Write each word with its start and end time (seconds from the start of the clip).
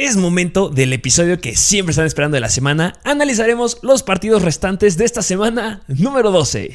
Es 0.00 0.16
momento 0.16 0.70
del 0.70 0.94
episodio 0.94 1.42
que 1.42 1.54
siempre 1.56 1.90
están 1.90 2.06
esperando 2.06 2.36
de 2.36 2.40
la 2.40 2.48
semana. 2.48 2.94
Analizaremos 3.04 3.80
los 3.82 4.02
partidos 4.02 4.40
restantes 4.40 4.96
de 4.96 5.04
esta 5.04 5.20
semana 5.20 5.82
número 5.88 6.30
12. 6.30 6.74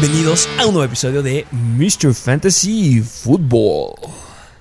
Bienvenidos 0.00 0.48
a 0.60 0.66
un 0.66 0.74
nuevo 0.74 0.84
episodio 0.84 1.24
de 1.24 1.44
Mr. 1.50 2.14
Fantasy 2.14 3.00
Football. 3.00 3.94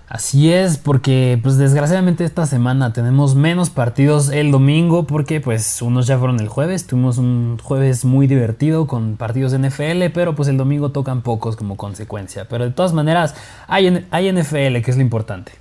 Así 0.08 0.52
es, 0.52 0.80
porque 0.80 1.40
pues 1.44 1.60
desgraciadamente 1.60 2.24
esta 2.24 2.48
semana 2.48 2.92
tenemos 2.92 3.36
menos 3.36 3.70
partidos 3.70 4.30
el 4.30 4.50
domingo 4.50 5.06
porque 5.06 5.40
pues 5.40 5.80
unos 5.84 6.08
ya 6.08 6.18
fueron 6.18 6.40
el 6.40 6.48
jueves, 6.48 6.88
tuvimos 6.88 7.20
un 7.20 7.60
jueves 7.62 8.04
muy 8.04 8.26
divertido 8.26 8.88
con 8.88 9.16
partidos 9.16 9.54
NFL, 9.56 10.06
pero 10.12 10.34
pues 10.34 10.50
el 10.50 10.58
domingo 10.58 10.90
tocan 10.90 11.22
pocos 11.22 11.56
como 11.56 11.78
consecuencia. 11.78 12.48
Pero 12.50 12.64
de 12.64 12.72
todas 12.72 12.94
maneras 12.94 13.36
hay, 13.68 14.08
hay 14.10 14.32
NFL, 14.32 14.82
que 14.82 14.88
es 14.88 14.96
lo 14.96 15.04
importante. 15.04 15.52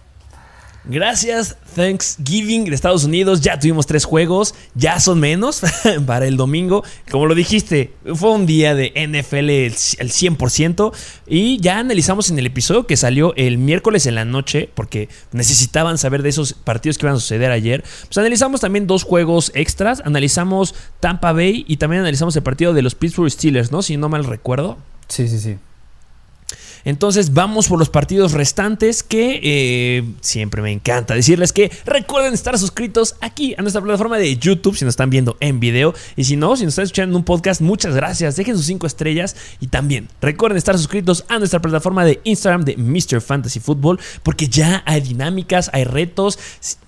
Gracias 0.89 1.57
Thanksgiving 1.75 2.65
de 2.65 2.75
Estados 2.75 3.05
Unidos. 3.05 3.41
Ya 3.41 3.59
tuvimos 3.59 3.87
tres 3.87 4.05
juegos, 4.05 4.55
ya 4.75 5.01
son 5.01 5.19
menos 5.19 5.63
para 6.07 6.27
el 6.27 6.37
domingo. 6.37 6.85
Como 7.10 7.27
lo 7.27 7.35
dijiste, 7.35 7.93
fue 8.15 8.30
un 8.30 8.47
día 8.47 8.74
de 8.74 8.93
NFL 8.95 9.51
el 9.51 9.75
100%. 9.75 10.93
Y 11.27 11.59
ya 11.59 11.80
analizamos 11.80 12.30
en 12.30 12.38
el 12.38 12.47
episodio 12.47 12.87
que 12.87 12.97
salió 12.97 13.35
el 13.37 13.59
miércoles 13.59 14.07
en 14.07 14.15
la 14.15 14.25
noche, 14.25 14.71
porque 14.75 15.09
necesitaban 15.33 15.99
saber 15.99 16.23
de 16.23 16.29
esos 16.29 16.52
partidos 16.52 16.99
que 16.99 17.07
iban 17.07 17.16
a 17.16 17.21
suceder 17.21 17.51
ayer. 17.51 17.82
Pues 18.07 18.19
analizamos 18.19 18.60
también 18.60 18.87
dos 18.87 19.03
juegos 19.03 19.51
extras. 19.55 20.03
Analizamos 20.05 20.75
Tampa 21.01 21.32
Bay 21.32 21.65
y 21.66 21.79
también 21.79 22.01
analizamos 22.01 22.37
el 22.37 22.43
partido 22.43 22.75
de 22.75 22.82
los 22.82 22.95
Pittsburgh 22.95 23.30
Steelers, 23.30 23.73
¿no? 23.73 23.82
Si 23.82 23.97
no 23.97 24.09
mal 24.09 24.25
recuerdo. 24.25 24.79
Sí, 25.09 25.29
sí, 25.29 25.41
sí. 25.41 25.57
Entonces 26.87 27.34
vamos 27.34 27.66
por 27.66 27.80
los 27.80 27.90
partidos 27.90 28.32
restantes 28.32 29.02
que 29.02 29.40
eh, 29.42 30.04
siempre 30.20 30.62
me 30.62 30.70
encanta 30.70 31.15
decirles 31.15 31.52
que 31.52 31.70
recuerden 31.84 32.32
estar 32.32 32.56
suscritos 32.59 33.16
aquí 33.20 33.56
a 33.59 33.62
nuestra 33.62 33.82
plataforma 33.82 34.18
de 34.18 34.37
YouTube 34.37 34.76
si 34.76 34.84
nos 34.84 34.92
están 34.92 35.10
viendo 35.10 35.37
en 35.40 35.59
video. 35.59 35.95
Y 36.14 36.24
si 36.24 36.37
no, 36.37 36.57
si 36.57 36.62
nos 36.62 36.74
están 36.74 36.84
escuchando 36.84 37.14
en 37.14 37.16
un 37.16 37.24
podcast, 37.24 37.60
muchas 37.60 37.96
gracias, 37.96 38.37
dejen 38.37 38.57
sus 38.57 38.66
5 38.66 38.87
estrellas 38.87 39.34
y 39.59 39.66
también 39.66 40.09
recuerden 40.20 40.57
estar 40.57 40.79
suscritos 40.79 41.24
a 41.29 41.40
nuestra 41.40 41.60
plataforma 41.60 42.04
de 42.04 42.20
Instagram 42.23 42.64
de 42.64 42.76
Mr. 42.76 43.20
Fantasy 43.20 43.59
Football 43.59 43.98
porque 44.23 44.46
ya 44.46 44.84
hay 44.87 45.01
dinámicas, 45.01 45.70
hay 45.73 45.82
retos, 45.82 46.38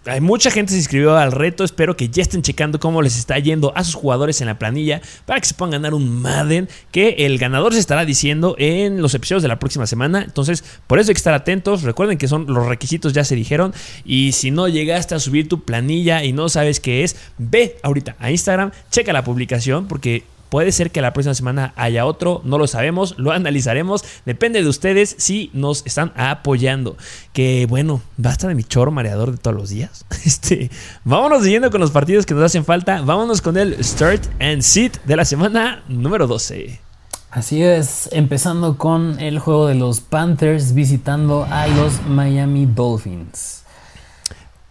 hay 0.07 0.21
mucha 0.21 0.53
gente 0.53 0.73
se 0.73 0.79
inscribió 0.79 1.17
al 1.17 1.33
reto, 1.33 1.65
espero 1.65 1.97
que 1.97 2.09
ya 2.09 2.23
estén 2.23 2.43
checando 2.43 2.79
cómo 2.79 3.03
les 3.03 3.19
está 3.19 3.37
yendo 3.41 3.73
a 3.77 3.83
sus 3.83 3.97
jugadores 3.97 4.41
en 4.41 4.47
la 4.47 4.61
planilla 4.61 5.03
para 5.27 5.41
que 5.41 5.49
se 5.49 5.55
puedan 5.55 5.73
ganar 5.73 5.93
un 5.93 6.23
Madden 6.23 6.69
que 6.93 7.17
el 7.19 7.39
ganador 7.39 7.75
se 7.75 7.81
estará 7.81 8.05
diciendo 8.05 8.55
en 8.59 9.03
los 9.03 9.15
episodios 9.15 9.43
de 9.43 9.49
la 9.49 9.59
próxima 9.59 9.88
semana. 9.89 10.23
Entonces, 10.23 10.63
por 10.87 11.01
eso 11.01 11.11
hay 11.11 11.15
que 11.15 11.19
estar 11.19 11.35
atentos. 11.35 11.83
Recuerden 11.83 12.17
que 12.17 12.29
son 12.29 12.47
los 12.47 12.67
requisitos 12.67 13.13
ya 13.13 13.25
se 13.25 13.35
dijeron. 13.35 13.75
Y 14.05 14.33
si 14.33 14.53
no 14.53 14.69
llegaste 14.69 15.17
a 15.17 15.19
subir 15.19 15.49
tu 15.49 15.65
planilla 15.65 16.23
y 16.23 16.33
no 16.33 16.49
sabes 16.49 16.79
qué 16.79 17.03
es, 17.03 17.17
ve 17.39 17.77
ahorita 17.83 18.15
a 18.21 18.31
Instagram, 18.31 18.71
checa 18.91 19.13
la 19.13 19.25
publicación 19.25 19.89
porque 19.89 20.23
Puede 20.49 20.73
ser 20.73 20.91
que 20.91 21.03
la 21.03 21.13
próxima 21.13 21.35
semana 21.35 21.73
haya 21.77 22.07
otro, 22.07 22.41
no 22.45 22.57
lo 22.57 22.67
sabemos, 22.67 23.15
lo 23.19 23.33
analizaremos. 23.33 24.03
Depende 24.25 24.63
de 24.63 24.69
ustedes 24.69 25.15
si 25.19 25.51
nos 25.53 25.85
están 25.85 26.13
apoyando. 26.17 26.97
Que 27.33 27.67
bueno, 27.69 28.01
basta 28.17 28.49
de 28.49 28.55
mi 28.55 28.65
choro 28.65 28.91
mareador 28.91 29.33
de 29.33 29.39
todos 29.39 29.57
los 29.57 29.71
días. 29.71 30.05
Este, 30.29 30.71
vámonos 31.05 31.43
siguiendo 31.43 31.71
con 31.71 31.81
los 31.81 31.91
partidos 31.91 32.27
que 32.27 32.35
nos 32.35 32.45
hacen 32.45 32.65
falta. 32.65 33.01
Vámonos 33.01 33.41
con 33.41 33.57
el 33.57 33.83
Start 33.83 34.23
and 34.41 34.61
Sit 34.61 34.99
de 35.05 35.17
la 35.17 35.25
semana 35.25 35.83
número 35.89 36.27
12. 36.27 36.88
Así 37.31 37.63
es, 37.63 38.09
empezando 38.13 38.79
con 38.79 39.21
el 39.21 39.39
juego 39.39 39.67
de 39.67 39.75
los 39.75 40.01
Panthers 40.01 40.73
visitando 40.73 41.47
a 41.51 41.67
los 41.67 42.03
Miami 42.07 42.65
Dolphins. 42.65 43.65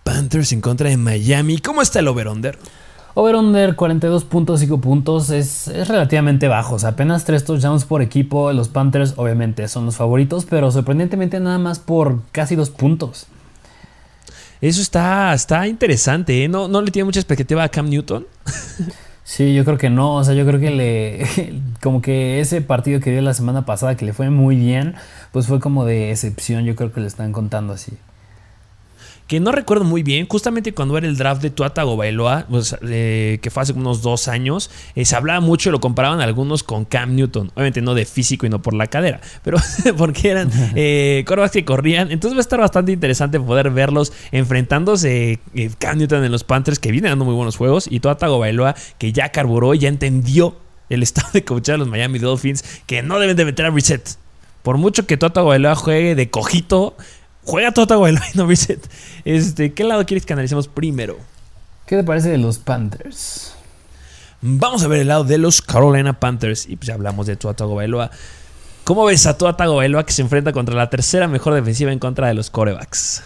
Panthers 0.04 0.52
en 0.54 0.62
contra 0.62 0.90
de 0.90 0.98
Miami. 0.98 1.60
¿Cómo 1.60 1.84
está 1.84 2.00
el 2.00 2.08
over-under? 2.08 2.58
Over-under 3.14 3.76
42.5 3.76 4.80
puntos 4.80 5.30
es, 5.30 5.68
es, 5.68 5.88
relativamente 5.88 6.48
bajo. 6.48 6.76
O 6.76 6.80
sea, 6.80 6.90
apenas 6.90 7.26
3 7.26 7.46
touchdowns 7.46 7.86
por 7.86 8.02
equipo. 8.02 8.52
Los 8.54 8.70
Panthers, 8.70 9.14
obviamente, 9.18 9.68
son 9.68 9.86
los 9.86 9.96
favoritos, 9.96 10.46
pero 10.46 10.72
sorprendentemente 10.72 11.40
nada 11.40 11.60
más 11.60 11.78
por 11.78 12.22
casi 12.32 12.56
2 12.56 12.72
puntos. 12.72 13.28
Eso 14.62 14.82
está, 14.82 15.32
está 15.36 15.68
interesante. 15.68 16.44
¿eh? 16.44 16.48
¿No, 16.48 16.68
¿No 16.68 16.82
le 16.82 16.90
tiene 16.90 17.06
mucha 17.06 17.20
expectativa 17.20 17.64
a 17.64 17.70
Cam 17.70 17.88
Newton? 17.90 18.26
Sí, 19.30 19.54
yo 19.54 19.66
creo 19.66 19.78
que 19.78 19.90
no. 19.90 20.16
O 20.16 20.24
sea, 20.24 20.34
yo 20.36 20.46
creo 20.46 20.60
que 20.60 20.72
le. 20.72 21.62
Como 21.84 22.02
que 22.02 22.40
ese 22.40 22.62
partido 22.62 23.02
que 23.02 23.12
dio 23.12 23.22
la 23.22 23.34
semana 23.34 23.66
pasada, 23.66 23.98
que 23.98 24.06
le 24.06 24.14
fue 24.14 24.30
muy 24.30 24.56
bien, 24.56 24.96
pues 25.34 25.48
fue 25.48 25.60
como 25.60 25.86
de 25.86 26.12
excepción. 26.12 26.64
Yo 26.64 26.76
creo 26.76 26.94
que 26.94 27.02
le 27.02 27.08
están 27.08 27.34
contando 27.34 27.74
así 27.74 27.98
que 29.28 29.40
no 29.40 29.52
recuerdo 29.52 29.84
muy 29.84 30.04
bien, 30.04 30.26
justamente 30.28 30.74
cuando 30.74 30.98
era 30.98 31.08
el 31.08 31.18
draft 31.18 31.42
de 31.42 31.50
Tuata 31.50 31.84
Bailoa, 31.84 32.46
pues, 32.50 32.76
eh, 32.82 33.40
que 33.42 33.50
fue 33.50 33.64
hace 33.64 33.74
unos 33.74 34.02
dos 34.02 34.28
años, 34.28 34.72
eh, 34.96 35.06
se 35.06 35.16
hablaba 35.16 35.42
mucho, 35.42 35.70
lo 35.70 35.82
comparaban 35.82 36.22
algunos 36.22 36.64
con 36.64 36.86
Cam 36.86 37.16
Newton, 37.16 37.52
obviamente 37.54 37.82
no 37.82 37.94
de 37.94 38.06
físico 38.06 38.46
y 38.46 38.50
no 38.50 38.62
por 38.62 38.74
la 38.74 38.88
cadera, 38.88 39.20
pero 39.44 39.58
porque 39.98 40.30
eran 40.30 40.50
eh, 40.76 41.26
que 41.52 41.66
corrían, 41.66 42.12
entonces 42.12 42.36
va 42.36 42.40
a 42.40 42.42
estar 42.42 42.60
bastante 42.60 42.92
interesante 42.92 43.40
poder 43.40 43.70
verlos 43.70 44.14
enfrentándose 44.32 45.40
eh, 45.54 45.70
Cam 45.78 45.98
Newton 45.98 46.24
en 46.24 46.32
los 46.32 46.44
Panthers, 46.44 46.80
que 46.80 46.92
vienen 46.92 47.12
dando 47.12 47.26
muy 47.26 47.36
buenos 47.36 47.58
juegos, 47.58 47.88
y 47.90 48.00
Tuata 48.00 48.28
Bailoa, 48.28 48.76
que 48.98 49.12
ya 49.12 49.30
carburó 49.30 49.74
y 49.74 49.80
ya 49.80 49.90
entendió 49.90 50.56
el 50.90 51.04
estado 51.04 51.30
de 51.34 51.44
coachar 51.44 51.76
a 51.76 51.78
los 51.80 51.88
Miami 51.88 52.20
Dolphins, 52.20 52.64
que 52.86 53.04
no 53.04 53.20
deben 53.20 53.36
de 53.36 53.46
meter 53.46 53.66
a 53.66 53.72
reset. 53.72 54.18
Por 54.64 54.78
mucho 54.78 55.06
que 55.06 55.18
Tuata 55.18 55.42
Bailoa 55.42 55.76
juegue 55.76 56.16
de 56.16 56.30
cojito, 56.30 56.96
Juega 57.48 57.72
Tota 57.72 57.96
y 57.96 58.38
no 58.38 58.46
Reset. 58.46 58.86
Este, 59.24 59.74
¿Qué 59.74 59.86
lado 59.86 60.06
quieres 60.06 60.26
que 60.26 60.34
analicemos 60.34 60.68
primero? 60.68 61.16
¿Qué 61.86 61.96
te 61.96 62.04
parece 62.04 62.30
de 62.30 62.38
los 62.38 62.58
Panthers? 62.58 63.54
Vamos 64.42 64.84
a 64.84 64.90
ver 64.90 65.00
el 65.00 65.08
lado 65.08 65.24
de 65.24 65.38
los 65.38 65.62
Carolina 65.62 66.20
Panthers. 66.20 66.68
Y 66.68 66.76
pues 66.76 66.88
ya 66.88 66.96
hablamos 66.96 67.26
de 67.26 67.38
Tua 67.38 67.54
Tagovailoa. 67.54 68.12
¿Cómo 68.84 69.06
ves 69.06 69.26
a 69.28 69.38
Tua 69.38 69.56
Tagovailoa 69.56 70.06
que 70.06 70.12
se 70.12 70.24
enfrenta 70.24 70.52
contra 70.52 70.76
la 70.76 70.90
tercera 70.90 71.30
mejor 71.30 71.54
defensiva 71.54 71.94
en 71.94 72.00
contra 72.00 72.28
de 72.28 72.34
los 72.34 72.50
corebacks? 72.50 73.24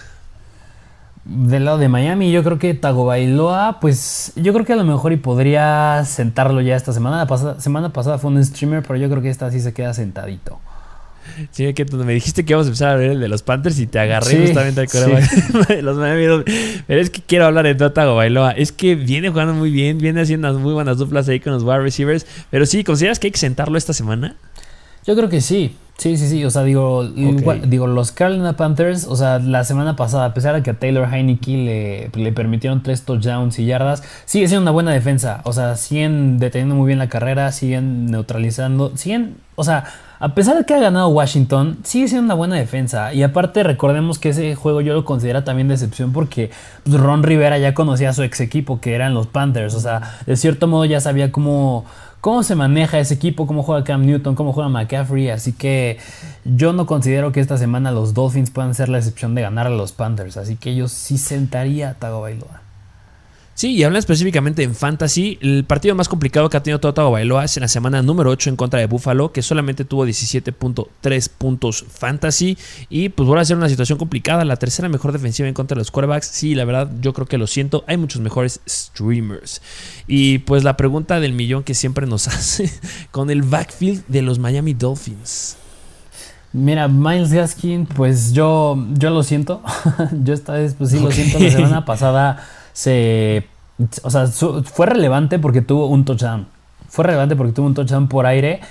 Del 1.26 1.66
lado 1.66 1.80
de 1.80 1.90
Miami, 1.90 2.32
yo 2.32 2.44
creo 2.44 2.59
que 2.59 2.76
Tagovailoa, 2.76 3.80
pues 3.80 4.34
yo 4.36 4.53
creo 4.53 4.66
que 4.66 4.74
a 4.74 4.76
lo 4.76 4.84
mejor 4.84 5.14
y 5.14 5.18
podría 5.18 6.06
sentarlo 6.06 6.62
ya 6.62 6.76
esta 6.76 6.94
semana. 6.94 7.18
La 7.18 7.26
pasada, 7.26 7.59
semana 7.59 7.92
pasada 7.92 8.20
fue 8.20 8.30
un 8.30 8.46
streamer, 8.46 8.84
pero 8.84 8.98
yo 8.98 9.09
creo 9.09 9.24
que 9.24 9.32
esta 9.32 9.50
sí 9.50 9.59
se 9.59 9.74
queda 9.74 9.96
sentadito. 9.96 10.59
Sí, 11.52 11.74
que 11.74 11.86
me 11.86 12.14
dijiste 12.14 12.46
que 12.46 12.54
íbamos 12.54 12.68
a 12.68 12.70
empezar 12.70 12.90
a 12.90 12.96
ver 12.96 13.12
el 13.12 13.20
de 13.20 13.28
los 13.28 13.44
Panthers 13.44 13.80
y 13.80 13.88
te 13.88 14.00
agarré 14.00 14.46
justamente 14.46 14.82
al 14.82 14.88
los 15.86 15.98
Miami 15.98 16.44
Pero 16.88 17.02
es 17.02 17.09
que 17.09 17.22
quiero 17.22 17.46
hablar 17.46 17.66
de 17.66 17.76
Tota 17.76 18.06
Bailoa. 18.06 18.52
Es 18.52 18.72
que 18.72 18.96
viene 18.96 19.30
jugando 19.30 19.54
muy 19.54 19.72
bien, 19.72 19.98
viene 19.98 20.22
haciendo 20.22 20.50
unas 20.50 20.62
muy 20.62 20.74
buenas 20.74 20.98
duplas 20.98 21.28
ahí 21.30 21.40
con 21.40 21.54
los 21.54 21.64
wide 21.64 21.80
receivers. 21.80 22.26
Pero 22.50 22.66
sí, 22.66 22.84
¿consideras 22.84 23.20
que 23.20 23.28
hay 23.28 23.32
que 23.32 23.40
sentarlo 23.40 23.78
esta 23.78 23.94
semana? 23.94 24.36
Yo 25.06 25.16
creo 25.16 25.30
que 25.30 25.42
sí. 25.42 25.76
Sí, 26.01 26.17
sí, 26.17 26.28
sí. 26.28 26.44
O 26.45 26.50
sea, 26.50 26.63
digo, 26.63 27.03
digo, 27.03 27.85
los 27.85 28.12
Carolina 28.12 28.53
Panthers, 28.53 29.06
o 29.06 29.16
sea, 29.16 29.38
la 29.38 29.63
semana 29.63 29.95
pasada, 29.95 30.25
a 30.25 30.34
pesar 30.34 30.56
de 30.56 30.63
que 30.63 30.72
a 30.72 30.73
Taylor 30.73 31.07
Heineke 31.07 31.51
le, 31.51 32.09
le 32.23 32.31
permitieron 32.31 32.81
tres 32.81 33.03
touchdowns 33.03 33.59
y 33.59 33.67
yardas, 33.67 34.02
sigue 34.26 34.47
siendo 34.47 34.64
una 34.64 34.72
buena 34.72 34.93
defensa. 34.93 35.41
O 35.43 35.53
sea, 35.53 35.76
siguen 35.76 36.40
deteniendo 36.40 36.73
muy 36.73 36.87
bien 36.87 36.97
la 36.97 37.08
carrera, 37.08 37.52
siguen 37.52 38.08
neutralizando, 38.08 38.97
siguen, 38.97 39.35
o 39.53 39.64
sea, 39.64 39.84
a 40.20 40.34
pesar 40.34 40.58
de 40.58 40.66
que 40.66 40.73
ha 40.73 40.79
ganado 40.79 41.08
Washington, 41.09 41.78
sigue 41.84 42.08
siendo 42.08 42.26
una 42.26 42.34
buena 42.34 42.55
defensa. 42.55 43.14
Y 43.14 43.22
aparte, 43.22 43.61
recordemos 43.61 44.17
que 44.17 44.29
ese 44.29 44.55
juego 44.55 44.81
yo 44.81 44.96
lo 44.96 45.05
considero 45.05 45.43
también 45.43 45.67
decepción 45.67 46.14
porque 46.14 46.49
pues, 46.84 46.99
Ron 46.99 47.22
Rivera 47.22 47.59
ya 47.59 47.76
conocía 47.76 48.09
a 48.09 48.14
su 48.14 48.23
ex 48.23 48.40
equipo, 48.40 48.81
que 48.81 48.96
eran 48.96 49.14
los 49.14 49.28
Panthers. 49.28 49.76
O 49.76 49.79
sea, 49.79 50.17
de 50.26 50.35
cierto 50.35 50.66
modo 50.66 50.85
ya 50.85 50.99
sabía 50.99 51.31
cómo 51.31 51.85
cómo 52.22 52.44
se 52.44 52.56
maneja 52.56 53.00
ese 53.00 53.16
equipo, 53.16 53.47
cómo 53.47 53.64
juega 53.64 53.84
Cam 53.84 54.06
Newton, 54.06 54.35
cómo 54.35 54.53
juega 54.53 54.70
McCaffrey. 54.70 55.29
Así 55.29 55.52
que 55.52 55.97
yo 56.46 56.72
no 56.72 56.85
considero 56.85 57.32
que 57.32 57.40
esta 57.40 57.58
semana 57.58 57.91
los 57.91 58.14
Dolphins 58.14 58.52
puedan 58.52 58.76
ser 58.76 58.88
la 58.90 59.00
excepción 59.00 59.35
de 59.35 59.41
ganar 59.41 59.68
a 59.68 59.72
los 59.72 59.91
Panthers. 59.91 60.38
Así 60.38 60.56
que 60.56 60.76
yo 60.76 60.88
sí 60.88 61.18
sentaría 61.18 61.90
a 61.90 61.94
Tago 61.96 62.22
Bailoa. 62.22 62.60
Sí, 63.61 63.75
y 63.75 63.84
hablan 63.84 63.99
específicamente 63.99 64.63
en 64.63 64.73
Fantasy. 64.73 65.37
El 65.40 65.66
partido 65.66 65.93
más 65.93 66.09
complicado 66.09 66.49
que 66.49 66.58
ha 66.58 66.63
tenido 66.63 66.79
Tua 66.79 67.09
Bailoa 67.09 67.46
es 67.46 67.58
en 67.58 67.61
la 67.61 67.67
semana 67.67 68.02
número 68.02 68.31
8 68.31 68.49
en 68.49 68.55
contra 68.55 68.79
de 68.79 68.87
Buffalo, 68.87 69.31
que 69.31 69.43
solamente 69.43 69.85
tuvo 69.85 70.08
17.3 70.08 71.29
puntos 71.37 71.85
Fantasy. 71.87 72.58
Y 72.90 73.09
pues 73.09 73.28
vuelve 73.28 73.43
a 73.43 73.46
ser 73.46 73.58
una 73.58 73.69
situación 73.69 73.99
complicada. 73.99 74.46
La 74.46 74.55
tercera 74.55 74.90
mejor 74.90 75.11
defensiva 75.11 75.47
en 75.47 75.53
contra 75.53 75.75
de 75.75 75.81
los 75.81 75.91
quarterbacks. 75.91 76.25
Sí, 76.25 76.55
la 76.55 76.66
verdad, 76.66 76.90
yo 77.02 77.13
creo 77.13 77.28
que 77.28 77.37
lo 77.37 77.46
siento. 77.46 77.84
Hay 77.85 77.97
muchos 77.97 78.19
mejores 78.19 78.61
streamers. 78.67 79.61
Y 80.07 80.40
pues 80.40 80.64
la 80.64 80.75
pregunta 80.75 81.19
del 81.19 81.34
millón 81.34 81.61
que 81.61 81.75
siempre 81.75 82.07
nos 82.07 82.28
hace 82.29 82.67
con 83.11 83.29
el 83.29 83.43
backfield 83.43 84.03
de 84.07 84.23
los 84.23 84.40
Miami 84.40 84.73
Dolphins. 84.73 85.57
Mira, 86.52 86.87
Miles 86.87 87.31
Gaskin, 87.31 87.85
pues 87.85 88.34
yo, 88.34 88.87
yo 88.96 89.11
lo 89.11 89.22
siento. 89.22 89.61
yo 90.23 90.34
esta 90.34 90.53
vez, 90.53 90.73
pues 90.73 90.90
sí 90.90 90.99
lo 90.99 91.11
siento. 91.11 91.37
La 91.37 91.52
semana 91.52 91.85
pasada 91.85 92.43
se. 92.73 93.51
O 94.03 94.09
sea, 94.09 94.28
fue 94.28 94.85
relevante 94.85 95.39
porque 95.39 95.61
tuvo 95.61 95.87
un 95.87 96.05
touchdown. 96.05 96.47
Fue 96.89 97.05
relevante 97.05 97.35
porque 97.35 97.53
tuvo 97.53 97.67
un 97.67 97.73
touchdown 97.73 98.07
por 98.07 98.25
aire. 98.25 98.61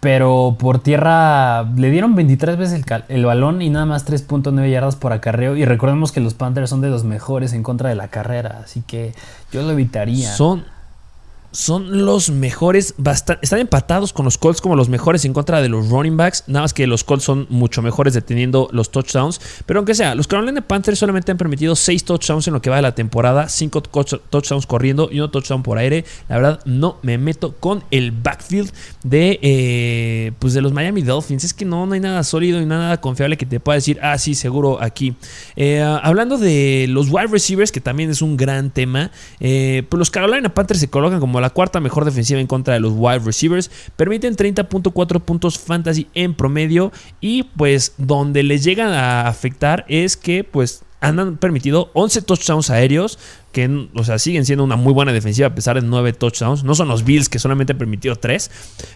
Pero 0.00 0.56
por 0.58 0.80
tierra 0.80 1.62
le 1.62 1.90
dieron 1.90 2.14
23 2.14 2.58
veces 2.58 2.84
el, 2.86 3.04
el 3.08 3.24
balón 3.24 3.62
y 3.62 3.70
nada 3.70 3.86
más 3.86 4.06
3.9 4.06 4.70
yardas 4.70 4.96
por 4.96 5.14
acarreo. 5.14 5.56
Y 5.56 5.64
recordemos 5.64 6.12
que 6.12 6.20
los 6.20 6.34
Panthers 6.34 6.68
son 6.68 6.82
de 6.82 6.90
los 6.90 7.04
mejores 7.04 7.54
en 7.54 7.62
contra 7.62 7.88
de 7.88 7.94
la 7.94 8.08
carrera. 8.08 8.60
Así 8.62 8.82
que 8.86 9.14
yo 9.50 9.62
lo 9.62 9.70
evitaría. 9.70 10.30
Son, 10.30 10.64
son 11.54 12.04
los 12.04 12.30
mejores, 12.30 12.94
están 13.40 13.60
empatados 13.60 14.12
con 14.12 14.24
los 14.24 14.38
Colts 14.38 14.60
como 14.60 14.74
los 14.74 14.88
mejores 14.88 15.24
en 15.24 15.32
contra 15.32 15.62
de 15.62 15.68
los 15.68 15.88
running 15.88 16.16
backs, 16.16 16.42
nada 16.48 16.62
más 16.62 16.74
que 16.74 16.86
los 16.88 17.04
Colts 17.04 17.24
son 17.24 17.46
mucho 17.48 17.80
mejores 17.80 18.12
deteniendo 18.12 18.68
los 18.72 18.90
touchdowns, 18.90 19.40
pero 19.64 19.78
aunque 19.78 19.94
sea, 19.94 20.16
los 20.16 20.26
Carolina 20.26 20.60
Panthers 20.62 20.98
solamente 20.98 21.30
han 21.30 21.38
permitido 21.38 21.76
6 21.76 22.04
touchdowns 22.04 22.48
en 22.48 22.54
lo 22.54 22.60
que 22.60 22.70
va 22.70 22.76
de 22.76 22.82
la 22.82 22.96
temporada, 22.96 23.48
5 23.48 23.82
touchdowns 23.82 24.66
corriendo 24.66 25.08
y 25.12 25.20
1 25.20 25.30
touchdown 25.30 25.62
por 25.62 25.78
aire, 25.78 26.04
la 26.28 26.36
verdad 26.36 26.60
no 26.64 26.98
me 27.02 27.18
meto 27.18 27.54
con 27.54 27.84
el 27.92 28.10
backfield 28.10 28.72
de, 29.04 29.38
eh, 29.40 30.32
pues 30.40 30.54
de 30.54 30.60
los 30.60 30.72
Miami 30.72 31.02
Dolphins, 31.02 31.44
es 31.44 31.54
que 31.54 31.64
no, 31.64 31.86
no 31.86 31.94
hay 31.94 32.00
nada 32.00 32.24
sólido 32.24 32.60
y 32.60 32.66
nada 32.66 33.00
confiable 33.00 33.36
que 33.36 33.46
te 33.46 33.60
pueda 33.60 33.76
decir, 33.76 34.00
ah 34.02 34.18
sí, 34.18 34.34
seguro 34.34 34.82
aquí. 34.82 35.14
Eh, 35.54 35.80
hablando 35.80 36.36
de 36.36 36.86
los 36.88 37.10
wide 37.10 37.28
receivers, 37.28 37.70
que 37.70 37.80
también 37.80 38.10
es 38.10 38.22
un 38.22 38.36
gran 38.36 38.70
tema, 38.70 39.12
eh, 39.38 39.84
pues 39.88 40.00
los 40.00 40.10
Carolina 40.10 40.52
Panthers 40.52 40.80
se 40.80 40.90
colocan 40.90 41.20
como 41.20 41.43
la 41.44 41.50
cuarta 41.50 41.80
mejor 41.80 42.04
defensiva 42.04 42.40
en 42.40 42.46
contra 42.46 42.74
de 42.74 42.80
los 42.80 42.94
wide 42.96 43.18
receivers. 43.18 43.70
Permiten 43.96 44.36
30.4 44.36 45.20
puntos 45.20 45.58
fantasy 45.58 46.06
en 46.14 46.34
promedio. 46.34 46.90
Y 47.20 47.42
pues 47.42 47.94
donde 47.98 48.42
les 48.42 48.64
llegan 48.64 48.92
a 48.92 49.28
afectar 49.28 49.84
es 49.88 50.16
que 50.16 50.44
pues 50.44 50.83
han 51.00 51.36
permitido 51.36 51.90
11 51.92 52.22
touchdowns 52.22 52.70
aéreos, 52.70 53.18
que 53.52 53.88
o 53.94 54.04
sea, 54.04 54.18
siguen 54.18 54.46
siendo 54.46 54.64
una 54.64 54.76
muy 54.76 54.92
buena 54.92 55.12
defensiva 55.12 55.48
a 55.48 55.54
pesar 55.54 55.80
de 55.80 55.86
9 55.86 56.12
touchdowns. 56.14 56.64
No 56.64 56.74
son 56.74 56.88
los 56.88 57.04
Bills 57.04 57.28
que 57.28 57.38
solamente 57.38 57.72
han 57.72 57.78
permitido 57.78 58.16
3, 58.16 58.50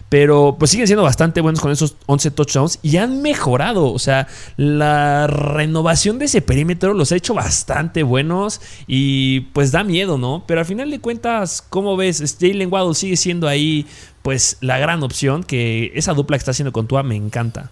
pero 0.09 0.55
pues 0.57 0.71
siguen 0.71 0.87
siendo 0.87 1.03
bastante 1.03 1.39
buenos 1.41 1.61
con 1.61 1.71
esos 1.71 1.95
11 2.07 2.31
touchdowns 2.31 2.79
y 2.81 2.97
han 2.97 3.21
mejorado. 3.21 3.93
O 3.93 3.99
sea, 3.99 4.27
la 4.57 5.27
renovación 5.27 6.19
de 6.19 6.25
ese 6.25 6.41
perímetro 6.41 6.93
los 6.93 7.11
ha 7.11 7.15
hecho 7.15 7.33
bastante 7.33 8.03
buenos 8.03 8.59
y 8.87 9.41
pues 9.53 9.71
da 9.71 9.83
miedo, 9.83 10.17
¿no? 10.17 10.43
Pero 10.47 10.61
al 10.61 10.65
final 10.65 10.89
de 10.89 10.99
cuentas, 10.99 11.61
¿cómo 11.61 11.95
ves? 11.95 12.37
Jalen 12.39 12.71
Waddle 12.71 12.95
sigue 12.95 13.17
siendo 13.17 13.47
ahí 13.47 13.85
pues 14.23 14.57
la 14.61 14.77
gran 14.79 15.03
opción, 15.03 15.43
que 15.43 15.91
esa 15.95 16.13
dupla 16.13 16.37
que 16.37 16.39
está 16.39 16.51
haciendo 16.51 16.73
con 16.73 16.87
Tua 16.87 17.03
me 17.03 17.15
encanta. 17.15 17.71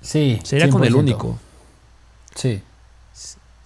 Sí. 0.00 0.40
Sería 0.42 0.68
con 0.68 0.84
el 0.84 0.94
único. 0.94 1.38
Sí. 2.34 2.60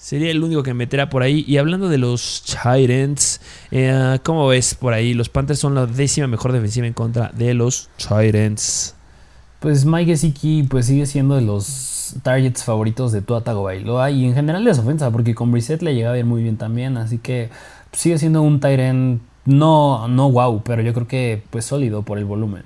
Sería 0.07 0.31
el 0.31 0.45
único 0.45 0.63
que 0.63 0.73
meterá 0.73 1.11
por 1.11 1.25
ahí. 1.25 1.45
Y 1.49 1.57
hablando 1.57 1.89
de 1.89 1.99
los 1.99 2.45
Titans, 2.45 3.41
eh, 3.73 4.21
¿cómo 4.23 4.47
ves 4.47 4.77
por 4.77 4.93
ahí? 4.93 5.15
Los 5.15 5.29
Panthers 5.29 5.59
son 5.59 5.75
la 5.75 5.87
décima 5.87 6.29
mejor 6.29 6.53
defensiva 6.53 6.87
en 6.87 6.93
contra 6.93 7.33
de 7.35 7.55
los 7.55 7.91
Titans. 7.97 8.95
Pues 9.59 9.85
Mike 9.85 10.13
Gesicki 10.13 10.63
pues 10.63 10.87
sigue 10.87 11.07
siendo 11.07 11.35
de 11.35 11.41
los 11.41 12.15
targets 12.23 12.63
favoritos 12.63 13.11
de 13.11 13.21
Tua 13.21 13.43
Tagovailoa 13.43 14.13
y 14.13 14.27
en 14.27 14.35
general 14.37 14.65
de 14.65 14.77
su 14.77 14.83
ofensa, 14.83 15.11
porque 15.11 15.35
con 15.35 15.51
Brissett 15.51 15.83
le 15.83 15.97
llega 15.97 16.15
a 16.15 16.25
muy 16.25 16.45
bien 16.45 16.57
también, 16.57 16.97
así 16.99 17.19
que 17.19 17.51
sigue 17.91 18.17
siendo 18.17 18.43
un 18.43 18.61
Tyrant 18.61 19.21
no, 19.45 20.07
no 20.07 20.31
wow, 20.31 20.63
pero 20.63 20.83
yo 20.83 20.95
creo 20.95 21.09
que 21.09 21.43
pues 21.51 21.65
sólido 21.65 22.03
por 22.03 22.19
el 22.19 22.27
volumen 22.27 22.63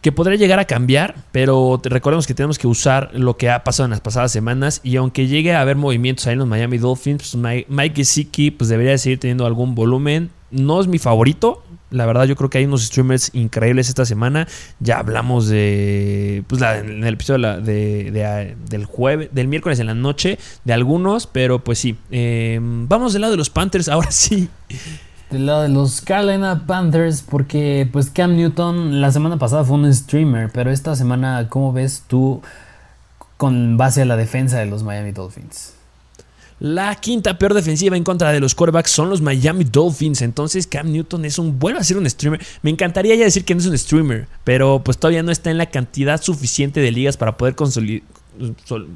que 0.00 0.12
podría 0.12 0.36
llegar 0.36 0.58
a 0.58 0.64
cambiar, 0.64 1.16
pero 1.32 1.80
recordemos 1.82 2.26
que 2.26 2.34
tenemos 2.34 2.58
que 2.58 2.66
usar 2.66 3.10
lo 3.14 3.36
que 3.36 3.50
ha 3.50 3.64
pasado 3.64 3.86
en 3.86 3.90
las 3.90 4.00
pasadas 4.00 4.30
semanas 4.30 4.80
y 4.84 4.96
aunque 4.96 5.26
llegue 5.26 5.54
a 5.54 5.60
haber 5.60 5.76
movimientos 5.76 6.26
ahí 6.26 6.34
en 6.34 6.38
los 6.38 6.48
Miami 6.48 6.78
Dolphins, 6.78 7.34
pues 7.34 7.66
Mike 7.68 7.96
Gesicki 7.96 8.50
pues 8.50 8.70
debería 8.70 8.96
seguir 8.98 9.18
teniendo 9.18 9.46
algún 9.46 9.74
volumen. 9.74 10.30
No 10.50 10.80
es 10.80 10.86
mi 10.86 10.98
favorito, 10.98 11.62
la 11.90 12.04
verdad 12.04 12.24
yo 12.24 12.36
creo 12.36 12.50
que 12.50 12.58
hay 12.58 12.64
unos 12.64 12.84
streamers 12.84 13.30
increíbles 13.32 13.88
esta 13.88 14.04
semana. 14.04 14.46
Ya 14.78 14.98
hablamos 14.98 15.48
de 15.48 16.44
pues 16.46 16.60
en 16.62 17.04
el 17.04 17.14
episodio 17.14 17.60
de, 17.60 18.56
del 18.68 18.84
jueves, 18.84 19.30
del 19.32 19.48
miércoles 19.48 19.80
en 19.80 19.86
la 19.86 19.94
noche 19.94 20.38
de 20.64 20.72
algunos, 20.72 21.26
pero 21.26 21.64
pues 21.64 21.78
sí. 21.78 21.96
Em, 22.10 22.86
vamos 22.88 23.12
del 23.12 23.22
lado 23.22 23.32
de 23.32 23.38
los 23.38 23.50
Panthers 23.50 23.88
ahora 23.88 24.10
sí. 24.10 24.48
Del 25.30 25.44
lado 25.44 25.62
de 25.62 25.68
los 25.68 26.00
Carolina 26.00 26.64
Panthers, 26.66 27.22
porque 27.22 27.86
pues 27.92 28.08
Cam 28.08 28.34
Newton 28.34 29.02
la 29.02 29.12
semana 29.12 29.38
pasada 29.38 29.62
fue 29.62 29.76
un 29.76 29.92
streamer, 29.92 30.50
pero 30.50 30.70
esta 30.70 30.96
semana, 30.96 31.48
¿cómo 31.50 31.72
ves 31.72 32.04
tú 32.06 32.40
con 33.36 33.76
base 33.76 34.02
a 34.02 34.04
la 34.06 34.16
defensa 34.16 34.58
de 34.58 34.66
los 34.66 34.82
Miami 34.82 35.12
Dolphins? 35.12 35.74
La 36.60 36.94
quinta 36.96 37.38
peor 37.38 37.54
defensiva 37.54 37.96
en 37.96 38.02
contra 38.02 38.32
de 38.32 38.40
los 38.40 38.54
quarterbacks 38.54 38.90
son 38.90 39.10
los 39.10 39.20
Miami 39.20 39.64
Dolphins. 39.64 40.22
Entonces 40.22 40.66
Cam 40.66 40.90
Newton 40.90 41.24
es 41.24 41.38
un 41.38 41.58
vuelve 41.58 41.78
a 41.78 41.84
ser 41.84 41.98
un 41.98 42.08
streamer. 42.10 42.44
Me 42.62 42.70
encantaría 42.70 43.14
ya 43.14 43.24
decir 43.24 43.44
que 43.44 43.54
no 43.54 43.60
es 43.60 43.66
un 43.66 43.78
streamer, 43.78 44.26
pero 44.42 44.82
pues 44.82 44.98
todavía 44.98 45.22
no 45.22 45.30
está 45.30 45.50
en 45.50 45.58
la 45.58 45.66
cantidad 45.66 46.20
suficiente 46.20 46.80
de 46.80 46.90
ligas 46.90 47.16
para 47.16 47.36
poder 47.36 47.54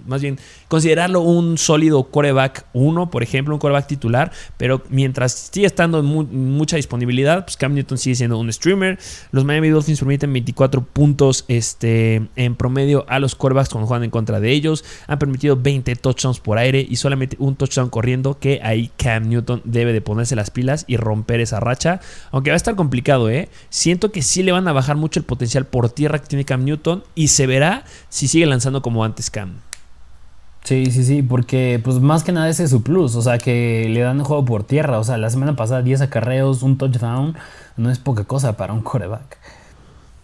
más 0.06 0.22
bien 0.22 0.38
considerarlo 0.68 1.20
un 1.20 1.58
sólido 1.58 2.04
coreback 2.04 2.66
1, 2.72 3.10
por 3.10 3.22
ejemplo, 3.22 3.54
un 3.54 3.60
coreback 3.60 3.86
titular, 3.86 4.32
pero 4.56 4.82
mientras 4.88 5.50
sigue 5.52 5.66
estando 5.66 6.00
en 6.00 6.06
mucha 6.06 6.76
disponibilidad, 6.76 7.44
pues 7.44 7.56
Cam 7.56 7.74
Newton 7.74 7.98
sigue 7.98 8.16
siendo 8.16 8.38
un 8.38 8.52
streamer. 8.52 8.98
Los 9.30 9.44
Miami 9.44 9.68
Dolphins 9.68 9.98
permiten 9.98 10.32
24 10.32 10.84
puntos 10.84 11.44
este, 11.48 12.28
en 12.36 12.56
promedio 12.56 13.04
a 13.08 13.18
los 13.18 13.34
corebacks 13.34 13.68
cuando 13.70 13.86
juegan 13.86 14.04
en 14.04 14.10
contra 14.10 14.40
de 14.40 14.50
ellos. 14.50 14.84
Han 15.06 15.18
permitido 15.18 15.56
20 15.56 15.96
touchdowns 15.96 16.40
por 16.40 16.58
aire 16.58 16.86
y 16.88 16.96
solamente 16.96 17.36
un 17.38 17.56
touchdown 17.56 17.90
corriendo, 17.90 18.38
que 18.38 18.60
ahí 18.62 18.90
Cam 18.96 19.28
Newton 19.28 19.62
debe 19.64 19.92
de 19.92 20.00
ponerse 20.00 20.36
las 20.36 20.50
pilas 20.50 20.84
y 20.86 20.96
romper 20.96 21.40
esa 21.40 21.60
racha. 21.60 22.00
Aunque 22.30 22.50
va 22.50 22.54
a 22.54 22.56
estar 22.56 22.76
complicado, 22.76 23.30
¿eh? 23.30 23.48
Siento 23.70 24.12
que 24.12 24.22
sí 24.22 24.42
le 24.42 24.52
van 24.52 24.68
a 24.68 24.72
bajar 24.72 24.96
mucho 24.96 25.20
el 25.20 25.24
potencial 25.24 25.66
por 25.66 25.90
tierra 25.90 26.18
que 26.20 26.26
tiene 26.26 26.44
Cam 26.44 26.64
Newton 26.64 27.04
y 27.14 27.28
se 27.28 27.46
verá 27.46 27.84
si 28.08 28.28
sigue 28.28 28.46
lanzando 28.46 28.82
como 28.82 29.04
antes 29.04 29.30
Sí, 30.64 30.86
sí, 30.92 31.02
sí, 31.04 31.22
porque 31.22 31.80
pues 31.82 31.98
más 31.98 32.22
que 32.22 32.30
nada 32.30 32.48
ese 32.48 32.64
es 32.64 32.70
su 32.70 32.84
plus, 32.84 33.16
o 33.16 33.22
sea, 33.22 33.38
que 33.38 33.88
le 33.88 34.00
dan 34.00 34.18
el 34.18 34.24
juego 34.24 34.44
por 34.44 34.62
tierra, 34.62 35.00
o 35.00 35.04
sea, 35.04 35.18
la 35.18 35.28
semana 35.28 35.56
pasada 35.56 35.82
10 35.82 36.02
acarreos, 36.02 36.62
un 36.62 36.78
touchdown, 36.78 37.36
no 37.76 37.90
es 37.90 37.98
poca 37.98 38.24
cosa 38.24 38.56
para 38.56 38.72
un 38.72 38.80
coreback. 38.82 39.38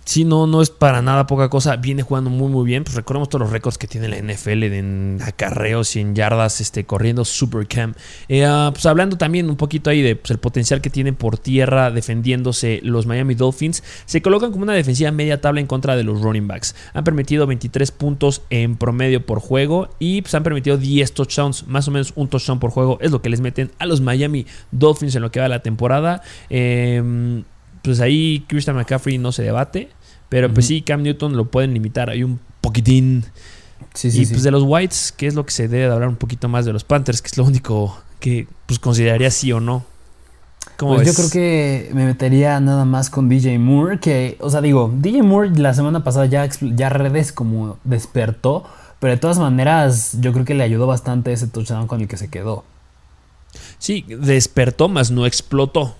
Sí, 0.08 0.24
no, 0.24 0.46
no 0.46 0.62
es 0.62 0.70
para 0.70 1.02
nada 1.02 1.26
poca 1.26 1.50
cosa. 1.50 1.76
Viene 1.76 2.00
jugando 2.02 2.30
muy, 2.30 2.48
muy 2.48 2.64
bien. 2.64 2.82
Pues 2.82 2.96
recordemos 2.96 3.28
todos 3.28 3.42
los 3.42 3.50
récords 3.52 3.76
que 3.76 3.86
tiene 3.86 4.08
la 4.08 4.16
NFL 4.16 4.62
en 4.62 5.18
acarreos 5.22 5.96
y 5.96 6.00
en 6.00 6.14
yardas 6.14 6.62
este, 6.62 6.86
corriendo 6.86 7.26
Supercam. 7.26 7.92
Eh, 8.26 8.46
ah, 8.46 8.70
pues 8.72 8.86
hablando 8.86 9.18
también 9.18 9.50
un 9.50 9.56
poquito 9.56 9.90
ahí 9.90 10.00
de 10.00 10.16
pues, 10.16 10.30
el 10.30 10.38
potencial 10.38 10.80
que 10.80 10.88
tienen 10.88 11.14
por 11.14 11.36
tierra 11.36 11.90
defendiéndose 11.90 12.80
los 12.82 13.04
Miami 13.04 13.34
Dolphins. 13.34 13.84
Se 14.06 14.22
colocan 14.22 14.50
como 14.50 14.62
una 14.62 14.72
defensiva 14.72 15.10
media 15.10 15.42
tabla 15.42 15.60
en 15.60 15.66
contra 15.66 15.94
de 15.94 16.04
los 16.04 16.22
running 16.22 16.48
backs. 16.48 16.74
Han 16.94 17.04
permitido 17.04 17.46
23 17.46 17.90
puntos 17.92 18.40
en 18.48 18.78
promedio 18.78 19.26
por 19.26 19.40
juego 19.40 19.90
y 19.98 20.22
pues, 20.22 20.34
han 20.34 20.42
permitido 20.42 20.78
10 20.78 21.12
touchdowns. 21.12 21.66
Más 21.66 21.86
o 21.86 21.90
menos 21.90 22.14
un 22.16 22.28
touchdown 22.28 22.60
por 22.60 22.70
juego 22.70 22.96
es 23.02 23.10
lo 23.10 23.20
que 23.20 23.28
les 23.28 23.42
meten 23.42 23.72
a 23.78 23.84
los 23.84 24.00
Miami 24.00 24.46
Dolphins 24.70 25.14
en 25.16 25.20
lo 25.20 25.30
que 25.30 25.40
va 25.40 25.48
la 25.48 25.60
temporada. 25.60 26.22
Em, 26.48 27.44
pues 27.82 28.00
ahí 28.00 28.44
Christian 28.48 28.76
McCaffrey 28.76 29.18
no 29.18 29.32
se 29.32 29.42
debate. 29.42 29.90
Pero 30.28 30.52
pues 30.52 30.66
sí, 30.66 30.82
Cam 30.82 31.02
Newton 31.02 31.36
lo 31.36 31.46
pueden 31.46 31.72
limitar 31.72 32.10
ahí 32.10 32.22
un 32.22 32.38
poquitín. 32.60 33.24
Sí, 33.94 34.10
sí, 34.10 34.22
y 34.22 34.26
pues 34.26 34.42
de 34.42 34.50
los 34.50 34.62
Whites, 34.64 35.12
¿qué 35.16 35.26
es 35.26 35.34
lo 35.34 35.46
que 35.46 35.52
se 35.52 35.68
debe 35.68 35.86
de 35.86 35.92
hablar 35.92 36.08
un 36.08 36.16
poquito 36.16 36.48
más 36.48 36.64
de 36.64 36.72
los 36.72 36.84
Panthers? 36.84 37.22
Que 37.22 37.28
es 37.28 37.38
lo 37.38 37.44
único 37.44 37.96
que 38.20 38.46
pues 38.66 38.78
consideraría 38.78 39.30
sí 39.30 39.52
o 39.52 39.60
no. 39.60 39.84
pues 40.76 41.06
yo 41.06 41.14
creo 41.14 41.30
que 41.30 41.90
me 41.94 42.04
metería 42.04 42.60
nada 42.60 42.84
más 42.84 43.08
con 43.08 43.28
DJ 43.28 43.58
Moore, 43.58 44.00
que, 44.00 44.36
o 44.40 44.50
sea, 44.50 44.60
digo, 44.60 44.92
DJ 44.94 45.22
Moore 45.22 45.50
la 45.50 45.72
semana 45.72 46.04
pasada 46.04 46.26
ya, 46.26 46.48
ya 46.60 46.88
redes 46.90 47.32
como 47.32 47.78
despertó, 47.84 48.64
pero 49.00 49.12
de 49.12 49.18
todas 49.18 49.38
maneras 49.38 50.18
yo 50.20 50.32
creo 50.32 50.44
que 50.44 50.54
le 50.54 50.64
ayudó 50.64 50.86
bastante 50.86 51.32
ese 51.32 51.46
touchdown 51.46 51.86
con 51.86 52.00
el 52.00 52.08
que 52.08 52.16
se 52.16 52.28
quedó. 52.28 52.64
Sí, 53.78 54.04
despertó, 54.08 54.88
más 54.88 55.10
no 55.10 55.24
explotó 55.24 55.96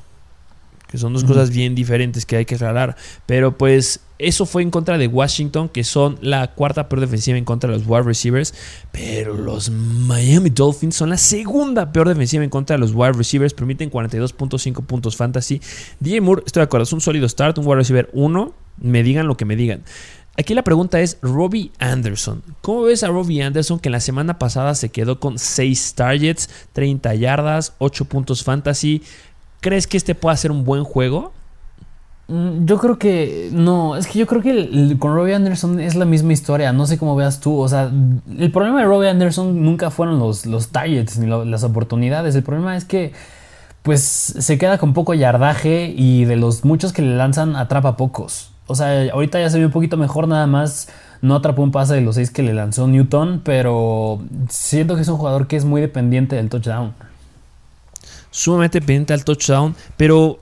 que 0.91 0.99
son 0.99 1.13
dos 1.13 1.25
cosas 1.25 1.51
bien 1.51 1.75
diferentes 1.75 2.25
que 2.25 2.37
hay 2.37 2.45
que 2.45 2.55
aclarar. 2.55 2.97
Pero 3.27 3.57
pues 3.57 4.01
eso 4.19 4.47
fue 4.47 4.63
en 4.63 4.71
contra 4.71 4.99
de 4.99 5.07
Washington, 5.07 5.69
que 5.69 5.85
son 5.85 6.19
la 6.21 6.55
cuarta 6.55 6.89
peor 6.89 7.01
defensiva 7.01 7.39
en 7.39 7.45
contra 7.45 7.71
de 7.71 7.79
los 7.79 7.87
wide 7.87 8.03
receivers. 8.03 8.55
Pero 8.91 9.35
los 9.35 9.71
Miami 9.71 10.51
Dolphins 10.51 10.97
son 10.97 11.11
la 11.11 11.19
segunda 11.19 11.93
peor 11.93 12.09
defensiva 12.09 12.43
en 12.43 12.51
contra 12.51 12.77
de 12.77 12.81
los 12.81 12.93
wide 12.95 13.13
receivers. 13.13 13.55
Permiten 13.55 13.91
42.5 13.91 14.85
puntos 14.87 15.17
fantasy. 15.17 15.61
DJ 16.01 16.21
Moore, 16.21 16.43
estoy 16.47 16.63
de 16.63 16.65
acuerdo, 16.65 16.85
es 16.85 16.93
un 16.93 17.01
sólido 17.01 17.29
start, 17.29 17.59
un 17.59 17.67
wide 17.67 17.77
receiver 17.77 18.09
1. 18.13 18.55
Me 18.81 19.03
digan 19.03 19.27
lo 19.27 19.37
que 19.37 19.45
me 19.45 19.57
digan. 19.57 19.83
Aquí 20.39 20.55
la 20.55 20.63
pregunta 20.63 21.01
es 21.01 21.19
Robbie 21.21 21.73
Anderson. 21.81 22.45
¿Cómo 22.61 22.83
ves 22.83 23.03
a 23.03 23.09
Robbie 23.09 23.43
Anderson 23.43 23.81
que 23.81 23.89
en 23.89 23.93
la 23.95 24.01
semana 24.01 24.39
pasada 24.39 24.77
se 24.77 24.89
quedó 24.89 25.19
con 25.19 25.37
6 25.37 25.95
targets, 25.95 26.49
30 26.75 27.13
yardas, 27.17 27.75
8 27.79 28.05
puntos 28.05 28.45
fantasy? 28.45 29.03
¿Crees 29.61 29.87
que 29.87 29.97
este 29.97 30.15
pueda 30.15 30.37
ser 30.37 30.51
un 30.51 30.65
buen 30.65 30.85
juego? 30.85 31.33
Mm, 32.29 32.67
yo 32.67 32.79
creo 32.79 32.99
que 32.99 33.49
no, 33.53 33.97
es 33.97 34.07
que 34.07 34.19
yo 34.19 34.27
creo 34.27 34.43
que 34.43 34.97
con 34.99 35.15
Robbie 35.15 35.35
Anderson 35.35 35.81
es 35.81 35.95
la 35.95 36.05
misma 36.05 36.35
historia, 36.35 36.73
no 36.73 36.87
sé 36.87 36.99
cómo 36.99 37.17
veas 37.17 37.41
tú, 37.41 37.59
o 37.59 37.69
sea, 37.69 37.91
el 38.39 38.53
problema 38.53 38.81
de 38.81 38.87
Robbie 38.87 39.09
Anderson 39.09 39.63
nunca 39.63 39.91
fueron 39.91 40.19
los, 40.19 40.45
los 40.45 40.69
targets 40.69 41.19
ni 41.19 41.27
las 41.27 41.65
oportunidades, 41.65 42.35
el 42.35 42.43
problema 42.43 42.77
es 42.77 42.85
que 42.85 43.13
pues 43.83 44.03
se 44.03 44.59
queda 44.59 44.77
con 44.77 44.93
poco 44.93 45.15
yardaje 45.15 45.95
y 45.97 46.27
de 46.27 46.37
los 46.37 46.67
muchos 46.67 46.93
que 46.93 47.01
le 47.01 47.17
lanzan 47.17 47.57
atrapa 47.57 47.97
pocos. 47.97 48.51
O 48.67 48.75
sea, 48.75 49.11
ahorita 49.11 49.41
ya 49.41 49.49
se 49.49 49.59
ve 49.59 49.65
un 49.65 49.73
poquito 49.73 49.97
mejor, 49.97 50.29
nada 50.29 50.47
más 50.47 50.91
no 51.23 51.35
atrapó 51.35 51.63
un 51.63 51.73
pase 51.73 51.95
de 51.95 52.03
los 52.03 52.17
seis 52.17 52.31
que 52.31 52.43
le 52.43 52.53
lanzó 52.53 52.87
Newton, 52.87 53.41
pero 53.43 54.21
siento 54.51 54.95
que 54.95 55.03
es 55.03 55.09
un 55.09 55.17
jugador 55.17 55.47
que 55.47 55.57
es 55.57 55.65
muy 55.65 55.81
dependiente 55.81 56.37
del 56.37 56.51
touchdown. 56.51 56.93
Sumamente 58.31 58.81
dependiente 58.81 59.13
al 59.13 59.25
touchdown, 59.25 59.75
pero 59.97 60.39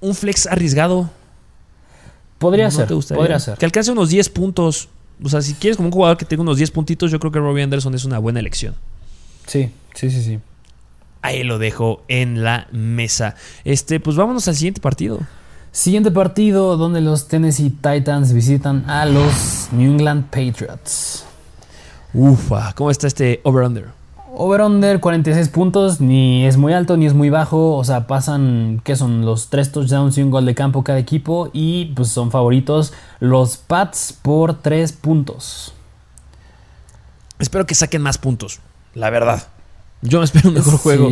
un 0.00 0.14
flex 0.14 0.46
arriesgado. 0.46 1.10
Podría 2.38 2.70
ser, 2.70 2.88
podría 2.88 3.40
ser. 3.40 3.58
Que 3.58 3.64
alcance 3.64 3.90
unos 3.90 4.10
10 4.10 4.28
puntos. 4.30 4.88
O 5.22 5.28
sea, 5.28 5.42
si 5.42 5.54
quieres 5.54 5.76
como 5.76 5.88
un 5.88 5.92
jugador 5.92 6.16
que 6.16 6.24
tenga 6.24 6.42
unos 6.42 6.58
10 6.58 6.70
puntitos, 6.70 7.10
yo 7.10 7.18
creo 7.18 7.32
que 7.32 7.40
Robbie 7.40 7.64
Anderson 7.64 7.94
es 7.94 8.04
una 8.04 8.18
buena 8.18 8.38
elección. 8.38 8.74
Sí, 9.46 9.70
sí, 9.94 10.10
sí, 10.10 10.22
sí. 10.22 10.38
Ahí 11.20 11.42
lo 11.42 11.58
dejo 11.58 12.04
en 12.06 12.44
la 12.44 12.68
mesa. 12.70 13.34
Este, 13.64 13.98
pues 13.98 14.16
vámonos 14.16 14.46
al 14.46 14.54
siguiente 14.54 14.80
partido. 14.80 15.18
Siguiente 15.72 16.10
partido 16.10 16.76
donde 16.76 17.00
los 17.00 17.28
Tennessee 17.28 17.70
Titans 17.70 18.32
visitan 18.32 18.88
a 18.88 19.04
los 19.04 19.68
New 19.72 19.92
England 19.92 20.26
Patriots. 20.26 21.24
Ufa, 22.14 22.72
¿cómo 22.74 22.90
está 22.90 23.06
este 23.06 23.40
over-under? 23.42 23.97
Over-under 24.34 25.00
46 25.00 25.48
puntos, 25.48 26.00
ni 26.00 26.46
es 26.46 26.56
muy 26.56 26.72
alto 26.72 26.96
ni 26.96 27.06
es 27.06 27.14
muy 27.14 27.30
bajo, 27.30 27.76
o 27.76 27.84
sea, 27.84 28.06
pasan, 28.06 28.80
¿qué 28.84 28.94
son? 28.94 29.24
Los 29.24 29.48
3 29.48 29.72
touchdowns 29.72 30.18
y 30.18 30.22
un 30.22 30.30
gol 30.30 30.46
de 30.46 30.54
campo 30.54 30.84
cada 30.84 30.98
equipo 30.98 31.50
y 31.52 31.86
pues 31.96 32.08
son 32.08 32.30
favoritos 32.30 32.92
los 33.20 33.56
Pats 33.56 34.16
por 34.20 34.54
3 34.54 34.92
puntos. 34.92 35.72
Espero 37.38 37.66
que 37.66 37.74
saquen 37.74 38.02
más 38.02 38.18
puntos, 38.18 38.60
la 38.94 39.10
verdad. 39.10 39.48
Yo 40.02 40.18
me 40.18 40.24
espero 40.24 40.50
un 40.50 40.54
mejor 40.54 40.76
juego. 40.78 41.08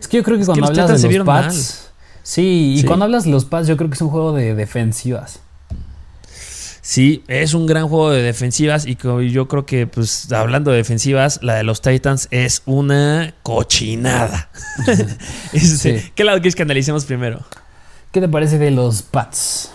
Es 0.00 0.08
que 0.08 0.18
yo 0.18 0.22
creo 0.22 0.38
que 0.38 0.44
cuando 0.44 0.66
hablas 0.66 1.02
de 1.02 1.12
los 1.12 1.26
Pats... 1.26 1.86
Sí, 2.22 2.74
y 2.76 2.84
cuando 2.84 3.06
hablas 3.06 3.24
de 3.24 3.30
los 3.30 3.44
Pats, 3.44 3.66
yo 3.68 3.76
creo 3.76 3.88
que 3.88 3.94
es 3.94 4.02
un 4.02 4.10
juego 4.10 4.32
de 4.32 4.54
defensivas. 4.54 5.40
Sí, 6.82 7.22
es 7.28 7.54
un 7.54 7.66
gran 7.66 7.88
juego 7.88 8.10
de 8.10 8.22
defensivas 8.22 8.86
y 8.86 8.96
yo 8.96 9.48
creo 9.48 9.66
que, 9.66 9.86
pues, 9.86 10.32
hablando 10.32 10.70
de 10.70 10.78
defensivas, 10.78 11.40
la 11.42 11.56
de 11.56 11.62
los 11.62 11.82
Titans 11.82 12.28
es 12.30 12.62
una 12.64 13.34
cochinada. 13.42 14.50
¿Qué 16.14 16.24
lado 16.24 16.38
quieres 16.38 16.54
que 16.54 16.62
analicemos 16.62 17.04
primero? 17.04 17.44
¿Qué 18.12 18.20
te 18.20 18.28
parece 18.28 18.58
de 18.58 18.70
los 18.70 19.02
Pats? 19.02 19.72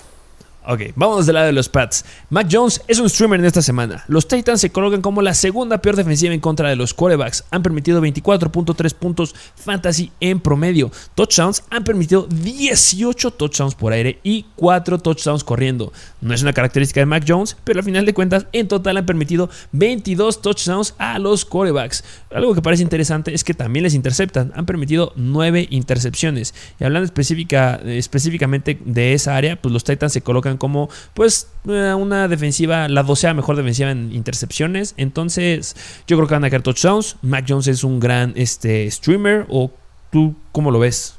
Ok, 0.67 0.81
vamos 0.95 1.27
del 1.27 1.35
lado 1.35 1.45
de 1.45 1.53
los 1.53 1.69
Pats. 1.69 2.05
Mac 2.31 2.47
Jones 2.51 2.81
es 2.87 2.97
un 2.99 3.07
streamer 3.07 3.39
en 3.39 3.45
esta 3.45 3.61
semana. 3.61 4.03
Los 4.07 4.27
Titans 4.27 4.59
se 4.59 4.71
colocan 4.71 5.01
como 5.01 5.21
la 5.21 5.35
segunda 5.35 5.77
peor 5.77 5.95
defensiva 5.95 6.33
en 6.33 6.39
contra 6.39 6.69
de 6.69 6.75
los 6.75 6.95
quarterbacks. 6.95 7.43
Han 7.51 7.61
permitido 7.61 8.01
24.3 8.01 8.93
puntos 8.95 9.35
fantasy 9.55 10.11
en 10.19 10.39
promedio. 10.39 10.91
Touchdowns 11.13 11.63
han 11.69 11.83
permitido 11.83 12.27
18 12.27 13.31
touchdowns 13.31 13.75
por 13.75 13.93
aire 13.93 14.19
y 14.23 14.47
4 14.55 14.97
touchdowns 14.97 15.43
corriendo. 15.43 15.93
No 16.19 16.33
es 16.33 16.41
una 16.41 16.53
característica 16.53 16.99
de 16.99 17.05
Mac 17.05 17.25
Jones, 17.27 17.57
pero 17.63 17.79
al 17.79 17.85
final 17.85 18.07
de 18.07 18.15
cuentas 18.15 18.47
en 18.51 18.67
total 18.67 18.97
han 18.97 19.05
permitido 19.05 19.51
22 19.71 20.41
touchdowns 20.41 20.95
a 20.97 21.19
los 21.19 21.45
quarterbacks. 21.45 22.03
Algo 22.33 22.55
que 22.55 22.63
parece 22.63 22.81
interesante 22.81 23.35
es 23.35 23.43
que 23.43 23.53
también 23.53 23.83
les 23.83 23.93
interceptan. 23.93 24.51
Han 24.55 24.65
permitido 24.65 25.13
9 25.15 25.67
intercepciones. 25.69 26.55
Y 26.79 26.85
hablando 26.85 27.05
específica, 27.05 27.79
específicamente 27.85 28.79
de 28.83 29.13
esa 29.13 29.35
área, 29.35 29.61
pues 29.61 29.71
los 29.71 29.83
Titans 29.83 30.11
se 30.11 30.21
colocan 30.21 30.54
como 30.57 30.89
pues 31.13 31.49
eh, 31.67 31.93
una 31.93 32.27
defensiva, 32.27 32.87
la 32.87 33.03
docea 33.03 33.33
mejor 33.33 33.55
defensiva 33.55 33.91
en 33.91 34.13
intercepciones. 34.13 34.93
Entonces 34.97 35.75
yo 36.07 36.17
creo 36.17 36.27
que 36.27 36.35
van 36.35 36.45
a 36.45 36.49
caer 36.49 36.61
touchdowns. 36.61 37.17
Mac 37.21 37.45
Jones 37.47 37.67
es 37.67 37.83
un 37.83 37.99
gran 37.99 38.33
este, 38.35 38.89
streamer 38.91 39.45
o 39.49 39.71
tú 40.11 40.35
cómo 40.51 40.71
lo 40.71 40.79
ves? 40.79 41.17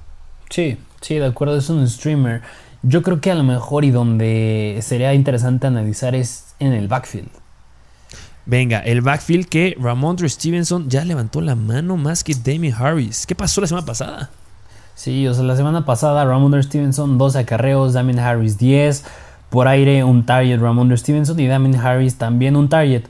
Sí, 0.48 0.78
sí, 1.00 1.16
de 1.16 1.26
acuerdo, 1.26 1.56
es 1.56 1.68
un 1.68 1.86
streamer. 1.88 2.40
Yo 2.82 3.02
creo 3.02 3.20
que 3.20 3.30
a 3.30 3.34
lo 3.34 3.42
mejor 3.42 3.84
y 3.84 3.90
donde 3.90 4.78
sería 4.82 5.12
interesante 5.12 5.66
analizar 5.66 6.14
es 6.14 6.54
en 6.58 6.72
el 6.72 6.88
backfield. 6.88 7.28
Venga, 8.46 8.78
el 8.78 9.00
backfield 9.02 9.46
que 9.46 9.76
Ramondre 9.78 10.28
Stevenson 10.28 10.88
ya 10.88 11.04
levantó 11.04 11.40
la 11.40 11.56
mano 11.56 11.96
más 11.96 12.22
que 12.22 12.34
Damien 12.34 12.74
Harris. 12.74 13.26
¿Qué 13.26 13.34
pasó 13.34 13.60
la 13.60 13.66
semana 13.66 13.84
pasada? 13.84 14.30
Sí, 14.94 15.26
o 15.26 15.34
sea, 15.34 15.42
la 15.42 15.56
semana 15.56 15.84
pasada 15.84 16.24
Ramondre 16.24 16.62
Stevenson 16.62 17.18
12 17.18 17.40
acarreos, 17.40 17.92
Damien 17.92 18.20
Harris 18.20 18.56
10 18.56 19.04
por 19.50 19.68
aire 19.68 20.04
un 20.04 20.26
target 20.26 20.60
Ramondre 20.60 20.96
Stevenson 20.96 21.38
y 21.40 21.46
Damien 21.46 21.76
Harris 21.76 22.16
también 22.16 22.56
un 22.56 22.68
target. 22.68 23.04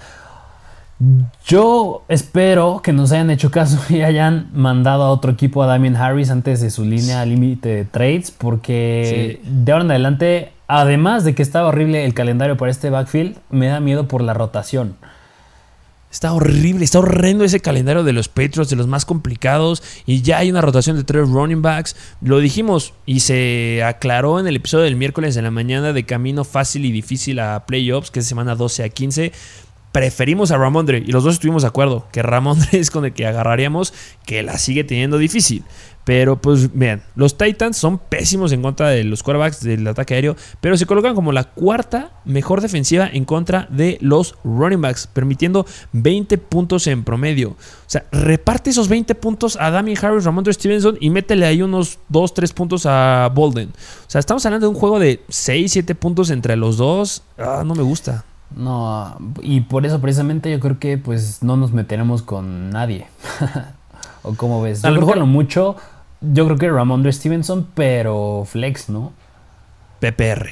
Yo 1.46 2.04
espero 2.08 2.80
que 2.82 2.94
nos 2.94 3.12
hayan 3.12 3.30
hecho 3.30 3.50
caso 3.50 3.78
y 3.94 4.02
hayan 4.02 4.48
mandado 4.54 5.02
a 5.02 5.10
otro 5.10 5.32
equipo 5.32 5.62
a 5.62 5.66
Damien 5.66 5.96
Harris 5.96 6.30
antes 6.30 6.60
de 6.60 6.70
su 6.70 6.84
línea 6.84 7.24
límite 7.26 7.68
de 7.68 7.84
trades, 7.84 8.30
porque 8.30 9.40
de 9.44 9.72
ahora 9.72 9.84
en 9.84 9.90
adelante, 9.90 10.52
además 10.68 11.24
de 11.24 11.34
que 11.34 11.42
estaba 11.42 11.68
horrible 11.68 12.04
el 12.04 12.14
calendario 12.14 12.56
para 12.56 12.70
este 12.70 12.90
backfield, 12.90 13.36
me 13.50 13.66
da 13.66 13.80
miedo 13.80 14.08
por 14.08 14.22
la 14.22 14.32
rotación. 14.32 14.96
Está 16.10 16.32
horrible, 16.32 16.84
está 16.84 17.00
horrendo 17.00 17.44
ese 17.44 17.60
calendario 17.60 18.04
de 18.04 18.12
los 18.12 18.28
Patriots, 18.28 18.70
de 18.70 18.76
los 18.76 18.86
más 18.86 19.04
complicados. 19.04 19.82
Y 20.06 20.22
ya 20.22 20.38
hay 20.38 20.50
una 20.50 20.60
rotación 20.60 20.96
de 20.96 21.04
tres 21.04 21.28
running 21.28 21.62
backs. 21.62 21.96
Lo 22.22 22.38
dijimos 22.38 22.94
y 23.04 23.20
se 23.20 23.82
aclaró 23.84 24.40
en 24.40 24.46
el 24.46 24.56
episodio 24.56 24.84
del 24.84 24.96
miércoles 24.96 25.34
de 25.34 25.42
la 25.42 25.50
mañana 25.50 25.92
de 25.92 26.04
camino 26.04 26.44
fácil 26.44 26.84
y 26.84 26.92
difícil 26.92 27.38
a 27.40 27.66
playoffs, 27.66 28.10
que 28.10 28.20
es 28.20 28.26
semana 28.26 28.54
12 28.54 28.84
a 28.84 28.88
15 28.88 29.32
preferimos 29.96 30.50
a 30.50 30.58
Ramondre 30.58 30.98
y 30.98 31.10
los 31.10 31.24
dos 31.24 31.32
estuvimos 31.32 31.62
de 31.62 31.68
acuerdo 31.68 32.06
que 32.12 32.20
Ramondre 32.20 32.68
es 32.78 32.90
con 32.90 33.06
el 33.06 33.14
que 33.14 33.26
agarraríamos, 33.26 33.94
que 34.26 34.42
la 34.42 34.58
sigue 34.58 34.84
teniendo 34.84 35.16
difícil. 35.16 35.64
Pero 36.04 36.38
pues 36.38 36.76
vean, 36.76 37.02
los 37.14 37.38
Titans 37.38 37.78
son 37.78 37.96
pésimos 37.96 38.52
en 38.52 38.60
contra 38.60 38.90
de 38.90 39.04
los 39.04 39.22
quarterbacks 39.22 39.62
del 39.62 39.86
ataque 39.86 40.12
aéreo, 40.12 40.36
pero 40.60 40.76
se 40.76 40.84
colocan 40.84 41.14
como 41.14 41.32
la 41.32 41.44
cuarta 41.44 42.10
mejor 42.26 42.60
defensiva 42.60 43.08
en 43.10 43.24
contra 43.24 43.68
de 43.70 43.96
los 44.02 44.34
running 44.44 44.82
backs, 44.82 45.06
permitiendo 45.06 45.64
20 45.92 46.36
puntos 46.36 46.86
en 46.88 47.02
promedio. 47.02 47.52
O 47.52 47.56
sea, 47.86 48.04
reparte 48.12 48.68
esos 48.68 48.88
20 48.88 49.14
puntos 49.14 49.56
a 49.56 49.70
Damien 49.70 49.96
Harris, 50.00 50.24
Ramondre 50.24 50.52
Stevenson 50.52 50.98
y 51.00 51.08
métele 51.08 51.46
ahí 51.46 51.62
unos 51.62 52.00
2, 52.10 52.34
3 52.34 52.52
puntos 52.52 52.84
a 52.84 53.30
Bolden. 53.34 53.70
O 53.70 54.10
sea, 54.10 54.18
estamos 54.18 54.44
hablando 54.44 54.66
de 54.66 54.74
un 54.74 54.78
juego 54.78 54.98
de 54.98 55.22
6, 55.30 55.72
7 55.72 55.94
puntos 55.94 56.28
entre 56.28 56.54
los 56.54 56.76
dos. 56.76 57.22
Ah, 57.38 57.62
no 57.64 57.74
me 57.74 57.82
gusta. 57.82 58.26
No, 58.54 59.16
y 59.42 59.62
por 59.62 59.86
eso 59.86 60.00
precisamente 60.00 60.50
yo 60.50 60.60
creo 60.60 60.78
que 60.78 60.98
pues 60.98 61.42
no 61.42 61.56
nos 61.56 61.72
meteremos 61.72 62.22
con 62.22 62.70
nadie. 62.70 63.06
o 64.22 64.34
como 64.34 64.62
ves, 64.62 64.82
yo 64.82 64.94
creo 64.94 65.06
que 65.06 65.18
lo 65.18 65.26
mucho, 65.26 65.76
yo 66.20 66.44
creo 66.46 66.56
que 66.56 66.70
Ramondre 66.70 67.12
Stevenson, 67.12 67.66
pero 67.74 68.46
flex, 68.46 68.88
¿no? 68.88 69.12
PPR. 70.00 70.50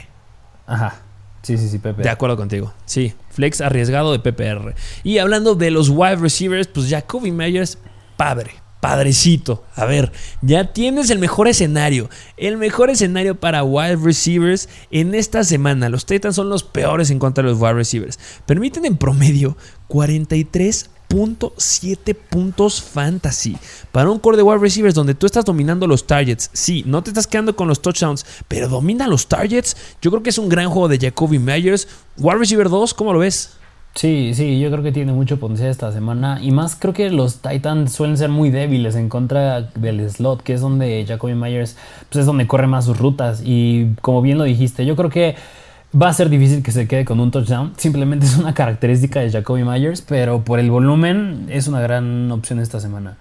Ajá. 0.67 0.97
Sí, 1.43 1.59
sí, 1.59 1.69
sí, 1.69 1.79
PPR. 1.79 2.03
De 2.03 2.11
acuerdo 2.11 2.37
contigo. 2.37 2.73
Sí, 2.87 3.15
flex 3.31 3.61
arriesgado 3.61 4.13
de 4.13 4.19
PPR. 4.19 4.75
Y 5.03 5.19
hablando 5.19 5.55
de 5.55 5.71
los 5.71 5.91
wide 5.91 6.17
receivers, 6.17 6.67
pues 6.67 6.89
Jacoby 6.89 7.31
Meyers, 7.31 7.79
padre 8.17 8.64
padrecito, 8.85 9.65
a 9.77 9.87
ver, 9.87 10.13
ya 10.43 10.75
tienes 10.75 11.09
el 11.09 11.19
mejor 11.19 11.49
escenario. 11.49 12.11
El 12.37 12.59
mejor 12.59 12.91
escenario 12.91 13.35
para 13.35 13.65
wide 13.65 13.97
receivers 13.97 14.69
en 14.91 15.15
esta 15.15 15.43
semana. 15.43 15.89
Los 15.89 16.05
Titans 16.05 16.37
son 16.37 16.51
los 16.51 16.65
peores 16.65 17.09
en 17.09 17.19
contra 17.19 17.43
de 17.43 17.49
los 17.49 17.59
wide 17.59 17.73
receivers. 17.73 18.19
Permiten 18.45 18.85
en 18.85 18.99
promedio 18.99 19.57
43.7 19.89 22.15
puntos 22.29 22.83
fantasy. 22.83 23.57
Para 23.91 24.11
un 24.11 24.19
core 24.19 24.37
de 24.37 24.43
wide 24.43 24.59
receivers 24.59 24.95
donde 24.95 25.15
tú 25.15 25.25
estás 25.25 25.47
dominando 25.47 25.87
los 25.87 26.07
targets. 26.07 26.51
Sí, 26.53 26.85
no 26.87 27.03
te 27.03 27.09
estás 27.09 27.27
quedando 27.27 27.57
con 27.57 27.69
los 27.69 27.81
touchdowns, 27.81 28.27
pero 28.49 28.69
domina 28.69 29.09
los 29.09 29.29
targets. 29.29 29.79
Yo 30.03 30.11
creo 30.11 30.23
que 30.23 30.29
es 30.29 30.37
un 30.37 30.51
gran 30.51 30.69
juego 30.69 30.89
de 30.89 30.99
Jacoby 30.99 31.39
Myers. 31.39 31.89
Wide 32.19 32.37
receiver 32.37 32.69
2, 32.69 32.93
¿cómo 32.93 33.15
lo 33.15 33.21
ves? 33.21 33.55
Sí, 33.95 34.33
sí, 34.35 34.59
yo 34.59 34.73
creo 34.73 34.83
que 34.83 34.91
tiene 34.91 35.13
mucho 35.13 35.39
potencial 35.39 35.71
esta 35.71 35.93
semana. 35.93 36.41
Y 36.43 36.51
más 36.51 36.75
creo 36.75 36.93
que 36.93 37.11
los 37.11 37.37
Titans 37.37 37.93
suelen 37.93 38.17
ser 38.17 38.29
muy 38.29 38.51
débiles 38.51 38.97
en 38.97 39.09
contra 39.09 39.63
del 39.63 40.11
slot, 40.11 40.43
que 40.43 40.55
es 40.55 40.61
donde 40.61 41.05
Jacoby 41.07 41.35
Myers 41.35 41.77
pues 42.09 42.21
es 42.21 42.27
donde 42.27 42.49
corre 42.49 42.67
más 42.67 42.87
sus 42.87 42.99
rutas. 42.99 43.43
Y 43.45 43.95
como 44.01 44.21
bien 44.21 44.39
lo 44.39 44.45
dijiste, 44.45 44.85
yo 44.85 44.97
creo 44.97 45.11
que 45.11 45.37
va 45.95 46.09
a 46.09 46.13
ser 46.13 46.29
difícil 46.29 46.63
que 46.63 46.73
se 46.73 46.89
quede 46.89 47.05
con 47.05 47.21
un 47.21 47.31
touchdown. 47.31 47.73
Simplemente 47.77 48.27
es 48.27 48.37
una 48.37 48.53
característica 48.53 49.21
de 49.21 49.31
Jacoby 49.31 49.63
Myers, 49.63 50.03
pero 50.03 50.43
por 50.43 50.59
el 50.59 50.73
volumen 50.73 51.47
es 51.49 51.69
una 51.69 51.81
gran 51.81 52.31
opción 52.33 52.59
esta 52.59 52.81
semana. 52.81 53.17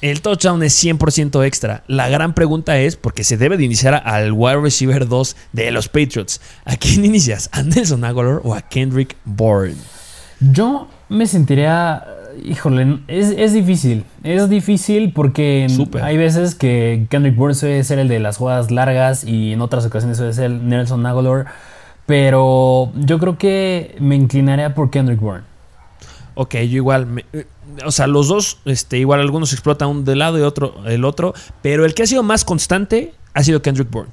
El 0.00 0.22
touchdown 0.22 0.62
es 0.62 0.82
100% 0.82 1.44
extra. 1.44 1.84
La 1.86 2.08
gran 2.08 2.32
pregunta 2.32 2.78
es, 2.78 2.96
porque 2.96 3.22
se 3.22 3.36
debe 3.36 3.58
de 3.58 3.64
iniciar 3.64 4.02
al 4.06 4.32
wide 4.32 4.56
receiver 4.56 5.06
2 5.06 5.36
de 5.52 5.70
los 5.70 5.88
Patriots. 5.88 6.40
¿A 6.64 6.76
quién 6.76 7.04
inicias? 7.04 7.50
¿A 7.52 7.62
Nelson 7.62 8.02
Aguilar 8.04 8.40
o 8.42 8.54
a 8.54 8.62
Kendrick 8.62 9.16
Bourne? 9.26 9.76
Yo 10.40 10.88
me 11.10 11.26
sentiría, 11.26 12.06
híjole, 12.42 13.00
es, 13.08 13.52
difícil. 13.52 14.04
Es 14.24 14.48
difícil 14.48 15.12
porque 15.12 15.66
hay 16.02 16.16
veces 16.16 16.54
que 16.54 17.06
Kendrick 17.10 17.36
Bourne 17.36 17.54
suele 17.54 17.84
ser 17.84 17.98
el 17.98 18.08
de 18.08 18.20
las 18.20 18.38
jugadas 18.38 18.70
largas 18.70 19.24
y 19.24 19.52
en 19.52 19.60
otras 19.60 19.84
ocasiones 19.84 20.16
suele 20.16 20.32
ser 20.32 20.50
Nelson 20.50 21.04
Aguilar. 21.04 21.44
Pero 22.06 22.90
yo 22.96 23.18
creo 23.18 23.36
que 23.36 23.96
me 24.00 24.16
inclinaría 24.16 24.74
por 24.74 24.90
Kendrick 24.90 25.20
Bourne. 25.20 25.49
Ok, 26.34 26.54
yo 26.54 26.76
igual, 26.76 27.24
eh, 27.32 27.46
o 27.84 27.90
sea, 27.90 28.06
los 28.06 28.28
dos, 28.28 28.58
este, 28.64 28.98
igual 28.98 29.20
algunos 29.20 29.52
explotan 29.52 29.88
un 29.88 30.04
de 30.04 30.16
lado 30.16 30.38
y 30.38 30.42
otro 30.42 30.86
el 30.86 31.04
otro, 31.04 31.34
pero 31.62 31.84
el 31.84 31.94
que 31.94 32.02
ha 32.04 32.06
sido 32.06 32.22
más 32.22 32.44
constante 32.44 33.14
ha 33.34 33.42
sido 33.42 33.62
Kendrick 33.62 33.90
Bourne. 33.90 34.12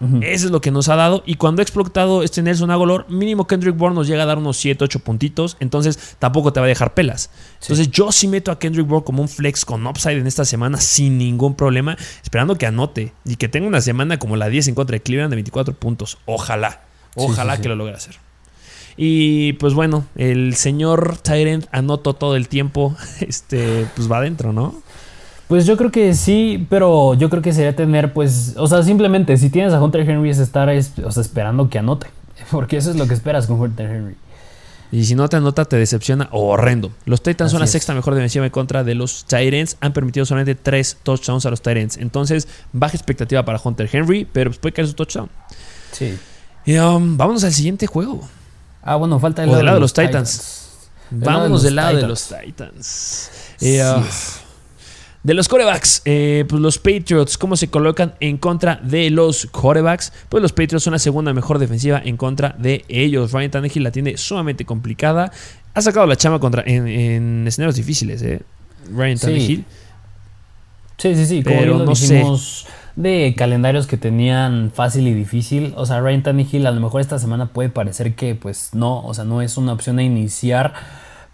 Eso 0.00 0.46
es 0.46 0.52
lo 0.52 0.60
que 0.60 0.70
nos 0.70 0.88
ha 0.88 0.94
dado. 0.94 1.24
Y 1.26 1.34
cuando 1.34 1.60
ha 1.60 1.64
explotado 1.64 2.22
este 2.22 2.40
Nelson 2.40 2.70
Agolor, 2.70 3.06
mínimo 3.08 3.48
Kendrick 3.48 3.76
Bourne 3.76 3.96
nos 3.96 4.06
llega 4.06 4.22
a 4.22 4.26
dar 4.26 4.38
unos 4.38 4.56
7, 4.56 4.84
8 4.84 5.00
puntitos. 5.00 5.56
Entonces 5.58 6.16
tampoco 6.20 6.52
te 6.52 6.60
va 6.60 6.66
a 6.66 6.68
dejar 6.68 6.94
pelas. 6.94 7.30
Entonces 7.62 7.90
yo 7.90 8.12
sí 8.12 8.28
meto 8.28 8.52
a 8.52 8.60
Kendrick 8.60 8.86
Bourne 8.86 9.04
como 9.04 9.22
un 9.22 9.28
flex 9.28 9.64
con 9.64 9.84
upside 9.86 10.18
en 10.18 10.28
esta 10.28 10.44
semana 10.44 10.78
sin 10.78 11.18
ningún 11.18 11.56
problema. 11.56 11.96
Esperando 12.22 12.56
que 12.56 12.66
anote 12.66 13.12
y 13.24 13.36
que 13.36 13.48
tenga 13.48 13.66
una 13.66 13.80
semana 13.80 14.20
como 14.20 14.36
la 14.36 14.48
10 14.48 14.68
en 14.68 14.74
contra 14.76 14.94
de 14.94 15.02
Cleveland 15.02 15.30
de 15.30 15.36
24 15.36 15.74
puntos. 15.74 16.18
Ojalá. 16.26 16.82
Ojalá 17.16 17.60
que 17.60 17.68
lo 17.68 17.74
logre 17.74 17.94
hacer. 17.96 18.27
Y 19.00 19.52
pues 19.54 19.74
bueno, 19.74 20.04
el 20.16 20.56
señor 20.56 21.18
Tyrant 21.18 21.66
anotó 21.70 22.14
todo 22.14 22.34
el 22.34 22.48
tiempo. 22.48 22.96
Este, 23.20 23.86
pues 23.94 24.10
va 24.10 24.18
adentro, 24.18 24.52
¿no? 24.52 24.74
Pues 25.46 25.64
yo 25.66 25.76
creo 25.76 25.90
que 25.90 26.14
sí, 26.14 26.66
pero 26.68 27.14
yo 27.14 27.30
creo 27.30 27.40
que 27.40 27.52
sería 27.52 27.74
tener, 27.74 28.12
pues, 28.12 28.54
o 28.56 28.66
sea, 28.66 28.82
simplemente 28.82 29.36
si 29.36 29.48
tienes 29.48 29.72
a 29.72 29.82
Hunter 29.82 30.08
Henry 30.08 30.30
es 30.30 30.38
estar 30.38 30.68
esperando 30.68 31.70
que 31.70 31.78
anote. 31.78 32.08
Porque 32.50 32.76
eso 32.76 32.90
es 32.90 32.96
lo 32.96 33.06
que 33.06 33.14
esperas 33.14 33.46
con 33.46 33.60
Hunter 33.60 33.88
Henry. 33.88 34.16
Y 34.90 35.04
si 35.04 35.14
no 35.14 35.28
te 35.28 35.36
anota, 35.36 35.64
te 35.64 35.76
decepciona 35.76 36.28
horrendo. 36.32 36.90
Los 37.04 37.22
Titans 37.22 37.52
son 37.52 37.60
la 37.60 37.66
sexta 37.66 37.94
mejor 37.94 38.14
defensiva 38.14 38.46
en 38.46 38.50
contra 38.50 38.84
de 38.84 38.94
los 38.94 39.26
Tyrants. 39.26 39.76
Han 39.80 39.92
permitido 39.92 40.26
solamente 40.26 40.54
tres 40.54 40.96
touchdowns 41.02 41.46
a 41.46 41.50
los 41.50 41.62
Tyrants. 41.62 41.98
Entonces, 41.98 42.48
baja 42.72 42.96
expectativa 42.96 43.44
para 43.44 43.60
Hunter 43.62 43.88
Henry, 43.92 44.26
pero 44.30 44.50
pues 44.50 44.58
puede 44.58 44.72
caer 44.72 44.88
su 44.88 44.94
touchdown. 44.94 45.28
Sí. 45.92 46.18
Y 46.64 46.76
um, 46.78 47.16
vámonos 47.16 47.44
al 47.44 47.52
siguiente 47.52 47.86
juego. 47.86 48.26
Ah, 48.88 48.96
bueno, 48.96 49.20
falta 49.20 49.44
el 49.44 49.50
lado, 49.50 49.74
de, 49.74 49.80
los 49.80 49.92
Titans. 49.92 50.66
Vámonos 51.10 51.62
del 51.62 51.76
lado 51.76 51.98
de 51.98 52.08
los 52.08 52.26
Titans. 52.26 53.30
Uh, 53.60 54.02
de 55.22 55.34
los 55.34 55.46
corebacks, 55.46 56.00
eh, 56.06 56.46
pues 56.48 56.62
los 56.62 56.78
Patriots, 56.78 57.36
¿cómo 57.36 57.54
se 57.58 57.68
colocan 57.68 58.14
en 58.20 58.38
contra 58.38 58.76
de 58.76 59.10
los 59.10 59.46
corebacks? 59.50 60.10
Pues 60.30 60.40
los 60.40 60.52
Patriots 60.52 60.84
son 60.84 60.94
la 60.94 60.98
segunda 60.98 61.34
mejor 61.34 61.58
defensiva 61.58 62.00
en 62.02 62.16
contra 62.16 62.56
de 62.58 62.86
ellos. 62.88 63.32
Ryan 63.32 63.50
Tannehill 63.50 63.82
la 63.82 63.90
tiene 63.90 64.16
sumamente 64.16 64.64
complicada. 64.64 65.30
Ha 65.74 65.82
sacado 65.82 66.06
la 66.06 66.16
chama 66.16 66.38
contra, 66.38 66.62
en, 66.64 67.46
escenarios 67.46 67.76
difíciles, 67.76 68.22
¿eh? 68.22 68.40
Ryan 68.90 69.18
Tannehill. 69.18 69.64
Sí, 70.96 71.14
sí, 71.14 71.26
sí. 71.26 71.42
Pero 71.44 71.78
no 71.84 71.94
sé 71.94 72.24
de 72.98 73.32
calendarios 73.38 73.86
que 73.86 73.96
tenían 73.96 74.72
fácil 74.74 75.06
y 75.06 75.14
difícil. 75.14 75.72
O 75.76 75.86
sea, 75.86 76.00
Ryan 76.00 76.24
Tannehill 76.24 76.66
a 76.66 76.72
lo 76.72 76.80
mejor 76.80 77.00
esta 77.00 77.20
semana 77.20 77.46
puede 77.46 77.68
parecer 77.68 78.16
que 78.16 78.34
pues 78.34 78.70
no, 78.74 79.04
o 79.06 79.14
sea, 79.14 79.24
no 79.24 79.40
es 79.40 79.56
una 79.56 79.72
opción 79.72 80.00
a 80.00 80.02
iniciar. 80.02 80.74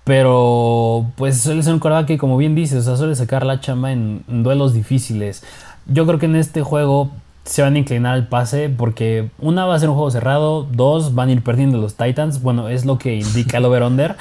Pero 0.04 1.06
pues 1.16 1.40
suele 1.40 1.62
ser 1.62 1.72
un 1.72 1.80
coreback 1.80 2.06
que 2.06 2.18
como 2.18 2.36
bien 2.36 2.54
dices, 2.54 2.80
o 2.80 2.82
sea, 2.82 2.96
suele 2.98 3.14
sacar 3.14 3.46
la 3.46 3.60
chamba 3.60 3.92
en, 3.92 4.24
duelos 4.28 4.74
difíciles. 4.74 5.42
Yo 5.86 6.06
creo 6.06 6.18
que 6.18 6.26
en 6.26 6.36
este 6.36 6.60
juego 6.60 7.10
se 7.44 7.62
van 7.62 7.76
a 7.76 7.78
inclinar 7.78 8.12
al 8.12 8.28
pase 8.28 8.68
porque 8.68 9.30
una 9.38 9.64
va 9.64 9.74
a 9.74 9.78
ser 9.78 9.88
un 9.88 9.94
juego 9.94 10.10
cerrado, 10.10 10.64
dos 10.64 11.14
van 11.14 11.30
a 11.30 11.32
ir 11.32 11.42
perdiendo 11.42 11.78
los 11.78 11.94
Titans. 11.94 12.42
Bueno, 12.42 12.68
es 12.68 12.84
lo 12.84 12.98
que 12.98 13.14
indica 13.14 13.56
el 13.56 13.64
over-under. 13.64 14.16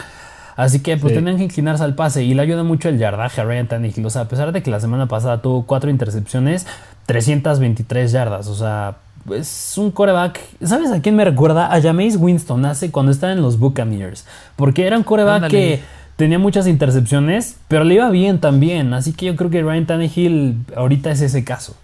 Así 0.56 0.82
que 0.82 0.98
pues 0.98 1.14
tenían 1.14 1.38
que 1.38 1.44
inclinarse 1.44 1.84
al 1.84 1.96
pase 1.96 2.24
y 2.24 2.34
le 2.34 2.42
ayuda 2.42 2.64
mucho 2.64 2.88
el 2.88 3.00
yardaje 3.00 3.42
a 3.42 3.44
Ryan 3.44 3.68
Tannehill. 3.68 4.06
O 4.06 4.10
sea, 4.10 4.22
a 4.22 4.28
pesar 4.30 4.52
de 4.52 4.62
que 4.64 4.72
la 4.72 4.80
semana 4.80 5.08
pasada 5.08 5.42
tuvo 5.42 5.64
cuatro 5.66 5.90
intercepciones, 5.90 6.68
323 7.06 8.12
yardas. 8.12 8.48
O 8.48 8.56
sea, 8.56 8.98
es 9.32 9.78
un 9.78 9.92
coreback. 9.92 10.40
¿Sabes 10.64 10.92
a 10.92 11.02
quién 11.02 11.16
me 11.16 11.26
recuerda? 11.26 11.74
A 11.74 11.82
Jameis 11.82 12.18
Winston 12.18 12.66
hace 12.66 12.92
cuando 12.92 13.12
estaba 13.12 13.34
en 13.34 13.42
los 13.42 13.60
Buccaneers. 13.60 14.26
Porque 14.56 14.86
era 14.86 14.98
un 14.98 15.04
coreback 15.04 15.48
que 15.48 15.82
tenía 16.16 16.40
muchas 16.40 16.68
intercepciones, 16.68 17.58
pero 17.68 17.84
le 17.84 17.96
iba 17.96 18.10
bien 18.10 18.40
también. 18.40 18.94
Así 18.94 19.14
que 19.14 19.28
yo 19.28 19.36
creo 19.36 19.50
que 19.50 19.62
Ryan 19.62 19.86
Tannehill 19.86 20.58
ahorita 20.76 21.12
es 21.12 21.22
ese 21.22 21.44
caso. 21.44 21.76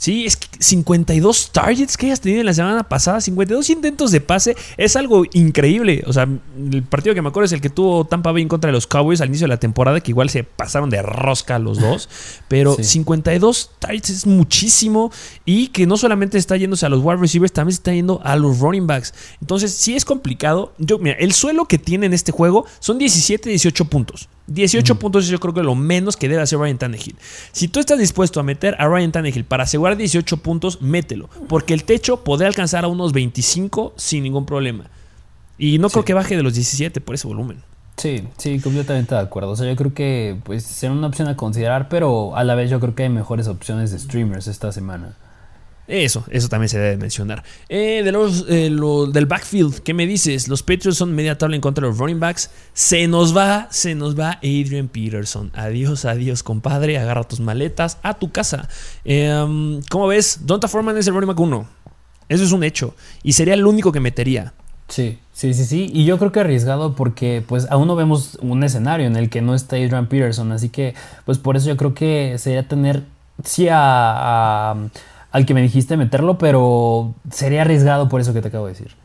Sí, 0.00 0.24
es 0.24 0.38
que 0.38 0.48
52 0.60 1.50
targets 1.52 1.98
que 1.98 2.06
hayas 2.06 2.22
tenido 2.22 2.40
en 2.40 2.46
la 2.46 2.54
semana 2.54 2.88
pasada, 2.88 3.20
52 3.20 3.68
intentos 3.68 4.10
de 4.10 4.22
pase, 4.22 4.56
es 4.78 4.96
algo 4.96 5.24
increíble. 5.34 6.02
O 6.06 6.14
sea, 6.14 6.22
el 6.22 6.82
partido 6.84 7.14
que 7.14 7.20
me 7.20 7.28
acuerdo 7.28 7.44
es 7.44 7.52
el 7.52 7.60
que 7.60 7.68
tuvo 7.68 8.06
Tampa 8.06 8.32
Bay 8.32 8.40
en 8.40 8.48
contra 8.48 8.68
de 8.68 8.72
los 8.72 8.86
Cowboys 8.86 9.20
al 9.20 9.28
inicio 9.28 9.44
de 9.44 9.50
la 9.50 9.60
temporada, 9.60 10.00
que 10.00 10.12
igual 10.12 10.30
se 10.30 10.42
pasaron 10.42 10.88
de 10.88 11.02
rosca 11.02 11.58
los 11.58 11.78
dos. 11.78 12.08
Pero 12.48 12.78
52 12.80 13.72
targets 13.78 14.08
es 14.08 14.26
muchísimo 14.26 15.12
y 15.44 15.66
que 15.66 15.86
no 15.86 15.98
solamente 15.98 16.38
está 16.38 16.56
yéndose 16.56 16.86
a 16.86 16.88
los 16.88 17.04
wide 17.04 17.18
receivers, 17.18 17.52
también 17.52 17.74
está 17.74 17.92
yendo 17.92 18.22
a 18.24 18.36
los 18.36 18.58
running 18.58 18.86
backs. 18.86 19.12
Entonces, 19.42 19.74
sí 19.74 19.96
es 19.96 20.06
complicado. 20.06 20.72
Yo, 20.78 20.98
mira, 20.98 21.16
el 21.18 21.34
suelo 21.34 21.66
que 21.66 21.76
tiene 21.76 22.06
en 22.06 22.14
este 22.14 22.32
juego 22.32 22.64
son 22.78 22.96
17, 22.96 23.50
18 23.50 23.84
puntos. 23.84 24.30
18 24.50 24.96
puntos 24.96 25.28
yo 25.28 25.38
creo 25.38 25.54
que 25.54 25.62
lo 25.62 25.74
menos 25.74 26.16
que 26.16 26.28
debe 26.28 26.42
hacer 26.42 26.58
Ryan 26.58 26.76
Tannehill. 26.76 27.16
Si 27.52 27.68
tú 27.68 27.78
estás 27.80 27.98
dispuesto 27.98 28.40
a 28.40 28.42
meter 28.42 28.76
a 28.78 28.88
Ryan 28.88 29.12
Tannehill 29.12 29.44
para 29.44 29.62
asegurar 29.62 29.96
18 29.96 30.36
puntos, 30.38 30.82
mételo. 30.82 31.30
Porque 31.48 31.72
el 31.72 31.84
techo 31.84 32.24
podría 32.24 32.48
alcanzar 32.48 32.84
a 32.84 32.88
unos 32.88 33.12
25 33.12 33.94
sin 33.96 34.24
ningún 34.24 34.46
problema. 34.46 34.84
Y 35.56 35.78
no 35.78 35.88
creo 35.88 36.04
que 36.04 36.14
baje 36.14 36.36
de 36.36 36.42
los 36.42 36.54
17 36.54 37.00
por 37.00 37.14
ese 37.14 37.28
volumen. 37.28 37.62
Sí, 37.96 38.24
sí, 38.38 38.58
completamente 38.60 39.14
de 39.14 39.20
acuerdo. 39.20 39.50
O 39.50 39.56
sea, 39.56 39.68
yo 39.68 39.76
creo 39.76 39.94
que 39.94 40.36
pues 40.44 40.64
será 40.64 40.92
una 40.92 41.06
opción 41.06 41.28
a 41.28 41.36
considerar, 41.36 41.88
pero 41.88 42.34
a 42.34 42.44
la 42.44 42.54
vez 42.54 42.70
yo 42.70 42.80
creo 42.80 42.94
que 42.94 43.04
hay 43.04 43.08
mejores 43.08 43.46
opciones 43.46 43.92
de 43.92 43.98
streamers 43.98 44.46
esta 44.46 44.72
semana. 44.72 45.16
Eso, 45.90 46.24
eso 46.30 46.48
también 46.48 46.68
se 46.68 46.78
debe 46.78 46.96
mencionar. 46.96 47.42
Eh, 47.68 48.02
de 48.04 48.12
los, 48.12 48.46
eh, 48.48 48.70
del 49.12 49.26
backfield, 49.26 49.80
¿qué 49.80 49.92
me 49.92 50.06
dices? 50.06 50.46
Los 50.46 50.62
Patriots 50.62 50.98
son 50.98 51.16
media 51.16 51.36
tabla 51.36 51.56
en 51.56 51.60
contra 51.60 51.82
de 51.82 51.90
los 51.90 51.98
running 51.98 52.20
backs. 52.20 52.48
Se 52.72 53.08
nos 53.08 53.36
va, 53.36 53.66
se 53.72 53.96
nos 53.96 54.18
va 54.18 54.34
Adrian 54.34 54.86
Peterson. 54.86 55.50
Adiós, 55.52 56.04
adiós, 56.04 56.44
compadre. 56.44 56.96
Agarra 56.96 57.24
tus 57.24 57.40
maletas 57.40 57.98
a 58.04 58.14
tu 58.14 58.30
casa. 58.30 58.68
Em, 59.04 59.82
¿Cómo 59.90 60.06
ves? 60.06 60.42
Donta 60.46 60.68
Foreman 60.68 60.96
es 60.96 61.08
el 61.08 61.14
running 61.14 61.26
back 61.26 61.40
1. 61.40 61.68
Eso 62.28 62.44
es 62.44 62.52
un 62.52 62.62
hecho. 62.62 62.94
Y 63.24 63.32
sería 63.32 63.54
el 63.54 63.66
único 63.66 63.90
que 63.90 63.98
metería. 63.98 64.52
Sí, 64.86 65.18
sí, 65.32 65.54
sí, 65.54 65.64
sí. 65.64 65.90
Y 65.92 66.04
yo 66.04 66.18
creo 66.18 66.30
que 66.30 66.38
arriesgado 66.38 66.94
porque 66.94 67.42
pues 67.44 67.68
aún 67.68 67.88
no 67.88 67.96
vemos 67.96 68.38
un 68.42 68.62
escenario 68.62 69.08
en 69.08 69.16
el 69.16 69.28
que 69.28 69.42
no 69.42 69.56
está 69.56 69.74
Adrian 69.74 70.06
Peterson. 70.06 70.52
Así 70.52 70.68
que 70.68 70.94
pues 71.24 71.38
por 71.38 71.56
eso 71.56 71.66
yo 71.68 71.76
creo 71.76 71.94
que 71.94 72.36
sería 72.38 72.68
tener 72.68 73.02
sí 73.42 73.66
a 73.68 74.76
al 75.32 75.46
que 75.46 75.54
me 75.54 75.62
dijiste 75.62 75.96
meterlo, 75.96 76.38
pero 76.38 77.14
sería 77.30 77.62
arriesgado 77.62 78.08
por 78.08 78.20
eso 78.20 78.32
que 78.32 78.42
te 78.42 78.48
acabo 78.48 78.66
de 78.66 78.72
decir. 78.72 78.96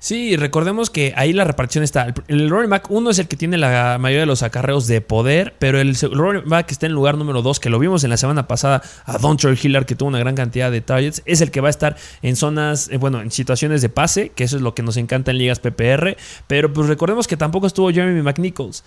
Sí, 0.00 0.36
recordemos 0.36 0.90
que 0.90 1.12
ahí 1.16 1.32
la 1.32 1.42
repartición 1.42 1.82
está. 1.82 2.14
El 2.28 2.48
running 2.50 2.70
back 2.70 2.88
uno 2.88 3.10
es 3.10 3.18
el 3.18 3.26
que 3.26 3.36
tiene 3.36 3.58
la 3.58 3.98
mayoría 3.98 4.20
de 4.20 4.26
los 4.26 4.44
acarreos 4.44 4.86
de 4.86 5.00
poder, 5.00 5.54
pero 5.58 5.80
el 5.80 5.96
running 5.96 6.48
back 6.48 6.66
que 6.66 6.72
está 6.72 6.86
en 6.86 6.90
el 6.90 6.94
lugar 6.94 7.18
número 7.18 7.42
2, 7.42 7.58
que 7.58 7.68
lo 7.68 7.80
vimos 7.80 8.04
en 8.04 8.10
la 8.10 8.16
semana 8.16 8.46
pasada 8.46 8.80
a 9.06 9.18
Dontre 9.18 9.58
Hiller, 9.60 9.86
que 9.86 9.96
tuvo 9.96 10.08
una 10.08 10.20
gran 10.20 10.36
cantidad 10.36 10.70
de 10.70 10.80
targets, 10.80 11.22
es 11.24 11.40
el 11.40 11.50
que 11.50 11.60
va 11.60 11.66
a 11.66 11.70
estar 11.70 11.96
en 12.22 12.36
zonas, 12.36 12.88
eh, 12.92 12.96
bueno, 12.96 13.20
en 13.20 13.32
situaciones 13.32 13.82
de 13.82 13.88
pase, 13.88 14.28
que 14.28 14.44
eso 14.44 14.56
es 14.56 14.62
lo 14.62 14.72
que 14.72 14.84
nos 14.84 14.96
encanta 14.96 15.32
en 15.32 15.38
ligas 15.38 15.58
PPR, 15.58 16.16
pero 16.46 16.72
pues 16.72 16.86
recordemos 16.86 17.26
que 17.26 17.36
tampoco 17.36 17.66
estuvo 17.66 17.90
Jeremy 17.90 18.22
McNichols. 18.22 18.84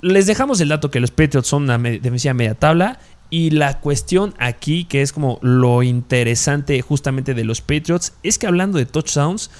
Les 0.00 0.26
dejamos 0.26 0.60
el 0.60 0.68
dato 0.70 0.90
que 0.90 0.98
los 0.98 1.10
Patriots 1.10 1.46
son 1.46 1.64
una 1.64 1.78
defensiva 1.78 2.32
media 2.32 2.54
tabla 2.54 2.98
y 3.32 3.48
la 3.48 3.80
cuestión 3.80 4.34
aquí, 4.38 4.84
que 4.84 5.00
es 5.00 5.10
como 5.10 5.38
lo 5.40 5.82
interesante 5.82 6.82
justamente 6.82 7.32
de 7.32 7.44
los 7.44 7.62
Patriots, 7.62 8.12
es 8.22 8.38
que 8.38 8.46
hablando 8.46 8.76
de 8.76 8.84
touchdowns, 8.84 9.50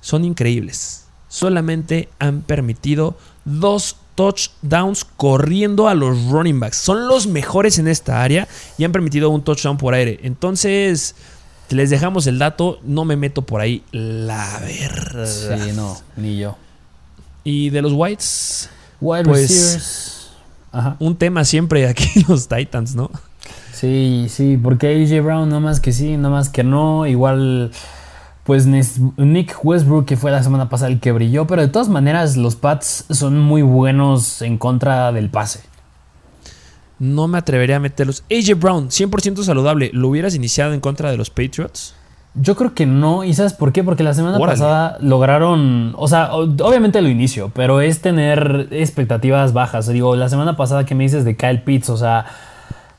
son 0.00 0.24
increíbles. 0.24 1.04
Solamente 1.28 2.08
han 2.20 2.40
permitido 2.40 3.18
dos 3.44 3.96
touchdowns 4.14 5.04
corriendo 5.04 5.88
a 5.88 5.94
los 5.94 6.24
running 6.30 6.58
backs. 6.58 6.78
Son 6.78 7.06
los 7.06 7.26
mejores 7.26 7.78
en 7.78 7.88
esta 7.88 8.22
área 8.22 8.48
y 8.78 8.84
han 8.84 8.92
permitido 8.92 9.28
un 9.28 9.44
touchdown 9.44 9.76
por 9.76 9.92
aire. 9.92 10.20
Entonces, 10.22 11.14
les 11.68 11.90
dejamos 11.90 12.26
el 12.26 12.38
dato. 12.38 12.80
No 12.82 13.04
me 13.04 13.16
meto 13.16 13.42
por 13.42 13.60
ahí, 13.60 13.84
la 13.92 14.58
verdad. 14.60 15.26
Sí, 15.26 15.72
no, 15.72 16.00
ni 16.16 16.38
yo. 16.38 16.56
Y 17.44 17.68
de 17.68 17.82
los 17.82 17.92
Whites. 17.92 18.70
Wide 19.02 19.24
pues, 19.24 19.50
receivers. 19.50 20.17
Ajá. 20.72 20.96
Un 20.98 21.16
tema 21.16 21.44
siempre 21.44 21.86
aquí 21.88 22.24
los 22.28 22.48
Titans, 22.48 22.94
¿no? 22.94 23.10
Sí, 23.72 24.26
sí, 24.28 24.58
porque 24.60 24.88
AJ 24.88 25.24
Brown 25.24 25.48
no 25.48 25.60
más 25.60 25.80
que 25.80 25.92
sí, 25.92 26.16
no 26.16 26.30
más 26.30 26.48
que 26.48 26.64
no. 26.64 27.06
Igual, 27.06 27.70
pues 28.44 28.66
Nick 28.66 29.56
Westbrook, 29.62 30.04
que 30.04 30.16
fue 30.16 30.30
la 30.30 30.42
semana 30.42 30.68
pasada 30.68 30.90
el 30.90 31.00
que 31.00 31.12
brilló, 31.12 31.46
pero 31.46 31.62
de 31.62 31.68
todas 31.68 31.88
maneras 31.88 32.36
los 32.36 32.56
Pats 32.56 33.04
son 33.10 33.38
muy 33.38 33.62
buenos 33.62 34.42
en 34.42 34.58
contra 34.58 35.12
del 35.12 35.30
pase. 35.30 35.60
No 36.98 37.28
me 37.28 37.38
atrevería 37.38 37.76
a 37.76 37.80
meterlos. 37.80 38.24
AJ 38.30 38.58
Brown, 38.58 38.88
100% 38.88 39.44
saludable. 39.44 39.90
¿Lo 39.92 40.08
hubieras 40.08 40.34
iniciado 40.34 40.72
en 40.72 40.80
contra 40.80 41.12
de 41.12 41.16
los 41.16 41.30
Patriots? 41.30 41.94
Yo 42.34 42.54
creo 42.54 42.74
que 42.74 42.86
no, 42.86 43.24
¿y 43.24 43.34
sabes 43.34 43.52
por 43.52 43.72
qué? 43.72 43.82
Porque 43.82 44.04
la 44.04 44.14
semana 44.14 44.38
pasada 44.38 44.96
lograron, 45.00 45.94
o 45.96 46.06
sea, 46.06 46.32
obviamente 46.34 47.02
lo 47.02 47.08
inicio, 47.08 47.50
pero 47.54 47.80
es 47.80 48.00
tener 48.00 48.68
expectativas 48.70 49.52
bajas. 49.52 49.88
Digo, 49.88 50.14
la 50.14 50.28
semana 50.28 50.56
pasada 50.56 50.84
que 50.84 50.94
me 50.94 51.04
dices 51.04 51.24
de 51.24 51.36
Kyle 51.36 51.62
Pitts, 51.62 51.90
o 51.90 51.96
sea, 51.96 52.26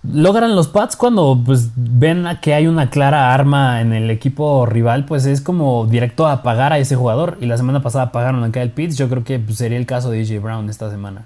logran 0.03 0.55
los 0.55 0.67
Pats 0.67 0.95
cuando 0.95 1.39
pues 1.45 1.71
ven 1.75 2.25
que 2.41 2.53
hay 2.53 2.67
una 2.67 2.89
clara 2.89 3.33
arma 3.33 3.81
en 3.81 3.93
el 3.93 4.09
equipo 4.09 4.65
rival, 4.65 5.05
pues 5.05 5.25
es 5.25 5.41
como 5.41 5.85
directo 5.85 6.27
a 6.27 6.43
pagar 6.43 6.73
a 6.73 6.79
ese 6.79 6.95
jugador. 6.95 7.37
Y 7.41 7.45
la 7.45 7.57
semana 7.57 7.81
pasada 7.81 8.11
pagaron 8.11 8.43
a 8.43 8.51
Kyle 8.51 8.71
Pitts, 8.71 8.97
yo 8.97 9.09
creo 9.09 9.23
que 9.23 9.39
pues, 9.39 9.57
sería 9.57 9.77
el 9.77 9.85
caso 9.85 10.09
de 10.11 10.21
AJ 10.21 10.41
Brown 10.41 10.69
esta 10.69 10.89
semana. 10.89 11.25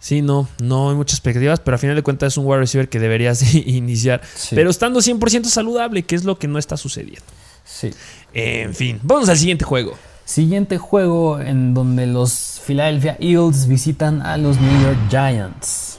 Sí, 0.00 0.22
no, 0.22 0.48
no 0.60 0.90
hay 0.90 0.96
muchas 0.96 1.18
expectativas, 1.18 1.60
pero 1.60 1.74
a 1.74 1.78
final 1.78 1.96
de 1.96 2.02
cuentas 2.02 2.32
es 2.32 2.36
un 2.36 2.46
wide 2.46 2.58
receiver 2.58 2.88
que 2.88 3.00
deberías 3.00 3.54
iniciar. 3.54 4.22
Pero 4.50 4.70
estando 4.70 5.00
100% 5.00 5.44
saludable, 5.44 6.04
que 6.04 6.14
es 6.14 6.24
lo 6.24 6.38
que 6.38 6.48
no 6.48 6.58
está 6.58 6.76
sucediendo. 6.76 7.24
Sí. 7.64 7.90
En 8.32 8.74
fin, 8.74 9.00
vamos 9.02 9.28
al 9.28 9.36
siguiente 9.36 9.64
juego. 9.64 9.96
Siguiente 10.24 10.78
juego 10.78 11.40
en 11.40 11.74
donde 11.74 12.06
los 12.06 12.60
Philadelphia 12.64 13.16
Eagles 13.18 13.66
visitan 13.66 14.22
a 14.22 14.36
los 14.36 14.60
New 14.60 14.82
York 14.82 14.98
Giants. 15.08 15.98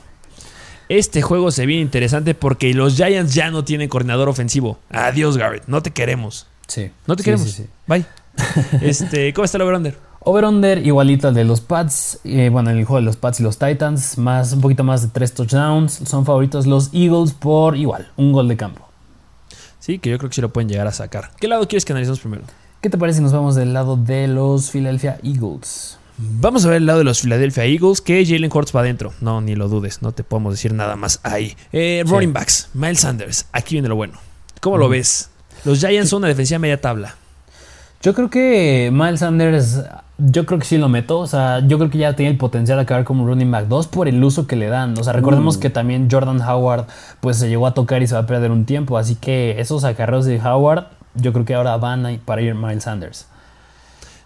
Este 0.87 1.21
juego 1.21 1.51
se 1.51 1.65
viene 1.65 1.81
interesante 1.81 2.35
porque 2.35 2.73
los 2.73 2.95
Giants 2.95 3.33
ya 3.33 3.51
no 3.51 3.63
tienen 3.63 3.89
coordinador 3.89 4.29
ofensivo. 4.29 4.79
Adiós, 4.89 5.37
Garrett. 5.37 5.67
No 5.67 5.81
te 5.81 5.91
queremos. 5.91 6.47
Sí. 6.67 6.91
No 7.05 7.15
te 7.15 7.23
queremos. 7.23 7.49
Sí, 7.51 7.65
Bye. 7.87 8.05
este, 8.81 9.33
¿Cómo 9.33 9.45
está 9.45 9.57
el 9.57 9.63
over 9.63 10.08
Over-under 10.21 10.85
igualito 10.85 11.29
al 11.29 11.33
de 11.33 11.45
los 11.45 11.61
Pats. 11.61 12.19
Eh, 12.23 12.49
bueno, 12.51 12.69
en 12.69 12.77
el 12.77 12.85
juego 12.85 12.99
de 12.99 13.05
los 13.05 13.15
Pats 13.15 13.39
y 13.39 13.43
los 13.43 13.57
Titans. 13.57 14.17
Más, 14.17 14.53
un 14.53 14.61
poquito 14.61 14.83
más 14.83 15.01
de 15.01 15.07
3 15.07 15.33
touchdowns. 15.33 15.93
Son 16.05 16.25
favoritos 16.25 16.67
los 16.67 16.89
Eagles 16.93 17.33
por 17.33 17.77
igual, 17.77 18.11
un 18.17 18.31
gol 18.31 18.47
de 18.47 18.57
campo. 18.57 18.87
Sí, 19.79 19.99
que 19.99 20.09
yo 20.09 20.17
creo 20.17 20.29
que 20.29 20.35
sí 20.35 20.41
lo 20.41 20.49
pueden 20.49 20.69
llegar 20.69 20.87
a 20.87 20.91
sacar. 20.91 21.31
¿Qué 21.39 21.47
lado 21.47 21.67
quieres 21.67 21.85
que 21.85 21.93
analicemos 21.93 22.19
primero? 22.19 22.43
¿Qué 22.81 22.89
te 22.89 22.97
parece 22.97 23.17
si 23.17 23.23
nos 23.23 23.33
vamos 23.33 23.55
del 23.55 23.73
lado 23.73 23.97
de 23.97 24.27
los 24.27 24.71
Philadelphia 24.71 25.19
Eagles? 25.23 25.97
Vamos 26.17 26.65
a 26.65 26.67
ver 26.67 26.77
el 26.77 26.85
lado 26.85 26.99
de 26.99 27.05
los 27.05 27.21
Philadelphia 27.21 27.63
Eagles, 27.63 28.01
que 28.01 28.25
Jalen 28.25 28.51
Hurts 28.53 28.75
va 28.75 28.81
adentro. 28.81 29.13
No, 29.21 29.39
ni 29.39 29.55
lo 29.55 29.69
dudes, 29.69 30.01
no 30.01 30.11
te 30.11 30.25
podemos 30.25 30.53
decir 30.53 30.73
nada 30.73 30.97
más 30.97 31.21
ahí. 31.23 31.55
Eh, 31.71 32.03
running 32.05 32.33
backs, 32.33 32.69
Miles 32.73 32.99
Sanders, 32.99 33.45
aquí 33.53 33.75
viene 33.75 33.87
lo 33.87 33.95
bueno. 33.95 34.19
¿Cómo 34.59 34.77
lo 34.77 34.89
ves? 34.89 35.29
Los 35.63 35.79
Giants 35.79 36.09
son 36.09 36.17
una 36.17 36.27
defensiva 36.27 36.59
media 36.59 36.81
tabla. 36.81 37.15
Yo 38.01 38.13
creo 38.13 38.29
que 38.29 38.89
Miles 38.93 39.21
Sanders 39.21 39.81
yo 40.19 40.45
creo 40.45 40.59
que 40.59 40.65
sí 40.65 40.77
lo 40.77 40.89
meto. 40.89 41.19
O 41.19 41.27
sea, 41.27 41.59
yo 41.65 41.77
creo 41.77 41.89
que 41.89 41.97
ya 41.97 42.15
tiene 42.15 42.31
el 42.31 42.37
potencial 42.37 42.77
de 42.77 42.83
acabar 42.83 43.03
como 43.03 43.25
running 43.25 43.49
back 43.49 43.67
2 43.67 43.87
por 43.87 44.07
el 44.07 44.23
uso 44.23 44.47
que 44.47 44.55
le 44.55 44.67
dan. 44.67 44.97
O 44.97 45.03
sea, 45.03 45.13
recordemos 45.13 45.57
uh. 45.57 45.59
que 45.59 45.69
también 45.69 46.07
Jordan 46.11 46.41
Howard 46.41 46.85
pues 47.19 47.37
se 47.37 47.49
llegó 47.49 47.67
a 47.67 47.73
tocar 47.73 48.01
y 48.01 48.07
se 48.07 48.13
va 48.13 48.21
a 48.21 48.27
perder 48.27 48.51
un 48.51 48.65
tiempo. 48.65 48.97
Así 48.97 49.15
que 49.15 49.59
esos 49.59 49.83
acarreos 49.83 50.25
de 50.25 50.39
Howard, 50.39 50.87
yo 51.15 51.33
creo 51.33 51.45
que 51.45 51.55
ahora 51.55 51.77
van 51.77 52.05
a 52.05 52.17
para 52.23 52.41
ir 52.41 52.55
Miles 52.55 52.83
Sanders. 52.83 53.27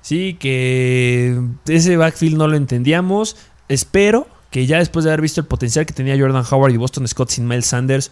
Sí, 0.02 0.36
que 0.40 1.40
ese 1.66 1.96
backfield 1.96 2.38
no 2.38 2.48
lo 2.48 2.58
entendíamos. 2.58 3.38
Espero 3.70 4.28
que 4.50 4.66
ya 4.66 4.78
después 4.78 5.06
de 5.06 5.12
haber 5.12 5.22
visto 5.22 5.42
el 5.42 5.48
potencial 5.48 5.86
que 5.86 5.94
tenía 5.94 6.18
Jordan 6.18 6.44
Howard 6.50 6.74
y 6.74 6.78
Boston 6.78 7.08
Scott 7.08 7.30
sin 7.30 7.48
Miles 7.48 7.66
Sanders, 7.66 8.12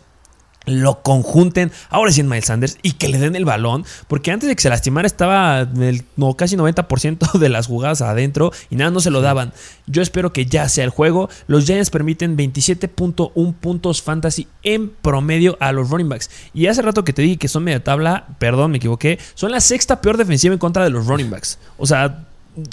lo 0.65 1.01
conjunten, 1.01 1.71
ahora 1.89 2.11
sí 2.11 2.21
en 2.21 2.29
Miles 2.29 2.45
Sanders, 2.45 2.77
y 2.81 2.93
que 2.93 3.07
le 3.07 3.17
den 3.17 3.35
el 3.35 3.45
balón, 3.45 3.85
porque 4.07 4.31
antes 4.31 4.47
de 4.47 4.55
que 4.55 4.61
se 4.61 4.69
lastimara 4.69 5.07
estaba 5.07 5.61
el, 5.61 6.03
no, 6.15 6.35
casi 6.35 6.55
90% 6.55 7.31
de 7.39 7.49
las 7.49 7.67
jugadas 7.67 8.01
adentro 8.01 8.51
y 8.69 8.75
nada, 8.75 8.91
no 8.91 8.99
se 8.99 9.11
lo 9.11 9.21
daban. 9.21 9.53
Yo 9.87 10.01
espero 10.01 10.33
que 10.33 10.45
ya 10.45 10.69
sea 10.69 10.83
el 10.83 10.89
juego. 10.89 11.29
Los 11.47 11.65
Giants 11.65 11.89
permiten 11.89 12.37
27.1 12.37 13.55
puntos 13.55 14.01
fantasy 14.01 14.47
en 14.63 14.89
promedio 14.89 15.57
a 15.59 15.71
los 15.71 15.89
running 15.89 16.09
backs. 16.09 16.29
Y 16.53 16.67
hace 16.67 16.81
rato 16.81 17.03
que 17.03 17.13
te 17.13 17.21
dije 17.21 17.37
que 17.37 17.47
son 17.47 17.63
media 17.63 17.83
tabla, 17.83 18.27
perdón, 18.39 18.71
me 18.71 18.77
equivoqué, 18.77 19.19
son 19.33 19.51
la 19.51 19.59
sexta 19.59 20.01
peor 20.01 20.17
defensiva 20.17 20.53
en 20.53 20.59
contra 20.59 20.83
de 20.83 20.89
los 20.89 21.07
running 21.07 21.29
backs. 21.29 21.59
O 21.77 21.85
sea, 21.87 22.25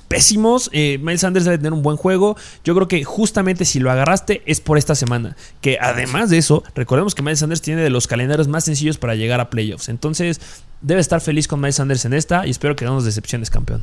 pésimos. 0.09 0.71
Eh, 0.73 0.99
Miles 1.01 1.21
Sanders 1.21 1.45
debe 1.45 1.59
tener 1.59 1.73
un 1.73 1.83
buen 1.83 1.97
juego. 1.97 2.37
Yo 2.65 2.75
creo 2.75 2.89
que 2.89 3.05
justamente 3.05 3.65
si 3.65 3.81
lo 3.81 3.91
agarraste 3.91 4.43
es 4.47 4.61
por 4.61 4.79
esta 4.79 4.95
semana. 4.95 5.37
Que 5.61 5.79
además 5.81 6.31
de 6.31 6.39
eso, 6.39 6.63
recordemos 6.75 7.15
que 7.15 7.23
Miles 7.23 7.41
Sanders 7.41 7.63
tiene 7.63 7.83
de 7.83 7.91
los 7.91 8.07
calendarios 8.07 8.49
más 8.49 8.65
sencillos 8.65 8.99
para 8.99 9.15
llegar 9.15 9.41
a 9.41 9.51
playoffs. 9.51 9.89
Entonces, 9.89 10.41
debe 10.81 11.01
estar 11.01 11.21
feliz 11.21 11.49
con 11.49 11.61
Miles 11.61 11.77
Sanders 11.77 12.05
en 12.05 12.15
esta 12.15 12.47
y 12.47 12.51
espero 12.51 12.77
que 12.77 12.85
no 12.85 12.95
nos 12.95 13.05
decepciones, 13.05 13.51
campeón. 13.51 13.83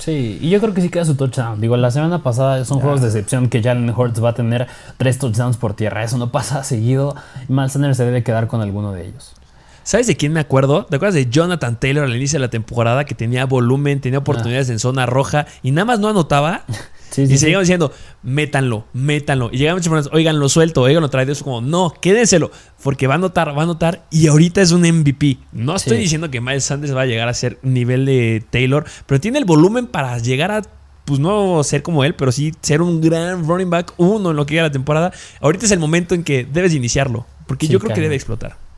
Sí, 0.00 0.38
y 0.40 0.48
yo 0.48 0.60
creo 0.60 0.72
que 0.72 0.80
sí 0.80 0.88
queda 0.88 1.04
su 1.04 1.14
touchdown. 1.14 1.60
Digo, 1.60 1.76
la 1.76 1.90
semana 1.90 2.22
pasada 2.22 2.64
son 2.64 2.80
juegos 2.80 3.02
de 3.02 3.08
excepción 3.08 3.50
que 3.50 3.62
Jalen 3.62 3.90
Hurts 3.90 4.24
va 4.24 4.30
a 4.30 4.34
tener 4.34 4.66
tres 4.96 5.18
touchdowns 5.18 5.58
por 5.58 5.74
tierra. 5.74 6.02
Eso 6.02 6.16
no 6.16 6.32
pasa 6.32 6.64
seguido. 6.64 7.14
Miles 7.48 7.72
Sanders 7.72 7.98
se 7.98 8.06
debe 8.06 8.22
quedar 8.22 8.46
con 8.46 8.62
alguno 8.62 8.92
de 8.92 9.08
ellos. 9.08 9.34
¿Sabes 9.90 10.06
de 10.06 10.16
quién 10.16 10.32
me 10.32 10.38
acuerdo? 10.38 10.86
¿Te 10.86 10.94
acuerdas 10.94 11.16
de 11.16 11.28
Jonathan 11.28 11.80
Taylor 11.80 12.04
al 12.04 12.14
inicio 12.14 12.38
de 12.38 12.46
la 12.46 12.48
temporada 12.48 13.04
que 13.06 13.16
tenía 13.16 13.44
volumen, 13.44 14.00
tenía 14.00 14.20
oportunidades 14.20 14.70
en 14.70 14.78
zona 14.78 15.04
roja 15.04 15.48
y 15.64 15.72
nada 15.72 15.84
más 15.84 15.98
no 15.98 16.08
anotaba? 16.08 16.64
Sí, 17.10 17.22
y 17.22 17.38
seguían 17.38 17.62
diciendo, 17.62 17.92
métanlo, 18.22 18.84
métanlo. 18.92 19.50
Y 19.52 19.58
llegaban 19.58 19.78
muchas 19.78 19.90
personas, 19.90 20.14
oigan, 20.14 20.38
lo 20.38 20.48
suelto, 20.48 20.82
oigan, 20.82 21.02
lo 21.02 21.10
trae 21.10 21.26
Dios 21.26 21.42
como, 21.42 21.60
no, 21.60 21.92
quédenselo, 22.00 22.52
porque 22.84 23.08
va 23.08 23.14
a 23.14 23.16
anotar, 23.16 23.48
va 23.48 23.62
a 23.62 23.64
anotar 23.64 24.06
y 24.12 24.28
ahorita 24.28 24.62
es 24.62 24.70
un 24.70 24.82
MVP. 24.82 25.38
No 25.50 25.74
estoy 25.74 25.98
diciendo 25.98 26.30
que 26.30 26.40
Miles 26.40 26.62
Sanders 26.62 26.94
va 26.94 27.00
a 27.00 27.06
llegar 27.06 27.26
a 27.26 27.34
ser 27.34 27.58
nivel 27.62 28.06
de 28.06 28.44
Taylor, 28.50 28.84
pero 29.06 29.20
tiene 29.20 29.40
el 29.40 29.44
volumen 29.44 29.88
para 29.88 30.16
llegar 30.18 30.52
a 30.52 30.62
pues 31.04 31.18
no 31.18 31.64
ser 31.64 31.82
como 31.82 32.04
él, 32.04 32.14
pero 32.14 32.30
sí 32.30 32.52
ser 32.62 32.80
un 32.80 33.00
gran 33.00 33.44
running 33.44 33.70
back 33.70 33.92
uno 33.96 34.30
en 34.30 34.36
lo 34.36 34.46
que 34.46 34.54
llega 34.54 34.68
la 34.68 34.70
temporada. 34.70 35.12
Ahorita 35.40 35.66
es 35.66 35.72
el 35.72 35.80
momento 35.80 36.14
en 36.14 36.22
que 36.22 36.44
debes 36.44 36.74
iniciarlo, 36.74 37.26
porque 37.48 37.66
yo 37.66 37.80
creo 37.80 37.92
que 37.92 38.02
debe 38.02 38.14
explotar. 38.14 38.69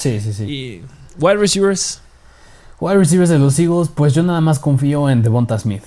Sí, 0.00 0.18
sí, 0.18 0.32
sí. 0.32 0.44
Y 0.44 0.82
wide 1.18 1.36
receivers. 1.36 2.00
Wide 2.80 2.96
receivers 2.96 3.28
de 3.28 3.38
los 3.38 3.58
Eagles, 3.58 3.90
pues 3.94 4.14
yo 4.14 4.22
nada 4.22 4.40
más 4.40 4.58
confío 4.58 5.10
en 5.10 5.22
Devonta 5.22 5.58
Smith. 5.58 5.82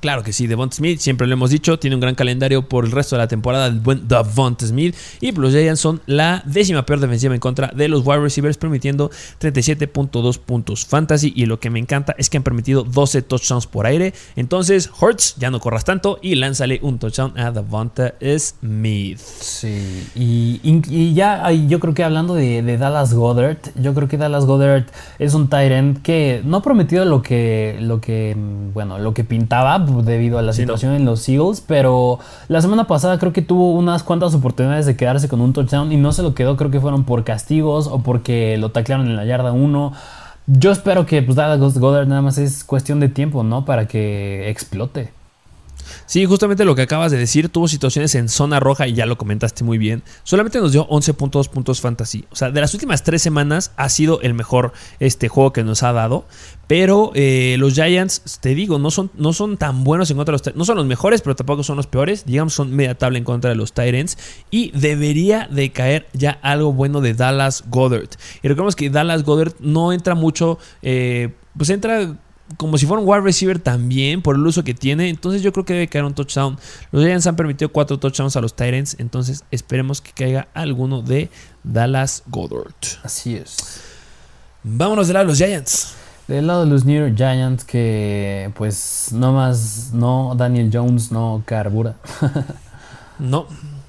Claro 0.00 0.22
que 0.22 0.32
sí, 0.32 0.46
Devonta 0.46 0.76
Smith, 0.76 1.00
siempre 1.00 1.26
lo 1.26 1.32
hemos 1.32 1.50
dicho, 1.50 1.78
tiene 1.78 1.96
un 1.96 2.00
gran 2.00 2.14
calendario 2.14 2.68
por 2.68 2.84
el 2.84 2.92
resto 2.92 3.16
de 3.16 3.22
la 3.22 3.28
temporada, 3.28 3.66
el 3.66 3.80
buen 3.80 4.06
Devonta 4.06 4.64
Smith. 4.64 4.94
Y 5.20 5.32
los 5.32 5.52
Giants 5.52 5.80
son 5.80 6.00
la 6.06 6.42
décima 6.46 6.86
peor 6.86 7.00
defensiva 7.00 7.34
en 7.34 7.40
contra 7.40 7.72
de 7.74 7.88
los 7.88 8.06
wide 8.06 8.20
receivers, 8.20 8.56
permitiendo 8.56 9.10
37.2 9.40 10.38
puntos 10.38 10.86
fantasy. 10.86 11.32
Y 11.34 11.46
lo 11.46 11.58
que 11.58 11.70
me 11.70 11.80
encanta 11.80 12.14
es 12.16 12.30
que 12.30 12.36
han 12.36 12.44
permitido 12.44 12.84
12 12.84 13.22
touchdowns 13.22 13.66
por 13.66 13.86
aire. 13.86 14.14
Entonces, 14.36 14.88
Hurts, 15.00 15.34
ya 15.36 15.50
no 15.50 15.58
corras 15.58 15.84
tanto 15.84 16.20
y 16.22 16.36
lánzale 16.36 16.78
un 16.82 16.98
touchdown 16.98 17.38
a 17.38 17.50
Devonta 17.50 18.14
Smith. 18.38 19.18
Sí, 19.18 20.06
y, 20.14 21.12
ya 21.14 21.50
yo 21.50 21.80
creo 21.80 21.94
que 21.94 22.04
hablando 22.04 22.34
de, 22.34 22.62
Dallas 22.78 23.14
Goddard, 23.14 23.58
yo 23.74 23.94
creo 23.94 24.06
que 24.06 24.16
Dallas 24.16 24.44
Goddard 24.44 24.84
es 25.18 25.34
un 25.34 25.48
tight 25.48 25.72
end 25.72 26.02
que 26.02 26.40
no 26.44 26.58
ha 26.58 26.62
prometido 26.62 27.04
lo 27.04 27.22
que, 27.22 27.78
lo 27.80 28.00
que, 28.00 28.36
bueno, 28.72 28.98
lo 28.98 29.14
que 29.14 29.24
pintaba 29.24 29.78
debido 30.02 30.38
a 30.38 30.42
la 30.42 30.52
situación 30.52 30.94
en 30.94 31.04
los 31.04 31.28
Eagles, 31.28 31.62
pero 31.66 32.18
la 32.48 32.60
semana 32.60 32.86
pasada 32.86 33.18
creo 33.18 33.32
que 33.32 33.42
tuvo 33.42 33.72
unas 33.72 34.02
cuantas 34.02 34.34
oportunidades 34.34 34.86
de 34.86 34.96
quedarse 34.96 35.28
con 35.28 35.40
un 35.40 35.52
touchdown 35.52 35.92
y 35.92 35.96
no 35.96 36.12
se 36.12 36.22
lo 36.22 36.34
quedó, 36.34 36.56
creo 36.56 36.70
que 36.70 36.80
fueron 36.80 37.04
por 37.04 37.24
castigos 37.24 37.86
o 37.86 38.00
porque 38.00 38.56
lo 38.58 38.70
taclearon 38.70 39.06
en 39.06 39.16
la 39.16 39.24
yarda 39.24 39.52
1. 39.52 39.92
Yo 40.46 40.70
espero 40.70 41.04
que 41.04 41.22
pues 41.22 41.36
Dallas 41.36 41.78
Goddard 41.78 42.08
nada 42.08 42.22
más 42.22 42.38
es 42.38 42.64
cuestión 42.64 43.00
de 43.00 43.08
tiempo, 43.08 43.42
¿no? 43.44 43.64
Para 43.64 43.86
que 43.86 44.48
explote. 44.48 45.17
Sí, 46.08 46.24
justamente 46.24 46.64
lo 46.64 46.74
que 46.74 46.80
acabas 46.80 47.12
de 47.12 47.18
decir, 47.18 47.50
tuvo 47.50 47.68
situaciones 47.68 48.14
en 48.14 48.30
zona 48.30 48.60
roja 48.60 48.88
y 48.88 48.94
ya 48.94 49.04
lo 49.04 49.18
comentaste 49.18 49.62
muy 49.62 49.76
bien. 49.76 50.02
Solamente 50.22 50.58
nos 50.58 50.72
dio 50.72 50.88
11.2 50.88 51.50
puntos 51.50 51.82
fantasy. 51.82 52.24
O 52.30 52.34
sea, 52.34 52.50
de 52.50 52.62
las 52.62 52.72
últimas 52.72 53.02
tres 53.02 53.20
semanas 53.20 53.72
ha 53.76 53.90
sido 53.90 54.22
el 54.22 54.32
mejor 54.32 54.72
este 55.00 55.28
juego 55.28 55.52
que 55.52 55.64
nos 55.64 55.82
ha 55.82 55.92
dado. 55.92 56.24
Pero 56.66 57.12
eh, 57.14 57.56
los 57.58 57.74
Giants, 57.74 58.38
te 58.40 58.54
digo, 58.54 58.78
no 58.78 58.90
son, 58.90 59.10
no 59.18 59.34
son 59.34 59.58
tan 59.58 59.84
buenos 59.84 60.10
en 60.10 60.16
contra 60.16 60.34
de 60.34 60.42
los 60.42 60.56
No 60.56 60.64
son 60.64 60.78
los 60.78 60.86
mejores, 60.86 61.20
pero 61.20 61.36
tampoco 61.36 61.62
son 61.62 61.76
los 61.76 61.86
peores. 61.86 62.24
Digamos, 62.24 62.54
son 62.54 62.74
media 62.74 62.94
tabla 62.94 63.18
en 63.18 63.24
contra 63.24 63.50
de 63.50 63.56
los 63.56 63.74
Tyrants. 63.74 64.16
Y 64.50 64.70
debería 64.70 65.46
de 65.50 65.72
caer 65.72 66.06
ya 66.14 66.38
algo 66.40 66.72
bueno 66.72 67.02
de 67.02 67.12
Dallas 67.12 67.64
Goddard. 67.68 68.08
Y 68.42 68.48
recordemos 68.48 68.76
que 68.76 68.88
Dallas 68.88 69.24
Goddard 69.24 69.52
no 69.60 69.92
entra 69.92 70.14
mucho. 70.14 70.58
Eh, 70.80 71.34
pues 71.54 71.68
entra 71.68 72.16
como 72.56 72.78
si 72.78 72.86
fuera 72.86 73.02
un 73.02 73.08
wide 73.08 73.20
receiver 73.20 73.58
también 73.58 74.22
por 74.22 74.36
el 74.36 74.46
uso 74.46 74.64
que 74.64 74.74
tiene. 74.74 75.08
Entonces 75.08 75.42
yo 75.42 75.52
creo 75.52 75.64
que 75.64 75.74
debe 75.74 75.88
caer 75.88 76.04
un 76.04 76.14
touchdown. 76.14 76.58
Los 76.90 77.04
Giants 77.04 77.26
han 77.26 77.36
permitido 77.36 77.70
cuatro 77.70 77.98
touchdowns 77.98 78.36
a 78.36 78.40
los 78.40 78.54
Tyrants. 78.54 78.96
Entonces 78.98 79.44
esperemos 79.50 80.00
que 80.00 80.12
caiga 80.12 80.48
alguno 80.54 81.02
de 81.02 81.30
Dallas 81.62 82.22
Goddard. 82.26 82.72
Así 83.02 83.34
es. 83.34 83.80
Vámonos 84.62 85.08
de 85.08 85.14
lado 85.14 85.26
los 85.26 85.38
Giants. 85.38 85.94
Del 86.26 86.46
lado 86.46 86.64
de 86.64 86.70
los 86.70 86.84
New 86.84 87.00
York 87.00 87.16
Giants, 87.16 87.64
que 87.64 88.50
pues 88.54 89.08
no 89.12 89.32
más, 89.32 89.92
no, 89.94 90.34
Daniel 90.36 90.68
Jones 90.70 91.10
no 91.10 91.42
carbura. 91.46 91.96
no, 93.18 93.46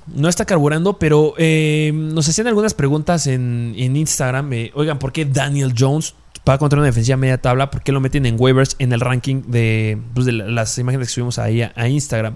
no 0.08 0.30
está 0.30 0.45
carburando, 0.45 0.98
pero 0.98 1.34
eh, 1.38 1.91
nos 1.93 2.30
hacían 2.30 2.48
algunas 2.48 2.74
preguntas 2.74 3.28
en, 3.28 3.74
Instagram. 3.76 4.54
Eh, 4.54 4.72
oigan, 4.74 5.00
¿por 5.00 5.12
qué 5.12 5.26
Daniel 5.26 5.74
Jones 5.78 6.15
va 6.47 6.58
contra 6.58 6.78
una 6.78 6.88
defensiva 6.88 7.17
media 7.17 7.38
tabla, 7.38 7.69
¿por 7.69 7.82
qué 7.82 7.91
lo 7.91 7.99
meten 7.99 8.25
en 8.25 8.36
waivers 8.39 8.75
en 8.80 8.91
el 8.93 8.99
ranking 8.99 9.43
de, 9.47 9.97
pues, 10.13 10.28
las 10.28 10.78
imágenes 10.78 11.08
que 11.08 11.13
subimos 11.13 11.39
ahí 11.39 11.62
a, 11.62 11.88
Instagram? 11.88 12.36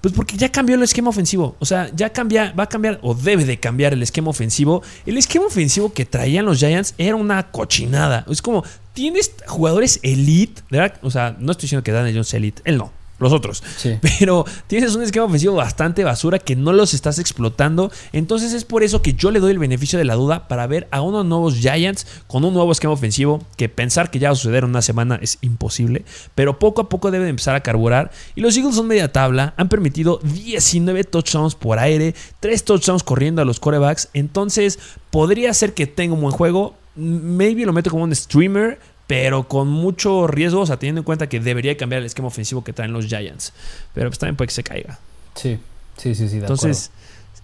Pues 0.00 0.14
porque 0.14 0.36
ya 0.36 0.50
cambió 0.50 0.76
el 0.76 0.82
esquema 0.82 1.10
ofensivo. 1.10 1.56
O 1.58 1.66
sea, 1.66 1.90
ya 1.94 2.10
cambia, 2.10 2.52
va 2.52 2.64
a 2.64 2.68
cambiar 2.68 2.98
o 3.02 3.14
debe 3.14 3.44
de 3.44 3.58
cambiar 3.58 3.92
el 3.92 4.02
esquema 4.02 4.30
ofensivo. 4.30 4.82
El 5.06 5.18
esquema 5.18 5.46
ofensivo 5.46 5.92
que 5.92 6.04
traían 6.04 6.46
los 6.46 6.58
Giants 6.58 6.94
era 6.98 7.16
una 7.16 7.50
cochinada. 7.50 8.24
Es 8.28 8.42
como, 8.42 8.64
tienes 8.92 9.32
jugadores 9.46 10.00
elite, 10.02 10.62
¿verdad? 10.70 10.94
O 11.02 11.10
sea, 11.10 11.36
no 11.38 11.52
estoy 11.52 11.62
diciendo 11.62 11.82
que 11.82 11.92
Daniel 11.92 12.14
Jones 12.14 12.34
elite, 12.34 12.62
él 12.64 12.78
no 12.78 12.97
los 13.18 13.32
otros. 13.32 13.62
Pero 14.18 14.44
tienes 14.66 14.94
un 14.94 15.02
esquema 15.02 15.26
ofensivo 15.26 15.54
bastante 15.54 16.04
basura 16.04 16.38
que 16.38 16.56
no 16.56 16.72
los 16.72 16.94
estás 16.94 17.18
explotando. 17.18 17.90
Entonces 18.12 18.52
es 18.52 18.64
por 18.64 18.82
eso 18.82 19.02
que 19.02 19.14
yo 19.14 19.30
le 19.30 19.40
doy 19.40 19.52
el 19.52 19.58
beneficio 19.58 19.98
de 19.98 20.04
la 20.04 20.14
duda 20.14 20.48
para 20.48 20.66
ver 20.66 20.88
a 20.90 21.00
unos 21.00 21.24
nuevos 21.26 21.54
Giants 21.54 22.06
con 22.26 22.44
un 22.44 22.54
nuevo 22.54 22.72
esquema 22.72 22.92
ofensivo. 22.92 23.42
Que 23.56 23.68
pensar 23.68 24.10
que 24.10 24.18
ya 24.18 24.28
va 24.28 24.32
a 24.32 24.36
suceder 24.36 24.64
en 24.64 24.70
una 24.70 24.82
semana 24.82 25.18
es 25.20 25.38
imposible. 25.40 26.04
Pero 26.34 26.58
poco 26.58 26.82
a 26.82 26.88
poco 26.88 27.10
deben 27.10 27.28
empezar 27.28 27.54
a 27.54 27.62
carburar. 27.62 28.10
Y 28.34 28.40
los 28.40 28.56
Eagles 28.56 28.76
son 28.76 28.86
media 28.86 29.12
tabla. 29.12 29.54
Han 29.56 29.68
permitido 29.68 30.20
19 30.22 31.04
touchdowns 31.04 31.54
por 31.54 31.78
aire, 31.78 32.14
3 32.40 32.64
touchdowns 32.64 33.02
corriendo 33.02 33.42
a 33.42 33.44
los 33.44 33.60
corebacks. 33.60 34.08
Entonces 34.14 34.78
podría 35.10 35.52
ser 35.54 35.74
que 35.74 35.86
tenga 35.86 36.14
un 36.14 36.20
buen 36.20 36.32
juego. 36.32 36.74
Maybe 36.96 37.64
lo 37.64 37.72
meto 37.72 37.90
como 37.90 38.04
un 38.04 38.14
streamer 38.14 38.78
pero 39.08 39.48
con 39.48 39.68
mucho 39.68 40.26
riesgo, 40.26 40.60
o 40.60 40.66
sea, 40.66 40.78
teniendo 40.78 41.00
en 41.00 41.04
cuenta 41.04 41.28
que 41.28 41.40
debería 41.40 41.76
cambiar 41.76 42.00
el 42.00 42.06
esquema 42.06 42.28
ofensivo 42.28 42.62
que 42.62 42.74
traen 42.74 42.92
los 42.92 43.06
Giants. 43.06 43.54
Pero 43.94 44.10
pues 44.10 44.18
también 44.18 44.36
puede 44.36 44.48
que 44.48 44.54
se 44.54 44.62
caiga. 44.62 44.98
Sí, 45.34 45.58
sí, 45.96 46.14
sí, 46.14 46.28
sí. 46.28 46.36
Entonces, 46.36 46.90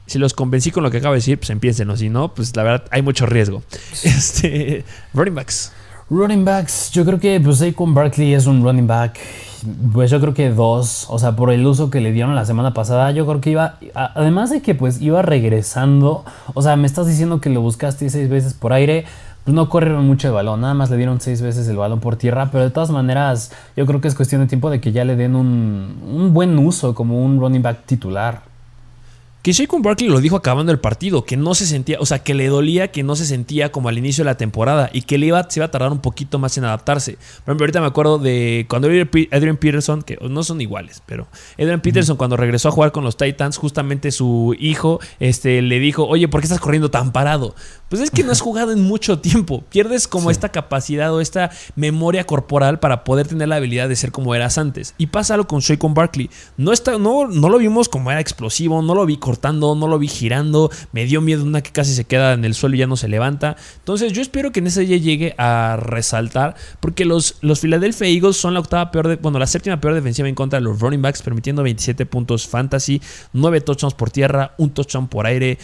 si 0.07 0.19
los 0.19 0.35
convencí 0.35 0.71
con 0.71 0.83
lo 0.83 0.91
que 0.91 0.99
acabo 0.99 1.15
de 1.15 1.19
decir, 1.19 1.39
pues 1.39 1.49
empiecen, 1.49 1.89
o 1.89 1.97
si 1.97 2.11
no, 2.11 2.35
pues 2.35 2.55
la 2.55 2.65
verdad 2.65 2.85
hay 2.91 3.01
mucho 3.01 3.25
riesgo. 3.25 3.63
Este, 4.05 4.85
running 5.15 5.35
backs. 5.35 5.73
Running 6.11 6.45
backs, 6.45 6.91
yo 6.91 7.07
creo 7.07 7.19
que 7.19 7.41
pues 7.41 7.65
con 7.75 7.95
Barkley 7.95 8.35
es 8.35 8.45
un 8.45 8.63
running 8.63 8.87
back. 8.87 9.19
Pues 9.95 10.11
yo 10.11 10.21
creo 10.21 10.35
que 10.35 10.51
dos, 10.51 11.07
o 11.09 11.19
sea, 11.19 11.35
por 11.35 11.51
el 11.51 11.67
uso 11.67 11.89
que 11.89 12.03
le 12.03 12.13
dieron 12.13 12.35
la 12.35 12.45
semana 12.45 12.75
pasada, 12.75 13.11
yo 13.13 13.27
creo 13.27 13.41
que 13.41 13.49
iba, 13.49 13.79
además 13.95 14.51
de 14.51 14.61
que 14.61 14.75
pues 14.75 15.01
iba 15.01 15.23
regresando, 15.23 16.27
o 16.53 16.61
sea, 16.61 16.77
me 16.77 16.87
estás 16.87 17.07
diciendo 17.07 17.41
que 17.41 17.49
lo 17.49 17.63
buscaste 17.63 18.11
seis 18.11 18.29
veces 18.29 18.53
por 18.53 18.75
aire, 18.75 19.07
no 19.47 19.69
corrieron 19.69 20.07
mucho 20.07 20.29
el 20.29 20.35
balón, 20.35 20.61
nada 20.61 20.75
más 20.75 20.91
le 20.91 20.97
dieron 20.97 21.21
seis 21.21 21.43
veces 21.43 21.69
el 21.69 21.77
balón 21.77 22.01
por 22.01 22.17
tierra, 22.17 22.49
pero 22.51 22.65
de 22.65 22.71
todas 22.71 22.91
maneras 22.91 23.53
yo 23.77 23.87
creo 23.87 24.01
que 24.01 24.09
es 24.09 24.15
cuestión 24.15 24.41
de 24.41 24.47
tiempo 24.47 24.71
de 24.71 24.81
que 24.81 24.93
ya 24.93 25.05
le 25.05 25.17
den 25.17 25.37
un, 25.37 25.99
un 26.03 26.33
buen 26.33 26.59
uso 26.59 26.95
como 26.95 27.23
un 27.23 27.39
running 27.41 27.63
back 27.63 27.85
titular 27.87 28.54
que 29.45 29.53
Shaquan 29.53 29.83
Barkley 29.83 30.09
lo 30.09 30.21
dijo 30.21 30.37
acabando 30.37 30.73
el 30.73 30.81
partido, 30.81 31.27
que 31.27 31.37
no 31.37 31.55
se 31.55 31.67
sentía, 31.67 31.99
o 32.01 32.07
sea, 32.07 32.21
que 32.21 32.33
le 32.33 32.49
dolía 32.49 32.91
que 32.91 33.03
no 33.03 33.15
se 33.15 33.27
sentía 33.27 33.71
como 33.71 33.91
al 33.91 33.99
inicio 33.99 34.25
de 34.25 34.31
la 34.31 34.39
temporada 34.39 34.89
y 34.91 35.03
que 35.03 35.19
le 35.19 35.27
iba, 35.27 35.45
se 35.51 35.59
iba 35.61 35.67
a 35.67 35.71
tardar 35.71 35.93
un 35.93 35.99
poquito 35.99 36.39
más 36.39 36.57
en 36.57 36.65
adaptarse. 36.65 37.19
Por 37.19 37.51
ejemplo, 37.51 37.65
ahorita 37.65 37.83
me 37.83 37.87
acuerdo 37.87 38.19
de 38.19 38.65
cuando 38.71 38.89
Adrian 38.89 39.57
Peterson, 39.59 40.01
que 40.01 40.17
no 40.17 40.43
son 40.45 40.63
iguales, 40.63 41.03
pero 41.05 41.29
Adrian 41.59 41.83
Peterson 41.83 42.17
cuando 42.17 42.39
regresó 42.39 42.71
a 42.71 42.73
jugar 42.73 42.91
con 42.91 43.05
los 43.05 43.19
Titans, 43.19 43.59
justamente 43.59 44.13
su 44.13 44.57
hijo 44.59 44.99
este, 45.21 45.61
le 45.61 45.79
dijo, 45.79 46.07
oye, 46.07 46.27
¿por 46.27 46.41
qué 46.41 46.47
estás 46.47 46.61
corriendo 46.61 46.91
tan 46.91 47.13
parado? 47.13 47.55
Pues 47.91 48.01
es 48.01 48.11
que 48.11 48.25
no 48.25 48.33
has 48.33 48.41
jugado 48.41 48.73
en 48.73 48.81
mucho 48.81 49.19
tiempo. 49.19 49.63
Pierdes 49.69 50.09
como 50.09 50.31
esta 50.31 50.49
capacidad 50.49 51.15
o 51.15 51.21
esta 51.21 51.51
memoria 51.77 52.25
corporal 52.25 52.81
para 52.81 53.05
poder 53.05 53.29
tener 53.29 53.49
la 53.49 53.57
habilidad 53.57 53.91
de 53.91 53.97
ser 53.97 54.11
como 54.11 54.35
eras 54.35 54.57
antes. 54.57 54.95
Y 54.97 55.09
pasa 55.09 55.35
algo 55.35 55.47
con 55.47 55.61
Shaquan 55.61 55.93
Barkley. 55.93 56.31
No, 56.57 56.73
está, 56.73 56.97
no, 56.97 57.29
no 57.29 57.51
lo 57.51 57.59
vimos 57.59 57.91
como 57.91 58.11
era 58.11 58.21
explosivo, 58.21 58.81
no 58.81 58.95
lo 58.95 59.05
vi 59.05 59.19
no 59.43 59.89
lo 59.89 59.99
vi 59.99 60.09
girando, 60.09 60.71
me 60.93 61.05
dio 61.05 61.21
miedo 61.21 61.45
una 61.45 61.63
que 61.63 61.71
casi 61.71 61.95
se 61.95 62.05
queda 62.05 62.33
en 62.33 62.45
el 62.45 62.55
suelo 62.55 62.77
y 62.77 62.79
ya 62.79 62.87
no 62.87 62.97
se 62.97 63.09
levanta. 63.09 63.57
Entonces 63.79 64.13
yo 64.13 64.23
espero 64.23 64.53
que 64.53 64.61
en 64.61 64.67
ese 64.67 64.83
día 64.83 64.97
llegue 64.97 65.35
a 65.39 65.77
resaltar, 65.81 66.55
porque 66.81 67.05
los, 67.05 67.37
los 67.41 67.61
Philadelphia 67.61 68.09
Eagles 68.09 68.37
son 68.37 68.55
la 68.55 68.61
octava 68.61 68.91
peor, 68.91 69.19
bueno, 69.21 69.39
la 69.39 69.47
séptima 69.47 69.81
peor 69.81 69.95
defensiva 69.95 70.29
en 70.29 70.35
contra 70.35 70.59
de 70.59 70.65
los 70.65 70.81
running 70.81 71.03
backs, 71.03 71.23
permitiendo 71.23 71.63
27 71.63 72.07
puntos 72.07 72.47
fantasy, 72.47 73.01
9 73.33 73.61
touchdowns 73.61 73.95
por 73.95 74.11
tierra, 74.11 74.55
un 74.59 74.71
touchdown 74.71 75.09
por 75.09 75.27
aire, 75.27 75.59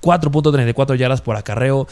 4.34 0.00 0.96
yardas 0.96 1.20
por 1.20 1.36
acarreo. 1.36 1.86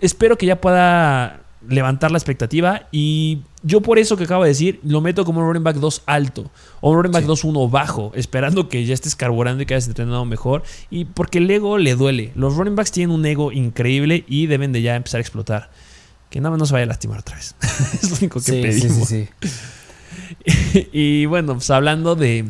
Espero 0.00 0.38
que 0.38 0.46
ya 0.46 0.60
pueda 0.60 1.47
levantar 1.66 2.10
la 2.10 2.18
expectativa 2.18 2.86
y 2.92 3.42
yo 3.62 3.80
por 3.80 3.98
eso 3.98 4.16
que 4.16 4.24
acabo 4.24 4.44
de 4.44 4.50
decir, 4.50 4.80
lo 4.84 5.00
meto 5.00 5.24
como 5.24 5.40
un 5.40 5.46
running 5.46 5.64
back 5.64 5.76
2 5.76 6.02
alto 6.06 6.50
o 6.80 6.90
un 6.90 6.96
running 6.96 7.12
back 7.12 7.24
2-1 7.24 7.70
bajo, 7.70 8.12
esperando 8.14 8.68
que 8.68 8.84
ya 8.84 8.94
estés 8.94 9.16
carburando 9.16 9.62
y 9.62 9.66
que 9.66 9.74
hayas 9.74 9.88
entrenado 9.88 10.24
mejor 10.24 10.62
y 10.90 11.06
porque 11.06 11.38
el 11.38 11.50
ego 11.50 11.78
le 11.78 11.94
duele. 11.94 12.32
Los 12.36 12.56
running 12.56 12.76
backs 12.76 12.92
tienen 12.92 13.14
un 13.14 13.26
ego 13.26 13.50
increíble 13.52 14.24
y 14.28 14.46
deben 14.46 14.72
de 14.72 14.82
ya 14.82 14.94
empezar 14.96 15.18
a 15.18 15.22
explotar. 15.22 15.70
Que 16.30 16.40
nada 16.40 16.50
más 16.50 16.58
no 16.58 16.66
se 16.66 16.74
vaya 16.74 16.84
a 16.84 16.88
lastimar 16.88 17.20
otra 17.20 17.36
vez. 17.36 17.56
es 18.02 18.10
lo 18.10 18.16
único 18.16 18.40
que 18.40 18.52
pedimos. 18.52 19.08
Sí, 19.08 19.28
sí, 19.42 20.88
y 20.92 21.26
bueno, 21.26 21.54
pues 21.54 21.70
hablando 21.70 22.14
de 22.14 22.44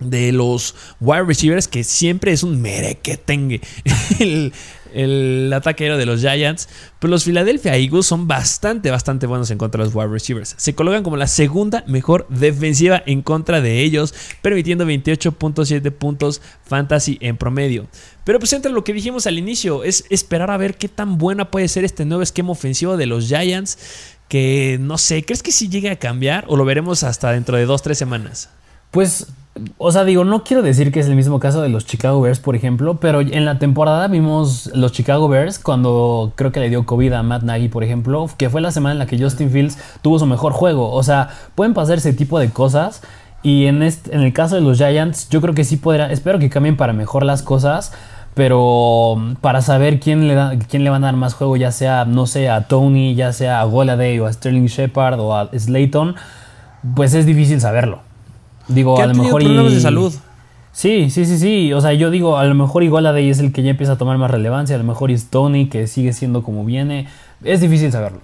de 0.00 0.32
los 0.32 0.74
wide 1.00 1.24
receivers 1.24 1.68
que 1.68 1.84
siempre 1.84 2.32
es 2.32 2.42
un 2.42 2.60
merequetengue 2.60 3.60
el, 4.18 4.52
el 4.94 5.52
ataque 5.52 5.84
aéreo 5.84 5.98
de 5.98 6.06
los 6.06 6.20
Giants, 6.20 6.68
pero 6.98 7.10
los 7.10 7.24
Philadelphia 7.24 7.76
Eagles 7.76 8.06
son 8.06 8.26
bastante, 8.26 8.90
bastante 8.90 9.26
buenos 9.26 9.50
en 9.50 9.58
contra 9.58 9.78
de 9.78 9.86
los 9.86 9.94
wide 9.94 10.08
receivers. 10.08 10.54
Se 10.56 10.74
colocan 10.74 11.02
como 11.02 11.16
la 11.16 11.26
segunda 11.26 11.84
mejor 11.86 12.26
defensiva 12.28 13.02
en 13.06 13.22
contra 13.22 13.60
de 13.60 13.80
ellos, 13.80 14.14
permitiendo 14.42 14.86
28.7 14.86 15.90
puntos 15.92 16.40
fantasy 16.64 17.18
en 17.20 17.36
promedio. 17.36 17.86
Pero 18.24 18.38
pues 18.38 18.52
entre 18.52 18.72
lo 18.72 18.84
que 18.84 18.92
dijimos 18.92 19.26
al 19.26 19.38
inicio, 19.38 19.84
es 19.84 20.04
esperar 20.08 20.50
a 20.50 20.56
ver 20.56 20.76
qué 20.76 20.88
tan 20.88 21.18
buena 21.18 21.50
puede 21.50 21.68
ser 21.68 21.84
este 21.84 22.04
nuevo 22.04 22.22
esquema 22.22 22.52
ofensivo 22.52 22.96
de 22.96 23.06
los 23.06 23.28
Giants, 23.28 23.78
que 24.28 24.78
no 24.80 24.98
sé, 24.98 25.24
¿crees 25.24 25.42
que 25.42 25.52
si 25.52 25.68
llegue 25.68 25.90
a 25.90 25.98
cambiar 25.98 26.44
o 26.48 26.56
lo 26.56 26.64
veremos 26.64 27.02
hasta 27.02 27.32
dentro 27.32 27.56
de 27.56 27.66
2-3 27.66 27.94
semanas? 27.94 28.50
Pues 28.90 29.26
o 29.78 29.92
sea, 29.92 30.04
digo, 30.04 30.24
no 30.24 30.42
quiero 30.42 30.62
decir 30.62 30.90
que 30.90 30.98
es 30.98 31.06
el 31.06 31.14
mismo 31.14 31.38
caso 31.38 31.62
de 31.62 31.68
los 31.68 31.86
Chicago 31.86 32.20
Bears, 32.20 32.40
por 32.40 32.56
ejemplo, 32.56 32.98
pero 33.00 33.20
en 33.20 33.44
la 33.44 33.58
temporada 33.58 34.08
vimos 34.08 34.68
los 34.74 34.90
Chicago 34.90 35.28
Bears 35.28 35.60
cuando 35.60 36.32
creo 36.34 36.50
que 36.50 36.58
le 36.58 36.68
dio 36.68 36.84
COVID 36.84 37.12
a 37.12 37.22
Matt 37.22 37.42
Nagy, 37.42 37.68
por 37.68 37.84
ejemplo, 37.84 38.28
que 38.36 38.50
fue 38.50 38.60
la 38.60 38.72
semana 38.72 38.94
en 38.94 38.98
la 38.98 39.06
que 39.06 39.16
Justin 39.16 39.50
Fields 39.50 39.78
tuvo 40.02 40.18
su 40.18 40.26
mejor 40.26 40.52
juego. 40.52 40.90
O 40.90 41.02
sea, 41.04 41.28
pueden 41.54 41.72
pasar 41.72 41.98
ese 41.98 42.12
tipo 42.12 42.38
de 42.40 42.50
cosas. 42.50 43.02
Y 43.44 43.66
en, 43.66 43.82
este, 43.82 44.14
en 44.14 44.22
el 44.22 44.32
caso 44.32 44.56
de 44.56 44.62
los 44.62 44.78
Giants, 44.78 45.28
yo 45.28 45.40
creo 45.40 45.54
que 45.54 45.64
sí 45.64 45.76
podrá, 45.76 46.10
espero 46.10 46.38
que 46.38 46.50
cambien 46.50 46.76
para 46.76 46.92
mejor 46.92 47.24
las 47.24 47.42
cosas. 47.42 47.92
Pero 48.34 49.36
para 49.40 49.62
saber 49.62 50.00
quién 50.00 50.26
le, 50.26 50.34
da, 50.34 50.58
quién 50.68 50.82
le 50.82 50.90
van 50.90 51.04
a 51.04 51.06
dar 51.08 51.16
más 51.16 51.34
juego, 51.34 51.56
ya 51.56 51.70
sea, 51.70 52.04
no 52.04 52.26
sé, 52.26 52.50
a 52.50 52.66
Tony, 52.66 53.14
ya 53.14 53.32
sea 53.32 53.60
a 53.60 53.64
Goladay 53.64 54.18
o 54.18 54.26
a 54.26 54.32
Sterling 54.32 54.66
Shepard 54.66 55.20
o 55.20 55.36
a 55.36 55.50
Slayton, 55.56 56.16
pues 56.96 57.14
es 57.14 57.26
difícil 57.26 57.60
saberlo. 57.60 58.03
Digo, 58.68 59.00
a 59.00 59.06
lo 59.06 59.14
mejor 59.14 59.42
problemas 59.42 59.72
de 59.72 59.80
salud. 59.80 60.12
Sí, 60.72 61.08
sí, 61.10 61.24
sí, 61.24 61.38
sí. 61.38 61.72
O 61.72 61.80
sea, 61.80 61.92
yo 61.92 62.10
digo, 62.10 62.36
a 62.36 62.44
lo 62.44 62.54
mejor 62.54 62.82
igual 62.82 63.06
ahí 63.06 63.30
es 63.30 63.38
el 63.38 63.52
que 63.52 63.62
ya 63.62 63.70
empieza 63.70 63.92
a 63.92 63.98
tomar 63.98 64.18
más 64.18 64.30
relevancia. 64.30 64.74
A 64.74 64.78
lo 64.78 64.84
mejor 64.84 65.10
es 65.10 65.26
Tony, 65.26 65.68
que 65.68 65.86
sigue 65.86 66.12
siendo 66.12 66.42
como 66.42 66.64
viene. 66.64 67.06
Es 67.44 67.60
difícil 67.60 67.92
saberlo. 67.92 68.20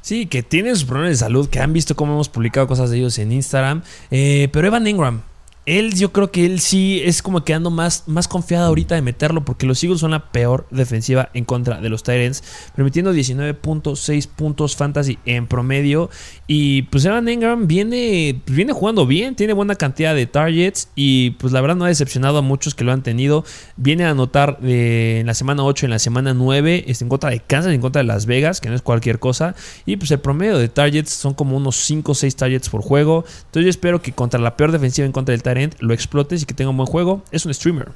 Sí, 0.00 0.26
que 0.26 0.42
tiene 0.42 0.70
sus 0.70 0.84
problemas 0.84 1.10
de 1.10 1.16
salud, 1.16 1.48
que 1.48 1.60
han 1.60 1.72
visto 1.72 1.94
cómo 1.94 2.14
hemos 2.14 2.28
publicado 2.28 2.66
cosas 2.66 2.90
de 2.90 2.98
ellos 2.98 3.18
en 3.18 3.32
Instagram. 3.32 3.82
Eh, 4.10 4.48
pero 4.52 4.66
Evan 4.66 4.86
Ingram, 4.86 5.22
él, 5.70 5.94
yo 5.94 6.12
creo 6.12 6.32
que 6.32 6.46
él 6.46 6.58
sí 6.58 7.00
es 7.04 7.22
como 7.22 7.44
quedando 7.44 7.70
más, 7.70 8.04
más 8.08 8.26
confiado 8.26 8.66
ahorita 8.66 8.96
de 8.96 9.02
meterlo 9.02 9.44
porque 9.44 9.66
los 9.66 9.82
Eagles 9.84 10.00
son 10.00 10.10
la 10.10 10.32
peor 10.32 10.66
defensiva 10.70 11.30
en 11.32 11.44
contra 11.44 11.80
de 11.80 11.88
los 11.88 12.02
Tyrants, 12.02 12.42
permitiendo 12.74 13.14
19.6 13.14 14.26
puntos 14.26 14.74
fantasy 14.74 15.18
en 15.26 15.46
promedio. 15.46 16.10
Y 16.48 16.82
pues 16.82 17.04
Evan 17.04 17.28
Ingram 17.28 17.68
viene, 17.68 18.42
pues, 18.44 18.56
viene 18.56 18.72
jugando 18.72 19.06
bien, 19.06 19.36
tiene 19.36 19.52
buena 19.52 19.76
cantidad 19.76 20.12
de 20.12 20.26
targets 20.26 20.88
y 20.96 21.30
pues 21.32 21.52
la 21.52 21.60
verdad 21.60 21.76
no 21.76 21.84
ha 21.84 21.88
decepcionado 21.88 22.38
a 22.38 22.42
muchos 22.42 22.74
que 22.74 22.82
lo 22.82 22.90
han 22.90 23.04
tenido. 23.04 23.44
Viene 23.76 24.04
a 24.04 24.10
anotar 24.10 24.58
en 24.62 25.26
la 25.26 25.34
semana 25.34 25.64
8, 25.64 25.86
en 25.86 25.90
la 25.90 26.00
semana 26.00 26.34
9, 26.34 26.84
está 26.88 27.04
en 27.04 27.08
contra 27.08 27.30
de 27.30 27.40
Kansas, 27.40 27.72
en 27.72 27.80
contra 27.80 28.02
de 28.02 28.08
Las 28.08 28.26
Vegas, 28.26 28.60
que 28.60 28.68
no 28.68 28.74
es 28.74 28.82
cualquier 28.82 29.20
cosa. 29.20 29.54
Y 29.86 29.96
pues 29.96 30.10
el 30.10 30.18
promedio 30.18 30.58
de 30.58 30.68
targets 30.68 31.10
son 31.12 31.34
como 31.34 31.56
unos 31.56 31.76
5 31.76 32.10
o 32.10 32.14
6 32.16 32.34
targets 32.34 32.68
por 32.68 32.82
juego. 32.82 33.24
Entonces 33.46 33.64
yo 33.64 33.70
espero 33.70 34.02
que 34.02 34.10
contra 34.10 34.40
la 34.40 34.56
peor 34.56 34.72
defensiva 34.72 35.06
en 35.06 35.12
contra 35.12 35.32
del 35.32 35.44
lo 35.80 35.92
explotes 35.92 36.42
y 36.42 36.46
que 36.46 36.54
tenga 36.54 36.70
un 36.70 36.76
buen 36.76 36.86
juego. 36.86 37.22
Es 37.30 37.44
un 37.44 37.54
streamer. 37.54 37.90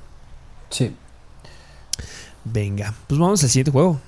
Sí. 0.71 0.95
Venga, 2.45 2.95
pues 3.07 3.19
vamos 3.19 3.43
al 3.43 3.49
siguiente 3.49 3.71
juego. 3.71 4.01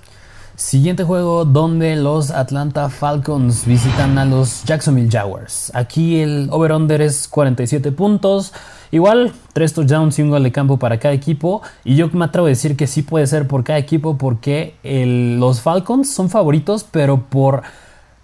Siguiente 0.57 1.05
juego 1.05 1.45
donde 1.45 1.97
los 1.97 2.31
Atlanta 2.31 2.89
Falcons 2.89 3.67
visitan 3.67 4.17
a 4.17 4.25
los 4.25 4.65
Jacksonville 4.65 5.11
Jaguars. 5.11 5.71
Aquí 5.75 6.21
el 6.21 6.49
over-under 6.51 7.03
es 7.03 7.29
47 7.29 7.93
puntos. 7.93 8.55
Igual, 8.91 9.33
3 9.53 9.75
touchdowns 9.75 10.19
y 10.19 10.23
un 10.23 10.31
gol 10.31 10.43
de 10.45 10.53
campo 10.53 10.79
para 10.79 10.99
cada 10.99 11.13
equipo. 11.13 11.61
Y 11.85 11.97
yo 11.97 12.09
me 12.09 12.25
atrevo 12.25 12.47
a 12.47 12.51
decir 12.51 12.75
que 12.75 12.87
sí 12.87 13.03
puede 13.03 13.27
ser 13.27 13.47
por 13.47 13.65
cada 13.65 13.79
equipo 13.79 14.17
porque 14.17 14.75
los 14.83 15.61
Falcons 15.61 16.11
son 16.11 16.31
favoritos, 16.31 16.87
pero 16.91 17.21
por 17.21 17.63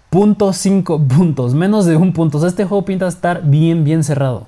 punto 0.09 0.53
cinco 0.53 0.99
puntos, 1.07 1.53
menos 1.53 1.85
de 1.85 1.95
un 1.95 2.13
punto. 2.13 2.39
O 2.39 2.41
sea, 2.41 2.49
este 2.49 2.65
juego 2.65 2.83
pinta 2.83 3.07
estar 3.07 3.43
bien, 3.43 3.83
bien 3.83 4.03
cerrado. 4.03 4.47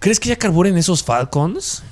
¿Crees 0.00 0.20
que 0.20 0.28
ya 0.28 0.36
carburen 0.36 0.76
esos 0.78 1.02
Falcons? 1.02 1.82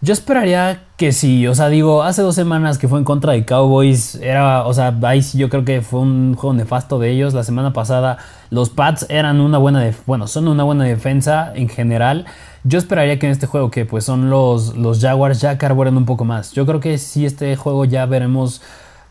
Yo 0.00 0.12
esperaría 0.12 0.84
que 0.96 1.10
sí, 1.10 1.48
o 1.48 1.54
sea, 1.56 1.68
digo, 1.68 2.04
hace 2.04 2.22
dos 2.22 2.36
semanas 2.36 2.78
que 2.78 2.86
fue 2.86 3.00
en 3.00 3.04
contra 3.04 3.32
de 3.32 3.44
Cowboys, 3.44 4.14
era, 4.14 4.64
o 4.64 4.72
sea, 4.72 4.96
ahí 5.02 5.22
sí 5.22 5.36
yo 5.36 5.48
creo 5.48 5.64
que 5.64 5.82
fue 5.82 5.98
un 5.98 6.36
juego 6.36 6.54
nefasto 6.54 7.00
de 7.00 7.10
ellos. 7.10 7.34
La 7.34 7.42
semana 7.42 7.72
pasada 7.72 8.18
los 8.50 8.70
Pats 8.70 9.06
eran 9.08 9.40
una 9.40 9.58
buena, 9.58 9.92
bueno, 10.06 10.28
son 10.28 10.46
una 10.46 10.62
buena 10.62 10.84
defensa 10.84 11.52
en 11.56 11.68
general. 11.68 12.26
Yo 12.62 12.78
esperaría 12.78 13.18
que 13.18 13.26
en 13.26 13.32
este 13.32 13.48
juego, 13.48 13.72
que 13.72 13.84
pues 13.84 14.04
son 14.04 14.30
los, 14.30 14.76
los 14.76 15.00
Jaguars, 15.00 15.40
ya 15.40 15.58
carburen 15.58 15.96
un 15.96 16.06
poco 16.06 16.24
más. 16.24 16.52
Yo 16.52 16.66
creo 16.66 16.78
que 16.78 16.98
sí, 16.98 17.26
este 17.26 17.56
juego 17.56 17.84
ya 17.84 18.06
veremos, 18.06 18.62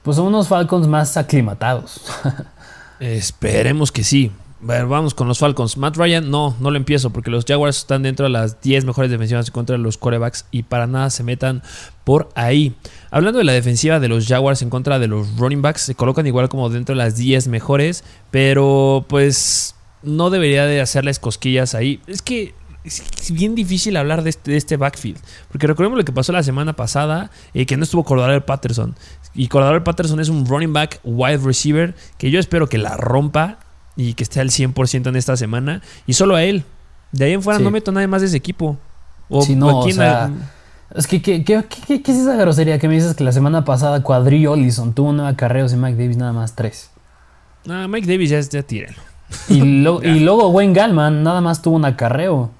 pues 0.03 0.17
unos 0.17 0.47
Falcons 0.47 0.87
más 0.87 1.17
aclimatados. 1.17 2.05
Esperemos 3.01 3.91
que 3.91 4.05
sí 4.05 4.31
vamos 4.59 5.13
con 5.13 5.27
los 5.27 5.39
Falcons. 5.39 5.77
Matt 5.77 5.97
Ryan, 5.97 6.29
no, 6.29 6.55
no 6.59 6.71
lo 6.71 6.77
empiezo 6.77 7.11
porque 7.11 7.29
los 7.29 7.45
Jaguars 7.45 7.77
están 7.77 8.03
dentro 8.03 8.25
de 8.25 8.29
las 8.29 8.61
10 8.61 8.85
mejores 8.85 9.11
defensivas 9.11 9.51
contra 9.51 9.77
los 9.77 9.97
corebacks 9.97 10.45
y 10.51 10.63
para 10.63 10.87
nada 10.87 11.09
se 11.09 11.23
metan 11.23 11.61
por 12.03 12.29
ahí. 12.35 12.75
Hablando 13.11 13.39
de 13.39 13.45
la 13.45 13.53
defensiva 13.53 13.99
de 13.99 14.07
los 14.07 14.27
Jaguars 14.27 14.61
en 14.61 14.69
contra 14.69 14.99
de 14.99 15.07
los 15.07 15.37
running 15.37 15.61
backs, 15.61 15.81
se 15.81 15.95
colocan 15.95 16.25
igual 16.27 16.49
como 16.49 16.69
dentro 16.69 16.95
de 16.95 16.97
las 16.97 17.17
10 17.17 17.47
mejores, 17.47 18.03
pero 18.31 19.05
pues 19.07 19.75
no 20.03 20.29
debería 20.29 20.65
de 20.65 20.81
hacerles 20.81 21.19
cosquillas 21.19 21.75
ahí. 21.75 22.01
Es 22.07 22.21
que 22.21 22.53
es 22.87 23.31
bien 23.31 23.53
difícil 23.55 23.97
hablar 23.97 24.23
de 24.23 24.29
este, 24.29 24.55
este 24.55 24.77
backfield. 24.77 25.19
Porque 25.49 25.67
recordemos 25.67 25.97
lo 25.97 26.05
que 26.05 26.13
pasó 26.13 26.31
la 26.31 26.43
semana 26.43 26.73
pasada, 26.73 27.31
eh, 27.53 27.65
que 27.65 27.77
no 27.77 27.83
estuvo 27.83 28.03
Cordero 28.03 28.45
Patterson. 28.45 28.95
Y 29.35 29.49
Cordero 29.49 29.83
Patterson 29.83 30.19
es 30.19 30.29
un 30.29 30.45
running 30.45 30.73
back 30.73 30.99
wide 31.03 31.39
receiver 31.39 31.95
que 32.17 32.31
yo 32.31 32.39
espero 32.39 32.67
que 32.67 32.77
la 32.77 32.95
rompa 32.95 33.59
y 33.97 34.13
que 34.13 34.23
esté 34.23 34.39
al 34.39 34.49
100% 34.49 35.07
en 35.07 35.15
esta 35.15 35.35
semana. 35.35 35.81
Y 36.05 36.13
solo 36.13 36.35
a 36.35 36.43
él. 36.43 36.63
De 37.11 37.25
ahí 37.25 37.33
en 37.33 37.41
fuera 37.41 37.59
no 37.59 37.71
meto 37.71 37.91
nada 37.91 38.07
más 38.07 38.21
de 38.21 38.27
ese 38.27 38.37
equipo. 38.37 38.77
O, 39.27 39.45
no, 39.47 39.79
o 39.79 39.91
sea, 39.91 40.31
Es 40.95 41.07
que, 41.07 41.21
¿qué, 41.21 41.43
qué, 41.43 41.65
es 41.89 42.09
esa 42.09 42.35
grosería 42.35 42.79
que 42.79 42.87
me 42.87 42.93
dices 42.93 43.13
que 43.13 43.23
la 43.23 43.33
semana 43.33 43.65
pasada 43.65 44.03
Cuadrillo 44.03 44.53
Ollison 44.53 44.93
tuvo 44.93 45.11
nueve 45.11 45.31
acarreos 45.31 45.73
y 45.73 45.75
Mike 45.75 46.01
Davis 46.01 46.15
nada 46.15 46.31
más 46.31 46.55
tres? 46.55 46.91
Ah, 47.67 47.87
Mike 47.89 48.07
Davis 48.07 48.29
ya, 48.29 48.39
ya 48.39 48.63
tírenlo. 48.63 49.01
Y, 49.49 49.55
y 50.07 50.19
luego 50.19 50.47
Wayne 50.49 50.73
Gallman 50.73 51.23
nada 51.23 51.41
más 51.41 51.61
tuvo 51.61 51.75
un 51.75 51.85
acarreo. 51.85 52.51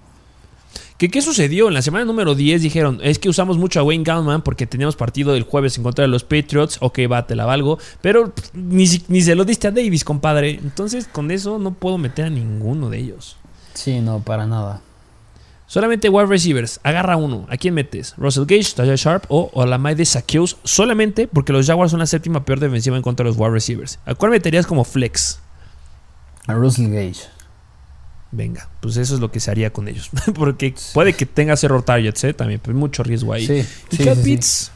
¿Qué, 0.98 1.22
sucedió? 1.22 1.68
En 1.68 1.76
la 1.76 1.84
semana 1.84 2.06
número 2.06 2.34
10 2.34 2.62
dijeron, 2.62 3.00
es 3.04 3.20
que 3.20 3.30
usamos 3.30 3.60
mucho 3.60 3.80
a 3.80 3.84
Wayne 3.84 4.04
Gallman 4.04 4.42
porque 4.42 4.66
teníamos 4.66 4.96
partido 4.96 5.36
el 5.36 5.44
jueves 5.44 5.78
en 5.78 5.84
contra 5.84 6.02
de 6.02 6.08
los 6.08 6.24
Patriots. 6.24 6.78
Ok, 6.82 7.00
va, 7.12 7.28
te 7.28 7.36
la 7.36 7.46
valgo. 7.46 7.78
Pero 8.02 8.34
ni, 8.54 8.88
ni 9.08 9.22
se 9.22 9.36
lo 9.36 9.46
diste 9.46 9.68
a 9.68 9.72
Davis, 9.72 10.04
compadre. 10.04 10.52
Entonces, 10.52 11.08
con 11.08 11.30
eso 11.30 11.60
no 11.60 11.76
puedo 11.76 12.00
meter 12.00 12.26
a 12.26 12.30
ninguno 12.32 12.90
de 12.90 12.98
ellos. 12.98 13.38
Sí, 13.76 14.02
no, 14.02 14.22
para 14.22 14.48
nada. 14.48 14.82
Solamente 15.68 16.10
wide 16.10 16.26
receivers. 16.26 16.80
Agarra 16.82 17.16
uno. 17.16 17.46
¿A 17.50 17.58
quién 17.58 17.76
metes? 17.76 18.16
¿Russell 18.18 18.46
Gage, 18.46 18.74
Tajay 18.76 18.96
Sharp 18.96 19.26
o, 19.28 19.52
o 19.54 19.66
la 19.68 19.78
de 19.78 20.04
Saqueos? 20.06 20.58
Solamente 20.64 21.28
porque 21.28 21.54
los 21.54 21.68
Jaguars 21.68 21.92
son 21.92 22.00
la 22.00 22.08
séptima 22.08 22.44
peor 22.44 22.60
defensiva 22.60 22.98
en 22.98 23.04
contra 23.04 23.24
de 23.24 23.30
los 23.30 23.40
wide 23.40 23.52
receivers. 23.52 24.00
¿A 24.06 24.16
cuál 24.16 24.32
meterías 24.32 24.66
como 24.66 24.84
flex? 24.84 25.42
A 26.48 26.54
Russell 26.54 26.88
Gage. 26.88 27.37
Venga, 28.32 28.70
pues 28.82 28.98
eso 28.98 29.16
es 29.16 29.22
lo 29.22 29.32
que 29.32 29.40
se 29.40 29.52
haría 29.52 29.72
con 29.72 29.88
ellos. 29.88 30.10
Porque 30.36 30.74
puede 30.94 31.14
que 31.14 31.26
tengas 31.26 31.64
error 31.64 31.84
targets, 31.84 32.24
¿eh? 32.26 32.34
También, 32.34 32.60
pues 32.62 32.76
mucho 32.76 33.04
riesgo 33.04 33.34
ahí. 33.34 33.46
Sí, 33.46 33.66
y 33.92 34.04
Cal 34.04 34.18
Pitts. 34.18 34.72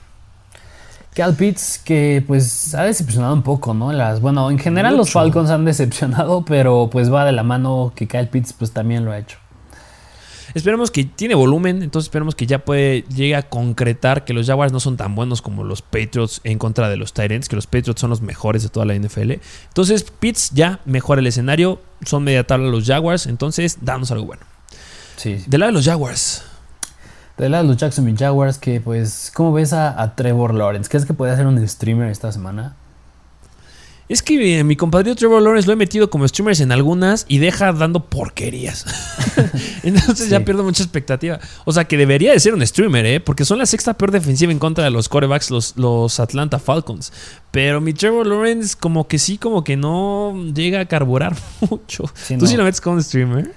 Cal 1.14 1.36
Pitts 1.36 1.82
que 1.84 2.24
pues 2.26 2.74
ha 2.74 2.84
decepcionado 2.84 3.34
un 3.34 3.44
poco, 3.44 3.74
¿no? 3.74 3.92
Las, 3.92 4.22
bueno, 4.22 4.50
en 4.50 4.58
general 4.58 4.96
los 4.96 5.12
Falcons 5.12 5.50
han 5.50 5.66
decepcionado, 5.66 6.46
pero 6.48 6.90
pues 6.90 7.12
va 7.12 7.26
de 7.26 7.34
la 7.34 7.44
mano 7.44 7.92
que 7.96 8.08
Cal 8.08 8.30
Pitts 8.30 8.54
pues 8.54 8.72
también 8.72 9.04
lo 9.04 9.12
ha 9.12 9.20
hecho. 9.20 9.38
Esperemos 10.54 10.92
que 10.92 11.04
tiene 11.04 11.36
volumen, 11.36 11.82
entonces 11.84 12.08
esperemos 12.08 12.36
que 12.36 12.46
ya 12.46 12.60
puede 12.60 13.04
llegue 13.04 13.36
a 13.36 13.44
concretar 13.44 14.26
que 14.26 14.34
los 14.34 14.48
Jaguars 14.48 14.72
no 14.72 14.80
son 14.80 14.98
tan 14.98 15.16
buenos 15.16 15.42
como 15.42 15.64
los 15.64 15.82
Patriots 15.82 16.42
en 16.44 16.58
contra 16.58 16.90
de 16.90 16.98
los 16.98 17.14
Tyrants, 17.14 17.50
que 17.50 17.56
los 17.56 17.68
Patriots 17.68 18.02
son 18.02 18.10
los 18.10 18.22
mejores 18.22 18.64
de 18.64 18.70
toda 18.70 18.86
la 18.86 18.96
NFL. 18.96 19.34
Entonces, 19.68 20.04
Pitts 20.04 20.52
ya 20.52 20.80
mejora 20.86 21.22
el 21.22 21.28
escenario, 21.28 21.82
son 22.06 22.24
media 22.24 22.46
tabla 22.46 22.70
los 22.70 22.86
Jaguars, 22.86 23.28
entonces 23.28 23.80
danos 23.82 24.12
algo 24.12 24.26
bueno. 24.26 24.44
Sí. 25.18 25.44
Del 25.48 25.62
lado 25.62 25.72
de 25.72 25.74
los 25.74 25.86
Jaguars. 25.86 26.44
Del 27.38 27.52
lado 27.52 27.64
de 27.64 27.70
los 27.70 27.78
Jacksonville 27.78 28.18
Jaguars, 28.18 28.58
que 28.58 28.82
pues, 28.82 29.32
¿cómo 29.34 29.54
ves 29.54 29.74
a, 29.74 30.02
a 30.02 30.16
Trevor 30.16 30.54
Lawrence? 30.54 30.90
¿Crees 30.90 31.06
que 31.06 31.14
puede 31.14 31.32
hacer 31.32 31.48
un 31.48 31.68
streamer 31.68 32.10
esta 32.10 32.32
semana? 32.32 32.76
Es 34.12 34.22
que 34.22 34.60
eh, 34.60 34.66
mi 34.66 34.76
compadre 34.76 35.16
Trevor 35.16 35.42
Lawrence 35.42 35.68
lo 35.68 35.72
he 35.72 35.78
metido 35.78 36.10
como 36.10 36.28
streamers 36.28 36.60
en 36.60 36.74
algunas 36.74 37.26
y 37.30 37.38
deja 37.38 37.72
dando 37.72 38.10
porquerías. 38.10 38.86
Entonces 39.84 40.28
ya 40.28 40.44
pierdo 40.44 40.66
mucha 40.66 40.84
expectativa. 40.84 41.40
O 41.64 41.72
sea, 41.72 41.86
que 41.86 41.96
debería 41.96 42.34
de 42.34 42.40
ser 42.42 42.54
un 42.54 42.68
streamer, 42.68 43.06
¿eh? 43.06 43.20
Porque 43.22 43.46
son 43.46 43.58
la 43.58 43.66
sexta 43.66 43.94
peor 43.94 44.12
defensiva 44.12 44.52
en 44.52 44.60
contra 44.60 44.84
de 44.84 44.90
los 44.90 45.08
corebacks, 45.08 45.50
los, 45.50 45.78
los 45.78 46.20
Atlanta 46.20 46.60
Falcons. 46.60 47.14
Pero 47.52 47.80
mi 47.80 47.94
Trevor 47.94 48.28
Lawrence 48.28 48.76
como 48.78 49.08
que 49.08 49.18
sí, 49.18 49.38
como 49.38 49.64
que 49.64 49.78
no 49.78 50.36
llega 50.54 50.82
a 50.82 50.86
carburar 50.88 51.38
mucho. 51.70 52.04
¿Tú 52.38 52.48
sí 52.48 52.58
lo 52.58 52.66
metes 52.66 52.82
como 52.82 53.02
streamer? 53.02 53.54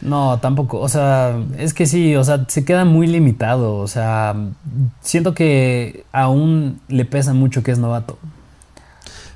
No, 0.00 0.40
tampoco. 0.40 0.80
O 0.80 0.88
sea, 0.88 1.40
es 1.58 1.74
que 1.74 1.86
sí, 1.86 2.16
o 2.16 2.24
sea, 2.24 2.44
se 2.48 2.64
queda 2.64 2.84
muy 2.84 3.06
limitado. 3.06 3.76
O 3.76 3.86
sea, 3.86 4.34
siento 5.00 5.32
que 5.32 6.04
aún 6.10 6.80
le 6.88 7.04
pesa 7.04 7.34
mucho 7.34 7.62
que 7.62 7.70
es 7.70 7.78
novato 7.78 8.18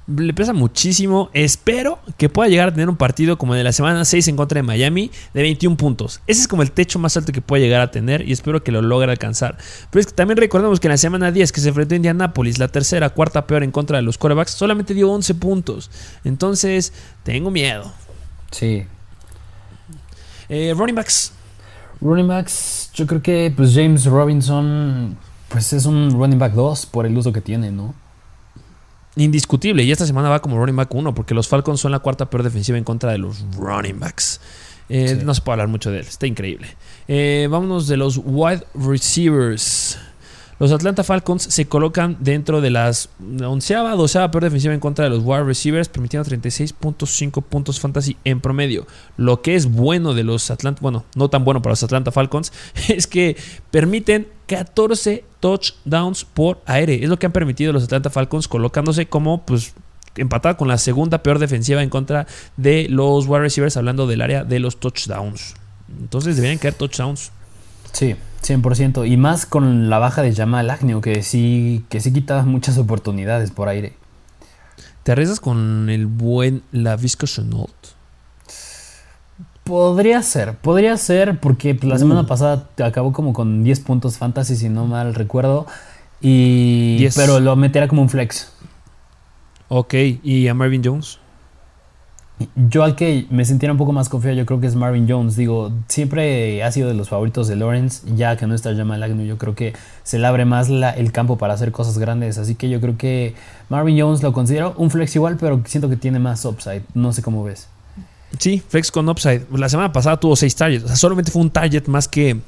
le 0.06 0.32
pesa 0.34 0.52
muchísimo. 0.52 1.30
Espero 1.32 1.98
que 2.16 2.28
pueda 2.28 2.48
llegar 2.48 2.68
a 2.68 2.72
tener 2.72 2.88
un 2.88 2.96
partido 2.96 3.38
como 3.38 3.54
el 3.54 3.58
de 3.58 3.64
la 3.64 3.72
semana 3.72 4.04
6 4.04 4.28
en 4.28 4.36
contra 4.36 4.58
de 4.58 4.62
Miami 4.62 5.10
de 5.34 5.42
21 5.42 5.76
puntos. 5.76 6.20
Ese 6.26 6.42
es 6.42 6.48
como 6.48 6.62
el 6.62 6.72
techo 6.72 6.98
más 6.98 7.16
alto 7.16 7.32
que 7.32 7.40
puede 7.40 7.62
llegar 7.62 7.80
a 7.80 7.90
tener 7.90 8.26
y 8.26 8.32
espero 8.32 8.62
que 8.62 8.72
lo 8.72 8.82
logre 8.82 9.10
alcanzar. 9.10 9.58
Pero 9.90 10.00
es 10.00 10.06
que 10.06 10.12
también 10.12 10.36
recordemos 10.36 10.80
que 10.80 10.86
en 10.86 10.92
la 10.92 10.96
semana 10.96 11.32
10 11.32 11.52
que 11.52 11.60
se 11.60 11.68
enfrentó 11.68 11.94
a 11.94 11.96
Indianapolis, 11.96 12.58
la 12.58 12.68
tercera, 12.68 13.10
cuarta 13.10 13.46
peor 13.46 13.64
en 13.64 13.72
contra 13.72 13.96
de 13.96 14.02
los 14.02 14.18
quarterbacks, 14.18 14.52
solamente 14.52 14.94
dio 14.94 15.10
11 15.10 15.34
puntos. 15.34 15.90
Entonces, 16.24 16.92
tengo 17.24 17.50
miedo. 17.50 17.92
Sí. 18.50 18.84
Eh, 20.48 20.72
running 20.76 20.94
backs. 20.94 21.32
Running 22.00 22.28
backs, 22.28 22.90
yo 22.94 23.06
creo 23.06 23.22
que 23.22 23.52
pues 23.56 23.72
James 23.74 24.04
Robinson 24.04 25.16
pues 25.48 25.72
es 25.72 25.86
un 25.86 26.10
running 26.10 26.38
back 26.38 26.52
2 26.52 26.86
por 26.86 27.06
el 27.06 27.16
uso 27.16 27.32
que 27.32 27.40
tiene, 27.40 27.70
¿no? 27.70 27.94
Indiscutible. 29.16 29.82
Y 29.82 29.92
esta 29.92 30.06
semana 30.06 30.28
va 30.28 30.40
como 30.40 30.58
running 30.58 30.76
back 30.76 30.94
1, 30.94 31.14
porque 31.14 31.34
los 31.34 31.48
Falcons 31.48 31.80
son 31.80 31.92
la 31.92 31.98
cuarta 32.00 32.30
peor 32.30 32.42
defensiva 32.42 32.78
en 32.78 32.84
contra 32.84 33.12
de 33.12 33.18
los 33.18 33.44
running 33.56 33.98
backs. 33.98 34.40
Eh, 34.88 35.20
no 35.24 35.34
se 35.34 35.40
puede 35.40 35.54
hablar 35.54 35.68
mucho 35.68 35.90
de 35.90 35.98
él, 36.00 36.06
está 36.06 36.26
increíble. 36.26 36.68
Eh, 37.08 37.48
vámonos 37.50 37.88
de 37.88 37.96
los 37.96 38.20
wide 38.22 38.64
receivers. 38.74 39.98
Los 40.58 40.72
Atlanta 40.72 41.04
Falcons 41.04 41.42
se 41.42 41.66
colocan 41.66 42.16
dentro 42.20 42.62
de 42.62 42.70
las 42.70 43.10
onceava, 43.44 43.94
doceava 43.94 44.30
peor 44.30 44.44
defensiva 44.44 44.72
en 44.72 44.80
contra 44.80 45.04
de 45.04 45.10
los 45.10 45.22
wide 45.22 45.44
receivers, 45.44 45.88
permitiendo 45.88 46.28
36.5 46.30 47.42
puntos 47.42 47.78
fantasy 47.78 48.16
en 48.24 48.40
promedio. 48.40 48.86
Lo 49.18 49.42
que 49.42 49.54
es 49.54 49.66
bueno 49.70 50.14
de 50.14 50.24
los 50.24 50.50
Atlanta, 50.50 50.80
bueno, 50.80 51.04
no 51.14 51.28
tan 51.28 51.44
bueno 51.44 51.60
para 51.60 51.72
los 51.72 51.82
Atlanta 51.82 52.10
Falcons, 52.10 52.52
es 52.88 53.06
que 53.06 53.36
permiten 53.70 54.28
14 54.46 55.24
touchdowns 55.40 56.24
por 56.24 56.62
aire. 56.64 57.02
Es 57.02 57.10
lo 57.10 57.18
que 57.18 57.26
han 57.26 57.32
permitido 57.32 57.74
los 57.74 57.84
Atlanta 57.84 58.08
Falcons 58.08 58.48
colocándose 58.48 59.06
como 59.06 59.44
pues 59.44 59.74
empatada 60.16 60.56
con 60.56 60.68
la 60.68 60.78
segunda 60.78 61.22
peor 61.22 61.38
defensiva 61.38 61.82
en 61.82 61.90
contra 61.90 62.26
de 62.56 62.86
los 62.88 63.26
wide 63.26 63.40
receivers 63.40 63.76
hablando 63.76 64.06
del 64.06 64.22
área 64.22 64.44
de 64.44 64.58
los 64.58 64.80
touchdowns. 64.80 65.54
Entonces 66.00 66.36
deberían 66.36 66.58
caer 66.58 66.74
touchdowns. 66.74 67.30
Sí, 67.92 68.16
100%. 68.42 69.08
Y 69.08 69.16
más 69.16 69.46
con 69.46 69.90
la 69.90 69.98
baja 69.98 70.22
de 70.22 70.34
Jamal 70.34 70.70
Agnew, 70.70 71.00
que 71.00 71.22
sí, 71.22 71.84
que 71.88 72.00
sí 72.00 72.12
quitaba 72.12 72.42
muchas 72.44 72.78
oportunidades 72.78 73.50
por 73.50 73.68
aire. 73.68 73.94
¿Te 75.02 75.12
arriesgas 75.12 75.40
con 75.40 75.88
el 75.88 76.06
buen 76.06 76.62
Lavisco 76.72 77.26
Chenault? 77.26 77.70
Podría 79.62 80.22
ser, 80.22 80.54
podría 80.56 80.96
ser, 80.96 81.40
porque 81.40 81.76
la 81.82 81.98
semana 81.98 82.22
uh. 82.22 82.26
pasada 82.26 82.68
acabó 82.84 83.12
como 83.12 83.32
con 83.32 83.64
10 83.64 83.80
puntos 83.80 84.16
fantasy, 84.16 84.56
si 84.56 84.68
no 84.68 84.86
mal 84.86 85.14
recuerdo. 85.14 85.66
Y. 86.20 87.08
Pero 87.14 87.40
lo 87.40 87.56
meterá 87.56 87.88
como 87.88 88.02
un 88.02 88.08
flex. 88.08 88.52
Ok, 89.68 89.94
¿y 90.22 90.46
a 90.48 90.54
Marvin 90.54 90.82
Jones? 90.84 91.18
Yo 92.54 92.84
al 92.84 92.96
que 92.96 93.26
me 93.30 93.46
sintiera 93.46 93.72
un 93.72 93.78
poco 93.78 93.92
más 93.92 94.10
confiado, 94.10 94.36
yo 94.36 94.44
creo 94.44 94.60
que 94.60 94.66
es 94.66 94.74
Marvin 94.74 95.06
Jones. 95.08 95.36
Digo, 95.36 95.72
siempre 95.88 96.62
ha 96.62 96.70
sido 96.70 96.88
de 96.88 96.94
los 96.94 97.08
favoritos 97.08 97.48
de 97.48 97.56
Lawrence, 97.56 98.06
ya 98.14 98.36
que 98.36 98.46
no 98.46 98.54
está 98.54 98.74
Jamal 98.74 99.02
Agnew. 99.02 99.24
Yo 99.24 99.38
creo 99.38 99.54
que 99.54 99.72
se 100.02 100.18
le 100.18 100.26
abre 100.26 100.44
más 100.44 100.68
el 100.68 101.12
campo 101.12 101.38
para 101.38 101.54
hacer 101.54 101.72
cosas 101.72 101.96
grandes. 101.96 102.36
Así 102.36 102.54
que 102.54 102.68
yo 102.68 102.78
creo 102.80 102.98
que 102.98 103.34
Marvin 103.70 103.98
Jones 103.98 104.22
lo 104.22 104.34
considero 104.34 104.74
un 104.76 104.90
flex 104.90 105.16
igual, 105.16 105.38
pero 105.38 105.62
siento 105.64 105.88
que 105.88 105.96
tiene 105.96 106.18
más 106.18 106.44
upside. 106.44 106.82
No 106.92 107.14
sé 107.14 107.22
cómo 107.22 107.42
ves. 107.42 107.68
Sí, 108.38 108.62
flex 108.68 108.90
con 108.90 109.08
upside. 109.08 109.46
La 109.52 109.70
semana 109.70 109.92
pasada 109.92 110.18
tuvo 110.18 110.36
6 110.36 110.56
targets. 110.56 110.84
O 110.84 110.88
sea, 110.88 110.96
solamente 110.96 111.30
fue 111.30 111.40
un 111.40 111.50
target 111.50 111.86
más 111.86 112.06
que, 112.06 112.38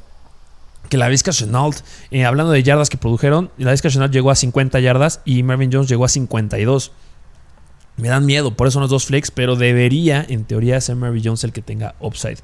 que 0.91 0.99
la 0.99 1.09
Vizca 1.09 1.33
Chenault. 1.33 1.79
Eh, 2.11 2.27
hablando 2.27 2.53
de 2.53 2.63
yardas 2.63 2.91
que 2.91 2.99
produjeron, 2.99 3.51
la 3.57 3.71
Vizca 3.71 3.89
Chenault 3.89 4.13
llegó 4.13 4.31
a 4.31 4.35
50 4.35 4.81
yardas 4.81 5.23
y 5.25 5.43
Marvin 5.43 5.71
Jones 5.73 5.89
llegó 5.89 6.05
a 6.05 6.09
52. 6.09 6.93
Me 7.99 8.09
dan 8.09 8.25
miedo, 8.27 8.53
por 8.55 8.69
eso 8.69 8.75
son 8.75 8.83
los 8.83 8.91
dos 8.91 9.07
flex, 9.07 9.31
pero 9.31 9.57
debería, 9.57 10.25
en 10.29 10.45
teoría, 10.45 10.81
ser 10.81 10.95
Mary 10.95 11.21
Jones 11.23 11.43
el 11.43 11.53
que 11.53 11.63
tenga 11.63 11.97
upside. 12.01 12.39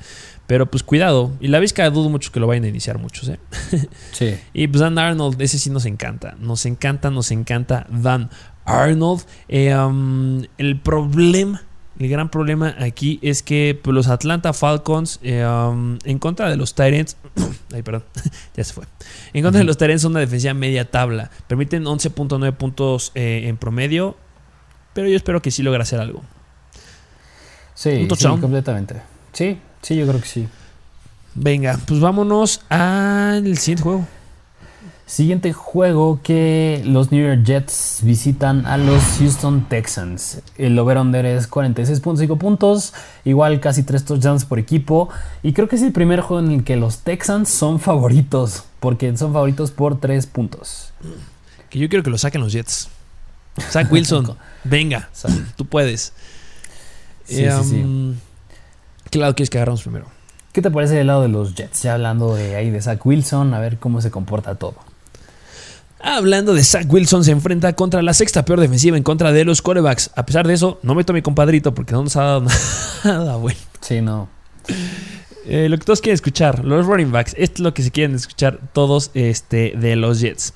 Pero 0.47 0.71
pues 0.71 0.83
cuidado. 0.83 1.33
Y 1.41 1.49
la 1.49 1.61
Vizca 1.61 1.89
dudo 1.91 2.11
mucho 2.11 2.33
que 2.33 2.41
lo 2.41 2.47
vayan 2.47 2.65
a 2.65 2.69
iniciar 2.69 2.99
muchos, 2.99 3.29
¿eh? 3.29 3.39
Sí. 4.13 4.37
y 4.53 4.67
pues 4.67 4.81
Dan 4.81 4.99
Arnold, 4.99 5.41
ese 5.41 5.59
sí 5.59 5.71
nos 5.71 5.87
encanta. 5.87 6.35
Nos 6.41 6.67
encanta, 6.67 7.11
nos 7.11 7.31
encanta 7.31 7.87
Dan 7.89 8.31
Arnold. 8.65 9.23
Eh, 9.49 9.75
um, 9.77 10.43
el 10.59 10.81
problema, 10.81 11.63
el 11.99 12.09
gran 12.09 12.31
problema 12.31 12.75
aquí 12.79 13.21
es 13.23 13.43
que 13.43 13.79
pues, 13.81 13.95
los 13.95 14.09
Atlanta 14.09 14.53
Falcons, 14.53 15.21
eh, 15.23 15.47
um, 15.47 15.99
en 16.05 16.19
contra 16.19 16.51
de 16.51 16.57
los 16.57 16.75
Tyrants, 16.75 17.17
ay, 17.73 17.83
perdón, 17.83 18.05
ya 18.57 18.65
se 18.65 18.73
fue. 18.73 18.85
En 19.33 19.43
contra 19.43 19.61
de 19.61 19.65
los 19.65 19.79
Tyrants 19.79 20.03
son 20.03 20.13
una 20.13 20.21
defensiva 20.21 20.53
media 20.53 20.91
tabla. 20.91 21.31
Permiten 21.47 21.85
11.9 21.85 22.53
puntos 22.57 23.13
eh, 23.15 23.45
en 23.47 23.57
promedio. 23.57 24.17
Pero 24.95 25.09
yo 25.09 25.17
espero 25.17 25.43
que 25.43 25.51
sí 25.51 25.63
logre 25.63 25.83
hacer 25.83 26.01
algo. 26.01 26.23
Sí, 27.75 28.09
sí, 28.17 28.27
completamente. 28.41 29.03
Sí, 29.33 29.59
sí, 29.83 29.97
yo 29.97 30.07
creo 30.07 30.21
que 30.21 30.29
sí. 30.29 30.49
Venga, 31.35 31.79
pues 31.87 32.01
vámonos 32.01 32.61
al 32.69 33.59
siguiente 33.59 33.83
juego. 33.83 34.07
Siguiente 35.07 35.53
juego 35.53 36.21
que 36.23 36.81
los 36.87 37.13
New 37.13 37.27
York 37.27 37.45
Jets 37.45 37.99
visitan 38.05 38.65
a 38.65 38.79
los 38.79 39.03
Houston 39.19 39.69
Texans. 39.69 40.41
El 40.57 40.79
over-under 40.79 41.27
es 41.27 41.51
46.5 41.51 42.39
puntos, 42.39 42.95
igual 43.25 43.61
casi 43.61 43.83
3 43.83 44.03
touchdowns 44.03 44.47
por 44.47 44.59
equipo. 44.59 45.11
Y 45.43 45.53
creo 45.53 45.69
que 45.69 45.77
es 45.77 45.83
el 45.83 45.93
primer 45.93 46.21
juego 46.21 46.47
en 46.47 46.53
el 46.53 46.65
que 46.65 46.77
los 46.77 47.01
Texans 47.01 47.51
son 47.51 47.81
favoritos, 47.81 48.65
porque 48.81 49.15
son 49.17 49.35
favoritos 49.35 49.73
por 49.73 50.01
3 50.01 50.27
puntos. 50.27 50.95
Que 51.69 51.81
yo 51.81 51.89
quiero 51.91 52.03
que 52.03 52.11
lo 52.11 52.17
saquen 52.17 52.41
los 52.41 52.53
Jets. 52.53 52.89
Zach 53.71 53.91
Wilson, 53.91 54.37
venga, 54.65 55.09
tú 55.57 55.67
puedes. 55.67 56.13
Sí, 57.25 57.37
sí, 57.37 57.69
sí. 57.69 57.77
Um, 57.83 58.17
¿Qué 59.11 59.19
lado 59.19 59.35
quieres 59.35 59.51
que 59.51 59.59
agarramos 59.59 59.83
primero? 59.83 60.07
¿Qué 60.53 60.63
te 60.63 60.71
parece 60.71 60.95
del 60.95 61.09
lado 61.09 61.23
de 61.23 61.29
los 61.29 61.55
Jets? 61.55 61.83
Ya 61.83 61.95
hablando 61.95 62.35
de 62.35 62.57
ahí 62.57 62.71
de 62.71 62.81
Zach 62.81 63.05
Wilson, 63.05 63.55
a 63.55 63.61
ver 63.61 63.79
cómo 63.79 64.01
se 64.01 64.11
comporta 64.11 64.55
todo. 64.55 64.77
Hablando 66.01 66.53
de 66.53 66.63
Zach 66.63 66.87
Wilson, 66.89 67.25
se 67.25 67.31
enfrenta 67.31 67.73
contra 67.73 68.03
la 68.03 68.13
sexta 68.13 68.45
peor 68.45 68.61
defensiva 68.61 68.97
en 68.97 69.03
contra 69.03 69.33
de 69.33 69.45
los 69.45 69.63
corebacks. 69.63 70.11
A 70.15 70.27
pesar 70.27 70.47
de 70.47 70.55
eso, 70.55 70.79
no 70.83 70.95
meto 70.95 71.13
a 71.13 71.15
mi 71.15 71.23
compadrito 71.23 71.75
porque 71.75 71.93
no 71.93 72.03
nos 72.03 72.15
ha 72.17 72.23
dado 72.23 72.45
nada 73.05 73.37
bueno. 73.37 73.59
Sí, 73.81 74.01
no. 74.01 74.29
Eh, 75.47 75.69
lo 75.69 75.79
que 75.79 75.85
todos 75.85 76.01
quieren 76.01 76.15
escuchar, 76.15 76.65
los 76.65 76.87
running 76.87 77.13
backs, 77.13 77.35
esto 77.39 77.55
es 77.55 77.61
lo 77.61 77.75
que 77.75 77.83
se 77.83 77.91
quieren 77.91 78.17
escuchar 78.17 78.59
todos 78.73 79.11
este, 79.15 79.75
de 79.77 79.97
los 79.97 80.21
Jets. 80.21 80.55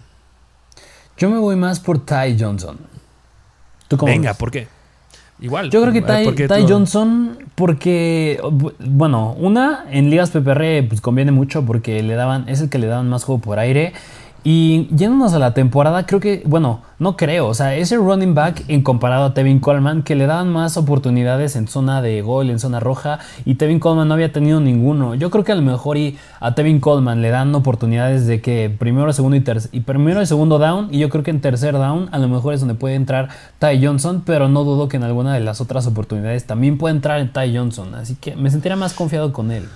Yo 1.17 1.31
me 1.31 1.39
voy 1.39 1.57
más 1.57 1.81
por 1.81 2.05
Ty 2.05 2.37
Johnson. 2.39 2.77
¿Tú 3.89 3.97
cómo 3.97 4.13
Venga, 4.13 4.35
¿por 4.35 4.51
qué? 4.51 4.69
Igual. 5.41 5.71
Yo 5.71 5.81
creo 5.83 5.93
que 5.93 6.03
Ty, 6.47 6.67
Johnson, 6.69 7.39
porque, 7.57 8.41
bueno, 8.79 9.35
una, 9.39 9.87
en 9.91 10.09
ligas 10.09 10.31
PPR 10.31 10.87
pues 10.89 11.01
conviene 11.01 11.33
mucho 11.33 11.65
porque 11.65 12.01
le 12.03 12.15
daban, 12.15 12.49
es 12.49 12.61
el 12.61 12.69
que 12.69 12.79
le 12.79 12.87
daban 12.87 13.09
más 13.09 13.25
juego 13.25 13.41
por 13.41 13.59
aire. 13.59 13.93
Y 14.45 14.89
yéndonos 14.89 15.35
a 15.35 15.39
la 15.39 15.55
temporada, 15.55 16.05
creo 16.05 16.19
que, 16.19 16.43
bueno, 16.47 16.81
no 16.99 17.17
creo, 17.17 17.47
o 17.47 17.55
sea, 17.55 17.77
ese 17.77 17.97
running 17.97 18.35
back 18.35 18.65
en 18.67 18.83
comparado 18.83 19.25
a 19.25 19.35
Tevin 19.35 19.61
Coleman, 19.61 20.03
que 20.03 20.17
le 20.17 20.27
daban 20.27 20.53
más 20.53 20.77
oportunidades 20.77 21.55
en 21.55 21.69
zona 21.69 22.03
de 22.03 22.23
gol, 22.23 22.51
en 22.51 22.59
zona 22.59 22.81
roja, 22.81 23.21
y 23.45 23.55
Tevin 23.55 23.79
Coleman 23.79 24.09
no 24.09 24.15
había 24.15 24.33
tenido 24.33 24.61
ninguno. 24.61 25.15
Yo 25.15 25.31
creo 25.31 25.45
que 25.45 25.53
a 25.53 25.55
lo 25.55 25.63
mejor 25.63 25.97
y 25.97 26.17
a 26.41 26.57
Tevin 26.57 26.81
Coleman 26.81 27.23
le 27.23 27.31
dan 27.31 27.55
oportunidades 27.55 28.27
de 28.27 28.41
que 28.41 28.69
primero, 28.77 29.13
segundo 29.13 29.37
y, 29.37 29.45
y 29.71 29.81
primero 29.81 30.21
y 30.21 30.27
segundo 30.27 30.59
down, 30.59 30.89
y 30.93 30.99
yo 30.99 31.09
creo 31.09 31.23
que 31.23 31.31
en 31.31 31.41
tercer 31.41 31.75
down 31.75 32.09
a 32.11 32.19
lo 32.19 32.27
mejor 32.27 32.55
es 32.55 32.61
donde 32.61 32.75
puede 32.75 32.97
entrar 32.97 33.29
Ty 33.61 33.85
Johnson, 33.85 34.25
pero 34.27 34.49
no 34.49 34.65
dudo 34.65 34.89
que 34.89 34.97
en 34.97 35.05
alguna 35.05 35.35
de 35.35 35.41
las 35.41 35.61
otras 35.61 35.87
oportunidades 35.87 36.47
también 36.47 36.79
puede 36.79 36.97
entrar 36.97 37.21
en 37.21 37.33
Ty 37.33 37.57
Johnson, 37.57 37.95
así 37.95 38.17
que 38.17 38.35
me 38.35 38.51
sentiría 38.51 38.75
más 38.75 38.93
confiado 38.93 39.33
con 39.33 39.53
él. 39.53 39.69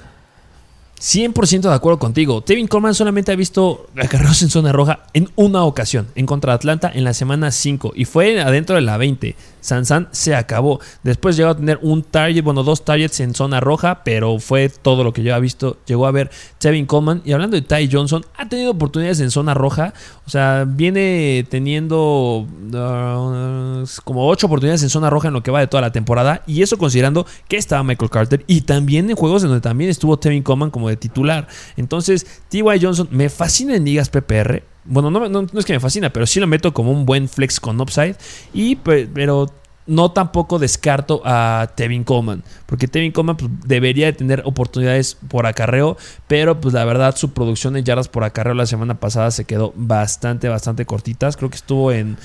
100% 1.01 1.61
de 1.61 1.74
acuerdo 1.74 1.99
contigo. 1.99 2.42
Tevin 2.42 2.66
Coleman 2.68 2.94
solamente 2.94 3.32
ha 3.32 3.36
visto 3.36 3.86
acarreos 3.97 4.42
en 4.42 4.49
zona 4.49 4.72
roja 4.72 5.01
en 5.12 5.28
una 5.36 5.64
ocasión, 5.64 6.09
en 6.14 6.26
contra 6.26 6.53
de 6.53 6.57
Atlanta 6.57 6.90
en 6.92 7.05
la 7.05 7.14
semana 7.14 7.51
5 7.51 7.92
y 7.94 8.05
fue 8.05 8.40
adentro 8.40 8.76
de 8.76 8.82
la 8.82 8.97
20. 8.97 9.36
Sansan 9.66 10.09
se 10.12 10.34
acabó. 10.34 10.80
Después 11.03 11.36
llegó 11.36 11.51
a 11.51 11.57
tener 11.57 11.80
un 11.82 12.05
target, 12.05 12.42
bueno, 12.42 12.62
dos 12.62 12.84
targets 12.84 13.18
en 13.20 13.34
zona 13.34 13.59
roja, 13.59 14.05
pero 14.05 14.38
fue 14.38 14.68
todo 14.68 15.03
lo 15.03 15.12
que 15.12 15.24
yo 15.24 15.34
había 15.34 15.40
visto. 15.40 15.78
Llegó 15.86 16.07
a 16.07 16.12
ver 16.12 16.30
Tevin 16.59 16.86
Coleman. 16.86 17.22
Y 17.24 17.32
hablando 17.32 17.57
de 17.57 17.62
Ty 17.62 17.88
Johnson, 17.90 18.24
ha 18.36 18.49
tenido 18.49 18.70
oportunidades 18.70 19.18
en 19.18 19.32
zona 19.32 19.55
roja. 19.55 19.92
O 20.24 20.30
sea, 20.30 20.64
viene 20.66 21.44
teniendo 21.51 22.47
uh, 22.47 23.84
como 24.05 24.28
ocho 24.28 24.47
oportunidades 24.47 24.84
en 24.84 24.88
zona 24.88 25.11
roja 25.11 25.28
en 25.28 25.34
lo 25.34 25.42
que 25.42 25.51
va 25.51 25.59
de 25.59 25.66
toda 25.66 25.80
la 25.80 25.90
temporada. 25.90 26.42
Y 26.47 26.62
eso 26.62 26.78
considerando 26.78 27.26
que 27.49 27.57
estaba 27.57 27.82
Michael 27.82 28.11
Carter 28.11 28.44
y 28.47 28.61
también 28.61 29.11
en 29.11 29.16
juegos 29.16 29.42
donde 29.42 29.61
también 29.61 29.90
estuvo 29.90 30.16
Tevin 30.16 30.44
Coleman 30.44 30.70
como 30.70 30.86
de 30.89 30.97
titular. 30.97 31.49
Entonces, 31.76 32.26
Ty 32.49 32.62
Johnson 32.80 33.09
me 33.11 33.28
fascina 33.28 33.76
en 33.76 33.84
ligas 33.84 34.09
PPR. 34.09 34.62
Bueno, 34.84 35.11
no, 35.11 35.47
es 35.59 35.64
que 35.64 35.72
me 35.72 35.80
fascina, 35.80 36.11
pero 36.11 36.26
sí 36.26 36.41
lo 36.41 36.47
meto 36.47 36.72
como 36.72 36.93
un 36.93 37.07
buen 37.07 37.28
flex 37.28 37.59
con 37.61 37.80
upside. 37.80 38.16
Y, 38.53 38.76
pero 38.76 39.53
no 39.87 40.11
tampoco 40.11 40.59
descarto 40.59 41.22
a 41.24 41.70
Tevin 41.76 42.05
Coleman, 42.05 42.43
porque 42.66 42.89
Tevin 42.89 43.12
Coleman 43.12 43.37
pues, 43.37 43.51
debería 43.64 44.07
de 44.07 44.12
tener 44.12 44.43
oportunidades 44.45 45.16
por 45.28 45.47
acarreo, 45.47 45.97
pero 46.26 46.61
pues 46.61 46.74
la 46.74 46.84
verdad 46.84 47.16
su 47.16 47.32
producción 47.32 47.74
de 47.74 47.84
yardas 47.84 48.09
por 48.09 48.24
acarreo 48.24 48.55
la 48.55 48.66
semana 48.66 48.99
pasada 48.99 49.30
se 49.30 49.45
quedó 49.45 49.72
bastante, 49.76 50.49
bastante 50.49 50.87
cortitas. 50.87 51.37
Creo 51.37 51.51
que 51.51 51.57
estuvo 51.57 51.93
en 51.93 52.16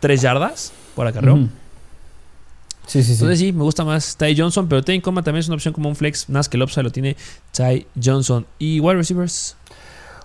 3 0.00 0.22
yardas 0.22 0.72
por 0.94 1.06
acarreo. 1.06 1.48
Sí, 2.88 3.02
sí. 3.02 3.12
Entonces 3.12 3.38
sí, 3.38 3.52
me 3.52 3.62
gusta 3.62 3.84
más 3.84 4.16
Ty 4.16 4.34
Johnson, 4.36 4.68
pero 4.68 4.82
Tevin 4.82 5.00
Coleman 5.00 5.24
también 5.24 5.40
es 5.40 5.48
una 5.48 5.56
opción 5.56 5.74
como 5.74 5.88
un 5.88 5.96
flex, 5.96 6.28
más 6.28 6.48
que 6.48 6.60
upside 6.62 6.84
lo 6.84 6.90
tiene 6.90 7.16
Ty 7.52 7.86
Johnson. 8.02 8.46
¿Y 8.58 8.80
wide 8.80 8.96
receivers? 8.96 9.56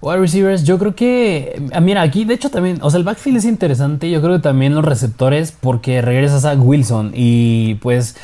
Wide 0.04 0.20
receivers, 0.20 0.64
yo 0.66 0.78
creo 0.78 0.96
que. 0.96 1.62
Ah, 1.72 1.80
mira, 1.80 2.02
aquí 2.02 2.26
de 2.26 2.34
hecho 2.34 2.50
también. 2.50 2.80
O 2.82 2.90
sea, 2.90 2.98
el 2.98 3.06
backfield 3.06 3.38
es 3.38 3.46
interesante. 3.46 4.12
Yo 4.12 4.22
creo 4.22 4.36
que 4.36 4.42
también 4.42 4.76
los 4.76 4.84
receptores, 4.84 5.54
porque 5.54 6.02
regresa 6.02 6.42
Zach 6.42 6.60
Wilson. 6.62 7.14
Y 7.16 7.76
pues, 7.76 8.18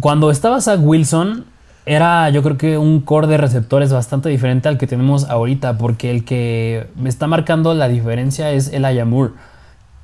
cuando 0.00 0.32
estaba 0.32 0.60
Zach 0.60 0.80
Wilson, 0.82 1.44
era 1.86 2.28
yo 2.30 2.42
creo 2.42 2.58
que 2.58 2.76
un 2.76 3.00
core 3.02 3.28
de 3.28 3.36
receptores 3.36 3.92
bastante 3.92 4.30
diferente 4.30 4.68
al 4.68 4.78
que 4.78 4.88
tenemos 4.88 5.24
ahorita. 5.30 5.78
Porque 5.78 6.10
el 6.10 6.24
que 6.24 6.88
me 6.96 7.08
está 7.08 7.28
marcando 7.28 7.72
la 7.74 7.86
diferencia 7.86 8.50
es 8.50 8.72
el 8.72 8.82
Moore. 9.06 9.34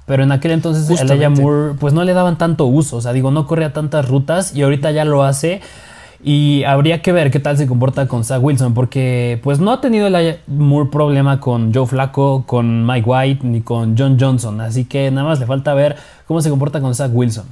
Pero 0.08 0.22
en 0.22 0.32
aquel 0.32 0.52
entonces 0.52 0.88
el 0.98 1.30
Moore, 1.30 1.74
pues 1.78 1.92
no 1.92 2.02
le 2.02 2.14
daban 2.14 2.38
tanto 2.38 2.64
uso. 2.64 2.96
O 2.96 3.00
sea, 3.02 3.12
digo, 3.12 3.30
no 3.30 3.46
corría 3.46 3.74
tantas 3.74 4.08
rutas 4.08 4.56
y 4.56 4.62
ahorita 4.62 4.90
ya 4.90 5.04
lo 5.04 5.22
hace. 5.22 5.60
Y 6.24 6.64
habría 6.64 7.00
que 7.02 7.12
ver 7.12 7.30
qué 7.30 7.38
tal 7.38 7.56
se 7.58 7.68
comporta 7.68 8.08
con 8.08 8.24
Zach 8.24 8.42
Wilson, 8.42 8.74
porque 8.74 9.38
pues 9.44 9.60
no 9.60 9.70
ha 9.70 9.80
tenido 9.80 10.08
el 10.08 10.38
Moore 10.48 10.88
problema 10.90 11.38
con 11.38 11.72
Joe 11.72 11.86
Flacco, 11.86 12.44
con 12.46 12.86
Mike 12.86 13.08
White, 13.08 13.46
ni 13.46 13.60
con 13.60 13.96
John 13.96 14.16
Johnson. 14.18 14.60
Así 14.62 14.86
que 14.86 15.10
nada 15.12 15.28
más 15.28 15.38
le 15.38 15.46
falta 15.46 15.74
ver 15.74 15.96
cómo 16.26 16.40
se 16.40 16.50
comporta 16.50 16.80
con 16.80 16.94
Zach 16.94 17.10
Wilson. 17.12 17.44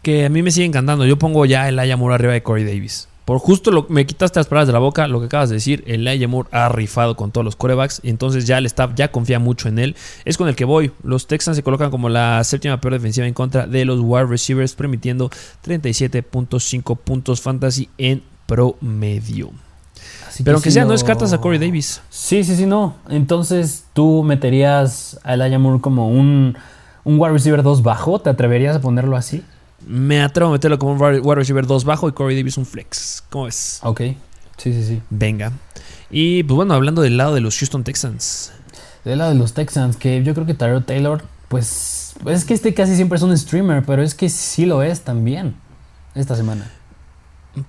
Que 0.00 0.26
a 0.26 0.28
mí 0.30 0.42
me 0.42 0.52
sigue 0.52 0.66
encantando. 0.66 1.04
Yo 1.04 1.18
pongo 1.18 1.44
ya 1.44 1.68
el 1.68 1.76
Moore 1.98 2.14
arriba 2.14 2.32
de 2.32 2.42
Corey 2.42 2.64
Davis. 2.64 3.09
Por 3.24 3.38
justo 3.38 3.70
lo, 3.70 3.86
me 3.88 4.06
quitaste 4.06 4.40
las 4.40 4.48
palabras 4.48 4.66
de 4.66 4.72
la 4.72 4.78
boca, 4.78 5.06
lo 5.06 5.20
que 5.20 5.26
acabas 5.26 5.50
de 5.50 5.56
decir, 5.56 5.84
el 5.86 6.28
Moore 6.28 6.48
ha 6.52 6.68
rifado 6.68 7.16
con 7.16 7.30
todos 7.30 7.44
los 7.44 7.54
corebacks, 7.54 8.00
y 8.02 8.10
entonces 8.10 8.46
ya 8.46 8.58
el 8.58 8.66
staff 8.66 8.92
ya 8.96 9.12
confía 9.12 9.38
mucho 9.38 9.68
en 9.68 9.78
él. 9.78 9.96
Es 10.24 10.36
con 10.36 10.48
el 10.48 10.56
que 10.56 10.64
voy. 10.64 10.90
Los 11.02 11.26
Texans 11.26 11.56
se 11.56 11.62
colocan 11.62 11.90
como 11.90 12.08
la 12.08 12.42
séptima 12.44 12.80
peor 12.80 12.94
defensiva 12.94 13.26
en 13.26 13.34
contra 13.34 13.66
de 13.66 13.84
los 13.84 14.00
wide 14.00 14.26
receivers, 14.26 14.74
permitiendo 14.74 15.30
37.5 15.64 16.96
puntos 16.98 17.40
fantasy 17.40 17.88
en 17.98 18.22
promedio. 18.46 19.52
Pero 20.44 20.56
aunque 20.56 20.70
sea, 20.70 20.84
no 20.84 20.92
descartas 20.92 21.32
a 21.32 21.38
Corey 21.38 21.58
Davis. 21.58 22.00
Sí, 22.10 22.44
sí, 22.44 22.56
sí, 22.56 22.66
no. 22.66 22.96
Entonces 23.08 23.84
tú 23.92 24.22
meterías 24.22 25.20
a 25.22 25.34
Elijah 25.34 25.58
Moore 25.58 25.80
como 25.80 26.08
un, 26.08 26.56
un 27.04 27.20
wide 27.20 27.32
receiver 27.32 27.62
2 27.62 27.82
bajo. 27.82 28.20
¿Te 28.20 28.30
atreverías 28.30 28.76
a 28.76 28.80
ponerlo 28.80 29.16
así? 29.16 29.42
Me 29.86 30.22
atrevo 30.22 30.50
a 30.50 30.52
meterlo 30.52 30.78
como 30.78 30.92
un 30.92 31.00
wide 31.00 31.34
receiver 31.34 31.66
2 31.66 31.84
bajo 31.84 32.08
y 32.08 32.12
Corey 32.12 32.36
Davis 32.36 32.56
un 32.56 32.66
flex. 32.66 33.24
¿Cómo 33.30 33.44
ves? 33.44 33.80
Ok. 33.82 34.00
Sí, 34.56 34.72
sí, 34.72 34.84
sí. 34.84 35.02
Venga. 35.10 35.52
Y 36.10 36.42
pues 36.42 36.56
bueno, 36.56 36.74
hablando 36.74 37.02
del 37.02 37.16
lado 37.16 37.34
de 37.34 37.40
los 37.40 37.58
Houston 37.58 37.84
Texans. 37.84 38.52
Del 39.04 39.18
lado 39.18 39.32
de 39.32 39.38
los 39.38 39.54
Texans, 39.54 39.96
que 39.96 40.22
yo 40.22 40.34
creo 40.34 40.46
que 40.46 40.54
Tyrell 40.54 40.84
Taylor 40.84 41.22
Pues, 41.48 42.14
pues 42.22 42.38
es 42.38 42.44
que 42.44 42.52
este 42.52 42.74
casi 42.74 42.94
siempre 42.94 43.16
es 43.16 43.22
un 43.22 43.36
streamer, 43.36 43.84
pero 43.84 44.02
es 44.02 44.14
que 44.14 44.28
sí 44.28 44.66
lo 44.66 44.82
es 44.82 45.00
también 45.00 45.54
esta 46.14 46.36
semana. 46.36 46.70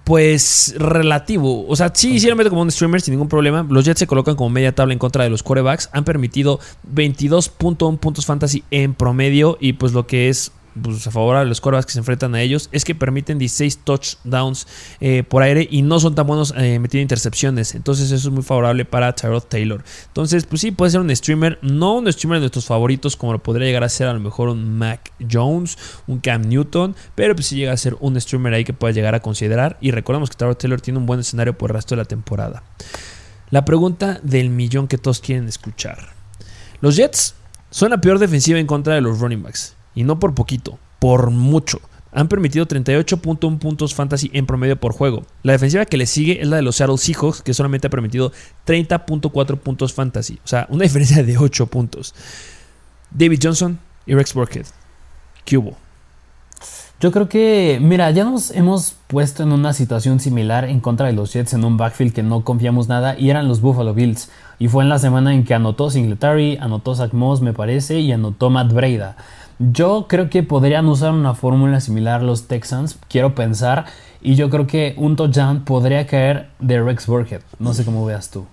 Pues 0.03 0.76
relativo. 0.78 1.66
O 1.68 1.76
sea, 1.76 1.91
sí, 1.93 2.20
sí 2.20 2.28
lo 2.28 2.36
meto 2.36 2.49
como 2.49 2.62
un 2.62 2.70
streamer 2.70 3.01
sin 3.01 3.14
ningún 3.14 3.30
problema. 3.30 3.66
Los 3.68 3.86
Jets 3.86 3.99
se 3.99 4.07
colocan 4.07 4.36
como 4.36 4.49
media 4.49 4.76
tabla 4.76 4.93
en 4.93 4.99
contra 4.99 5.24
de 5.24 5.30
los 5.30 5.41
quarterbacks. 5.41 5.89
Han 5.93 6.03
permitido 6.03 6.59
22.1 6.93 7.97
puntos 7.97 8.26
fantasy 8.26 8.64
en 8.70 8.93
promedio. 8.93 9.57
Y 9.59 9.74
pues 9.74 9.93
lo 9.93 10.05
que 10.05 10.30
es 10.30 10.51
pues, 10.82 11.05
a 11.07 11.11
favor 11.11 11.38
de 11.38 11.45
los 11.45 11.61
corebacks 11.61 11.86
que 11.86 11.93
se 11.93 11.99
enfrentan 11.99 12.36
a 12.36 12.41
ellos 12.41 12.69
es 12.72 12.86
que 12.86 12.95
permiten 12.95 13.38
16 13.38 13.80
touchdowns 13.80 14.67
eh, 14.99 15.24
por 15.24 15.43
aire 15.43 15.67
y 15.69 15.82
no 15.82 15.99
son 15.99 16.15
tan 16.15 16.28
buenos 16.28 16.53
eh, 16.57 16.80
metiendo 16.80 17.01
intercepciones. 17.01 17.76
Entonces 17.76 18.11
eso 18.11 18.30
es 18.30 18.34
muy 18.34 18.43
favorable 18.43 18.86
para 18.86 19.13
Tyrod 19.13 19.43
Taylor. 19.43 19.84
Entonces, 20.07 20.45
pues 20.45 20.61
sí, 20.61 20.72
puede 20.72 20.91
ser 20.91 21.01
un 21.01 21.15
streamer, 21.15 21.59
no 21.61 21.95
un 21.95 22.11
streamer 22.11 22.38
de 22.38 22.41
nuestros 22.41 22.65
favoritos 22.65 23.15
como 23.15 23.34
lo 23.34 23.43
podría 23.43 23.67
llegar 23.67 23.84
a 23.84 23.89
ser 23.89 24.07
a 24.07 24.13
lo 24.13 24.19
mejor 24.19 24.49
un 24.49 24.78
Mac 24.78 25.11
Jones, 25.30 25.78
un 26.07 26.19
Cam 26.19 26.43
Newton, 26.43 26.95
pero 27.15 27.36
pues 27.36 27.47
sí 27.47 27.55
llega 27.55 27.74
a 27.74 27.78
ser 27.78 27.95
un 27.99 28.19
streamer 28.19 28.53
ahí 28.53 28.63
que 28.63 28.74
puede 28.74 28.93
llegar 28.93 29.15
a 29.15 29.19
considerar. 29.19 29.78
Y 29.82 29.91
recordemos 29.91 30.30
que 30.30 30.38
Tyrod 30.38 30.55
Taylor 30.55 30.82
tiene 30.82 30.99
un 30.99 31.05
buen 31.05 31.19
escenario 31.19 31.57
por 31.57 31.72
el 31.72 31.76
resto 31.76 31.95
de 31.95 32.01
la 32.01 32.05
temporada. 32.05 32.63
La 33.49 33.65
pregunta 33.65 34.19
del 34.24 34.49
millón 34.49 34.88
que 34.88 34.97
todos 34.97 35.19
quieren 35.19 35.47
escuchar. 35.47 36.13
Los 36.80 36.95
Jets 36.95 37.36
son 37.69 37.89
la 37.89 37.99
peor 37.99 38.17
defensiva 38.17 38.59
en 38.59 38.67
contra 38.67 38.95
de 38.95 39.01
los 39.01 39.19
running 39.19 39.43
backs. 39.43 39.76
Y 39.95 40.03
no 40.03 40.19
por 40.19 40.33
poquito, 40.33 40.79
por 40.99 41.31
mucho. 41.31 41.79
Han 42.13 42.27
permitido 42.27 42.67
38.1 42.67 43.59
puntos 43.59 43.95
fantasy 43.95 44.29
en 44.33 44.45
promedio 44.45 44.75
por 44.75 44.93
juego. 44.93 45.23
La 45.43 45.53
defensiva 45.53 45.85
que 45.85 45.97
le 45.97 46.05
sigue 46.05 46.41
es 46.41 46.47
la 46.47 46.57
de 46.57 46.61
los 46.61 46.75
Seattle 46.75 46.97
Seahawks, 46.97 47.41
que 47.41 47.53
solamente 47.53 47.87
ha 47.87 47.89
permitido 47.89 48.33
30.4 48.67 49.57
puntos 49.57 49.93
fantasy. 49.93 50.39
O 50.43 50.47
sea, 50.47 50.67
una 50.69 50.83
diferencia 50.83 51.23
de 51.23 51.37
8 51.37 51.67
puntos. 51.67 52.13
David 53.11 53.39
Johnson 53.41 53.79
y 54.05 54.13
Rex 54.13 54.33
Burkhead. 54.33 54.65
¿Qué 55.45 55.57
hubo? 55.57 55.77
Yo 57.01 57.11
creo 57.11 57.27
que, 57.27 57.79
mira, 57.81 58.11
ya 58.11 58.23
nos 58.23 58.51
hemos 58.51 58.93
puesto 59.07 59.41
en 59.41 59.53
una 59.53 59.73
situación 59.73 60.19
similar 60.19 60.65
en 60.65 60.79
contra 60.79 61.07
de 61.07 61.13
los 61.13 61.33
Jets 61.33 61.53
en 61.53 61.63
un 61.63 61.75
backfield 61.75 62.13
que 62.13 62.21
no 62.21 62.43
confiamos 62.43 62.89
nada 62.89 63.17
y 63.17 63.31
eran 63.31 63.47
los 63.47 63.59
Buffalo 63.59 63.95
Bills. 63.95 64.29
Y 64.59 64.67
fue 64.67 64.83
en 64.83 64.89
la 64.89 64.99
semana 64.99 65.33
en 65.33 65.43
que 65.43 65.55
anotó 65.55 65.89
Singletary, 65.89 66.57
anotó 66.57 66.93
Zach 66.93 67.13
Moss, 67.13 67.41
me 67.41 67.53
parece, 67.53 67.99
y 68.01 68.11
anotó 68.11 68.51
Matt 68.51 68.71
Breida. 68.71 69.17
Yo 69.72 70.07
creo 70.09 70.28
que 70.32 70.41
podrían 70.41 70.88
usar 70.88 71.14
una 71.14 71.36
fórmula 71.36 71.80
similar 71.82 72.24
los 72.24 72.47
Texans, 72.47 72.97
quiero 73.07 73.36
pensar, 73.36 73.86
y 74.20 74.34
yo 74.34 74.49
creo 74.49 74.66
que 74.66 74.95
un 74.97 75.16
touchdown 75.16 75.66
podría 75.66 76.07
caer 76.07 76.49
de 76.59 76.82
Rex 76.82 77.05
Burkhead. 77.05 77.41
No 77.59 77.76
sé 77.76 77.86
cómo 77.86 78.03
veas 78.03 78.32
tú. 78.32 78.47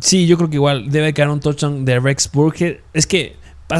Sí, 0.00 0.26
yo 0.26 0.36
creo 0.36 0.50
que 0.50 0.56
igual 0.56 0.90
debe 0.90 1.14
caer 1.14 1.28
un 1.28 1.38
touchdown 1.38 1.84
de 1.84 2.00
Rex 2.00 2.28
Burkhead. 2.32 2.78
Es 2.92 3.06
que 3.06 3.36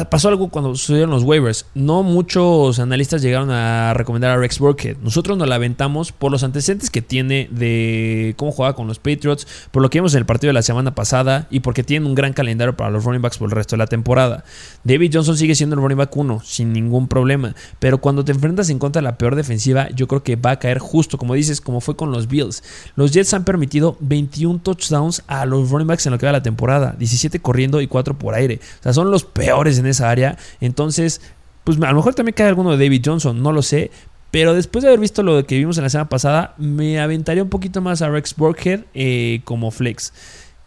pasó 0.09 0.29
algo 0.29 0.49
cuando 0.49 0.73
sucedieron 0.75 1.09
los 1.09 1.23
waivers. 1.23 1.65
No 1.75 2.01
muchos 2.01 2.79
analistas 2.79 3.21
llegaron 3.21 3.51
a 3.51 3.93
recomendar 3.93 4.31
a 4.31 4.37
Rex 4.37 4.59
Burkhead. 4.59 4.97
Nosotros 5.03 5.37
nos 5.37 5.49
la 5.49 5.55
aventamos 5.55 6.13
por 6.13 6.31
los 6.31 6.43
antecedentes 6.43 6.89
que 6.89 7.01
tiene 7.01 7.49
de 7.51 8.33
cómo 8.37 8.51
juega 8.51 8.73
con 8.73 8.87
los 8.87 8.99
Patriots, 8.99 9.45
por 9.71 9.81
lo 9.81 9.89
que 9.89 9.99
vimos 9.99 10.13
en 10.13 10.19
el 10.19 10.25
partido 10.25 10.49
de 10.49 10.53
la 10.53 10.61
semana 10.61 10.95
pasada 10.95 11.47
y 11.49 11.59
porque 11.59 11.83
tiene 11.83 12.05
un 12.05 12.15
gran 12.15 12.31
calendario 12.31 12.77
para 12.77 12.89
los 12.89 13.03
running 13.03 13.21
backs 13.21 13.37
por 13.37 13.49
el 13.49 13.55
resto 13.55 13.75
de 13.75 13.79
la 13.79 13.87
temporada. 13.87 14.45
David 14.83 15.11
Johnson 15.13 15.35
sigue 15.35 15.55
siendo 15.55 15.75
el 15.75 15.81
running 15.81 15.97
back 15.97 16.15
1 16.15 16.41
sin 16.45 16.71
ningún 16.71 17.09
problema, 17.09 17.53
pero 17.79 17.99
cuando 17.99 18.23
te 18.23 18.31
enfrentas 18.31 18.69
en 18.69 18.79
contra 18.79 19.01
de 19.01 19.03
la 19.03 19.17
peor 19.17 19.35
defensiva, 19.35 19.89
yo 19.89 20.07
creo 20.07 20.23
que 20.23 20.37
va 20.37 20.51
a 20.51 20.59
caer 20.59 20.79
justo, 20.79 21.17
como 21.17 21.33
dices, 21.33 21.59
como 21.59 21.81
fue 21.81 21.97
con 21.97 22.11
los 22.11 22.27
Bills. 22.27 22.63
Los 22.95 23.11
Jets 23.11 23.33
han 23.33 23.43
permitido 23.43 23.97
21 23.99 24.59
touchdowns 24.59 25.23
a 25.27 25.45
los 25.45 25.69
running 25.69 25.87
backs 25.87 26.05
en 26.05 26.13
lo 26.13 26.17
que 26.17 26.25
va 26.25 26.31
la 26.31 26.43
temporada, 26.43 26.95
17 26.97 27.41
corriendo 27.41 27.81
y 27.81 27.87
4 27.87 28.17
por 28.17 28.35
aire. 28.35 28.61
O 28.79 28.83
sea, 28.83 28.93
son 28.93 29.11
los 29.11 29.25
peores 29.25 29.80
en 29.81 29.87
esa 29.87 30.09
área. 30.09 30.37
Entonces, 30.61 31.21
pues 31.63 31.77
a 31.81 31.89
lo 31.91 31.95
mejor 31.95 32.15
también 32.15 32.33
cae 32.35 32.47
alguno 32.47 32.71
de 32.75 32.83
David 32.83 33.01
Johnson, 33.05 33.41
no 33.41 33.51
lo 33.51 33.61
sé. 33.61 33.91
Pero 34.31 34.53
después 34.53 34.81
de 34.81 34.87
haber 34.87 35.01
visto 35.01 35.23
lo 35.23 35.45
que 35.45 35.57
vimos 35.57 35.77
en 35.77 35.83
la 35.83 35.89
semana 35.89 36.09
pasada, 36.09 36.55
me 36.57 36.99
aventaría 36.99 37.43
un 37.43 37.49
poquito 37.49 37.81
más 37.81 38.01
a 38.01 38.09
Rex 38.09 38.35
Burkhead 38.35 38.85
eh, 38.93 39.41
como 39.43 39.71
flex. 39.71 40.13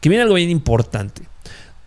Que 0.00 0.10
viene 0.10 0.22
algo 0.22 0.34
bien 0.34 0.50
importante. 0.50 1.22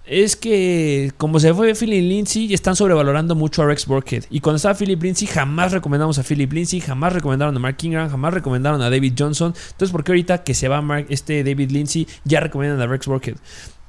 Es 0.08 0.36
que 0.38 1.12
como 1.18 1.40
se 1.40 1.54
fue 1.54 1.76
Philip 1.76 2.02
Lindsay, 2.02 2.54
están 2.54 2.76
sobrevalorando 2.76 3.36
mucho 3.36 3.62
a 3.62 3.68
Rex 3.68 3.86
Burkhead. 3.86 4.24
Y 4.32 4.40
cuando 4.40 4.56
estaba 4.56 4.74
Philip 4.74 5.04
Lindsay, 5.04 5.28
jamás 5.28 5.74
recomendamos 5.74 6.18
a 6.18 6.24
Philip 6.24 6.52
Lindsay, 6.52 6.80
jamás 6.80 7.14
recomendaron 7.14 7.56
a 7.56 7.60
Mark 7.60 7.78
Ingram, 7.84 8.10
jamás 8.10 8.34
recomendaron 8.34 8.82
a 8.82 8.90
David 8.90 9.14
Johnson. 9.20 9.54
Entonces, 9.72 9.92
¿por 9.92 10.04
qué 10.04 10.14
ahorita 10.14 10.44
que 10.44 10.54
se 10.54 10.70
va 10.70 10.82
Mark, 10.82 11.08
este 11.10 11.44
David 11.44 11.72
Lindsay 11.72 12.08
ya 12.24 12.40
recomiendan 12.40 12.82
a 12.82 12.88
Rex 12.88 13.06
Burkhead? 13.06 13.36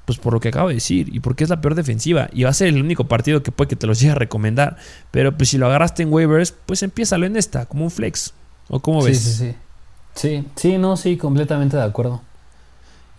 Pues 0.09 0.17
por 0.17 0.33
lo 0.33 0.41
que 0.41 0.49
acabo 0.49 0.69
de 0.69 0.77
decir 0.77 1.15
y 1.15 1.21
porque 1.21 1.45
es 1.45 1.51
la 1.51 1.61
peor 1.61 1.75
defensiva 1.75 2.31
y 2.33 2.45
va 2.45 2.49
a 2.49 2.55
ser 2.55 2.69
el 2.69 2.81
único 2.81 3.05
partido 3.05 3.43
que 3.43 3.53
puede 3.53 3.69
que 3.69 3.77
te 3.77 3.87
los 3.87 4.01
llegue 4.01 4.13
a 4.13 4.15
recomendar. 4.15 4.79
Pero 5.11 5.37
pues 5.37 5.51
si 5.51 5.59
lo 5.59 5.67
agarraste 5.67 6.03
en 6.03 6.11
waivers, 6.11 6.55
pues 6.65 6.83
empiézalo 6.83 7.27
en 7.27 7.37
esta, 7.37 7.67
como 7.67 7.85
un 7.85 7.91
flex. 7.91 8.33
¿O 8.69 8.81
cómo 8.81 9.03
ves? 9.03 9.19
Sí, 9.19 9.33
sí, 9.33 9.37
sí. 9.37 9.55
Sí, 10.15 10.45
sí, 10.57 10.79
no, 10.79 10.97
sí, 10.97 11.19
completamente 11.19 11.77
de 11.77 11.83
acuerdo. 11.83 12.23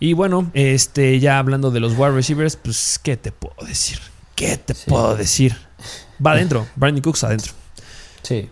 Y 0.00 0.14
bueno, 0.14 0.50
este, 0.52 1.20
ya 1.20 1.38
hablando 1.38 1.70
de 1.70 1.78
los 1.78 1.92
wide 1.96 2.10
receivers, 2.10 2.56
pues, 2.56 2.98
¿qué 3.00 3.16
te 3.16 3.30
puedo 3.30 3.54
decir? 3.64 4.00
¿Qué 4.34 4.56
te 4.56 4.74
puedo 4.74 5.14
decir? 5.14 5.56
Va 6.26 6.32
adentro, 6.32 6.66
Brandon 6.74 7.02
Cooks 7.02 7.22
adentro. 7.22 7.52
Sí. 8.24 8.50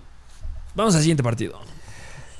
Vamos 0.76 0.94
al 0.94 1.00
siguiente 1.00 1.24
partido. 1.24 1.58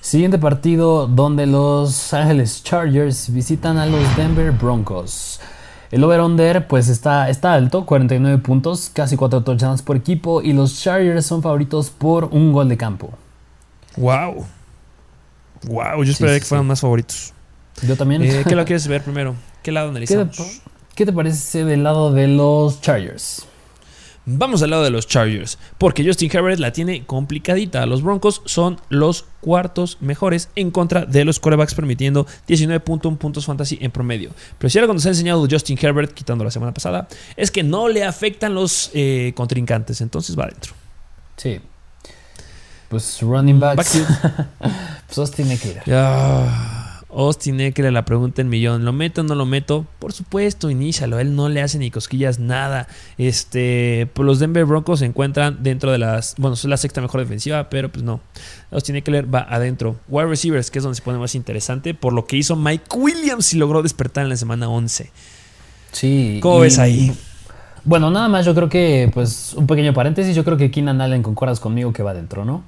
Siguiente 0.01 0.39
partido 0.39 1.09
donde 1.09 1.45
los 1.47 2.15
Ángeles 2.15 2.63
Chargers 2.63 3.33
visitan 3.33 3.79
a 3.79 3.87
los 3.87 4.17
Denver 4.17 4.53
Broncos. 4.53 5.41
El 5.91 6.05
over-under 6.05 6.67
pues 6.67 6.89
está, 6.89 7.31
está 7.31 7.55
alto, 7.55 7.87
49 7.87 8.39
puntos, 8.39 8.91
casi 8.93 9.17
4 9.17 9.43
touchdowns 9.43 9.83
por 9.83 9.97
equipo 9.97 10.43
y 10.43 10.53
los 10.53 10.83
Chargers 10.83 11.25
son 11.25 11.43
favoritos 11.43 11.91
por 11.91 12.25
un 12.27 12.53
gol 12.53 12.69
de 12.69 12.77
campo. 12.77 13.11
Wow. 13.97 14.47
Wow, 15.67 16.05
yo 16.05 16.13
esperaría 16.13 16.41
que 16.41 16.47
fueran 16.47 16.67
más 16.67 16.81
favoritos. 16.81 17.33
Yo 17.87 17.97
también. 17.97 18.23
Eh, 18.23 18.45
¿Qué 18.47 18.55
lo 18.55 18.65
quieres 18.67 18.87
ver 18.87 19.03
primero? 19.03 19.35
¿Qué 19.63 19.73
lado 19.73 19.89
analizamos? 19.89 20.37
¿Qué 20.37 20.45
¿Qué 20.95 21.07
te 21.07 21.13
parece 21.13 21.65
del 21.65 21.85
lado 21.85 22.13
de 22.13 22.27
los 22.27 22.81
Chargers? 22.81 23.47
Vamos 24.31 24.63
al 24.63 24.69
lado 24.69 24.85
de 24.85 24.91
los 24.91 25.07
Chargers, 25.07 25.59
porque 25.79 26.05
Justin 26.05 26.31
Herbert 26.31 26.59
la 26.59 26.71
tiene 26.71 27.07
complicadita. 27.07 27.87
Los 27.87 28.03
Broncos 28.03 28.43
son 28.45 28.79
los 28.91 29.25
cuartos 29.41 29.97
mejores 30.03 30.51
en 30.55 30.71
contra 30.71 31.07
de 31.07 31.25
los 31.25 31.41
quarterbacks, 31.41 31.75
permitiendo 31.75 32.27
19.1 32.47 33.17
puntos 33.17 33.47
fantasy 33.47 33.79
en 33.81 33.91
promedio. 33.91 34.33
Pero 34.59 34.69
si 34.69 34.79
algo 34.79 34.93
nos 34.93 35.07
ha 35.07 35.09
enseñado 35.09 35.47
Justin 35.51 35.79
Herbert, 35.81 36.13
quitando 36.13 36.45
la 36.45 36.51
semana 36.51 36.75
pasada, 36.75 37.09
es 37.39 37.51
que 37.51 37.63
no 37.63 37.89
le 37.89 38.05
afectan 38.05 38.55
los 38.55 38.91
eh, 38.93 39.33
contrincantes. 39.35 40.03
Entonces 40.03 40.39
va 40.39 40.45
adentro. 40.45 40.75
Sí. 41.39 41.61
Pues 42.91 43.23
running 43.23 43.59
backs. 43.59 44.03
pues 45.15 45.31
tiene 45.31 45.59
que 45.59 45.69
ir. 45.69 45.81
Austin 47.19 47.61
Eckler 47.61 47.93
la 47.93 48.05
pregunta 48.05 48.43
en 48.43 48.49
millón, 48.49 48.85
¿lo 48.85 48.93
meto 48.93 49.23
o 49.23 49.25
no 49.25 49.35
lo 49.35 49.45
meto? 49.45 49.85
Por 49.99 50.13
supuesto, 50.13 50.71
inícialo, 50.71 51.19
él 51.19 51.35
no 51.35 51.49
le 51.49 51.61
hace 51.61 51.77
ni 51.79 51.91
cosquillas 51.91 52.39
nada. 52.39 52.87
Este, 53.19 54.09
pues 54.15 54.25
los 54.25 54.39
Denver 54.39 54.65
Broncos 54.65 55.01
se 55.01 55.07
encuentran 55.07 55.59
dentro 55.61 55.91
de 55.91 55.99
las, 55.99 56.37
bueno, 56.39 56.55
es 56.55 56.65
la 56.65 56.77
sexta 56.77 57.01
mejor 57.01 57.21
defensiva, 57.21 57.71
pero 57.71 57.91
pues 57.91 58.05
no. 58.05 58.21
Austin 58.71 58.95
Eckler 58.95 59.35
va 59.35 59.41
adentro. 59.41 59.97
Wide 60.07 60.29
receivers, 60.29 60.71
que 60.71 60.79
es 60.79 60.85
donde 60.85 60.95
se 60.95 61.03
pone 61.03 61.19
más 61.19 61.35
interesante, 61.35 61.93
por 61.93 62.13
lo 62.13 62.25
que 62.25 62.37
hizo 62.37 62.55
Mike 62.55 62.85
Williams 62.97 63.53
y 63.53 63.59
logró 63.59 63.83
despertar 63.83 64.23
en 64.23 64.29
la 64.29 64.37
semana 64.37 64.69
11. 64.69 65.11
Sí. 65.91 66.39
¿Cómo 66.41 66.61
ves 66.61 66.79
ahí? 66.79 67.13
Bueno, 67.85 68.13
nada 68.13 68.29
más 68.29 68.47
yo 68.47 68.55
creo 68.55 68.69
que, 68.69 69.11
pues, 69.13 69.55
un 69.55 69.67
pequeño 69.67 69.93
paréntesis, 69.93 70.37
yo 70.37 70.45
creo 70.45 70.57
que 70.57 70.71
Keenan 70.71 71.01
Allen 71.01 71.25
concuerdas 71.25 71.59
conmigo 71.59 71.93
que 71.93 72.05
va 72.05 72.13
adentro, 72.13 72.45
¿no? 72.45 72.63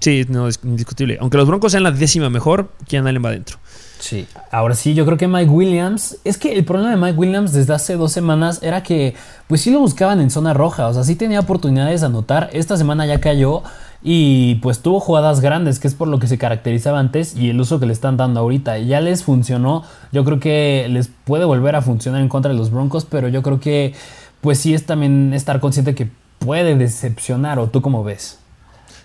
Sí, 0.00 0.24
no, 0.28 0.48
es 0.48 0.60
indiscutible. 0.62 1.18
Aunque 1.20 1.36
los 1.36 1.46
Broncos 1.46 1.72
sean 1.72 1.82
la 1.82 1.90
décima 1.90 2.30
mejor, 2.30 2.70
Keenan 2.86 3.08
Allen 3.08 3.24
va 3.24 3.28
adentro. 3.30 3.58
Sí, 3.98 4.26
ahora 4.52 4.74
sí, 4.74 4.94
yo 4.94 5.04
creo 5.04 5.18
que 5.18 5.26
Mike 5.26 5.50
Williams, 5.50 6.18
es 6.22 6.38
que 6.38 6.52
el 6.52 6.64
problema 6.64 6.90
de 6.90 6.96
Mike 6.96 7.18
Williams 7.18 7.52
desde 7.52 7.74
hace 7.74 7.96
dos 7.96 8.12
semanas 8.12 8.60
era 8.62 8.84
que, 8.84 9.14
pues 9.48 9.60
sí 9.60 9.72
lo 9.72 9.80
buscaban 9.80 10.20
en 10.20 10.30
zona 10.30 10.54
roja, 10.54 10.86
o 10.86 10.94
sea, 10.94 11.02
sí 11.02 11.16
tenía 11.16 11.40
oportunidades 11.40 12.02
de 12.02 12.06
anotar, 12.06 12.48
esta 12.52 12.76
semana 12.76 13.06
ya 13.06 13.20
cayó 13.20 13.64
y 14.00 14.56
pues 14.56 14.80
tuvo 14.80 15.00
jugadas 15.00 15.40
grandes, 15.40 15.80
que 15.80 15.88
es 15.88 15.94
por 15.94 16.06
lo 16.06 16.20
que 16.20 16.28
se 16.28 16.38
caracterizaba 16.38 17.00
antes 17.00 17.36
y 17.36 17.50
el 17.50 17.60
uso 17.60 17.80
que 17.80 17.86
le 17.86 17.92
están 17.92 18.16
dando 18.16 18.38
ahorita. 18.38 18.78
Ya 18.78 19.00
les 19.00 19.24
funcionó, 19.24 19.82
yo 20.12 20.24
creo 20.24 20.38
que 20.38 20.86
les 20.88 21.10
puede 21.24 21.44
volver 21.44 21.74
a 21.74 21.82
funcionar 21.82 22.20
en 22.20 22.28
contra 22.28 22.52
de 22.52 22.58
los 22.58 22.70
Broncos, 22.70 23.04
pero 23.04 23.26
yo 23.28 23.42
creo 23.42 23.58
que, 23.58 23.94
pues 24.40 24.58
sí 24.60 24.74
es 24.74 24.86
también 24.86 25.34
estar 25.34 25.58
consciente 25.58 25.96
que 25.96 26.08
puede 26.38 26.76
decepcionar, 26.76 27.58
o 27.58 27.66
tú 27.66 27.82
cómo 27.82 28.04
ves. 28.04 28.37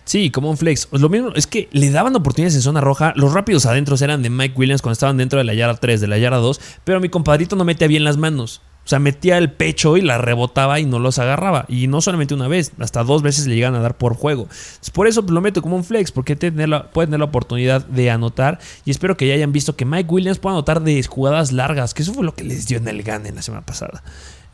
Sí, 0.05 0.31
como 0.31 0.49
un 0.49 0.57
flex. 0.57 0.87
Lo 0.91 1.09
mismo 1.09 1.31
es 1.35 1.47
que 1.47 1.69
le 1.71 1.89
daban 1.89 2.15
oportunidades 2.15 2.55
en 2.55 2.61
zona 2.61 2.81
roja. 2.81 3.13
Los 3.15 3.33
rápidos 3.33 3.65
adentro 3.65 3.95
eran 4.01 4.21
de 4.21 4.29
Mike 4.29 4.55
Williams 4.57 4.81
cuando 4.81 4.93
estaban 4.93 5.17
dentro 5.17 5.39
de 5.39 5.45
la 5.45 5.53
yarda 5.53 5.75
3, 5.75 6.01
de 6.01 6.07
la 6.07 6.17
yarda 6.17 6.37
2. 6.37 6.59
Pero 6.83 6.99
mi 6.99 7.09
compadrito 7.09 7.55
no 7.55 7.63
metía 7.63 7.87
bien 7.87 8.03
las 8.03 8.17
manos. 8.17 8.61
O 8.85 8.89
sea, 8.89 8.99
metía 8.99 9.37
el 9.37 9.49
pecho 9.49 9.95
y 9.95 10.01
la 10.01 10.17
rebotaba 10.17 10.77
y 10.81 10.85
no 10.85 10.99
los 10.99 11.17
agarraba. 11.17 11.65
Y 11.69 11.87
no 11.87 12.01
solamente 12.01 12.33
una 12.33 12.49
vez, 12.49 12.73
hasta 12.79 13.03
dos 13.03 13.21
veces 13.21 13.47
le 13.47 13.55
llegan 13.55 13.75
a 13.75 13.79
dar 13.79 13.97
por 13.97 14.13
juego. 14.13 14.49
por 14.91 15.07
eso 15.07 15.21
lo 15.21 15.39
meto 15.39 15.61
como 15.61 15.77
un 15.77 15.85
flex, 15.85 16.11
porque 16.11 16.35
tener 16.35 16.67
la, 16.67 16.91
puede 16.91 17.07
tener 17.07 17.19
la 17.19 17.25
oportunidad 17.25 17.85
de 17.85 18.11
anotar. 18.11 18.59
Y 18.83 18.91
espero 18.91 19.15
que 19.15 19.25
ya 19.25 19.35
hayan 19.35 19.53
visto 19.53 19.77
que 19.77 19.85
Mike 19.85 20.09
Williams 20.11 20.39
puede 20.39 20.55
anotar 20.55 20.81
de 20.81 21.01
jugadas 21.03 21.53
largas, 21.53 21.93
que 21.93 22.03
eso 22.03 22.13
fue 22.13 22.25
lo 22.25 22.35
que 22.35 22.43
les 22.43 22.67
dio 22.67 22.77
en 22.77 22.87
el 22.89 23.03
GAN 23.03 23.25
en 23.25 23.35
la 23.35 23.41
semana 23.41 23.65
pasada. 23.65 24.03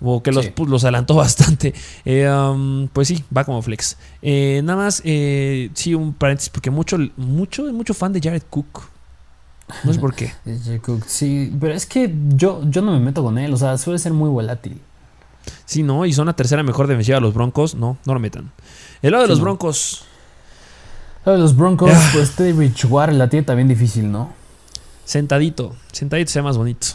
O 0.02 0.24
que 0.24 0.32
los, 0.32 0.52
los 0.68 0.84
adelantó 0.84 1.16
bastante. 1.16 1.74
Eh, 2.06 2.30
um, 2.30 2.88
pues 2.88 3.08
sí, 3.08 3.24
va 3.36 3.44
como 3.44 3.62
flex. 3.62 3.98
Eh, 4.22 4.62
nada 4.64 4.84
más, 4.84 5.02
eh, 5.06 5.70
sí, 5.74 5.94
un 5.94 6.14
paréntesis, 6.14 6.50
porque 6.50 6.72
mucho, 6.72 6.98
mucho, 7.18 7.64
mucho 7.74 7.94
fan 7.94 8.14
de 8.14 8.22
Jared 8.22 8.44
Cook. 8.50 8.84
No 9.84 9.94
sé 9.94 10.00
por 10.00 10.16
qué. 10.16 10.34
sí, 11.08 11.56
pero 11.60 11.74
es 11.74 11.86
que 11.86 12.14
yo, 12.30 12.62
yo 12.70 12.82
no 12.82 12.92
me 12.92 13.00
meto 13.00 13.24
con 13.24 13.38
él, 13.38 13.54
o 13.54 13.58
sea, 13.58 13.78
suele 13.78 14.00
ser 14.00 14.14
muy 14.14 14.30
volátil. 14.30 14.80
Sí, 15.66 15.84
no, 15.84 16.06
y 16.06 16.14
son 16.14 16.28
la 16.28 16.34
tercera 16.34 16.64
mejor 16.64 16.88
defensiva 16.88 17.18
de 17.18 17.22
los 17.22 17.34
Broncos, 17.34 17.76
no, 17.76 17.98
no 18.06 18.14
lo 18.14 18.20
metan. 18.20 18.52
El 19.02 19.12
lado 19.12 19.24
de 19.24 19.30
los 19.30 19.40
Broncos. 19.40 20.04
El 21.20 21.26
lado 21.26 21.38
de 21.38 21.44
los 21.44 21.56
Broncos, 21.56 21.92
pues 22.14 22.32
Teddy 22.32 22.54
Bridgewater 22.54 23.16
la 23.16 23.30
tiene 23.30 23.46
también 23.46 23.68
difícil, 23.68 24.12
¿no? 24.12 24.34
Sentadito, 25.06 25.76
sentadito 25.92 26.32
sea 26.32 26.44
más 26.44 26.58
bonito. 26.58 26.88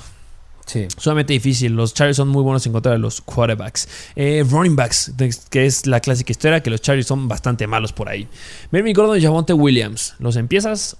Sí. 0.66 0.86
Sumamente 0.96 1.32
difícil. 1.32 1.72
Los 1.74 1.94
Chargers 1.94 2.16
son 2.16 2.28
muy 2.28 2.42
buenos 2.42 2.64
en 2.66 2.72
contra 2.72 2.92
de 2.92 2.98
los 2.98 3.20
quarterbacks. 3.20 3.88
Eh, 4.16 4.44
running 4.48 4.76
backs, 4.76 5.12
que 5.50 5.66
es 5.66 5.86
la 5.86 6.00
clásica 6.00 6.32
historia, 6.32 6.62
que 6.62 6.70
los 6.70 6.80
Chargers 6.80 7.06
son 7.06 7.28
bastante 7.28 7.66
malos 7.66 7.92
por 7.92 8.08
ahí. 8.08 8.28
Melvin 8.70 8.94
Gordon 8.94 9.18
y 9.18 9.22
Javonte 9.22 9.52
Williams. 9.52 10.14
¿Los 10.18 10.36
empiezas? 10.36 10.96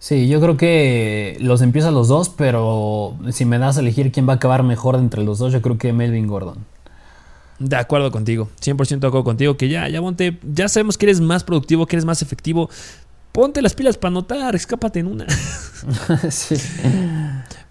Sí, 0.00 0.28
yo 0.28 0.40
creo 0.40 0.56
que 0.56 1.36
los 1.40 1.60
empiezas 1.60 1.92
los 1.92 2.08
dos, 2.08 2.30
pero 2.30 3.18
si 3.32 3.44
me 3.44 3.58
das 3.58 3.76
a 3.76 3.80
elegir 3.80 4.10
quién 4.10 4.26
va 4.26 4.32
a 4.32 4.36
acabar 4.36 4.62
mejor 4.62 4.96
entre 4.96 5.22
los 5.22 5.38
dos, 5.38 5.52
yo 5.52 5.60
creo 5.60 5.76
que 5.76 5.92
Melvin 5.92 6.26
Gordon. 6.26 6.64
De 7.58 7.76
acuerdo 7.76 8.10
contigo, 8.10 8.48
100% 8.62 9.00
de 9.00 9.06
acuerdo 9.06 9.24
contigo, 9.24 9.58
que 9.58 9.68
ya, 9.68 9.86
ya, 9.90 10.00
ya 10.54 10.68
sabemos 10.70 10.96
que 10.96 11.04
eres 11.04 11.20
más 11.20 11.44
productivo, 11.44 11.84
que 11.84 11.96
eres 11.96 12.06
más 12.06 12.22
efectivo. 12.22 12.70
Ponte 13.32 13.62
las 13.62 13.74
pilas 13.74 13.96
para 13.96 14.10
anotar, 14.10 14.56
escápate 14.56 15.00
en 15.00 15.06
una. 15.06 15.26
sí. 16.30 16.56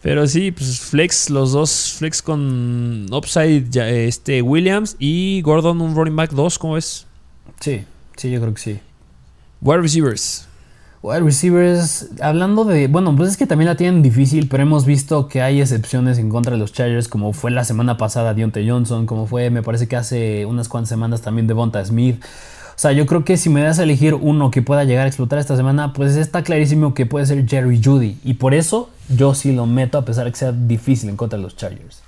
Pero 0.01 0.25
sí, 0.27 0.51
pues 0.51 0.79
flex, 0.79 1.29
los 1.29 1.51
dos 1.51 1.95
flex 1.97 2.21
con 2.21 3.05
upside 3.11 3.67
este 4.07 4.41
Williams 4.41 4.95
y 4.97 5.41
Gordon 5.41 5.81
un 5.81 5.93
running 5.93 6.15
back 6.15 6.31
2, 6.31 6.57
¿cómo 6.57 6.75
ves? 6.75 7.05
Sí, 7.59 7.83
sí, 8.15 8.31
yo 8.31 8.39
creo 8.39 8.53
que 8.53 8.61
sí. 8.61 8.79
Wide 9.61 9.81
receivers. 9.81 10.47
Wide 11.01 11.21
receivers, 11.21 12.09
hablando 12.21 12.63
de, 12.63 12.87
bueno, 12.87 13.13
pues 13.15 13.31
es 13.31 13.37
que 13.37 13.45
también 13.45 13.67
la 13.67 13.75
tienen 13.75 14.01
difícil, 14.01 14.47
pero 14.47 14.63
hemos 14.63 14.85
visto 14.85 15.27
que 15.27 15.41
hay 15.41 15.61
excepciones 15.61 16.17
en 16.17 16.29
contra 16.29 16.53
de 16.53 16.59
los 16.59 16.71
Chargers, 16.71 17.07
como 17.09 17.31
fue 17.33 17.51
la 17.51 17.65
semana 17.65 17.97
pasada 17.97 18.33
Dionte 18.33 18.69
Johnson, 18.69 19.05
como 19.05 19.25
fue, 19.25 19.49
me 19.49 19.63
parece 19.63 19.87
que 19.87 19.97
hace 19.97 20.45
unas 20.45 20.69
cuantas 20.69 20.89
semanas 20.89 21.21
también 21.21 21.47
Devonta 21.47 21.83
Smith. 21.83 22.23
O 22.79 22.81
sea, 22.81 22.93
yo 22.93 23.05
creo 23.05 23.25
que 23.25 23.35
si 23.35 23.49
me 23.49 23.61
das 23.61 23.77
a 23.79 23.83
elegir 23.83 24.13
uno 24.13 24.51
que 24.51 24.61
pueda 24.61 24.85
llegar 24.85 25.03
a 25.03 25.07
explotar 25.09 25.37
esta 25.37 25.57
semana, 25.57 25.91
pues 25.91 26.15
está 26.15 26.43
clarísimo 26.43 26.93
que 26.93 27.05
puede 27.05 27.25
ser 27.25 27.45
Jerry 27.45 27.81
Judy. 27.83 28.17
Y 28.23 28.35
por 28.35 28.53
eso 28.53 28.89
yo 29.09 29.35
sí 29.35 29.51
lo 29.51 29.65
meto 29.65 29.97
a 29.97 30.05
pesar 30.05 30.23
de 30.23 30.31
que 30.31 30.37
sea 30.37 30.53
difícil 30.53 31.09
en 31.09 31.17
contra 31.17 31.35
de 31.35 31.43
los 31.43 31.57
Chargers. 31.57 32.01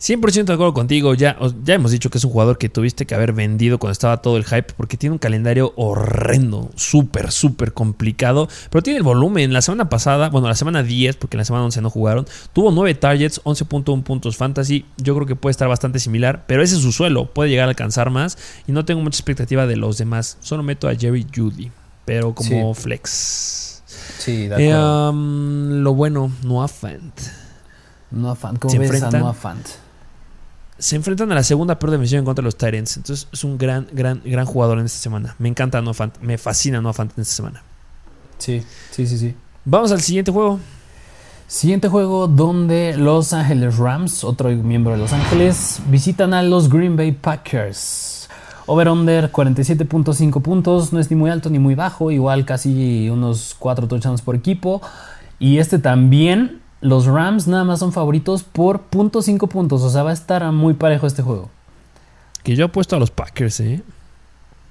100% 0.00 0.44
de 0.44 0.52
acuerdo 0.52 0.74
contigo. 0.74 1.14
Ya, 1.14 1.36
ya 1.64 1.74
hemos 1.74 1.90
dicho 1.90 2.10
que 2.10 2.18
es 2.18 2.24
un 2.24 2.30
jugador 2.30 2.58
que 2.58 2.68
tuviste 2.68 3.06
que 3.06 3.14
haber 3.14 3.32
vendido 3.32 3.78
cuando 3.78 3.92
estaba 3.92 4.22
todo 4.22 4.36
el 4.36 4.44
hype 4.44 4.74
porque 4.76 4.96
tiene 4.96 5.12
un 5.12 5.18
calendario 5.18 5.72
horrendo, 5.76 6.70
súper, 6.76 7.32
súper 7.32 7.72
complicado. 7.72 8.48
Pero 8.70 8.82
tiene 8.82 8.98
el 8.98 9.02
volumen. 9.02 9.52
La 9.52 9.62
semana 9.62 9.88
pasada, 9.88 10.28
bueno, 10.30 10.48
la 10.48 10.54
semana 10.54 10.82
10, 10.82 11.16
porque 11.16 11.36
la 11.36 11.44
semana 11.44 11.64
11 11.64 11.80
no 11.82 11.90
jugaron, 11.90 12.26
tuvo 12.52 12.70
9 12.70 12.94
targets, 12.94 13.42
11.1 13.44 14.02
puntos 14.02 14.36
fantasy. 14.36 14.84
Yo 14.96 15.14
creo 15.14 15.26
que 15.26 15.36
puede 15.36 15.52
estar 15.52 15.68
bastante 15.68 15.98
similar, 15.98 16.44
pero 16.46 16.62
ese 16.62 16.76
es 16.76 16.82
su 16.82 16.92
suelo. 16.92 17.26
Puede 17.32 17.50
llegar 17.50 17.66
a 17.66 17.70
alcanzar 17.70 18.10
más 18.10 18.38
y 18.66 18.72
no 18.72 18.84
tengo 18.84 19.02
mucha 19.02 19.16
expectativa 19.16 19.66
de 19.66 19.76
los 19.76 19.98
demás. 19.98 20.38
Solo 20.40 20.62
meto 20.62 20.88
a 20.88 20.94
Jerry 20.94 21.26
Judy, 21.34 21.70
pero 22.04 22.34
como 22.34 22.74
flex. 22.74 23.82
Sí, 24.18 24.48
de 24.48 24.64
eh, 24.64 24.72
acuerdo. 24.72 25.12
lo 25.12 25.94
bueno, 25.94 26.32
Noah 26.42 26.68
Fant. 26.68 27.14
Noah 28.10 28.34
Fant, 28.34 28.58
¿cómo 28.58 28.78
ves 28.78 29.02
a 29.02 29.10
Noah 29.10 29.34
Fant? 29.34 29.66
se 30.78 30.94
enfrentan 30.94 31.30
a 31.32 31.34
la 31.34 31.42
segunda 31.42 31.78
peor 31.78 31.90
defensiva 31.90 32.20
en 32.20 32.24
contra 32.24 32.42
de 32.42 32.46
los 32.46 32.56
Tyrants. 32.56 32.96
Entonces 32.96 33.28
es 33.32 33.44
un 33.44 33.58
gran, 33.58 33.88
gran, 33.92 34.22
gran 34.24 34.46
jugador 34.46 34.78
en 34.78 34.86
esta 34.86 34.98
semana. 34.98 35.34
Me 35.38 35.48
encanta 35.48 35.82
Noah 35.82 35.94
Fant. 35.94 36.18
Me 36.20 36.38
fascina 36.38 36.80
Noah 36.80 36.92
Fant 36.92 37.12
en 37.16 37.22
esta 37.22 37.34
semana. 37.34 37.62
Sí, 38.38 38.62
sí, 38.92 39.06
sí, 39.06 39.18
sí. 39.18 39.34
Vamos 39.64 39.90
al 39.90 40.00
siguiente 40.00 40.30
juego. 40.30 40.60
Siguiente 41.48 41.88
juego 41.88 42.28
donde 42.28 42.94
Los 42.96 43.32
Angeles 43.32 43.78
Rams, 43.78 44.22
otro 44.22 44.50
miembro 44.50 44.92
de 44.92 44.98
Los 44.98 45.12
Ángeles, 45.12 45.80
visitan 45.88 46.34
a 46.34 46.42
los 46.42 46.68
Green 46.68 46.94
Bay 46.94 47.12
Packers. 47.12 48.28
Over-under 48.66 49.32
47.5 49.32 50.42
puntos, 50.42 50.92
no 50.92 51.00
es 51.00 51.10
ni 51.10 51.16
muy 51.16 51.30
alto 51.30 51.48
ni 51.48 51.58
muy 51.58 51.74
bajo, 51.74 52.10
igual 52.10 52.44
casi 52.44 53.08
unos 53.08 53.56
4 53.58 53.88
touchdowns 53.88 54.20
por 54.20 54.36
equipo. 54.36 54.82
Y 55.38 55.56
este 55.56 55.78
también 55.78 56.60
los 56.80 57.06
Rams 57.06 57.46
nada 57.46 57.64
más 57.64 57.80
son 57.80 57.92
favoritos 57.92 58.42
por 58.44 58.88
.5 58.90 59.48
puntos. 59.48 59.82
O 59.82 59.90
sea, 59.90 60.02
va 60.02 60.10
a 60.10 60.14
estar 60.14 60.50
muy 60.52 60.74
parejo 60.74 61.06
este 61.06 61.22
juego. 61.22 61.50
Que 62.42 62.56
yo 62.56 62.66
he 62.66 62.68
puesto 62.68 62.96
a 62.96 62.98
los 62.98 63.10
Packers, 63.10 63.60
¿eh? 63.60 63.82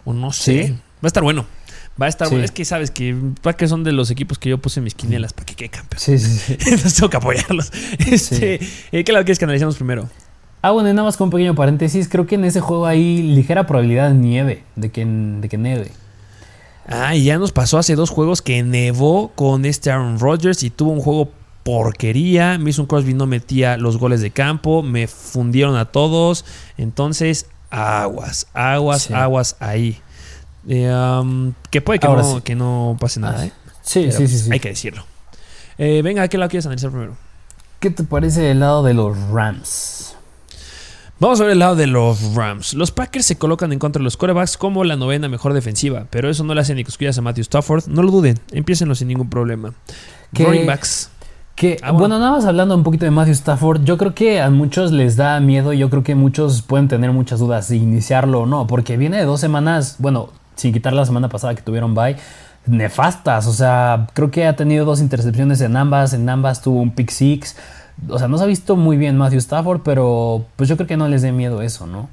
O 0.05 0.13
no 0.13 0.31
sé. 0.31 0.71
Va 1.03 1.03
a 1.03 1.07
estar 1.07 1.23
bueno. 1.23 1.45
Va 2.01 2.05
a 2.05 2.09
estar 2.09 2.29
bueno. 2.29 2.45
Es 2.45 2.51
que 2.51 2.63
sabes 2.63 2.91
que 2.91 3.15
Packers 3.41 3.69
son 3.69 3.83
de 3.83 3.91
los 3.91 4.11
equipos 4.11 4.37
que 4.37 4.49
yo 4.49 4.57
puse 4.59 4.79
en 4.79 4.85
mis 4.85 4.95
quinielas 4.95 5.33
para 5.33 5.45
que 5.45 5.55
quede 5.55 5.69
campeón. 5.69 5.99
Sí, 5.99 6.17
sí, 6.17 6.37
sí. 6.37 6.53
Entonces 6.65 6.93
tengo 6.95 7.09
que 7.09 7.17
apoyarlos. 7.17 7.71
Este, 7.99 8.59
eh, 8.91 9.03
¿Qué 9.03 9.11
lado 9.11 9.25
quieres 9.25 9.39
que 9.39 9.45
analicemos 9.45 9.75
primero? 9.75 10.07
Ah, 10.61 10.71
bueno, 10.71 10.89
y 10.89 10.93
nada 10.93 11.05
más 11.05 11.17
con 11.17 11.25
un 11.25 11.31
pequeño 11.31 11.55
paréntesis. 11.55 12.07
Creo 12.07 12.25
que 12.25 12.35
en 12.35 12.45
ese 12.45 12.61
juego 12.61 12.85
hay 12.85 13.21
ligera 13.21 13.67
probabilidad 13.67 14.09
de 14.09 14.15
nieve, 14.15 14.63
de 14.75 14.91
que, 14.91 15.05
de 15.05 15.49
que 15.49 15.57
nieve. 15.57 15.91
Ah, 16.87 17.15
y 17.15 17.25
ya 17.25 17.37
nos 17.37 17.51
pasó 17.51 17.77
hace 17.77 17.95
dos 17.95 18.09
juegos 18.09 18.41
que 18.41 18.63
nevó 18.63 19.31
con 19.35 19.65
este 19.65 19.91
Aaron 19.91 20.19
Rodgers 20.19 20.63
y 20.63 20.69
tuvo 20.69 20.91
un 20.91 21.01
juego 21.01 21.31
porquería. 21.67 22.57
Mason 22.57 22.85
Crosby 22.85 23.13
no 23.13 23.27
metía 23.27 23.75
los 23.75 23.97
goles 23.97 24.21
de 24.21 24.31
campo. 24.31 24.83
Me 24.83 25.05
fundieron 25.07 25.75
a 25.75 25.83
todos. 25.83 26.45
Entonces, 26.77 27.47
aguas, 27.69 28.47
aguas, 28.53 29.11
aguas 29.11 29.57
ahí. 29.59 29.99
Eh, 30.65 30.89
um, 30.89 31.51
que 31.69 31.81
puede 31.81 31.99
que 31.99 32.07
no, 32.07 32.41
que 32.41 32.55
no, 32.55 32.95
pase 32.97 33.19
nada, 33.19 33.45
¿eh? 33.45 33.51
Sí, 33.81 34.09
sí, 34.13 34.29
sí, 34.29 34.49
Hay 34.49 34.61
que 34.61 34.69
decirlo. 34.69 35.03
Eh, 35.77 36.01
venga, 36.01 36.23
¿a 36.23 36.29
qué 36.29 36.37
lado 36.37 36.49
quieres 36.49 36.65
analizar 36.65 36.89
primero? 36.89 37.17
¿Qué 37.81 37.89
te 37.89 38.05
parece 38.05 38.49
el 38.49 38.61
lado 38.61 38.81
de 38.81 38.93
los 38.93 39.17
Rams? 39.29 40.15
Vamos 41.19 41.41
a 41.41 41.43
ver 41.43 41.51
el 41.51 41.59
lado 41.59 41.75
de 41.75 41.87
los 41.87 42.33
Rams. 42.33 42.75
Los 42.75 42.91
Packers 42.91 43.25
se 43.25 43.37
colocan 43.37 43.73
en 43.73 43.79
contra 43.79 43.99
de 43.99 44.05
los 44.05 44.15
corebacks 44.15 44.55
como 44.55 44.85
la 44.85 44.95
novena 44.95 45.27
mejor 45.27 45.53
defensiva, 45.53 46.07
pero 46.11 46.29
eso 46.29 46.45
no 46.45 46.53
le 46.53 46.61
hace 46.61 46.75
ni 46.75 46.85
cosquillas 46.85 47.17
a 47.17 47.21
Matthew 47.21 47.41
Stafford. 47.41 47.87
No 47.87 48.03
lo 48.03 48.11
duden, 48.11 48.39
empiecenlo 48.51 48.95
sin 48.95 49.09
ningún 49.09 49.29
problema. 49.29 49.73
Running 50.31 50.65
backs. 50.65 51.11
Que, 51.57 51.77
ah, 51.81 51.91
bueno. 51.91 52.19
nada 52.19 52.33
más 52.33 52.45
hablando 52.45 52.75
un 52.75 52.83
poquito 52.83 53.05
de 53.05 53.09
Matthew 53.09 53.33
Stafford, 53.33 53.83
yo 53.83 53.97
creo 53.97 54.13
que 54.13 54.39
a 54.39 54.51
muchos 54.51 54.91
les 54.91 55.15
da 55.15 55.39
miedo, 55.39 55.73
yo 55.73 55.89
creo 55.89 56.03
que 56.03 56.13
muchos 56.13 56.61
pueden 56.61 56.87
tener 56.87 57.11
muchas 57.11 57.39
dudas 57.39 57.65
si 57.65 57.77
iniciarlo 57.77 58.41
o 58.41 58.45
no, 58.45 58.67
porque 58.67 58.95
viene 58.95 59.17
de 59.17 59.25
dos 59.25 59.39
semanas, 59.39 59.95
bueno, 59.97 60.29
sin 60.55 60.71
quitar 60.71 60.93
la 60.93 61.03
semana 61.03 61.29
pasada 61.29 61.55
que 61.55 61.63
tuvieron 61.63 61.95
bye, 61.95 62.15
nefastas, 62.67 63.47
o 63.47 63.53
sea, 63.53 64.05
creo 64.13 64.29
que 64.29 64.45
ha 64.45 64.55
tenido 64.55 64.85
dos 64.85 65.01
intercepciones 65.01 65.59
en 65.61 65.75
ambas, 65.77 66.13
en 66.13 66.29
ambas 66.29 66.61
tuvo 66.61 66.79
un 66.79 66.91
pick 66.91 67.09
six, 67.09 67.55
o 68.07 68.19
sea, 68.19 68.27
no 68.27 68.37
se 68.37 68.43
ha 68.43 68.47
visto 68.47 68.75
muy 68.75 68.95
bien 68.95 69.17
Matthew 69.17 69.39
Stafford, 69.39 69.81
pero 69.83 70.45
pues 70.57 70.69
yo 70.69 70.77
creo 70.77 70.85
que 70.85 70.95
no 70.95 71.07
les 71.07 71.23
dé 71.23 71.31
miedo 71.31 71.63
eso, 71.63 71.87
¿no? 71.87 72.07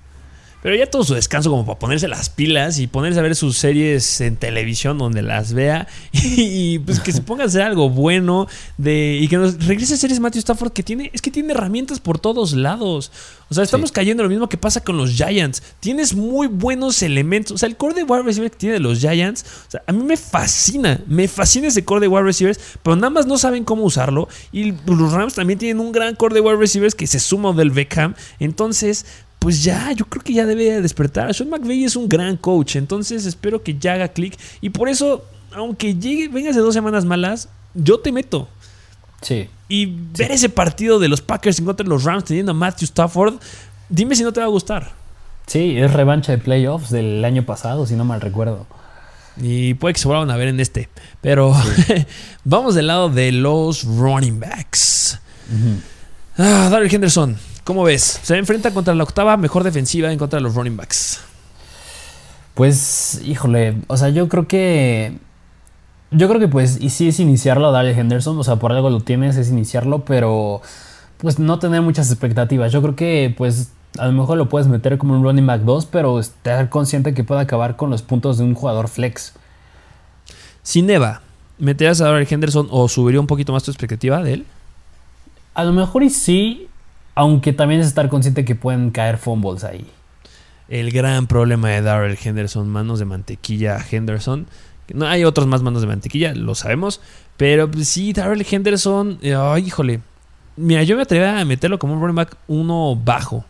Pero 0.65 0.77
ya 0.77 0.87
todo 0.87 1.05
su 1.05 1.13
descanso 1.13 1.51
como 1.51 1.67
para 1.67 1.79
ponerse 1.79 2.09
las 2.09 2.31
pilas 2.31 2.79
y 2.79 2.87
ponerse 2.87 3.21
a 3.21 3.23
ver 3.23 3.37
sus 3.37 3.59
series 3.59 4.23
en 4.23 4.37
televisión 4.37 4.97
donde 4.97 5.21
las 5.21 5.53
vea 5.53 5.87
y, 6.13 6.79
pues 6.79 7.01
que 7.01 7.13
se 7.13 7.21
ponga 7.21 7.45
a 7.45 7.49
hacer 7.49 7.61
algo 7.61 7.91
bueno 7.91 8.49
de, 8.79 9.19
y 9.21 9.29
que 9.29 9.37
nos 9.37 9.63
regrese 9.67 9.93
a 9.93 9.97
series 9.99 10.21
Matthew 10.21 10.39
Stafford 10.39 10.73
que 10.73 10.83
tiene, 10.83 11.11
es 11.13 11.21
que 11.21 11.31
tiene 11.31 11.53
herramientas 11.53 12.01
por 12.01 12.19
todos 12.19 12.55
lados. 12.55 13.13
O 13.51 13.55
sea, 13.55 13.63
estamos 13.63 13.93
cayendo 13.93 14.23
en 14.23 14.25
lo 14.25 14.31
mismo 14.31 14.49
que 14.49 14.57
pasa 14.57 14.83
con 14.83 14.97
los 14.97 15.11
Giants. 15.11 15.63
Tienes 15.81 16.15
muy 16.15 16.47
buenos 16.47 17.03
elementos. 17.03 17.53
O 17.53 17.59
sea, 17.59 17.69
el 17.69 17.77
core 17.77 17.93
de 17.93 18.05
wide 18.05 18.23
receiver 18.23 18.51
que 18.51 18.57
tiene 18.57 18.79
los 18.79 19.01
Giants, 19.01 19.45
o 19.69 19.71
sea, 19.71 19.83
a 19.87 19.93
mí 19.93 20.03
me 20.03 20.17
fascina, 20.17 20.99
me 21.07 21.29
fascina 21.29 21.69
ese 21.69 21.85
core 21.85 22.01
de 22.01 22.09
wide 22.09 22.23
receivers, 22.23 22.59
pero 22.83 22.97
nada 22.97 23.11
más 23.11 23.27
no 23.27 23.37
saben 23.37 23.65
cómo 23.65 23.85
usarlo. 23.85 24.29
Y 24.51 24.73
los 24.87 25.13
Rams 25.13 25.35
también 25.35 25.59
tienen 25.59 25.81
un 25.81 25.93
gran 25.93 26.15
core 26.15 26.35
de 26.35 26.41
wide 26.41 26.57
receivers 26.57 26.95
que 26.95 27.07
se 27.07 27.21
suma 27.21 27.53
del 27.53 27.71
Beckham. 27.71 28.15
Entonces, 28.39 29.05
pues 29.45 29.63
ya, 29.63 29.93
yo 29.93 30.07
creo 30.07 30.25
que 30.25 30.33
ya 30.33 30.47
debe 30.47 30.81
despertar. 30.81 31.35
Sean 31.35 31.51
McVay 31.51 31.85
es 31.85 31.97
un 31.97 32.09
gran 32.09 32.39
coach, 32.39 32.77
entonces 32.77 33.27
espero 33.27 33.63
que 33.63 33.77
ya 33.79 33.93
haga 33.93 34.09
clic. 34.09 34.39
Y 34.63 34.71
por 34.71 34.89
eso, 34.89 35.23
aunque 35.53 35.95
llegue, 35.95 36.29
vengas 36.29 36.57
de 36.57 36.63
dos 36.63 36.73
semanas 36.73 37.05
malas, 37.05 37.51
yo 37.75 38.01
te 38.01 38.11
meto. 38.11 38.49
Sí. 39.21 39.51
Y 39.69 39.99
ver 40.17 40.33
ese 40.33 40.49
partido 40.49 40.99
de 40.99 41.09
los 41.09 41.21
Packers 41.21 41.59
en 41.59 41.67
contra 41.67 41.85
de 41.85 41.91
los 41.91 42.05
Rams 42.05 42.25
teniendo 42.25 42.53
a 42.53 42.55
Matthew 42.55 42.87
Stafford, 42.87 43.35
dime 43.91 44.17
si 44.17 44.23
no 44.23 44.33
te 44.33 44.41
va 44.41 44.47
a 44.47 44.49
gustar. 44.49 44.93
Sí, 45.47 45.77
es 45.77 45.93
revancha 45.93 46.33
de 46.33 46.39
playoffs 46.39 46.89
del 46.89 47.23
año 47.23 47.45
pasado, 47.45 47.85
si 47.85 47.97
no 47.97 48.07
mal 48.07 48.23
recuerdo. 48.23 48.67
Y 49.37 49.75
puede 49.75 49.93
que 49.93 50.01
se 50.01 50.09
vuelvan 50.09 50.31
a 50.31 50.39
ver 50.39 50.49
en 50.49 50.59
este. 50.59 50.89
Pero 51.21 51.55
vamos 52.45 52.75
del 52.75 52.87
lado 52.87 53.11
de 53.11 53.31
los 53.31 53.85
running 53.85 54.41
backs. 54.41 55.21
Ah, 56.39 56.69
Daryl 56.71 56.91
Henderson. 56.91 57.37
¿Cómo 57.65 57.83
ves? 57.83 58.21
Se 58.23 58.37
enfrenta 58.37 58.73
contra 58.73 58.95
la 58.95 59.05
octava 59.05 59.37
mejor 59.37 59.65
defensiva 59.65 60.13
en 60.13 60.19
contra 60.19 60.39
de 60.39 60.43
los 60.43 60.55
running 60.55 60.77
backs. 60.77 61.21
Pues, 62.55 63.21
híjole, 63.25 63.77
o 63.89 63.97
sea, 63.97 64.11
yo 64.11 64.29
creo 64.29 64.47
que. 64.47 65.19
Yo 66.11 66.29
creo 66.29 66.39
que, 66.39 66.49
pues, 66.49 66.79
y 66.81 66.91
sí 66.91 67.09
es 67.09 67.19
iniciarlo 67.19 67.67
a 67.69 67.73
Daryl 67.73 67.99
Henderson, 67.99 68.39
o 68.39 68.45
sea, 68.45 68.57
por 68.57 68.71
algo 68.71 68.91
lo 68.91 69.01
tienes, 69.01 69.37
es 69.37 69.49
iniciarlo, 69.49 70.05
pero. 70.05 70.63
pues 71.19 71.39
no 71.39 71.59
tener 71.59 71.83
muchas 71.83 72.11
expectativas. 72.11 72.71
Yo 72.71 72.83
creo 72.83 72.95
que 72.95 73.35
pues 73.37 73.71
a 73.99 74.07
lo 74.07 74.13
mejor 74.13 74.37
lo 74.37 74.49
puedes 74.49 74.69
meter 74.69 74.99
como 74.99 75.15
un 75.15 75.23
running 75.23 75.47
back 75.47 75.63
2, 75.63 75.87
pero 75.87 76.19
estar 76.19 76.69
consciente 76.69 77.15
que 77.15 77.25
puede 77.25 77.41
acabar 77.41 77.77
con 77.77 77.91
los 77.91 78.03
puntos 78.03 78.39
de 78.39 78.45
un 78.45 78.55
jugador 78.55 78.89
flex. 78.89 79.33
Si 80.63 80.83
Neva, 80.83 81.23
¿meterías 81.59 82.01
a 82.01 82.07
Darrell 82.07 82.27
Henderson 82.29 82.69
o 82.71 82.89
subiría 82.89 83.21
un 83.21 83.27
poquito 83.27 83.53
más 83.53 83.63
tu 83.63 83.71
expectativa 83.71 84.23
de 84.23 84.35
él? 84.35 84.47
A 85.55 85.65
lo 85.65 85.73
mejor 85.73 86.03
y 86.03 86.11
sí, 86.11 86.69
aunque 87.15 87.53
también 87.53 87.81
es 87.81 87.87
estar 87.87 88.09
consciente 88.09 88.45
que 88.45 88.55
pueden 88.55 88.91
caer 88.91 89.19
fumbles 89.19 89.65
ahí. 89.65 89.87
El 90.69 90.91
gran 90.91 91.27
problema 91.27 91.69
de 91.69 91.83
Darrell 91.83 92.19
Henderson, 92.23 92.69
manos 92.69 92.99
de 92.99 93.05
mantequilla 93.05 93.79
Henderson. 93.91 94.47
No 94.93 95.07
hay 95.07 95.25
otros 95.25 95.47
más 95.47 95.63
manos 95.63 95.83
de 95.83 95.89
mantequilla, 95.89 96.35
lo 96.35 96.55
sabemos. 96.55 97.01
Pero 97.37 97.71
pues, 97.71 97.89
sí, 97.89 98.13
Darrell 98.13 98.47
Henderson, 98.49 99.19
híjole. 99.23 100.01
Mira, 100.57 100.83
yo 100.85 100.97
me 100.97 101.03
atrevería 101.03 101.41
a 101.41 101.45
meterlo 101.45 101.79
como 101.79 101.95
un 101.95 102.01
running 102.01 102.17
back 102.17 102.37
uno 102.47 102.97
bajo. 102.97 103.45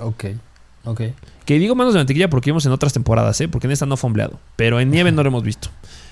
Ok, 0.00 0.24
ok. 0.84 1.02
Que 1.44 1.58
digo 1.58 1.74
manos 1.74 1.94
de 1.94 2.00
mantequilla 2.00 2.30
porque 2.30 2.50
vimos 2.50 2.64
en 2.66 2.72
otras 2.72 2.92
temporadas, 2.92 3.40
¿eh? 3.40 3.48
Porque 3.48 3.66
en 3.66 3.72
esta 3.72 3.86
no 3.86 3.96
fue 3.96 4.08
empleado. 4.08 4.38
Pero 4.56 4.80
en 4.80 4.90
nieve 4.90 5.12
no 5.12 5.22
lo 5.22 5.28
hemos 5.28 5.42
visto. 5.42 5.70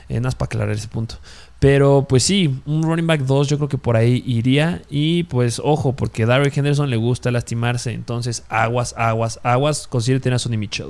Eh, 0.08 0.20
para 0.20 0.34
aclarar 0.40 0.70
ese 0.70 0.88
punto. 0.88 1.16
Pero 1.58 2.06
pues 2.08 2.22
sí, 2.22 2.60
un 2.66 2.82
running 2.82 3.06
back 3.06 3.22
2 3.22 3.48
yo 3.48 3.56
creo 3.56 3.68
que 3.68 3.78
por 3.78 3.96
ahí 3.96 4.22
iría. 4.26 4.82
Y 4.90 5.22
pues 5.24 5.60
ojo, 5.64 5.94
porque 5.94 6.26
Darrell 6.26 6.52
Henderson 6.54 6.90
le 6.90 6.96
gusta 6.96 7.30
lastimarse. 7.30 7.92
Entonces 7.92 8.44
aguas, 8.48 8.94
aguas, 8.96 9.40
aguas. 9.42 9.86
Consigue 9.86 10.20
tener 10.20 10.36
a 10.36 10.38
Sonny 10.38 10.58
Mitchell. 10.58 10.88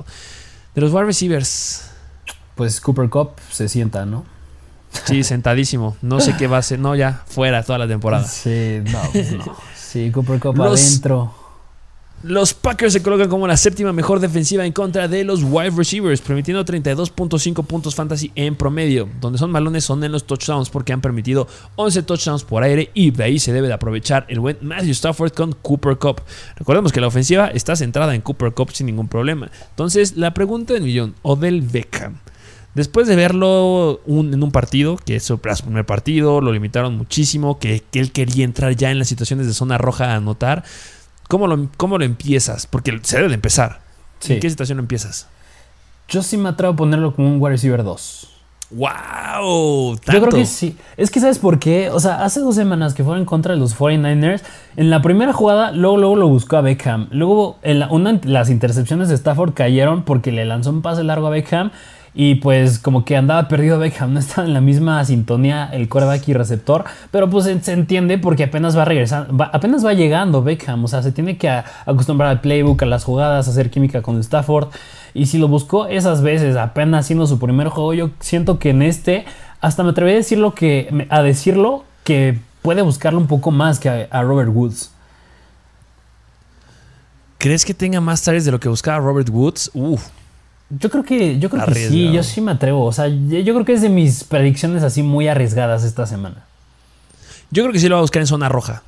De 0.75 0.81
los 0.81 0.93
wide 0.93 1.05
receivers. 1.05 1.91
Pues 2.57 2.81
Cooper 2.81 3.09
Cup 3.09 3.33
se 3.51 3.69
sienta, 3.69 4.07
¿no? 4.07 4.25
Sí, 5.05 5.23
sentadísimo. 5.23 5.97
No 6.03 6.21
sé 6.21 6.37
qué 6.37 6.47
va 6.47 6.59
a 6.59 6.63
ser. 6.63 6.79
No, 6.79 6.97
ya, 6.97 7.23
fuera 7.27 7.63
toda 7.63 7.79
la 7.79 7.87
temporada. 7.87 8.27
Sí, 8.27 8.81
no, 8.91 8.99
pues 9.13 9.33
no. 9.33 9.57
Sí, 9.77 10.11
Cooper 10.11 10.41
Cup 10.41 10.61
adentro. 10.61 11.35
Los 12.23 12.55
Packers 12.55 12.95
se 12.95 13.03
colocan 13.03 13.29
como 13.29 13.47
la 13.47 13.59
séptima 13.59 13.93
mejor 13.93 14.21
defensiva 14.21 14.65
en 14.65 14.73
contra 14.73 15.07
de 15.07 15.23
los 15.23 15.43
wide 15.43 15.71
receivers, 15.77 16.23
permitiendo 16.23 16.65
32.5 16.65 17.65
puntos 17.67 17.95
fantasy 17.95 18.33
en 18.35 18.57
promedio. 18.57 19.07
Donde 19.21 19.39
son 19.39 19.51
malones 19.51 19.85
son 19.85 20.03
en 20.03 20.13
los 20.13 20.27
touchdowns 20.27 20.71
porque 20.71 20.95
han 20.95 21.03
permitido 21.03 21.47
11 21.77 22.03
touchdowns 22.05 22.43
por 22.43 22.63
aire 22.63 22.91
y 22.95 23.11
de 23.11 23.23
ahí 23.23 23.39
se 23.39 23.53
debe 23.53 23.69
de 23.69 23.75
aprovechar 23.75 24.25
el 24.29 24.41
buen 24.41 24.57
Matthew 24.63 24.93
Stafford 24.93 25.33
con 25.33 25.53
Cooper 25.53 25.99
Cup. 25.99 26.23
Recordemos 26.57 26.91
que 26.91 27.03
la 27.03 27.07
ofensiva 27.07 27.49
está 27.49 27.77
centrada 27.77 28.15
en 28.15 28.23
Cooper 28.23 28.53
Cup 28.55 28.71
sin 28.73 28.87
ningún 28.87 29.09
problema. 29.09 29.51
Entonces, 29.71 30.17
la 30.17 30.33
pregunta 30.33 30.73
del 30.73 30.85
millón, 30.85 31.15
Odell 31.23 31.61
Beckham. 31.61 32.21
Después 32.75 33.07
de 33.07 33.17
verlo 33.17 34.01
en 34.07 34.43
un 34.43 34.51
partido, 34.53 34.97
que 34.97 35.17
es 35.17 35.23
su 35.23 35.39
primer 35.39 35.87
partido, 35.87 36.43
lo 36.43 36.53
limitaron 36.53 36.95
muchísimo, 36.97 37.59
que, 37.59 37.83
que 37.91 38.01
él 38.01 38.13
quería 38.13 38.45
entrar 38.45 38.77
ya 38.77 38.91
en 38.91 38.99
las 38.99 39.09
situaciones 39.09 39.47
de 39.47 39.55
zona 39.55 39.79
roja 39.79 40.13
a 40.13 40.17
anotar. 40.17 40.63
¿Cómo 41.29 41.47
lo, 41.47 41.69
cómo 41.77 41.99
lo 41.99 42.05
empiezas? 42.05 42.67
Porque 42.67 42.99
se 43.03 43.17
debe 43.17 43.29
de 43.29 43.35
empezar. 43.35 43.81
¿En 44.29 44.41
qué 44.41 44.51
situación 44.51 44.79
empiezas? 44.79 45.29
Yo 46.09 46.23
sí 46.23 46.37
me 46.37 46.49
atrevo 46.49 46.75
a 46.75 46.77
ponerlo 46.77 47.15
como 47.15 47.29
un 47.29 47.41
wide 47.41 47.53
receiver 47.53 47.83
2. 47.83 48.37
¡Wow! 48.71 49.95
Yo 49.95 50.21
creo 50.21 50.29
que 50.29 50.45
sí. 50.45 50.77
Es 50.97 51.11
que, 51.11 51.21
¿sabes 51.21 51.39
por 51.39 51.59
qué? 51.61 51.91
O 51.91 52.01
sea, 52.01 52.25
hace 52.25 52.41
dos 52.41 52.57
semanas 52.57 52.95
que 52.95 53.05
fueron 53.05 53.25
contra 53.25 53.55
los 53.55 53.79
49ers, 53.79 54.43
en 54.77 54.91
la 54.91 55.03
primera 55.03 55.33
jugada, 55.33 55.71
luego, 55.71 55.97
luego 55.99 56.17
lo 56.17 56.29
buscó 56.29 56.57
a 56.57 56.63
Beckham. 56.63 57.07
Luego, 57.11 57.59
una, 57.91 58.21
las 58.25 58.51
intercepciones 58.51 59.09
de 59.09 59.15
Stafford 59.15 59.55
cayeron 59.55 60.03
porque 60.03 60.33
le 60.33 60.45
lanzó 60.45 60.71
un 60.71 60.83
pase 60.83 61.05
largo 61.05 61.29
a 61.29 61.31
Beckham. 61.31 61.71
Y 62.19 62.37
pues 62.37 62.79
como 62.79 63.05
que 63.05 63.15
andaba 63.15 63.47
perdido 63.47 63.79
Beckham, 63.79 64.13
no 64.15 64.19
estaba 64.19 64.49
en 64.49 64.55
la 64.55 64.63
misma 64.63 65.05
sintonía 65.05 65.69
el 65.71 65.89
coreback 65.89 66.27
y 66.29 66.33
receptor, 66.33 66.85
pero 67.11 67.29
pues 67.29 67.45
se 67.45 67.73
entiende 67.73 68.17
porque 68.17 68.45
apenas 68.45 68.77
va 68.77 68.87
regresando, 68.87 69.45
apenas 69.53 69.85
va 69.85 69.93
llegando 69.93 70.43
Beckham, 70.43 70.83
o 70.83 70.89
sea, 70.89 71.03
se 71.03 71.13
tiene 71.13 71.37
que 71.37 71.51
acostumbrar 71.51 72.31
al 72.31 72.41
playbook, 72.41 72.83
a 72.83 72.87
las 72.87 73.05
jugadas, 73.05 73.47
a 73.47 73.51
hacer 73.51 73.71
química 73.71 74.01
con 74.01 74.19
Stafford. 74.19 74.69
Y 75.13 75.27
si 75.27 75.39
lo 75.39 75.47
buscó 75.47 75.87
esas 75.87 76.23
veces, 76.23 76.57
apenas 76.57 77.05
haciendo 77.05 77.27
su 77.27 77.39
primer 77.39 77.69
juego, 77.69 77.93
yo 77.93 78.11
siento 78.21 78.59
que 78.59 78.71
en 78.71 78.81
este, 78.81 79.27
hasta 79.61 79.83
me 79.83 79.91
atreví 79.91 80.13
a 80.13 80.15
decirlo 80.15 80.55
que, 80.55 81.07
a 81.11 81.23
decirlo 81.23 81.85
que 82.03 82.39
puede 82.63 82.81
buscarlo 82.81 83.19
un 83.19 83.27
poco 83.27 83.51
más 83.51 83.79
que 83.79 84.09
a, 84.11 84.23
Robert 84.23 84.51
Woods. 84.53 84.91
¿Crees 87.39 87.65
que 87.65 87.75
tenga 87.75 88.01
más 88.01 88.23
tareas 88.23 88.47
de 88.47 88.53
lo 88.53 88.59
que 88.59 88.69
buscaba 88.71 88.99
Robert 88.99 89.29
Woods? 89.29 89.71
Uf. 89.75 90.09
Yo 90.69 90.91
creo 90.91 91.05
que, 91.05 91.39
yo 91.39 91.49
creo 91.49 91.65
que 91.65 91.75
sí, 91.75 92.13
yo 92.13 92.23
sí 92.23 92.41
me 92.41 92.53
atrevo. 92.53 92.85
O 92.85 92.93
sea, 92.93 93.07
yo 93.07 93.55
creo 93.55 93.65
que 93.65 93.73
es 93.73 93.83
de 93.83 93.89
mis 93.89 94.25
predicciones 94.25 94.83
así 94.83 95.03
muy 95.03 95.29
arriesgadas 95.29 95.85
esta 95.85 96.07
semana. 96.07 96.45
Yo 97.51 97.63
creo 97.63 97.73
que 97.73 97.79
sí 97.79 97.89
lo 97.89 97.95
va 97.95 98.01
a 98.01 98.03
buscar 98.03 98.21
en 98.21 98.27
zona 98.27 98.49
roja. 98.49 98.83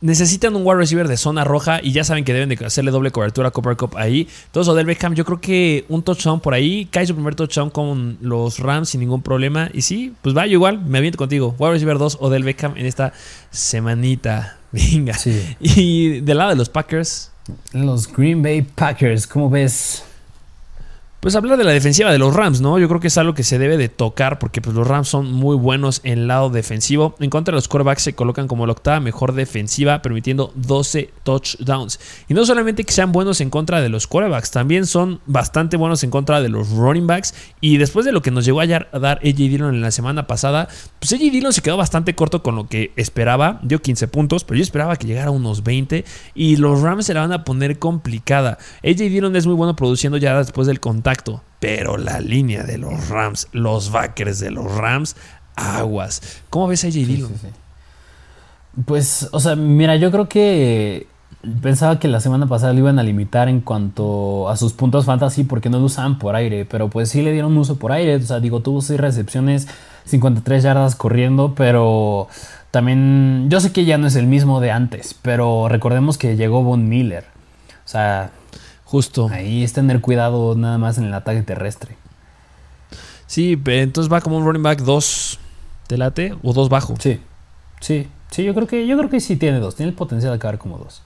Necesitan 0.00 0.54
un 0.54 0.62
wide 0.64 0.78
receiver 0.78 1.08
de 1.08 1.16
zona 1.16 1.42
roja 1.42 1.80
y 1.82 1.90
ya 1.92 2.04
saben 2.04 2.24
que 2.24 2.32
deben 2.32 2.48
de 2.48 2.64
hacerle 2.64 2.92
doble 2.92 3.10
cobertura 3.10 3.48
a 3.48 3.50
Cooper 3.50 3.76
Cup 3.76 3.96
ahí. 3.96 4.28
Entonces, 4.46 4.72
Odell 4.72 4.86
Beckham, 4.86 5.14
yo 5.14 5.24
creo 5.24 5.40
que 5.40 5.84
un 5.88 6.02
touchdown 6.02 6.40
por 6.40 6.54
ahí. 6.54 6.86
Cae 6.90 7.06
su 7.06 7.14
primer 7.14 7.34
touchdown 7.34 7.68
con 7.68 8.16
los 8.20 8.60
Rams 8.60 8.90
sin 8.90 9.00
ningún 9.00 9.22
problema. 9.22 9.68
Y 9.74 9.82
sí, 9.82 10.14
pues 10.22 10.36
va, 10.36 10.46
yo 10.46 10.52
igual, 10.52 10.80
me 10.80 10.98
aviento 10.98 11.18
contigo. 11.18 11.54
Wide 11.58 11.72
receiver 11.72 11.98
2, 11.98 12.18
Odell 12.20 12.44
Beckham 12.44 12.76
en 12.76 12.86
esta 12.86 13.12
semanita. 13.50 14.56
Venga. 14.72 15.14
Sí. 15.14 15.42
Y 15.60 16.20
del 16.20 16.38
lado 16.38 16.50
de 16.50 16.56
los 16.56 16.68
Packers. 16.68 17.32
Los 17.72 18.10
Green 18.10 18.42
Bay 18.42 18.62
Packers, 18.62 19.26
¿cómo 19.26 19.50
ves? 19.50 20.04
Pues 21.20 21.34
hablar 21.34 21.58
de 21.58 21.64
la 21.64 21.72
defensiva 21.72 22.12
de 22.12 22.18
los 22.18 22.32
Rams, 22.32 22.60
¿no? 22.60 22.78
Yo 22.78 22.86
creo 22.86 23.00
que 23.00 23.08
es 23.08 23.18
algo 23.18 23.34
que 23.34 23.42
se 23.42 23.58
debe 23.58 23.76
de 23.76 23.88
tocar 23.88 24.38
porque 24.38 24.60
pues, 24.60 24.76
los 24.76 24.86
Rams 24.86 25.08
son 25.08 25.32
muy 25.32 25.56
buenos 25.56 26.00
en 26.04 26.20
el 26.20 26.28
lado 26.28 26.48
defensivo. 26.48 27.16
En 27.18 27.28
contra 27.28 27.50
de 27.50 27.56
los 27.56 27.66
quarterbacks 27.66 28.02
se 28.02 28.14
colocan 28.14 28.46
como 28.46 28.66
la 28.66 28.72
octava 28.72 29.00
mejor 29.00 29.32
defensiva, 29.32 30.00
permitiendo 30.00 30.52
12 30.54 31.10
touchdowns. 31.24 31.98
Y 32.28 32.34
no 32.34 32.46
solamente 32.46 32.84
que 32.84 32.92
sean 32.92 33.10
buenos 33.10 33.40
en 33.40 33.50
contra 33.50 33.80
de 33.80 33.88
los 33.88 34.06
quarterbacks, 34.06 34.52
también 34.52 34.86
son 34.86 35.18
bastante 35.26 35.76
buenos 35.76 36.04
en 36.04 36.10
contra 36.10 36.40
de 36.40 36.50
los 36.50 36.70
running 36.70 37.08
backs. 37.08 37.34
Y 37.60 37.78
después 37.78 38.06
de 38.06 38.12
lo 38.12 38.22
que 38.22 38.30
nos 38.30 38.44
llegó 38.44 38.60
a 38.60 38.66
dar 38.68 38.88
AJ 38.92 39.34
Dillon 39.34 39.74
en 39.74 39.80
la 39.80 39.90
semana 39.90 40.28
pasada, 40.28 40.68
pues 41.00 41.12
AJ 41.12 41.32
Dillon 41.32 41.52
se 41.52 41.62
quedó 41.62 41.76
bastante 41.76 42.14
corto 42.14 42.44
con 42.44 42.54
lo 42.54 42.68
que 42.68 42.92
esperaba. 42.94 43.58
Dio 43.64 43.82
15 43.82 44.06
puntos, 44.06 44.44
pero 44.44 44.58
yo 44.58 44.62
esperaba 44.62 44.94
que 44.94 45.08
llegara 45.08 45.30
a 45.30 45.32
unos 45.32 45.64
20. 45.64 46.04
Y 46.36 46.58
los 46.58 46.80
Rams 46.80 47.06
se 47.06 47.14
la 47.14 47.22
van 47.22 47.32
a 47.32 47.42
poner 47.42 47.80
complicada. 47.80 48.58
AJ 48.84 48.98
Dillon 48.98 49.34
es 49.34 49.46
muy 49.46 49.56
bueno 49.56 49.74
produciendo 49.74 50.16
ya 50.16 50.38
después 50.38 50.68
del 50.68 50.78
contacto 50.78 51.07
pero 51.60 51.96
la 51.96 52.20
línea 52.20 52.62
de 52.64 52.78
los 52.78 53.08
Rams, 53.08 53.48
los 53.52 53.90
backers 53.90 54.38
de 54.38 54.50
los 54.50 54.74
Rams, 54.76 55.16
aguas. 55.56 56.42
¿Cómo 56.50 56.68
ves 56.68 56.84
a 56.84 56.88
J. 56.88 57.00
Pues, 58.84 59.28
o 59.32 59.40
sea, 59.40 59.56
mira, 59.56 59.96
yo 59.96 60.10
creo 60.10 60.28
que 60.28 61.06
pensaba 61.62 61.98
que 61.98 62.08
la 62.08 62.20
semana 62.20 62.46
pasada 62.46 62.72
lo 62.72 62.80
iban 62.80 62.98
a 62.98 63.02
limitar 63.02 63.48
en 63.48 63.60
cuanto 63.60 64.48
a 64.48 64.56
sus 64.56 64.72
puntos 64.72 65.04
fantasy 65.04 65.44
porque 65.44 65.70
no 65.70 65.78
lo 65.78 65.86
usaban 65.86 66.18
por 66.18 66.36
aire, 66.36 66.64
pero 66.64 66.88
pues 66.88 67.08
sí 67.10 67.22
le 67.22 67.32
dieron 67.32 67.56
uso 67.56 67.78
por 67.78 67.92
aire. 67.92 68.16
O 68.16 68.22
sea, 68.22 68.40
digo, 68.40 68.60
tuvo 68.60 68.80
6 68.80 69.00
recepciones, 69.00 69.68
53 70.04 70.62
yardas 70.62 70.94
corriendo, 70.94 71.54
pero 71.56 72.28
también 72.70 73.46
yo 73.48 73.60
sé 73.60 73.72
que 73.72 73.84
ya 73.84 73.98
no 73.98 74.06
es 74.06 74.14
el 74.16 74.26
mismo 74.26 74.60
de 74.60 74.70
antes, 74.70 75.14
pero 75.22 75.68
recordemos 75.68 76.18
que 76.18 76.36
llegó 76.36 76.62
Von 76.62 76.88
Miller. 76.88 77.24
O 77.84 77.88
sea, 77.88 78.30
Justo. 78.88 79.28
Ahí 79.30 79.62
es 79.62 79.74
tener 79.74 80.00
cuidado 80.00 80.54
nada 80.54 80.78
más 80.78 80.96
en 80.96 81.04
el 81.04 81.12
ataque 81.12 81.42
terrestre. 81.42 81.96
Sí, 83.26 83.60
entonces 83.66 84.10
va 84.10 84.22
como 84.22 84.38
un 84.38 84.46
running 84.46 84.62
back 84.62 84.80
2 84.80 85.38
¿Te 85.86 85.98
late? 85.98 86.34
¿O 86.42 86.54
dos 86.54 86.70
bajo? 86.70 86.94
Sí. 86.98 87.20
Sí. 87.80 88.08
Sí, 88.30 88.44
yo 88.44 88.54
creo 88.54 88.66
que, 88.66 88.86
yo 88.86 88.96
creo 88.96 89.10
que 89.10 89.20
sí 89.20 89.36
tiene 89.36 89.58
dos. 89.58 89.74
Tiene 89.74 89.90
el 89.90 89.96
potencial 89.96 90.32
de 90.32 90.36
acabar 90.36 90.58
como 90.58 90.78
dos. 90.78 91.02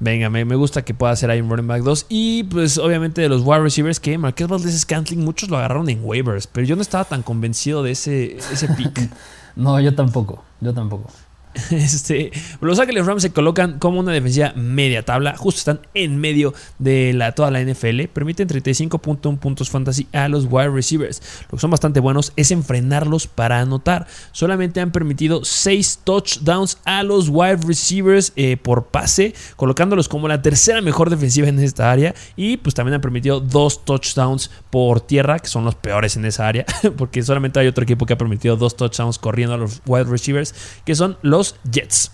Venga, 0.00 0.28
me, 0.30 0.44
gusta 0.54 0.82
que 0.82 0.94
pueda 0.94 1.14
ser 1.16 1.30
ahí 1.30 1.40
un 1.40 1.50
running 1.50 1.66
back 1.66 1.82
2. 1.82 2.06
Y 2.08 2.44
pues 2.44 2.78
obviamente 2.78 3.20
de 3.20 3.28
los 3.28 3.42
wide 3.44 3.60
receivers 3.60 3.98
que 3.98 4.16
Marqués 4.18 4.46
Valdez 4.46 4.78
Scantling, 4.80 5.24
muchos 5.24 5.50
lo 5.50 5.56
agarraron 5.56 5.88
en 5.88 6.04
waivers. 6.04 6.48
Pero 6.48 6.66
yo 6.66 6.76
no 6.76 6.82
estaba 6.82 7.04
tan 7.04 7.22
convencido 7.22 7.82
de 7.82 7.92
ese, 7.92 8.36
ese 8.36 8.68
pick. 8.68 9.10
no, 9.56 9.80
yo 9.80 9.94
tampoco. 9.94 10.44
Yo 10.60 10.74
tampoco. 10.74 11.10
Este, 11.88 12.32
los 12.60 12.78
Ángeles 12.78 13.06
Rams 13.06 13.22
se 13.22 13.32
colocan 13.32 13.78
como 13.78 14.00
una 14.00 14.12
defensiva 14.12 14.52
media 14.54 15.02
tabla, 15.04 15.36
justo 15.36 15.58
están 15.58 15.80
en 15.94 16.18
medio 16.18 16.54
de 16.78 17.32
toda 17.34 17.50
la 17.50 17.62
NFL, 17.62 18.04
permiten 18.12 18.48
35.1 18.48 19.38
puntos 19.38 19.70
fantasy 19.70 20.06
a 20.12 20.28
los 20.28 20.46
wide 20.50 20.70
receivers. 20.70 21.22
Lo 21.50 21.56
que 21.56 21.60
son 21.60 21.70
bastante 21.70 22.00
buenos 22.00 22.32
es 22.36 22.50
enfrenarlos 22.50 23.26
para 23.26 23.60
anotar. 23.60 24.06
Solamente 24.32 24.80
han 24.80 24.92
permitido 24.92 25.44
6 25.44 26.00
touchdowns 26.04 26.78
a 26.84 27.02
los 27.02 27.28
wide 27.28 27.60
receivers 27.66 28.32
eh, 28.36 28.56
por 28.56 28.86
pase, 28.86 29.34
colocándolos 29.56 30.08
como 30.08 30.28
la 30.28 30.42
tercera 30.42 30.80
mejor 30.80 31.10
defensiva 31.10 31.48
en 31.48 31.58
esta 31.58 31.90
área. 31.90 32.14
Y 32.36 32.58
pues 32.58 32.74
también 32.74 32.94
han 32.94 33.00
permitido 33.00 33.40
2 33.40 33.84
touchdowns 33.84 34.50
por 34.70 35.00
tierra, 35.00 35.38
que 35.38 35.48
son 35.48 35.64
los 35.64 35.74
peores 35.74 36.16
en 36.16 36.24
esa 36.24 36.46
área, 36.46 36.64
porque 36.96 37.22
solamente 37.22 37.60
hay 37.60 37.66
otro 37.66 37.84
equipo 37.84 38.06
que 38.06 38.14
ha 38.14 38.18
permitido 38.18 38.56
2 38.56 38.76
touchdowns 38.76 39.18
corriendo 39.18 39.54
a 39.54 39.58
los 39.58 39.82
wide 39.86 40.04
receivers, 40.04 40.54
que 40.84 40.94
son 40.94 41.16
los 41.22 41.47
Jets. 41.64 42.12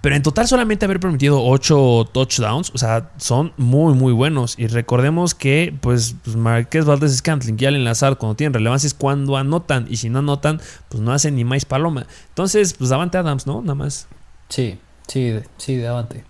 Pero 0.00 0.16
en 0.16 0.22
total 0.22 0.48
solamente 0.48 0.86
haber 0.86 0.98
permitido 0.98 1.44
8 1.44 2.08
touchdowns, 2.12 2.70
o 2.74 2.78
sea, 2.78 3.10
son 3.18 3.52
muy, 3.58 3.92
muy 3.92 4.14
buenos. 4.14 4.58
Y 4.58 4.66
recordemos 4.66 5.34
que, 5.34 5.76
pues, 5.82 6.14
pues 6.24 6.36
Marqués 6.36 6.86
Valdez 6.86 7.14
Scantling 7.18 7.56
y 7.58 7.66
Allen 7.66 7.84
Lazard, 7.84 8.16
cuando 8.16 8.34
tienen 8.34 8.54
relevancia, 8.54 8.86
es 8.86 8.94
cuando 8.94 9.36
anotan. 9.36 9.86
Y 9.90 9.98
si 9.98 10.08
no 10.08 10.20
anotan, 10.20 10.60
pues 10.88 11.02
no 11.02 11.12
hacen 11.12 11.36
ni 11.36 11.44
más 11.44 11.66
paloma. 11.66 12.06
Entonces, 12.28 12.72
pues 12.72 12.88
Davante 12.88 13.18
Adams, 13.18 13.46
¿no? 13.46 13.60
Nada 13.60 13.74
más. 13.74 14.08
Sí, 14.48 14.78
Sí, 15.10 15.36
sí, 15.56 15.74
de 15.74 15.88
avante. 15.88 16.24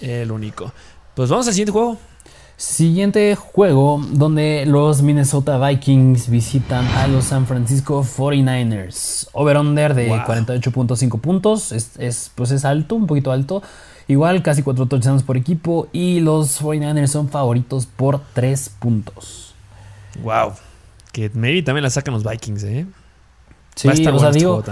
El 0.00 0.30
único. 0.30 0.72
Pues 1.16 1.30
vamos 1.30 1.48
al 1.48 1.52
siguiente 1.52 1.72
juego. 1.72 1.98
Siguiente 2.56 3.34
juego 3.34 4.00
donde 4.12 4.64
los 4.64 5.02
Minnesota 5.02 5.58
Vikings 5.58 6.28
visitan 6.28 6.86
a 6.86 7.08
los 7.08 7.24
San 7.24 7.46
Francisco 7.46 8.04
49ers. 8.04 9.28
Over-under 9.32 9.94
de 9.94 10.10
48.5 10.10 11.20
puntos. 11.20 11.72
Es, 11.72 12.30
pues 12.34 12.52
es 12.52 12.64
alto, 12.64 12.94
un 12.94 13.06
poquito 13.06 13.32
alto. 13.32 13.62
Igual 14.06 14.42
casi 14.42 14.62
4 14.62 14.86
touchdowns 14.86 15.24
por 15.24 15.36
equipo. 15.36 15.88
Y 15.92 16.20
los 16.20 16.62
49ers 16.62 17.08
son 17.08 17.28
favoritos 17.28 17.86
por 17.86 18.20
3 18.34 18.70
puntos. 18.78 19.54
Wow. 20.22 20.52
Que 21.12 21.30
maybe 21.34 21.62
también 21.62 21.82
la 21.82 21.90
sacan 21.90 22.14
los 22.14 22.22
Vikings, 22.22 22.62
¿eh? 22.64 22.86
Sí, 23.74 23.88
o 23.88 23.94
sea, 23.94 24.28
este 24.28 24.38
digo, 24.38 24.62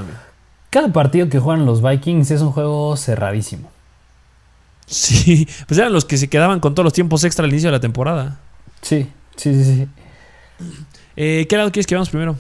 cada 0.70 0.93
partido 0.93 1.28
que 1.28 1.41
juegan 1.41 1.66
los 1.66 1.83
Vikings 1.83 2.30
es 2.30 2.41
un 2.41 2.53
juego 2.53 2.97
cerradísimo. 2.97 3.68
Sí, 4.87 5.49
pues 5.66 5.78
eran 5.78 5.93
los 5.93 6.05
que 6.05 6.16
se 6.16 6.28
quedaban 6.28 6.61
con 6.61 6.74
todos 6.74 6.85
los 6.85 6.93
tiempos 6.93 7.24
extra 7.24 7.45
al 7.45 7.51
inicio 7.51 7.68
de 7.68 7.72
la 7.72 7.80
temporada. 7.80 8.41
Sí, 8.80 9.09
sí, 9.37 9.55
sí, 9.55 9.64
sí. 9.64 9.89
Eh, 11.16 11.47
¿Qué 11.49 11.57
lado 11.57 11.70
quieres 11.70 11.87
que 11.87 11.95
veamos 11.95 12.11
primero? 12.11 12.37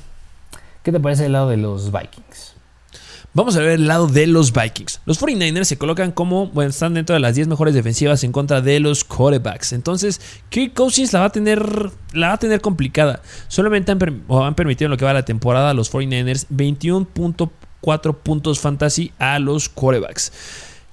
¿Qué 0.82 0.92
te 0.92 1.00
parece 1.00 1.26
el 1.26 1.32
lado 1.32 1.48
de 1.48 1.56
los 1.56 1.92
Vikings? 1.92 2.52
Vamos 3.34 3.56
a 3.56 3.60
ver 3.60 3.70
el 3.70 3.86
lado 3.86 4.08
de 4.08 4.26
los 4.26 4.52
Vikings. 4.52 5.00
Los 5.06 5.18
49ers 5.18 5.64
se 5.64 5.78
colocan 5.78 6.12
como, 6.12 6.48
bueno, 6.48 6.68
están 6.68 6.92
dentro 6.92 7.14
de 7.14 7.20
las 7.20 7.34
10 7.34 7.48
mejores 7.48 7.72
defensivas 7.72 8.24
en 8.24 8.32
contra 8.32 8.60
de 8.60 8.78
los 8.78 9.04
quarterbacks. 9.04 9.72
Entonces, 9.72 10.20
Kirk 10.50 10.74
Cousins 10.74 11.14
la 11.14 11.20
va 11.20 11.26
a 11.26 11.30
tener, 11.30 11.90
la 12.12 12.28
va 12.28 12.34
a 12.34 12.38
tener 12.38 12.60
complicada. 12.60 13.22
Solamente 13.48 13.90
han, 13.90 13.98
han 14.28 14.54
permitido 14.54 14.86
en 14.86 14.90
lo 14.90 14.98
que 14.98 15.06
va 15.06 15.14
la 15.14 15.24
temporada 15.24 15.70
a 15.70 15.74
los 15.74 15.90
49ers 15.90 16.46
21.4 16.50 18.16
puntos 18.16 18.60
fantasy 18.60 19.12
a 19.18 19.38
los 19.38 19.70
quarterbacks. 19.70 20.30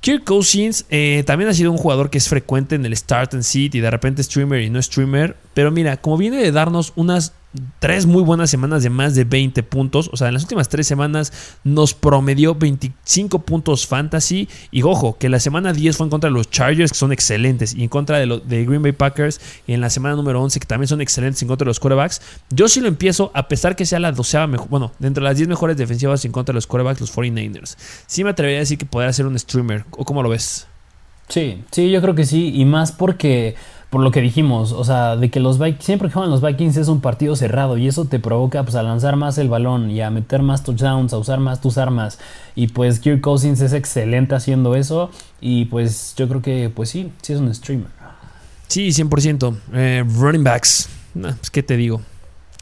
Kirk 0.02 0.24
Cousins 0.24 0.86
eh, 0.90 1.24
también 1.26 1.50
ha 1.50 1.54
sido 1.54 1.72
un 1.72 1.78
jugador 1.78 2.10
que 2.10 2.18
es 2.18 2.30
frecuente 2.30 2.76
en 2.76 2.86
el 2.86 2.96
start 2.96 3.34
and 3.34 3.44
sit 3.44 3.76
y 3.76 3.82
de 3.82 3.92
repente 3.92 4.24
streamer 4.24 4.62
y 4.62 4.70
no 4.70 4.82
streamer. 4.82 5.36
Pero 5.54 5.72
mira, 5.72 5.98
como 5.98 6.18
viene 6.18 6.38
de 6.38 6.52
darnos 6.52 6.94
unas 6.96 7.34
tres 7.80 8.06
muy 8.06 8.24
buenas 8.24 8.50
semanas 8.50 8.84
de 8.84 8.90
más 8.90 9.16
de 9.16 9.24
20 9.24 9.64
puntos. 9.64 10.10
O 10.14 10.18
sea, 10.18 10.28
en 10.28 10.34
las 10.36 10.44
últimas 10.44 10.70
tres 10.70 10.88
semanas 10.88 11.58
nos 11.64 11.94
promedió 11.94 12.56
25 12.56 13.40
puntos 13.40 13.88
fantasy. 13.88 14.48
Y 14.72 14.84
ojo, 14.84 15.18
que 15.18 15.30
la 15.30 15.40
semana 15.40 15.74
10 15.74 15.98
fue 15.98 16.06
en 16.06 16.10
contra 16.12 16.30
de 16.30 16.34
los 16.34 16.50
Chargers, 16.50 16.92
que 16.92 16.98
son 16.98 17.12
excelentes, 17.12 17.74
y 17.74 17.84
en 17.84 17.90
contra 17.90 18.20
de, 18.20 18.26
los 18.26 18.48
de 18.48 18.66
Green 18.66 18.82
Bay 18.82 18.92
Packers. 18.92 19.42
Y 19.68 19.74
en 19.74 19.82
la 19.82 19.90
semana 19.90 20.16
número 20.16 20.42
11, 20.42 20.60
que 20.60 20.68
también 20.68 20.88
son 20.88 21.02
excelentes 21.02 21.42
en 21.42 21.48
contra 21.48 21.66
de 21.66 21.70
los 21.70 21.80
quarterbacks. 21.80 22.22
Yo 22.50 22.68
sí 22.68 22.82
lo 22.82 22.88
empiezo, 22.88 23.32
a 23.34 23.48
pesar 23.48 23.76
que 23.76 23.86
sea 23.86 24.00
la 24.00 24.12
doceava 24.12 24.48
mejor. 24.48 24.70
Bueno, 24.70 24.92
dentro 25.00 25.24
de 25.24 25.30
las 25.30 25.38
10 25.38 25.50
mejores 25.50 25.78
defensivas 25.78 26.24
en 26.26 26.32
contra 26.32 26.54
de 26.54 26.58
los 26.58 26.68
quarterbacks, 26.68 27.02
los 27.02 27.16
49ers. 27.16 27.76
Sí 28.08 28.24
me 28.24 28.32
atrevería 28.32 28.60
a 28.60 28.62
decir 28.62 28.78
que 28.78 28.86
podría 28.86 29.12
ser 29.14 29.26
un 29.26 29.38
streamer. 29.38 29.86
¿O 29.92 30.06
cómo 30.06 30.22
lo 30.24 30.30
ves? 30.30 30.68
Sí, 31.30 31.64
sí, 31.72 31.92
yo 31.92 32.02
creo 32.02 32.16
que 32.16 32.26
sí. 32.26 32.52
Y 32.56 32.66
más 32.66 32.92
porque 32.92 33.56
por 33.90 34.02
lo 34.02 34.12
que 34.12 34.22
dijimos, 34.22 34.72
o 34.72 34.84
sea, 34.84 35.16
de 35.16 35.32
que 35.32 35.40
los 35.40 35.58
Vikings, 35.58 35.84
siempre 35.84 36.10
que 36.10 36.14
juegan 36.14 36.30
los 36.30 36.42
Vikings 36.42 36.78
es 36.78 36.88
un 36.90 37.02
partido 37.02 37.36
cerrado 37.36 37.78
y 37.78 37.88
eso 37.88 38.06
te 38.06 38.20
provoca 38.20 38.64
pues 38.64 38.76
a 38.76 38.84
lanzar 38.84 39.16
más 39.16 39.38
el 39.40 39.50
balón 39.50 39.90
y 39.90 40.02
a 40.02 40.12
meter 40.12 40.44
más 40.44 40.64
touchdowns, 40.64 41.12
a 41.12 41.18
usar 41.18 41.40
más 41.40 41.60
tus 41.60 41.80
armas 41.80 42.20
y 42.54 42.68
pues 42.68 43.00
Kirk 43.00 43.22
Cousins 43.22 43.62
es 43.62 43.74
excelente 43.74 44.36
haciendo 44.36 44.76
eso 44.76 45.10
y 45.42 45.66
pues 45.66 46.14
yo 46.16 46.28
creo 46.28 46.42
que 46.42 46.72
pues 46.74 46.90
sí, 46.90 47.12
sí 47.22 47.34
es 47.34 47.40
un 47.40 47.54
streamer. 47.54 47.88
Sí, 48.68 48.90
100%. 48.90 49.58
Eh, 49.74 50.04
running 50.18 50.44
backs, 50.44 50.88
pues, 51.14 51.50
¿qué 51.50 51.64
te 51.64 51.76
digo? 51.76 52.02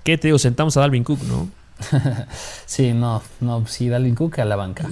¿Qué 0.06 0.18
te 0.18 0.30
digo? 0.30 0.40
Sentamos 0.40 0.78
a 0.78 0.80
Dalvin 0.80 1.04
Cook, 1.04 1.20
¿no? 1.24 1.50
sí, 2.66 2.94
no, 2.94 3.22
no, 3.42 3.68
sí, 3.68 3.90
Dalvin 3.90 4.16
Cook 4.16 4.40
a 4.40 4.46
la 4.46 4.56
banca. 4.56 4.88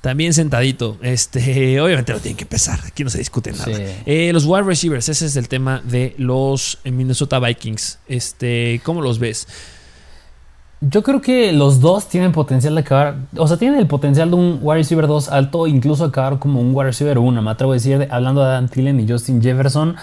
También 0.00 0.34
sentadito. 0.34 0.98
Este, 1.02 1.80
obviamente 1.80 2.12
lo 2.12 2.20
tienen 2.20 2.36
que 2.36 2.46
pesar. 2.46 2.80
Aquí 2.86 3.04
no 3.04 3.10
se 3.10 3.18
discute 3.18 3.52
nada. 3.52 3.66
Eh, 4.06 4.30
los 4.32 4.44
wide 4.44 4.62
receivers, 4.62 5.08
ese 5.08 5.26
es 5.26 5.36
el 5.36 5.48
tema 5.48 5.80
de 5.84 6.14
los 6.18 6.78
Minnesota 6.84 7.38
Vikings. 7.38 7.98
Este, 8.08 8.80
¿cómo 8.84 9.00
los 9.00 9.18
ves? 9.18 9.48
Yo 10.82 11.02
creo 11.02 11.22
que 11.22 11.52
los 11.52 11.80
dos 11.80 12.08
tienen 12.08 12.32
potencial 12.32 12.74
de 12.74 12.82
acabar. 12.82 13.16
O 13.36 13.48
sea, 13.48 13.56
tienen 13.56 13.78
el 13.78 13.86
potencial 13.86 14.30
de 14.30 14.36
un 14.36 14.58
wide 14.60 14.78
receiver 14.78 15.06
2 15.06 15.30
alto, 15.30 15.66
incluso 15.66 16.04
acabar 16.04 16.38
como 16.38 16.60
un 16.60 16.74
wide 16.74 16.88
receiver 16.88 17.18
1. 17.18 17.42
Me 17.42 17.50
atrevo 17.50 17.72
a 17.72 17.74
decir, 17.76 18.06
hablando 18.10 18.44
de 18.44 18.50
Dan 18.50 18.68
Thielen 18.68 19.00
y 19.00 19.08
Justin 19.08 19.42
Jefferson 19.42 19.96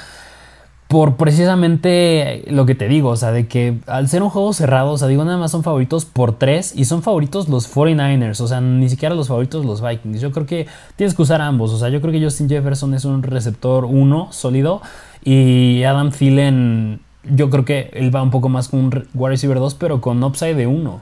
por 0.94 1.16
precisamente 1.16 2.44
lo 2.50 2.68
que 2.68 2.76
te 2.76 2.88
digo, 2.88 3.10
o 3.10 3.16
sea, 3.16 3.32
de 3.32 3.48
que 3.48 3.80
al 3.88 4.08
ser 4.10 4.22
un 4.22 4.30
juego 4.30 4.54
cerrado, 4.54 4.92
o 4.92 4.98
sea, 5.00 5.08
digo, 5.08 5.26
nada 5.26 5.40
más 5.40 5.50
son 5.50 5.64
favoritos 5.64 6.06
por 6.06 6.38
tres 6.38 6.72
y 6.76 6.86
son 6.86 7.02
favoritos 7.02 7.50
los 7.50 7.68
49ers, 7.76 8.40
o 8.42 8.48
sea, 8.48 8.62
ni 8.62 8.88
siquiera 8.90 9.16
los 9.16 9.28
favoritos 9.28 9.66
los 9.66 9.82
Vikings. 9.82 10.22
Yo 10.22 10.32
creo 10.32 10.46
que 10.46 10.68
tienes 10.96 11.16
que 11.16 11.24
usar 11.24 11.42
ambos, 11.42 11.72
o 11.72 11.80
sea, 11.80 11.90
yo 11.90 12.00
creo 12.00 12.14
que 12.14 12.24
Justin 12.24 12.48
Jefferson 12.48 12.94
es 12.94 13.06
un 13.06 13.24
receptor 13.24 13.86
uno 13.86 14.28
sólido 14.32 14.84
y 15.24 15.82
Adam 15.82 16.12
Thielen, 16.12 17.00
yo 17.24 17.50
creo 17.50 17.66
que 17.66 17.90
él 17.94 18.16
va 18.16 18.22
un 18.22 18.30
poco 18.30 18.50
más 18.50 18.70
con 18.70 18.82
un 18.82 19.08
wide 19.16 19.32
receiver 19.32 19.58
2, 19.58 19.74
pero 19.74 20.00
con 20.00 20.24
upside 20.24 20.54
de 20.54 20.68
uno. 20.68 21.02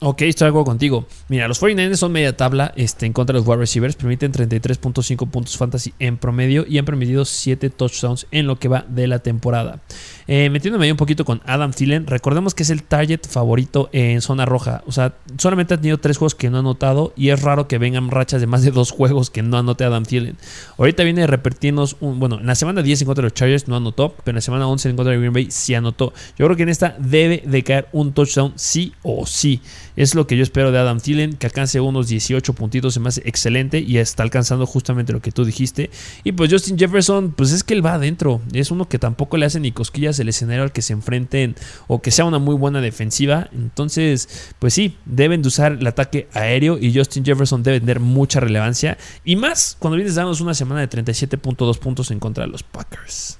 Ok, 0.00 0.22
estoy 0.22 0.46
de 0.46 0.48
acuerdo 0.50 0.64
contigo. 0.64 1.06
Mira, 1.28 1.46
los 1.46 1.62
49ers 1.62 1.96
son 1.96 2.12
media 2.12 2.36
tabla 2.36 2.72
este, 2.76 3.06
en 3.06 3.12
contra 3.12 3.34
de 3.34 3.40
los 3.40 3.46
wide 3.48 3.58
receivers. 3.58 3.96
Permiten 3.96 4.32
33.5 4.32 5.28
puntos 5.28 5.56
fantasy 5.56 5.92
en 5.98 6.16
promedio 6.16 6.64
y 6.68 6.78
han 6.78 6.84
permitido 6.84 7.24
7 7.24 7.70
touchdowns 7.70 8.26
en 8.30 8.46
lo 8.46 8.58
que 8.58 8.68
va 8.68 8.84
de 8.88 9.06
la 9.06 9.20
temporada. 9.20 9.80
Eh, 10.26 10.48
metiéndome 10.50 10.84
ahí 10.84 10.90
un 10.90 10.96
poquito 10.96 11.24
con 11.24 11.40
Adam 11.44 11.72
Thielen, 11.72 12.06
recordemos 12.06 12.54
que 12.54 12.62
es 12.62 12.70
el 12.70 12.84
target 12.84 13.26
favorito 13.28 13.88
en 13.92 14.20
zona 14.20 14.46
roja. 14.46 14.82
O 14.86 14.92
sea, 14.92 15.14
solamente 15.38 15.74
ha 15.74 15.76
tenido 15.76 15.98
3 15.98 16.16
juegos 16.16 16.34
que 16.34 16.50
no 16.50 16.56
ha 16.56 16.60
anotado 16.60 17.12
y 17.16 17.30
es 17.30 17.42
raro 17.42 17.66
que 17.66 17.78
vengan 17.78 18.10
rachas 18.10 18.40
de 18.40 18.46
más 18.46 18.62
de 18.62 18.70
2 18.70 18.90
juegos 18.92 19.30
que 19.30 19.42
no 19.42 19.58
anote 19.58 19.84
Adam 19.84 20.04
Thielen. 20.04 20.36
Ahorita 20.78 21.02
viene 21.04 21.26
repetirnos 21.26 21.96
un. 22.00 22.18
Bueno, 22.20 22.38
en 22.40 22.46
la 22.46 22.54
semana 22.54 22.82
10 22.82 23.02
en 23.02 23.06
contra 23.06 23.22
de 23.22 23.26
los 23.26 23.34
Chargers 23.34 23.68
no 23.68 23.76
anotó, 23.76 24.14
pero 24.24 24.30
en 24.30 24.36
la 24.36 24.40
semana 24.40 24.66
11 24.66 24.90
en 24.90 24.96
contra 24.96 25.12
de 25.12 25.18
Green 25.18 25.32
Bay 25.32 25.48
sí 25.50 25.74
anotó. 25.74 26.12
Yo 26.38 26.46
creo 26.46 26.56
que 26.56 26.62
en 26.62 26.68
esta 26.68 26.96
debe 26.98 27.42
de 27.44 27.62
caer 27.62 27.88
un 27.92 28.12
touchdown 28.12 28.52
sí 28.56 28.92
o 29.02 29.26
sí. 29.26 29.59
Es 29.96 30.14
lo 30.14 30.26
que 30.26 30.36
yo 30.36 30.42
espero 30.42 30.72
de 30.72 30.78
Adam 30.78 31.00
Thielen, 31.00 31.34
que 31.34 31.46
alcance 31.46 31.80
unos 31.80 32.08
18 32.08 32.52
puntitos, 32.54 32.94
se 32.94 33.00
me 33.00 33.08
hace 33.08 33.22
excelente 33.24 33.80
y 33.80 33.98
está 33.98 34.22
alcanzando 34.22 34.66
justamente 34.66 35.12
lo 35.12 35.20
que 35.20 35.32
tú 35.32 35.44
dijiste. 35.44 35.90
Y 36.24 36.32
pues 36.32 36.50
Justin 36.50 36.78
Jefferson, 36.78 37.32
pues 37.32 37.52
es 37.52 37.64
que 37.64 37.74
él 37.74 37.84
va 37.84 37.94
adentro, 37.94 38.40
es 38.52 38.70
uno 38.70 38.88
que 38.88 38.98
tampoco 38.98 39.36
le 39.36 39.46
hace 39.46 39.60
ni 39.60 39.72
cosquillas 39.72 40.18
el 40.18 40.28
escenario 40.28 40.62
al 40.62 40.72
que 40.72 40.82
se 40.82 40.92
enfrenten 40.92 41.56
o 41.86 42.02
que 42.02 42.10
sea 42.10 42.24
una 42.24 42.38
muy 42.38 42.54
buena 42.54 42.80
defensiva. 42.80 43.48
Entonces, 43.52 44.52
pues 44.58 44.74
sí, 44.74 44.96
deben 45.04 45.42
de 45.42 45.48
usar 45.48 45.72
el 45.72 45.86
ataque 45.86 46.28
aéreo 46.32 46.78
y 46.78 46.94
Justin 46.94 47.24
Jefferson 47.24 47.62
debe 47.62 47.80
tener 47.80 48.00
mucha 48.00 48.40
relevancia. 48.40 48.98
Y 49.24 49.36
más 49.36 49.76
cuando 49.78 49.96
vienes 49.96 50.14
dándonos 50.14 50.40
una 50.40 50.54
semana 50.54 50.80
de 50.80 50.88
37.2 50.88 51.78
puntos 51.78 52.10
en 52.10 52.20
contra 52.20 52.44
de 52.44 52.50
los 52.50 52.62
Packers. 52.62 53.38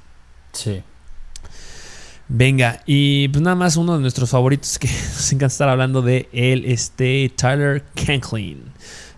Sí. 0.52 0.82
Venga, 2.32 2.80
y 2.86 3.26
pues 3.28 3.42
nada 3.42 3.56
más 3.56 3.76
uno 3.76 3.96
de 3.96 4.00
nuestros 4.00 4.30
favoritos 4.30 4.78
que 4.78 4.86
nos 5.14 5.32
encanta 5.32 5.46
estar 5.46 5.68
hablando 5.68 6.00
de 6.00 6.28
él, 6.32 6.64
este 6.64 7.30
Tyler 7.36 7.82
Conklin. 8.06 8.62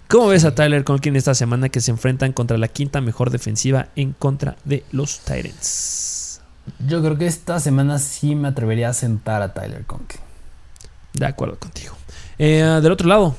¿Cómo 0.09 0.29
ves 0.29 0.47
a 0.47 0.55
Tyler 0.55 0.83
Conklin 0.83 1.15
esta 1.17 1.35
semana 1.35 1.69
que 1.69 1.83
se 1.83 1.91
enfrentan 1.91 2.33
contra 2.33 2.57
la 2.57 2.69
quinta 2.69 3.03
mejor 3.03 3.29
defensiva 3.29 3.89
en 3.97 4.15
contra 4.15 4.57
de 4.65 4.83
los 4.93 5.21
Titans? 5.21 6.41
Yo 6.87 7.03
creo 7.03 7.19
que 7.19 7.27
esta 7.27 7.61
semana 7.61 7.99
sí 7.99 8.35
me 8.35 8.49
atrevería 8.49 8.89
a 8.89 8.95
sentar 8.95 9.43
a 9.43 9.53
Tyler 9.53 9.85
Conklin. 9.85 10.23
De 11.13 11.27
acuerdo 11.27 11.59
contigo. 11.59 11.95
Eh, 12.39 12.63
del 12.83 12.93
otro 12.93 13.09
lado, 13.09 13.37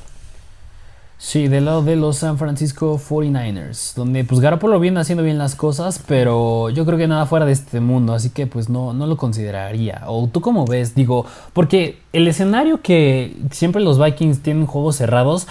Sí, 1.26 1.48
del 1.48 1.64
lado 1.64 1.82
de 1.82 1.96
los 1.96 2.18
San 2.18 2.36
Francisco 2.36 3.00
49ers, 3.00 3.94
donde 3.94 4.24
pues 4.24 4.40
Garoppolo 4.40 4.78
viene 4.78 5.00
haciendo 5.00 5.24
bien 5.24 5.38
las 5.38 5.56
cosas, 5.56 5.98
pero 6.06 6.68
yo 6.68 6.84
creo 6.84 6.98
que 6.98 7.08
nada 7.08 7.24
fuera 7.24 7.46
de 7.46 7.52
este 7.52 7.80
mundo, 7.80 8.12
así 8.12 8.28
que 8.28 8.46
pues 8.46 8.68
no, 8.68 8.92
no 8.92 9.06
lo 9.06 9.16
consideraría. 9.16 10.02
¿O 10.06 10.28
tú 10.28 10.42
cómo 10.42 10.66
ves? 10.66 10.94
Digo, 10.94 11.24
porque 11.54 11.98
el 12.12 12.28
escenario 12.28 12.82
que 12.82 13.34
siempre 13.50 13.82
los 13.82 13.98
Vikings 13.98 14.42
tienen 14.42 14.66
juegos 14.66 14.96
cerrados, 14.96 15.48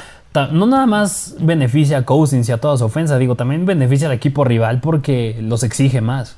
no 0.52 0.68
nada 0.68 0.86
más 0.86 1.38
beneficia 1.40 1.98
a 1.98 2.06
Cousins 2.06 2.48
y 2.50 2.52
a 2.52 2.60
toda 2.60 2.78
su 2.78 2.86
ofensa, 2.86 3.18
digo, 3.18 3.36
también 3.36 3.66
beneficia 3.66 4.08
al 4.08 4.14
equipo 4.14 4.44
rival 4.44 4.80
porque 4.80 5.40
los 5.42 5.64
exige 5.64 6.02
más. 6.02 6.38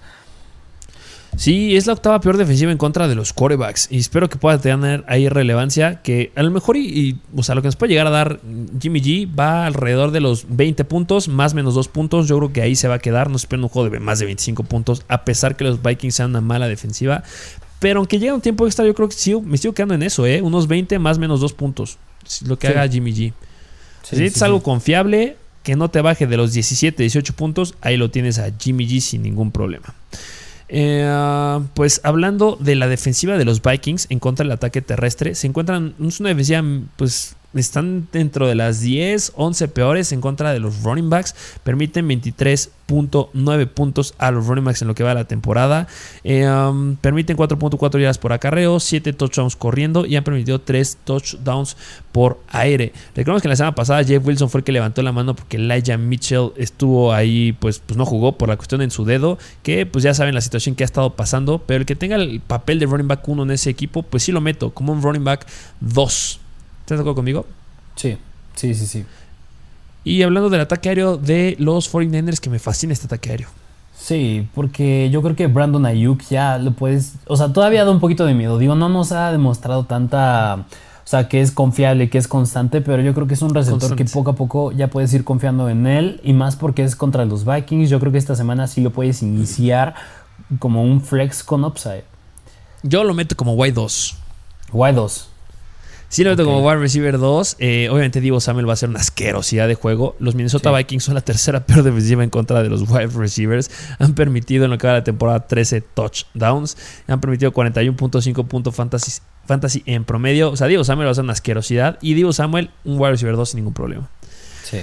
Sí, 1.38 1.76
es 1.76 1.86
la 1.86 1.94
octava 1.94 2.20
peor 2.22 2.38
defensiva 2.38 2.72
en 2.72 2.78
contra 2.78 3.08
de 3.08 3.16
los 3.16 3.34
quarterbacks. 3.34 3.88
Y 3.92 3.98
espero 3.98 4.30
que 4.30 4.38
pueda 4.38 4.58
tener 4.58 5.04
ahí 5.08 5.28
relevancia. 5.30 6.02
Que 6.02 6.32
a 6.36 6.44
lo 6.44 6.52
mejor, 6.52 6.78
y, 6.78 7.20
o 7.36 7.44
sea, 7.44 7.56
lo 7.56 7.62
que 7.62 7.68
nos 7.68 7.76
puede 7.76 7.92
llegar 7.92 8.08
a 8.08 8.12
dar 8.12 8.40
Jimmy 8.80 9.02
G 9.02 9.30
va 9.38 9.66
alrededor 9.66 10.12
de 10.12 10.22
los 10.22 10.46
20 10.50 10.86
puntos, 10.86 11.28
más 11.28 11.54
menos 11.54 11.76
2 11.76 11.88
puntos. 11.90 12.28
Yo 12.28 12.38
creo 12.38 12.54
que 12.54 12.62
ahí 12.62 12.76
se 12.76 12.88
va 12.88 12.96
a 12.96 13.00
quedar. 13.00 13.30
No 13.30 13.36
espero 13.36 13.62
un 13.64 13.70
juego 13.70 13.90
de 13.90 14.00
más 14.00 14.20
de 14.20 14.26
25 14.26 14.64
puntos, 14.64 15.04
a 15.08 15.26
pesar 15.26 15.56
que 15.56 15.64
los 15.64 15.82
Vikings 15.82 16.16
sean 16.16 16.30
una 16.30 16.42
mala 16.42 16.68
defensiva. 16.68 17.24
Pero 17.80 18.00
aunque 18.00 18.18
llegue 18.18 18.34
un 18.34 18.42
tiempo 18.42 18.66
extra, 18.66 18.86
yo 18.86 18.96
creo 18.96 19.10
que 19.10 19.16
sí, 19.16 19.36
me 19.36 19.58
sigo 19.58 19.74
quedando 19.74 19.94
en 19.94 20.04
eso, 20.04 20.26
¿eh? 20.26 20.42
Unos 20.42 20.68
20 20.68 20.98
más 21.00 21.20
menos 21.20 21.42
2 21.42 21.54
puntos. 21.54 21.98
Lo 22.48 22.58
que 22.58 22.68
haga 22.68 22.88
Jimmy 22.88 23.14
G. 23.14 23.34
si 24.04 24.24
es 24.24 24.42
algo 24.42 24.64
confiable, 24.64 25.38
que 25.64 25.76
no 25.76 25.90
te 25.90 26.02
baje 26.02 26.28
de 26.28 26.38
los 26.38 26.54
17, 26.54 27.04
18 27.04 27.34
puntos, 27.34 27.76
ahí 27.82 27.98
lo 27.98 28.10
tienes 28.10 28.40
a 28.40 28.52
Jimmy 28.58 28.88
G 28.88 29.02
sin 29.02 29.24
ningún 29.24 29.52
problema. 29.52 29.94
Eh, 30.68 31.60
pues 31.74 32.02
hablando 32.04 32.58
de 32.60 32.76
la 32.76 32.88
defensiva 32.88 33.38
de 33.38 33.46
los 33.46 33.62
Vikings 33.62 34.08
en 34.10 34.20
contra 34.20 34.44
del 34.44 34.52
ataque 34.52 34.82
terrestre, 34.82 35.36
se 35.36 35.48
encuentran. 35.48 35.96
Es 36.06 36.20
una 36.20 36.30
defensiva, 36.30 36.64
pues 36.98 37.36
están 37.60 38.08
dentro 38.12 38.48
de 38.48 38.56
las 38.56 38.82
10, 38.82 39.34
11 39.36 39.68
peores 39.70 40.12
en 40.12 40.22
contra 40.22 40.54
de 40.54 40.60
los 40.60 40.84
running 40.84 41.10
backs. 41.10 41.36
Permiten 41.64 42.08
23.9 42.08 43.68
puntos 43.68 44.14
a 44.18 44.32
los 44.32 44.48
running 44.48 44.66
backs 44.66 44.82
en 44.82 44.88
lo 44.88 44.96
que 44.96 45.04
va 45.04 45.14
la 45.14 45.26
temporada. 45.26 45.88
Eh, 46.24 46.48
um, 46.50 46.96
permiten 46.98 47.38
4.4 47.38 48.00
yardas 48.00 48.18
por 48.18 48.34
acarreo, 48.34 48.80
7 48.80 49.14
touchdowns 49.14 49.56
corriendo 49.56 50.06
y 50.06 50.16
han 50.16 50.24
permitido 50.24 50.60
3 50.60 50.98
touchdowns 51.04 51.78
por 52.12 52.40
aire. 52.50 52.94
Recordemos 53.16 53.42
que 53.42 53.48
la 53.48 53.56
semana 53.56 53.76
pasada 53.76 54.04
Jeff 54.04 54.26
Wilson 54.26 54.50
fue 54.50 54.60
el 54.60 54.64
que 54.64 54.72
levantó 54.72 55.02
la 55.02 55.12
mano 55.12 55.36
porque 55.36 55.58
Elijah 55.58 55.98
Mitchell 55.98 56.52
estuvo 56.58 57.14
ahí, 57.14 57.54
pues, 57.54 57.80
pues 57.80 57.98
no 57.98 58.06
jugó 58.06 58.38
por 58.38 58.50
la 58.50 58.58
cuestión 58.58 58.82
en 58.82 58.92
su 58.92 59.06
dedo, 59.06 59.38
que 59.64 59.86
pues 59.86 60.04
ya 60.04 60.14
saben 60.14 60.36
la 60.36 60.42
situación 60.42 60.76
que 60.76 60.84
ha 60.84 60.86
estado 60.86 61.16
pasando, 61.16 61.62
pero 61.66 61.82
el 61.82 61.86
que 61.86 61.96
tenga 61.96 62.16
el 62.16 62.40
papel 62.40 62.80
de 62.80 62.86
running 62.86 63.08
back 63.08 63.28
1 63.28 63.44
en 63.44 63.52
ese 63.52 63.70
equipo, 63.70 64.04
pues 64.04 64.24
sí 64.24 64.32
lo 64.32 64.42
meto 64.42 64.74
como 64.74 64.94
un 64.94 65.02
running 65.02 65.24
back 65.24 65.46
2. 65.82 66.40
¿Estás 66.86 67.00
de 67.00 67.02
acuerdo 67.02 67.16
conmigo? 67.16 67.48
Sí, 67.96 68.16
sí, 68.54 68.76
sí, 68.76 68.86
sí. 68.86 69.06
Y 70.04 70.22
hablando 70.22 70.52
del 70.52 70.62
ataque 70.62 70.90
aéreo 70.90 71.18
de 71.18 71.56
los 71.58 71.92
49ers, 71.92 72.40
que 72.40 72.52
me 72.52 72.60
fascina 72.60 72.94
este 72.94 73.08
ataque 73.08 73.32
aéreo. 73.32 73.48
Sí, 73.98 74.48
porque 74.54 75.10
yo 75.10 75.24
creo 75.24 75.36
que 75.36 75.48
Brandon 75.48 75.84
Ayuk 75.88 76.22
ya 76.30 76.60
lo 76.60 76.74
puedes. 76.74 77.14
O 77.26 77.38
sea, 77.38 77.52
todavía 77.52 77.86
da 77.86 77.90
un 77.90 78.00
poquito 78.00 78.24
de 78.28 78.36
miedo. 78.36 78.60
Digo, 78.60 78.76
no 78.76 78.88
nos 78.88 79.12
ha 79.14 79.32
demostrado 79.32 79.86
tanta. 79.86 80.68
O 81.04 81.08
sea, 81.08 81.28
que 81.28 81.42
es 81.42 81.52
confiable, 81.52 82.12
que 82.12 82.20
es 82.20 82.28
constante, 82.28 82.82
pero 82.82 83.02
yo 83.02 83.16
creo 83.16 83.26
que 83.26 83.34
es 83.34 83.42
un 83.42 83.56
receptor 83.56 83.96
que 83.96 84.06
poco 84.06 84.30
a 84.30 84.36
poco 84.36 84.72
ya 84.72 84.92
puedes 84.92 85.12
ir 85.16 85.24
confiando 85.24 85.70
en 85.70 85.88
él. 85.88 86.22
Y 86.24 86.34
más 86.34 86.56
porque 86.56 86.84
es 86.84 86.96
contra 86.96 87.26
los 87.26 87.46
Vikings. 87.46 87.90
Yo 87.90 88.00
creo 88.00 88.12
que 88.12 88.20
esta 88.20 88.36
semana 88.36 88.68
sí 88.68 88.82
lo 88.82 88.92
puedes 88.92 89.24
iniciar 89.24 89.96
como 90.60 90.84
un 90.84 91.02
flex 91.02 91.44
con 91.44 91.66
upside. 91.66 92.04
Yo 92.84 93.04
lo 93.04 93.16
meto 93.16 93.36
como 93.36 93.56
Y2. 93.56 94.14
Y2. 94.72 95.30
Sí, 96.16 96.24
lo 96.24 96.30
meto 96.30 96.46
como 96.46 96.66
wide 96.66 96.78
receiver 96.78 97.20
2. 97.20 97.58
Eh, 97.60 97.90
obviamente 97.92 98.22
Divo 98.22 98.40
Samuel 98.40 98.70
va 98.70 98.72
a 98.72 98.78
ser 98.78 98.88
una 98.88 99.02
asquerosidad 99.02 99.68
de 99.68 99.76
juego. 99.76 100.16
Los 100.20 100.34
Minnesota 100.34 100.72
Vikings 100.72 101.04
son 101.04 101.14
la 101.14 101.20
tercera 101.20 101.66
peor 101.66 101.84
defensiva 101.84 102.24
en 102.24 102.30
contra 102.30 102.64
de 102.64 102.70
los 102.70 102.90
wide 102.90 103.08
receivers. 103.08 103.70
Han 104.00 104.16
permitido 104.16 104.64
en 104.64 104.72
lo 104.72 104.78
que 104.78 104.88
va 104.88 104.94
de 104.94 105.00
la 105.00 105.04
temporada 105.04 105.46
13 105.46 105.82
touchdowns. 105.82 106.78
Han 107.08 107.20
permitido 107.20 107.52
41.5 107.52 108.48
puntos 108.48 108.74
fantasy, 108.74 109.20
fantasy 109.46 109.84
en 109.86 110.06
promedio. 110.06 110.52
O 110.52 110.56
sea, 110.56 110.68
Divo 110.68 110.86
Samuel 110.86 111.08
va 111.08 111.12
a 111.12 111.16
ser 111.16 111.26
una 111.26 111.34
asquerosidad. 111.34 111.98
Y 112.00 112.14
Divo 112.14 112.32
Samuel, 112.32 112.70
un 112.86 112.98
wide 112.98 113.12
receiver 113.12 113.36
2 113.36 113.50
sin 113.50 113.58
ningún 113.58 113.74
problema. 113.74 114.10
Sí. 114.64 114.78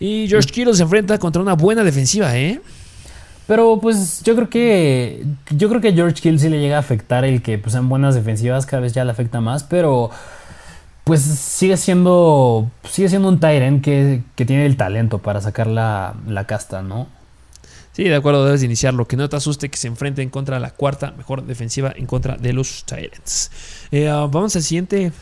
Y 0.00 0.26
George 0.26 0.48
Kittle 0.48 0.72
se 0.72 0.84
enfrenta 0.84 1.18
contra 1.18 1.42
una 1.42 1.52
buena 1.52 1.84
defensiva, 1.84 2.34
¿eh? 2.34 2.62
Pero 3.46 3.78
pues 3.78 4.22
yo 4.24 4.34
creo 4.34 4.48
que 4.48 5.22
yo 5.50 5.68
creo 5.68 5.82
que 5.82 5.88
a 5.88 5.92
George 5.92 6.14
Kittle 6.14 6.38
sí 6.38 6.48
le 6.48 6.60
llega 6.60 6.76
a 6.76 6.80
afectar 6.80 7.26
el 7.26 7.42
que 7.42 7.58
pues 7.58 7.74
en 7.74 7.90
buenas 7.90 8.14
defensivas 8.14 8.64
cada 8.64 8.80
vez 8.80 8.94
ya 8.94 9.04
le 9.04 9.10
afecta 9.10 9.42
más, 9.42 9.62
pero 9.62 10.10
pues 11.06 11.22
sigue 11.22 11.76
siendo 11.76 12.68
sigue 12.82 13.08
siendo 13.08 13.28
un 13.28 13.38
Tyrant 13.38 13.80
que, 13.80 14.24
que 14.34 14.44
tiene 14.44 14.66
el 14.66 14.76
talento 14.76 15.18
para 15.18 15.40
sacar 15.40 15.68
la, 15.68 16.16
casta, 16.48 16.82
¿no? 16.82 17.06
Sí, 17.92 18.02
de 18.02 18.16
acuerdo, 18.16 18.44
debes 18.44 18.64
iniciarlo. 18.64 19.06
Que 19.06 19.16
no 19.16 19.28
te 19.28 19.36
asuste 19.36 19.68
que 19.68 19.76
se 19.76 19.86
enfrente 19.86 20.22
en 20.22 20.30
contra 20.30 20.56
de 20.56 20.62
la 20.62 20.70
cuarta 20.70 21.14
mejor 21.16 21.44
defensiva 21.44 21.92
en 21.94 22.06
contra 22.06 22.36
de 22.36 22.52
los 22.52 22.82
Tyrants. 22.84 23.52
Eh, 23.92 24.08
ah, 24.08 24.28
vamos 24.28 24.56
al 24.56 24.62
siguiente. 24.62 25.12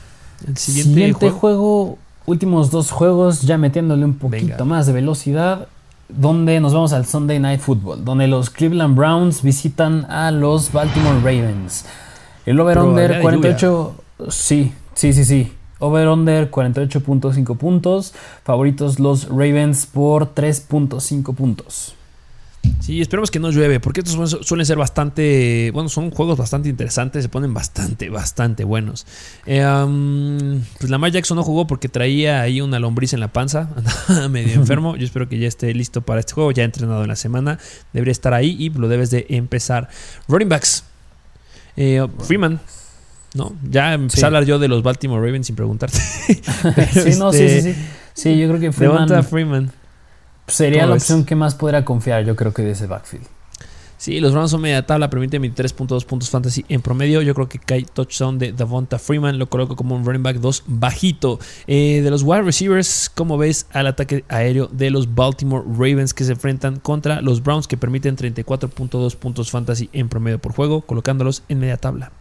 El 0.49 0.57
siguiente, 0.57 1.29
juego. 1.29 1.99
Últimos 2.25 2.71
dos 2.71 2.91
juegos, 2.91 3.43
ya 3.43 3.59
metiéndole 3.59 4.07
un 4.07 4.15
poquito 4.15 4.65
más 4.65 4.87
de 4.87 4.95
velocidad. 4.95 5.69
Donde 6.09 6.61
nos 6.61 6.73
vamos 6.73 6.95
al 6.95 7.05
Sunday 7.05 7.39
Night 7.39 7.61
Football. 7.61 8.07
Donde 8.07 8.27
los 8.27 8.49
Cleveland 8.49 8.97
Browns 8.97 9.43
visitan 9.43 10.07
a 10.07 10.31
los 10.31 10.73
Baltimore 10.73 11.19
Ravens. 11.19 11.85
El 12.47 12.59
over-under 12.59 13.21
48. 13.21 13.95
Sí, 14.31 14.73
sí, 14.95 15.13
sí, 15.13 15.27
sí. 15.27 15.53
Over-under 15.85 16.51
48.5 16.51 17.57
puntos. 17.57 18.15
Favoritos 18.43 18.99
los 18.99 19.29
Ravens 19.29 19.87
por 19.87 20.35
3.5 20.35 21.35
puntos. 21.35 21.95
Sí, 22.81 23.01
esperemos 23.01 23.31
que 23.31 23.39
no 23.39 23.51
llueve, 23.51 23.81
porque 23.81 24.01
estos 24.01 24.39
suelen 24.47 24.67
ser 24.67 24.77
bastante, 24.77 25.71
bueno, 25.73 25.89
son 25.89 26.11
juegos 26.11 26.39
bastante 26.39 26.69
interesantes, 26.69 27.23
se 27.23 27.29
ponen 27.29 27.55
bastante, 27.55 28.11
bastante 28.11 28.65
buenos. 28.65 29.07
Eh, 29.47 29.63
pues 30.79 30.91
Lamar 30.91 31.11
Jackson 31.11 31.37
no 31.37 31.43
jugó 31.43 31.67
porque 31.67 31.89
traía 31.89 32.41
ahí 32.41 32.61
una 32.61 32.79
lombriz 32.79 33.13
en 33.13 33.21
la 33.21 33.29
panza, 33.29 33.71
andaba 33.77 34.29
medio 34.29 34.55
enfermo. 34.61 34.97
Yo 34.97 35.05
espero 35.05 35.29
que 35.29 35.39
ya 35.39 35.49
esté 35.49 35.73
listo 35.75 36.03
para 36.03 36.21
este 36.21 36.35
juego, 36.35 36.53
ya 36.53 36.63
ha 36.63 36.67
entrenado 36.67 37.03
en 37.03 37.09
la 37.09 37.17
semana, 37.17 37.59
debería 37.93 38.13
estar 38.13 38.35
ahí 38.35 38.57
y 38.59 38.71
lo 38.71 38.89
debes 38.89 39.11
de 39.11 39.27
empezar. 39.31 39.89
Running 40.29 40.49
backs, 40.49 40.85
eh, 41.77 42.07
Freeman, 42.21 42.61
¿no? 43.35 43.53
Ya 43.69 43.93
empecé 43.93 44.25
a 44.25 44.29
hablar 44.29 44.45
yo 44.45 44.59
de 44.59 44.69
los 44.69 44.83
Baltimore 44.83 45.25
Ravens 45.25 45.49
sin 45.49 45.57
preguntarte. 45.57 45.99
sí, 46.93 47.19
no, 47.19 47.33
sí, 47.33 47.49
sí, 47.49 47.61
sí. 47.61 47.75
Sí, 48.15 48.39
yo 48.39 48.49
creo 48.49 48.61
que 48.61 48.73
Freeman. 48.73 49.25
Freeman. 49.25 49.73
Sería 50.47 50.87
la 50.87 50.95
opción 50.95 51.25
que 51.25 51.35
más 51.35 51.55
podría 51.55 51.85
confiar, 51.85 52.25
yo 52.25 52.37
creo 52.37 52.55
que 52.55 52.63
de 52.63 52.71
ese 52.73 52.87
backfield. 52.87 53.27
Sí, 53.97 54.21
los 54.21 54.33
Browns 54.33 54.51
son 54.51 54.61
media 54.61 54.85
tabla, 54.85 55.09
permiten 55.09 55.43
23.2 55.43 56.05
puntos 56.05 56.29
fantasy 56.29 56.65
en 56.69 56.83
promedio. 56.83 57.23
Yo 57.23 57.35
creo 57.35 57.49
que 57.49 57.59
cae 57.59 57.85
touchdown 57.85 58.39
de 58.39 58.53
Davonta 58.53 58.99
Freeman, 58.99 59.39
lo 59.39 59.49
coloco 59.49 59.77
como 59.77 59.97
un 59.97 60.05
running 60.05 60.23
back 60.23 60.37
2 60.37 60.65
bajito. 60.67 61.39
Eh, 61.67 62.03
de 62.05 62.11
los 62.11 62.23
wide 62.23 62.43
receivers, 62.43 63.11
¿cómo 63.15 63.39
ves 63.39 63.67
al 63.73 63.87
ataque 63.87 64.25
aéreo 64.29 64.69
de 64.71 64.91
los 64.91 65.15
Baltimore 65.15 65.65
Ravens 65.67 66.13
que 66.13 66.25
se 66.25 66.33
enfrentan 66.33 66.81
contra 66.81 67.23
los 67.23 67.43
Browns 67.43 67.67
que 67.67 67.79
permiten 67.79 68.17
34.2 68.17 69.17
puntos 69.17 69.51
fantasy 69.51 69.89
en 69.93 70.11
promedio 70.11 70.39
por 70.39 70.53
juego, 70.53 70.83
colocándolos 70.83 71.43
en 71.49 71.61
media 71.61 71.79
tabla? 71.79 72.13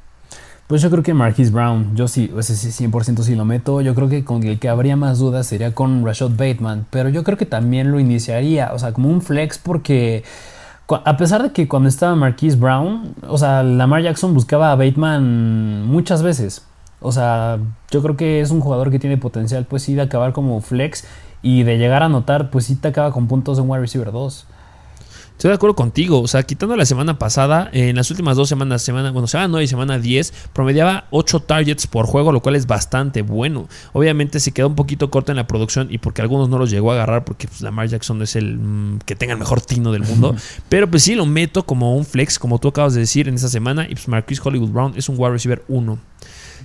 Pues 0.74 0.82
yo 0.82 0.90
creo 0.90 1.04
que 1.04 1.14
Marquise 1.14 1.52
Brown, 1.52 1.96
yo 1.96 2.08
sí, 2.08 2.34
ese 2.36 2.56
100% 2.56 3.22
sí 3.22 3.36
lo 3.36 3.46
meto. 3.46 3.82
Yo 3.82 3.94
creo 3.94 4.10
que 4.10 4.26
con 4.26 4.42
el 4.42 4.58
que 4.58 4.70
habría 4.70 4.96
más 4.96 5.20
dudas 5.20 5.46
sería 5.46 5.76
con 5.76 6.04
Rashad 6.04 6.32
Bateman, 6.32 6.88
pero 6.90 7.10
yo 7.10 7.24
creo 7.24 7.38
que 7.38 7.46
también 7.46 7.92
lo 7.92 8.00
iniciaría, 8.00 8.74
o 8.74 8.80
sea, 8.80 8.92
como 8.92 9.10
un 9.10 9.22
flex 9.22 9.60
porque 9.60 10.24
a 10.90 11.16
pesar 11.16 11.44
de 11.44 11.52
que 11.52 11.68
cuando 11.68 11.90
estaba 11.90 12.16
Marquise 12.16 12.58
Brown, 12.58 13.14
o 13.28 13.38
sea, 13.38 13.62
Lamar 13.62 14.02
Jackson 14.02 14.34
buscaba 14.34 14.72
a 14.72 14.76
Bateman 14.76 15.86
muchas 15.86 16.24
veces. 16.24 16.66
O 17.02 17.12
sea, 17.12 17.60
yo 17.92 18.02
creo 18.02 18.18
que 18.18 18.42
es 18.42 18.50
un 18.50 18.60
jugador 18.60 18.90
que 18.90 18.98
tiene 18.98 19.18
potencial, 19.18 19.66
pues 19.66 19.84
sí, 19.84 19.94
de 19.94 20.02
acabar 20.02 20.34
como 20.34 20.60
flex 20.60 21.06
y 21.44 21.62
de 21.62 21.78
llegar 21.78 22.02
a 22.02 22.08
anotar, 22.08 22.50
pues 22.50 22.66
sí 22.66 22.76
te 22.78 22.88
acaba 22.88 23.12
con 23.12 23.28
puntos 23.28 23.60
en 23.60 23.70
wide 23.70 23.82
receiver 23.82 24.12
2. 24.12 24.48
Estoy 25.44 25.50
de 25.50 25.56
acuerdo 25.56 25.76
contigo. 25.76 26.22
O 26.22 26.28
sea, 26.30 26.44
quitando 26.44 26.78
la 26.78 26.86
semana 26.86 27.20
pasada, 27.20 27.70
en 27.74 27.98
las 27.98 28.10
últimas 28.10 28.38
dos 28.38 28.48
semanas, 28.48 28.82
semana, 28.82 29.12
bueno, 29.12 29.28
semana 29.28 29.50
9 29.50 29.66
y 29.66 29.68
semana 29.68 30.00
10, 30.00 30.34
promediaba 30.54 31.08
8 31.10 31.42
targets 31.42 31.86
por 31.86 32.06
juego, 32.06 32.32
lo 32.32 32.40
cual 32.40 32.56
es 32.56 32.66
bastante 32.66 33.24
bueno. 33.24 33.68
Obviamente 33.92 34.40
se 34.40 34.54
quedó 34.54 34.70
un 34.70 34.76
poquito 34.76 35.12
corto 35.12 35.34
en 35.34 35.36
la 35.36 35.46
producción 35.46 35.90
y 35.92 35.98
porque 35.98 36.22
algunos 36.22 36.48
no 36.48 36.58
los 36.58 36.72
llegó 36.72 36.92
a 36.92 36.94
agarrar 36.94 37.26
porque 37.26 37.50
pues, 37.50 37.60
Lamar 37.60 37.90
Jackson 37.90 38.22
es 38.22 38.38
el 38.38 38.58
mm, 38.58 39.00
que 39.00 39.18
tenga 39.18 39.34
el 39.34 39.40
mejor 39.40 39.60
tino 39.60 39.92
del 39.92 40.04
mundo. 40.04 40.34
Pero 40.70 40.90
pues 40.90 41.04
sí 41.04 41.14
lo 41.14 41.26
meto 41.26 41.66
como 41.66 41.94
un 41.98 42.06
flex, 42.06 42.40
como 42.40 42.58
tú 42.58 42.70
acabas 42.70 42.94
de 42.94 43.02
decir 43.02 43.28
en 43.28 43.36
esa 43.36 43.50
semana. 43.50 43.84
Y 43.84 43.96
pues 43.96 44.08
Marquis 44.08 44.40
Hollywood 44.42 44.70
Brown 44.70 44.94
es 44.96 45.10
un 45.10 45.18
wide 45.20 45.32
receiver 45.32 45.62
1. 45.68 46.00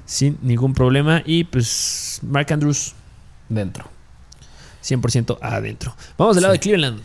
Sin 0.07 0.39
ningún 0.41 0.73
problema. 0.73 1.25
Y 1.27 1.43
pues 1.43 2.21
Mark 2.23 2.53
Andrews. 2.53 2.95
Dentro. 3.49 3.87
100% 4.85 5.39
adentro. 5.43 5.97
Vamos 6.17 6.37
del 6.37 6.43
lado 6.43 6.53
de 6.53 6.61
Cleveland. 6.61 7.01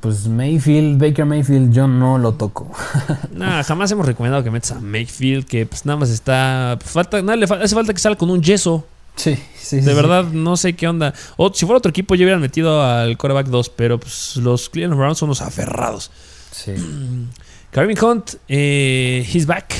Pues 0.00 0.26
Mayfield, 0.26 1.00
Baker 1.00 1.24
Mayfield, 1.24 1.72
yo 1.72 1.88
no 1.88 2.18
lo 2.18 2.34
toco. 2.34 2.70
Nah, 3.32 3.62
jamás 3.62 3.90
hemos 3.90 4.04
recomendado 4.04 4.44
que 4.44 4.50
metas 4.50 4.72
a 4.72 4.80
Mayfield, 4.80 5.46
que 5.46 5.64
pues 5.64 5.86
nada 5.86 5.98
más 5.98 6.10
está. 6.10 6.78
Falta, 6.82 7.22
nada, 7.22 7.36
le 7.36 7.46
hace 7.46 7.74
falta 7.74 7.94
que 7.94 7.98
salga 7.98 8.18
con 8.18 8.30
un 8.30 8.42
yeso. 8.42 8.86
Sí, 9.16 9.38
sí. 9.56 9.80
De 9.80 9.94
verdad, 9.94 10.24
no 10.24 10.56
sé 10.56 10.74
qué 10.74 10.86
onda. 10.86 11.14
O 11.36 11.52
si 11.52 11.64
fuera 11.64 11.78
otro 11.78 11.90
equipo, 11.90 12.14
ya 12.14 12.24
hubieran 12.24 12.40
metido 12.40 12.82
al 12.82 13.16
quarterback 13.16 13.46
2, 13.46 13.70
pero 13.70 13.98
pues 13.98 14.36
los 14.36 14.68
Cleveland 14.68 14.98
Browns 14.98 15.18
son 15.18 15.28
los 15.30 15.40
aferrados. 15.40 16.10
Sí. 16.52 16.72
Karim 17.70 17.96
Hunt, 18.02 18.34
eh, 18.48 19.26
he's 19.32 19.46
back. 19.46 19.74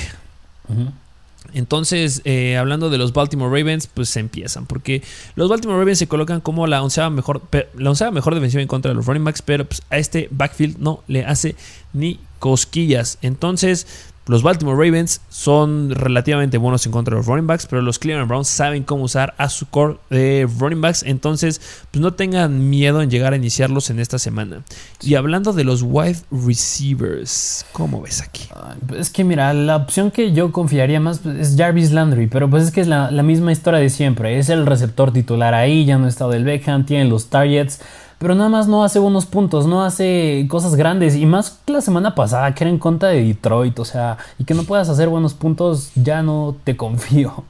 Entonces, 1.54 2.22
eh, 2.24 2.56
hablando 2.56 2.90
de 2.90 2.98
los 2.98 3.12
Baltimore 3.12 3.50
Ravens, 3.50 3.86
pues 3.86 4.08
se 4.08 4.20
empiezan. 4.20 4.66
Porque 4.66 5.02
los 5.34 5.48
Baltimore 5.48 5.78
Ravens 5.78 5.98
se 5.98 6.06
colocan 6.06 6.40
como 6.40 6.66
la 6.66 6.82
onceava 6.82 7.10
mejor, 7.10 7.42
la 7.76 7.90
onceava 7.90 8.12
mejor 8.12 8.34
defensiva 8.34 8.62
en 8.62 8.68
contra 8.68 8.90
de 8.90 8.94
los 8.94 9.06
running 9.06 9.24
backs, 9.24 9.42
pero 9.42 9.64
pues, 9.64 9.82
a 9.90 9.98
este 9.98 10.28
backfield 10.30 10.78
no 10.78 11.02
le 11.08 11.24
hace 11.24 11.56
ni 11.92 12.20
cosquillas. 12.38 13.18
Entonces, 13.22 13.86
los 14.30 14.44
Baltimore 14.44 14.76
Ravens 14.76 15.22
son 15.28 15.90
relativamente 15.90 16.56
buenos 16.56 16.86
en 16.86 16.92
contra 16.92 17.14
de 17.14 17.18
los 17.18 17.26
running 17.26 17.48
backs, 17.48 17.66
pero 17.66 17.82
los 17.82 17.98
Cleveland 17.98 18.28
Browns 18.28 18.46
saben 18.46 18.84
cómo 18.84 19.02
usar 19.02 19.34
a 19.38 19.48
su 19.48 19.66
core 19.66 19.96
de 20.08 20.48
running 20.60 20.80
backs. 20.80 21.02
Entonces, 21.02 21.60
pues 21.90 22.00
no 22.00 22.14
tengan 22.14 22.70
miedo 22.70 23.02
en 23.02 23.10
llegar 23.10 23.32
a 23.32 23.36
iniciarlos 23.36 23.90
en 23.90 23.98
esta 23.98 24.20
semana. 24.20 24.62
Y 25.02 25.16
hablando 25.16 25.52
de 25.52 25.64
los 25.64 25.82
wide 25.82 26.18
receivers, 26.30 27.66
¿cómo 27.72 28.02
ves 28.02 28.22
aquí? 28.22 28.48
Es 28.96 29.10
que 29.10 29.24
mira, 29.24 29.52
la 29.52 29.74
opción 29.74 30.12
que 30.12 30.32
yo 30.32 30.52
confiaría 30.52 31.00
más 31.00 31.18
pues, 31.18 31.36
es 31.36 31.56
Jarvis 31.56 31.90
Landry, 31.90 32.28
pero 32.28 32.48
pues 32.48 32.62
es 32.62 32.70
que 32.70 32.82
es 32.82 32.86
la, 32.86 33.10
misma 33.24 33.50
historia 33.50 33.80
de 33.80 33.90
siempre. 33.90 34.38
Es 34.38 34.48
el 34.48 34.64
receptor 34.64 35.12
titular 35.12 35.54
ahí, 35.54 35.84
ya 35.84 35.98
no 35.98 36.06
está 36.06 36.28
del 36.28 36.44
Beckham, 36.44 36.86
tiene 36.86 37.06
los 37.06 37.30
targets 37.30 37.80
pero 38.20 38.34
nada 38.34 38.50
más 38.50 38.68
no 38.68 38.84
hace 38.84 38.98
buenos 38.98 39.24
puntos, 39.24 39.66
no 39.66 39.82
hace 39.82 40.46
cosas 40.50 40.74
grandes. 40.74 41.16
Y 41.16 41.24
más 41.24 41.58
que 41.64 41.72
la 41.72 41.80
semana 41.80 42.14
pasada, 42.14 42.54
que 42.54 42.64
era 42.64 42.70
en 42.70 42.78
contra 42.78 43.08
de 43.08 43.24
Detroit, 43.24 43.78
o 43.78 43.84
sea, 43.86 44.18
y 44.38 44.44
que 44.44 44.52
no 44.52 44.64
puedas 44.64 44.90
hacer 44.90 45.08
buenos 45.08 45.32
puntos, 45.32 45.90
ya 45.94 46.22
no 46.22 46.54
te 46.62 46.76
confío. 46.76 47.44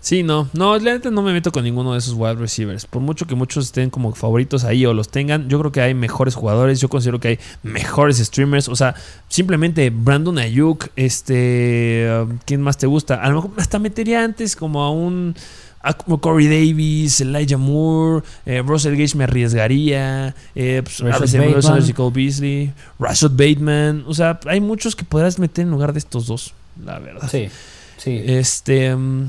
Sí, 0.00 0.22
no, 0.22 0.48
no, 0.54 0.78
la 0.78 0.94
neta 0.94 1.10
no 1.10 1.20
me 1.20 1.34
meto 1.34 1.52
con 1.52 1.62
ninguno 1.62 1.92
de 1.92 1.98
esos 1.98 2.14
wide 2.14 2.36
receivers. 2.36 2.86
Por 2.86 3.02
mucho 3.02 3.26
que 3.26 3.34
muchos 3.34 3.66
estén 3.66 3.90
como 3.90 4.14
favoritos 4.14 4.64
ahí 4.64 4.86
o 4.86 4.94
los 4.94 5.10
tengan, 5.10 5.50
yo 5.50 5.58
creo 5.58 5.72
que 5.72 5.82
hay 5.82 5.92
mejores 5.92 6.34
jugadores, 6.34 6.80
yo 6.80 6.88
considero 6.88 7.20
que 7.20 7.28
hay 7.28 7.38
mejores 7.62 8.16
streamers. 8.16 8.66
O 8.70 8.76
sea, 8.76 8.94
simplemente 9.28 9.90
Brandon 9.90 10.38
Ayuk, 10.38 10.88
este, 10.96 12.08
um, 12.22 12.38
¿quién 12.46 12.62
más 12.62 12.78
te 12.78 12.86
gusta? 12.86 13.16
A 13.16 13.28
lo 13.28 13.34
mejor 13.34 13.50
hasta 13.58 13.78
metería 13.78 14.24
antes 14.24 14.56
como 14.56 14.82
a 14.82 14.90
un 14.90 15.34
Corey 16.20 16.46
Davis, 16.46 17.20
Elijah 17.20 17.56
Moore, 17.56 18.24
eh, 18.44 18.62
Russell 18.62 18.96
Gage 18.96 19.16
me 19.16 19.24
arriesgaría, 19.24 20.34
eh, 20.54 20.82
pues, 20.84 21.00
Rashad 21.00 22.12
Beasley, 22.12 22.72
Rashad 22.98 23.30
Bateman. 23.30 24.04
O 24.06 24.14
sea, 24.14 24.38
hay 24.46 24.60
muchos 24.60 24.94
que 24.94 25.04
podrás 25.04 25.38
meter 25.38 25.64
en 25.64 25.70
lugar 25.70 25.92
de 25.92 25.98
estos 25.98 26.26
dos, 26.26 26.52
la 26.84 26.98
verdad. 26.98 27.28
Sí, 27.30 27.48
sí. 27.96 28.20
Este. 28.24 28.94
Um, 28.94 29.28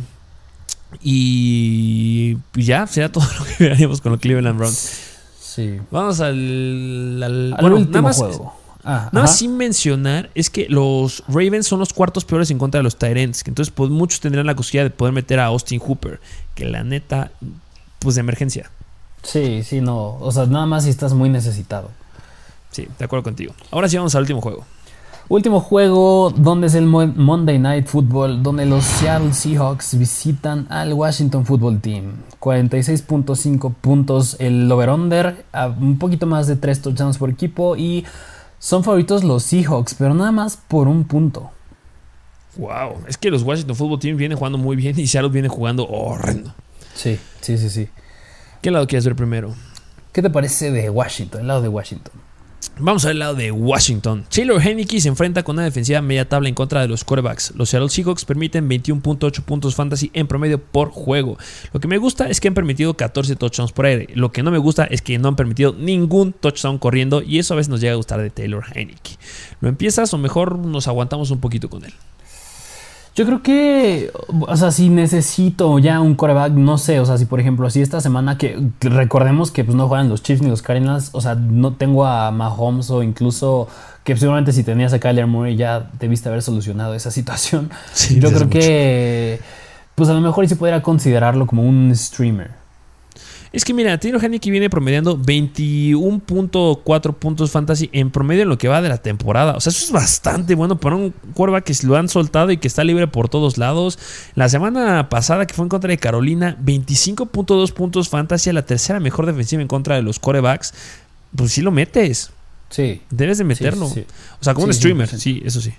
y 1.01 2.37
ya, 2.53 2.85
será 2.85 3.09
todo 3.09 3.23
lo 3.39 3.45
que 3.45 3.69
veríamos 3.69 4.01
con 4.01 4.11
los 4.11 4.21
Cleveland 4.21 4.57
Browns. 4.57 4.99
Sí. 5.39 5.79
Vamos 5.89 6.19
al, 6.19 7.21
al, 7.23 7.73
último 7.73 8.13
juego. 8.13 8.60
Ah, 8.83 9.09
nada 9.11 9.25
más 9.25 9.37
sin 9.37 9.57
mencionar 9.57 10.29
es 10.33 10.49
que 10.49 10.67
los 10.67 11.23
Ravens 11.27 11.67
son 11.67 11.79
los 11.79 11.93
cuartos 11.93 12.25
peores 12.25 12.49
en 12.51 12.57
contra 12.57 12.79
de 12.79 12.83
los 12.83 12.97
Tyrants. 12.97 13.43
Entonces, 13.47 13.71
pues 13.73 13.89
muchos 13.89 14.19
tendrán 14.19 14.45
la 14.45 14.55
cosquilla 14.55 14.83
de 14.83 14.89
poder 14.89 15.13
meter 15.13 15.39
a 15.39 15.45
Austin 15.45 15.79
Hooper. 15.79 16.19
Que 16.55 16.65
la 16.65 16.83
neta, 16.83 17.31
pues 17.99 18.15
de 18.15 18.21
emergencia. 18.21 18.69
Sí, 19.23 19.63
sí, 19.63 19.81
no. 19.81 20.17
O 20.19 20.31
sea, 20.31 20.45
nada 20.47 20.65
más 20.65 20.85
si 20.85 20.89
estás 20.89 21.13
muy 21.13 21.29
necesitado. 21.29 21.91
Sí, 22.71 22.87
de 22.97 23.05
acuerdo 23.05 23.23
contigo. 23.23 23.53
Ahora 23.69 23.87
sí 23.87 23.97
vamos 23.97 24.15
al 24.15 24.21
último 24.21 24.41
juego. 24.41 24.65
Último 25.29 25.61
juego 25.61 26.33
donde 26.35 26.67
es 26.67 26.75
el 26.75 26.87
Monday 26.87 27.57
Night 27.57 27.87
Football, 27.87 28.43
donde 28.43 28.65
los 28.65 28.83
Seattle 28.83 29.31
Seahawks 29.31 29.97
visitan 29.97 30.67
al 30.69 30.91
Washington 30.91 31.45
Football 31.45 31.79
Team. 31.79 32.15
46.5 32.39 33.73
puntos 33.79 34.35
el 34.39 34.69
over-under, 34.69 35.45
un 35.79 35.97
poquito 35.99 36.25
más 36.25 36.47
de 36.47 36.57
3 36.57 36.81
touchdowns 36.81 37.17
por 37.17 37.29
equipo 37.29 37.77
y 37.77 38.03
son 38.61 38.83
favoritos 38.83 39.23
los 39.23 39.41
Seahawks, 39.41 39.95
pero 39.95 40.13
nada 40.13 40.31
más 40.31 40.55
por 40.55 40.87
un 40.87 41.03
punto. 41.03 41.49
Wow, 42.57 43.05
es 43.07 43.17
que 43.17 43.31
los 43.31 43.41
Washington 43.41 43.75
Football 43.75 43.99
Team 43.99 44.17
vienen 44.17 44.37
jugando 44.37 44.59
muy 44.59 44.75
bien 44.75 44.99
y 44.99 45.07
Seattle 45.07 45.31
viene 45.31 45.47
jugando 45.47 45.87
horrendo. 45.89 46.53
Sí, 46.93 47.19
sí, 47.41 47.57
sí, 47.57 47.71
sí. 47.71 47.89
¿Qué 48.61 48.69
lado 48.69 48.85
quieres 48.85 49.03
ver 49.05 49.15
primero? 49.15 49.55
¿Qué 50.11 50.21
te 50.21 50.29
parece 50.29 50.69
de 50.69 50.91
Washington, 50.91 51.41
el 51.41 51.47
lado 51.47 51.63
de 51.63 51.69
Washington? 51.69 52.13
Vamos 52.79 53.05
al 53.05 53.19
lado 53.19 53.35
de 53.35 53.51
Washington. 53.51 54.25
Taylor 54.29 54.61
Heineke 54.61 55.01
se 55.01 55.07
enfrenta 55.07 55.43
con 55.43 55.55
una 55.55 55.63
defensiva 55.63 56.01
media 56.01 56.27
tabla 56.27 56.49
en 56.49 56.55
contra 56.55 56.81
de 56.81 56.87
los 56.87 57.03
quarterbacks. 57.03 57.53
Los 57.55 57.69
Seattle 57.69 57.89
Seahawks 57.89 58.25
permiten 58.25 58.69
21.8 58.69 59.41
puntos 59.41 59.75
fantasy 59.75 60.11
en 60.13 60.27
promedio 60.27 60.61
por 60.61 60.89
juego. 60.89 61.37
Lo 61.73 61.79
que 61.79 61.87
me 61.87 61.97
gusta 61.97 62.29
es 62.29 62.39
que 62.39 62.47
han 62.47 62.53
permitido 62.53 62.95
14 62.95 63.35
touchdowns 63.35 63.71
por 63.71 63.85
aire. 63.85 64.07
Lo 64.13 64.31
que 64.31 64.43
no 64.43 64.51
me 64.51 64.57
gusta 64.57 64.85
es 64.85 65.01
que 65.01 65.17
no 65.17 65.27
han 65.27 65.35
permitido 65.35 65.73
ningún 65.73 66.33
touchdown 66.33 66.77
corriendo 66.77 67.21
y 67.21 67.39
eso 67.39 67.53
a 67.53 67.57
veces 67.57 67.69
nos 67.69 67.81
llega 67.81 67.93
a 67.93 67.97
gustar 67.97 68.21
de 68.21 68.29
Taylor 68.29 68.63
Heineke. 68.73 69.17
¿Lo 69.59 69.69
empiezas 69.69 70.13
o 70.13 70.17
mejor 70.17 70.57
nos 70.57 70.87
aguantamos 70.87 71.31
un 71.31 71.39
poquito 71.39 71.69
con 71.69 71.83
él? 71.83 71.93
Yo 73.13 73.25
creo 73.25 73.43
que, 73.43 74.09
o 74.29 74.55
sea, 74.55 74.71
si 74.71 74.89
necesito 74.89 75.77
ya 75.79 75.99
un 75.99 76.15
coreback, 76.15 76.53
no 76.53 76.77
sé, 76.77 77.01
o 77.01 77.05
sea, 77.05 77.17
si 77.17 77.25
por 77.25 77.41
ejemplo, 77.41 77.69
si 77.69 77.81
esta 77.81 77.99
semana 77.99 78.37
que, 78.37 78.57
recordemos 78.79 79.51
que 79.51 79.65
pues 79.65 79.75
no 79.75 79.89
juegan 79.89 80.07
los 80.07 80.23
Chiefs 80.23 80.41
ni 80.41 80.49
los 80.49 80.61
Cardinals, 80.61 81.09
o 81.11 81.19
sea, 81.19 81.35
no 81.35 81.73
tengo 81.73 82.05
a 82.05 82.31
Mahomes 82.31 82.89
o 82.89 83.03
incluso 83.03 83.67
que 84.05 84.15
seguramente 84.15 84.53
si 84.53 84.63
tenías 84.63 84.93
a 84.93 84.99
Kyler 84.99 85.27
Murray 85.27 85.57
ya 85.57 85.89
debiste 85.99 86.29
haber 86.29 86.41
solucionado 86.41 86.93
esa 86.93 87.11
situación. 87.11 87.69
Yo 88.17 88.31
creo 88.31 88.49
que, 88.49 89.41
pues 89.95 90.09
a 90.09 90.13
lo 90.13 90.21
mejor 90.21 90.47
sí 90.47 90.55
podría 90.55 90.81
considerarlo 90.81 91.45
como 91.47 91.63
un 91.63 91.93
streamer. 91.93 92.60
Es 93.53 93.65
que 93.65 93.73
mira, 93.73 93.97
Tino 93.97 94.17
Haneke 94.17 94.49
viene 94.49 94.69
promediando 94.69 95.17
21.4 95.17 97.13
puntos 97.15 97.51
fantasy 97.51 97.89
en 97.91 98.09
promedio 98.09 98.43
en 98.43 98.49
lo 98.49 98.57
que 98.57 98.69
va 98.69 98.81
de 98.81 98.87
la 98.87 98.99
temporada. 98.99 99.55
O 99.57 99.59
sea, 99.59 99.71
eso 99.71 99.83
es 99.83 99.91
bastante 99.91 100.55
bueno 100.55 100.79
para 100.79 100.95
un 100.95 101.13
quarterback 101.33 101.65
que 101.65 101.75
lo 101.85 101.97
han 101.97 102.07
soltado 102.07 102.51
y 102.51 102.57
que 102.57 102.69
está 102.69 102.85
libre 102.85 103.07
por 103.07 103.27
todos 103.27 103.57
lados. 103.57 103.99
La 104.35 104.47
semana 104.47 105.09
pasada 105.09 105.45
que 105.47 105.53
fue 105.53 105.63
en 105.63 105.69
contra 105.69 105.89
de 105.89 105.97
Carolina, 105.97 106.57
25.2 106.63 107.73
puntos 107.73 108.07
fantasy, 108.07 108.53
la 108.53 108.65
tercera 108.65 109.01
mejor 109.01 109.25
defensiva 109.25 109.61
en 109.61 109.67
contra 109.67 109.95
de 109.95 110.01
los 110.01 110.19
quarterbacks. 110.19 110.73
Pues 111.35 111.51
sí 111.51 111.61
lo 111.61 111.71
metes. 111.71 112.31
Sí. 112.69 113.01
Debes 113.09 113.37
de 113.37 113.43
meterlo. 113.43 113.87
O 113.87 114.43
sea, 114.43 114.53
como 114.53 114.67
un 114.67 114.73
streamer, 114.73 115.09
sí, 115.09 115.41
eso 115.45 115.59
sí. 115.59 115.73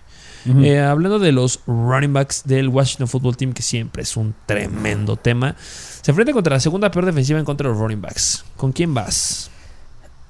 Eh, 0.44 0.80
hablando 0.80 1.18
de 1.18 1.30
los 1.30 1.60
running 1.66 2.12
backs 2.12 2.42
del 2.44 2.68
Washington 2.68 3.08
Football 3.08 3.36
Team, 3.36 3.52
que 3.52 3.62
siempre 3.62 4.02
es 4.02 4.16
un 4.16 4.34
tremendo 4.46 5.16
tema, 5.16 5.56
se 6.02 6.10
enfrenta 6.10 6.32
contra 6.32 6.56
la 6.56 6.60
segunda 6.60 6.90
peor 6.90 7.06
defensiva 7.06 7.38
en 7.38 7.44
contra 7.44 7.68
de 7.68 7.74
los 7.74 7.80
running 7.80 8.02
backs. 8.02 8.44
¿Con 8.56 8.72
quién 8.72 8.92
vas? 8.92 9.50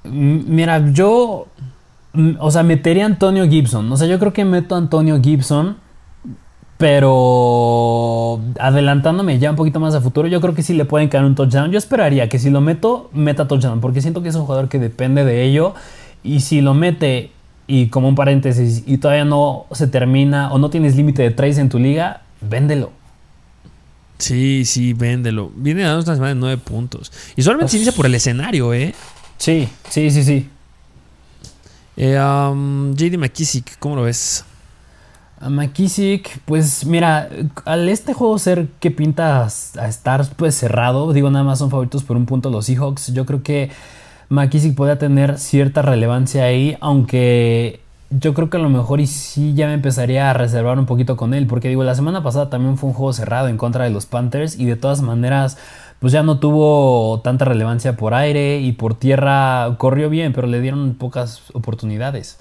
Mira, 0.03 0.91
yo. 0.91 1.47
O 2.39 2.51
sea, 2.51 2.61
metería 2.61 3.03
a 3.03 3.07
Antonio 3.07 3.49
Gibson. 3.49 3.91
O 3.91 3.97
sea, 3.97 4.07
yo 4.07 4.19
creo 4.19 4.33
que 4.33 4.45
meto 4.45 4.75
a 4.75 4.77
Antonio 4.77 5.19
Gibson. 5.21 5.77
Pero 6.77 8.41
adelantándome 8.59 9.39
ya 9.39 9.51
un 9.51 9.55
poquito 9.55 9.79
más 9.79 9.95
a 9.95 10.01
futuro, 10.01 10.27
yo 10.27 10.41
creo 10.41 10.53
que 10.53 10.63
sí 10.63 10.73
le 10.73 10.85
pueden 10.85 11.07
caer 11.07 11.23
un 11.23 11.33
touchdown. 11.33 11.71
Yo 11.71 11.77
esperaría 11.77 12.27
que 12.27 12.39
si 12.39 12.49
lo 12.49 12.61
meto, 12.61 13.09
meta 13.13 13.47
touchdown. 13.47 13.79
Porque 13.79 14.01
siento 14.01 14.21
que 14.21 14.29
es 14.29 14.35
un 14.35 14.45
jugador 14.45 14.69
que 14.69 14.79
depende 14.79 15.23
de 15.23 15.43
ello. 15.43 15.73
Y 16.23 16.41
si 16.41 16.61
lo 16.61 16.73
mete 16.73 17.31
y 17.65 17.87
como 17.87 18.09
un 18.09 18.15
paréntesis, 18.15 18.83
y 18.85 18.97
todavía 18.97 19.25
no 19.25 19.65
se 19.71 19.87
termina 19.87 20.51
o 20.51 20.57
no 20.57 20.69
tienes 20.69 20.95
límite 20.95 21.23
de 21.23 21.31
trades 21.31 21.57
en 21.57 21.69
tu 21.69 21.79
liga, 21.79 22.21
véndelo. 22.41 22.91
Sí, 24.17 24.63
sí, 24.65 24.93
véndelo. 24.93 25.51
Viene 25.55 25.83
dando 25.83 26.03
una 26.03 26.15
semana 26.15 26.33
de 26.33 26.39
nueve 26.39 26.57
puntos. 26.57 27.11
Y 27.35 27.41
solamente 27.41 27.71
se 27.71 27.77
inicia 27.77 27.93
por 27.93 28.05
el 28.05 28.15
escenario, 28.15 28.73
¿eh? 28.73 28.93
Sí, 29.37 29.67
sí, 29.89 30.11
sí, 30.11 30.23
sí. 30.23 30.49
Eh, 31.97 32.19
um, 32.19 32.95
JD 32.95 33.17
McKissick, 33.17 33.77
¿cómo 33.79 33.95
lo 33.97 34.03
ves? 34.03 34.45
A 35.39 35.49
McKissick, 35.49 36.39
pues 36.45 36.85
mira, 36.85 37.29
al 37.65 37.89
este 37.89 38.13
juego 38.13 38.39
ser 38.39 38.67
que 38.79 38.91
pinta 38.91 39.43
a 39.43 39.87
estar 39.87 40.25
pues 40.37 40.55
cerrado, 40.55 41.11
digo 41.11 41.29
nada 41.29 41.43
más 41.43 41.59
son 41.59 41.69
favoritos 41.69 42.03
por 42.03 42.15
un 42.15 42.25
punto 42.25 42.49
los 42.49 42.65
Seahawks, 42.65 43.13
yo 43.13 43.25
creo 43.25 43.43
que 43.43 43.69
McKissick 44.29 44.73
podría 44.73 44.97
tener 44.97 45.37
cierta 45.37 45.81
relevancia 45.81 46.45
ahí, 46.45 46.77
aunque 46.79 47.82
yo 48.19 48.33
creo 48.33 48.49
que 48.49 48.57
a 48.57 48.59
lo 48.59 48.69
mejor 48.69 48.99
y 48.99 49.07
sí 49.07 49.53
ya 49.53 49.67
me 49.67 49.73
empezaría 49.73 50.29
a 50.29 50.33
reservar 50.33 50.77
un 50.77 50.85
poquito 50.85 51.17
con 51.17 51.33
él, 51.33 51.47
porque 51.47 51.69
digo, 51.69 51.83
la 51.83 51.95
semana 51.95 52.21
pasada 52.21 52.49
también 52.49 52.77
fue 52.77 52.89
un 52.89 52.95
juego 52.95 53.13
cerrado 53.13 53.47
en 53.47 53.57
contra 53.57 53.85
de 53.85 53.89
los 53.89 54.05
Panthers 54.05 54.59
y 54.59 54.65
de 54.65 54.75
todas 54.75 55.01
maneras 55.01 55.57
pues 55.99 56.11
ya 56.11 56.21
no 56.21 56.37
tuvo 56.37 57.21
tanta 57.21 57.45
relevancia 57.45 57.95
por 57.95 58.13
aire 58.13 58.59
y 58.59 58.73
por 58.73 58.95
tierra 58.95 59.75
corrió 59.77 60.09
bien, 60.09 60.33
pero 60.33 60.47
le 60.47 60.59
dieron 60.59 60.95
pocas 60.95 61.43
oportunidades. 61.53 62.39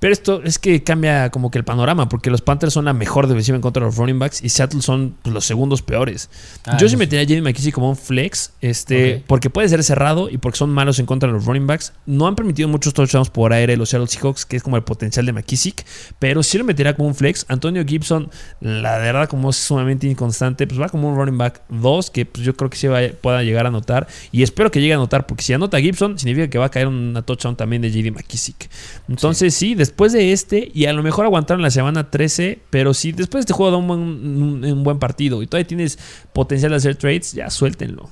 Pero 0.00 0.14
esto 0.14 0.42
es 0.42 0.58
que 0.58 0.82
cambia 0.82 1.30
como 1.30 1.50
que 1.50 1.58
el 1.58 1.64
panorama, 1.64 2.08
porque 2.08 2.30
los 2.30 2.40
Panthers 2.40 2.72
son 2.72 2.86
la 2.86 2.94
mejor 2.94 3.26
defensiva 3.26 3.54
en 3.54 3.62
contra 3.62 3.82
de 3.82 3.86
los 3.86 3.96
running 3.96 4.18
backs 4.18 4.42
y 4.42 4.48
Seattle 4.48 4.80
son 4.80 5.14
pues, 5.22 5.32
los 5.34 5.44
segundos 5.44 5.82
peores. 5.82 6.30
Ah, 6.64 6.78
Yo 6.78 6.88
sí 6.88 6.96
metería 6.96 7.22
a 7.22 7.28
Jamie 7.28 7.42
McKissick 7.42 7.74
como 7.74 7.90
un 7.90 7.96
flex, 7.96 8.52
este, 8.62 9.22
porque 9.26 9.50
puede 9.50 9.68
ser 9.68 9.84
cerrado 9.84 10.30
y 10.30 10.38
porque 10.38 10.56
son 10.56 10.70
malos 10.70 10.98
en 10.98 11.06
contra 11.06 11.26
de 11.26 11.34
los 11.34 11.44
running 11.44 11.66
backs. 11.66 11.92
No 12.06 12.26
han 12.26 12.34
permitido 12.34 12.66
muchos 12.68 12.94
touchdowns 12.94 13.28
por 13.28 13.52
aire 13.52 13.76
los 13.76 13.90
Seattle 13.90 14.08
Seahawks, 14.08 14.46
que 14.46 14.56
es 14.56 14.62
como 14.62 14.76
el 14.76 14.82
potencial 14.82 15.26
de 15.26 15.32
McKissick, 15.32 15.84
pero 16.18 16.42
sí 16.42 16.56
lo 16.56 16.64
metería 16.64 16.96
como 16.96 17.08
un 17.08 17.14
flex. 17.14 17.44
Antonio 17.48 17.84
Gibson, 17.84 18.30
la 18.60 18.96
verdad, 18.98 19.28
como 19.28 19.50
es 19.50 19.56
sumamente 19.56 20.06
inconstante, 20.06 20.66
pues 20.66 20.80
va 20.80 20.88
como 20.88 21.10
un 21.10 21.16
running 21.16 21.36
back 21.36 21.60
2, 21.68 22.10
que 22.10 22.24
pues, 22.24 22.44
yo 22.44 22.56
creo 22.56 22.70
que 22.70 22.78
sí 22.78 22.88
pueda 23.20 23.42
llegar 23.42 23.66
a 23.66 23.68
anotar. 23.68 24.08
Y 24.32 24.42
espero 24.42 24.70
que 24.70 24.80
llegue 24.80 24.94
a 24.94 24.96
anotar, 24.96 25.26
porque 25.26 25.42
si 25.42 25.52
anota 25.52 25.78
Gibson, 25.78 26.18
significa 26.18 26.48
que 26.48 26.56
va 26.56 26.66
a 26.66 26.70
caer 26.70 26.86
una 26.86 27.20
touchdown 27.20 27.54
también 27.54 27.82
de 27.82 27.90
JD 27.90 28.12
McKissick. 28.12 28.70
Entonces, 29.06 29.54
sí, 29.54 29.74
sí 29.74 29.89
después 29.90 30.12
de 30.12 30.32
este, 30.32 30.70
y 30.72 30.86
a 30.86 30.92
lo 30.92 31.02
mejor 31.02 31.24
aguantaron 31.24 31.62
la 31.62 31.70
semana 31.70 32.10
13, 32.10 32.60
pero 32.70 32.94
si 32.94 33.12
después 33.12 33.40
de 33.40 33.50
este 33.50 33.52
juego 33.52 33.72
da 33.72 33.76
un 33.76 34.84
buen, 34.84 34.98
partido 34.98 35.42
y 35.42 35.46
todavía 35.46 35.66
tienes 35.66 35.98
potencial 36.32 36.70
de 36.70 36.76
hacer 36.76 36.96
trades, 36.96 37.32
ya 37.32 37.50
suéltenlo. 37.50 38.08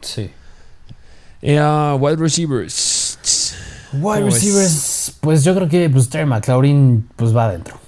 Sí. 0.00 0.30
Eh, 1.40 1.60
uh, 1.60 1.96
wide 1.96 2.16
receivers. 2.16 3.18
Wide 3.94 4.24
receivers, 4.24 5.16
pues 5.20 5.42
yo 5.42 5.54
creo 5.54 5.68
que 5.68 5.88
pues, 5.90 6.08
Terry 6.08 6.26
McLaurin 6.26 7.08
pues 7.16 7.36
va 7.36 7.46
adentro 7.46 7.81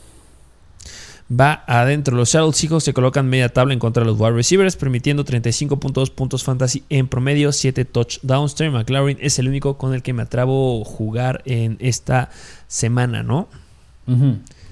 va 1.41 1.65
adentro. 1.67 2.17
Los 2.17 2.31
Seahawks 2.31 2.85
se 2.85 2.93
colocan 2.93 3.29
media 3.29 3.49
tabla 3.49 3.75
en 3.75 3.81
contra 3.81 4.03
de 4.03 4.11
los 4.11 4.19
wide 4.19 4.33
receivers, 4.33 4.77
permitiendo 4.77 5.25
35.2 5.25 6.11
puntos 6.11 6.45
fantasy 6.45 6.85
en 6.89 7.09
promedio, 7.09 7.53
7 7.53 7.85
touchdowns. 7.85 8.55
Terry 8.55 8.71
McLaurin 8.71 9.19
es 9.21 9.39
el 9.39 9.49
único 9.49 9.79
con 9.79 9.95
el 9.95 10.03
que 10.03 10.13
me 10.13 10.23
atrabo 10.23 10.85
jugar 10.85 11.43
en 11.45 11.77
esta 11.81 12.31
semana, 12.69 13.23
¿no? 13.23 13.49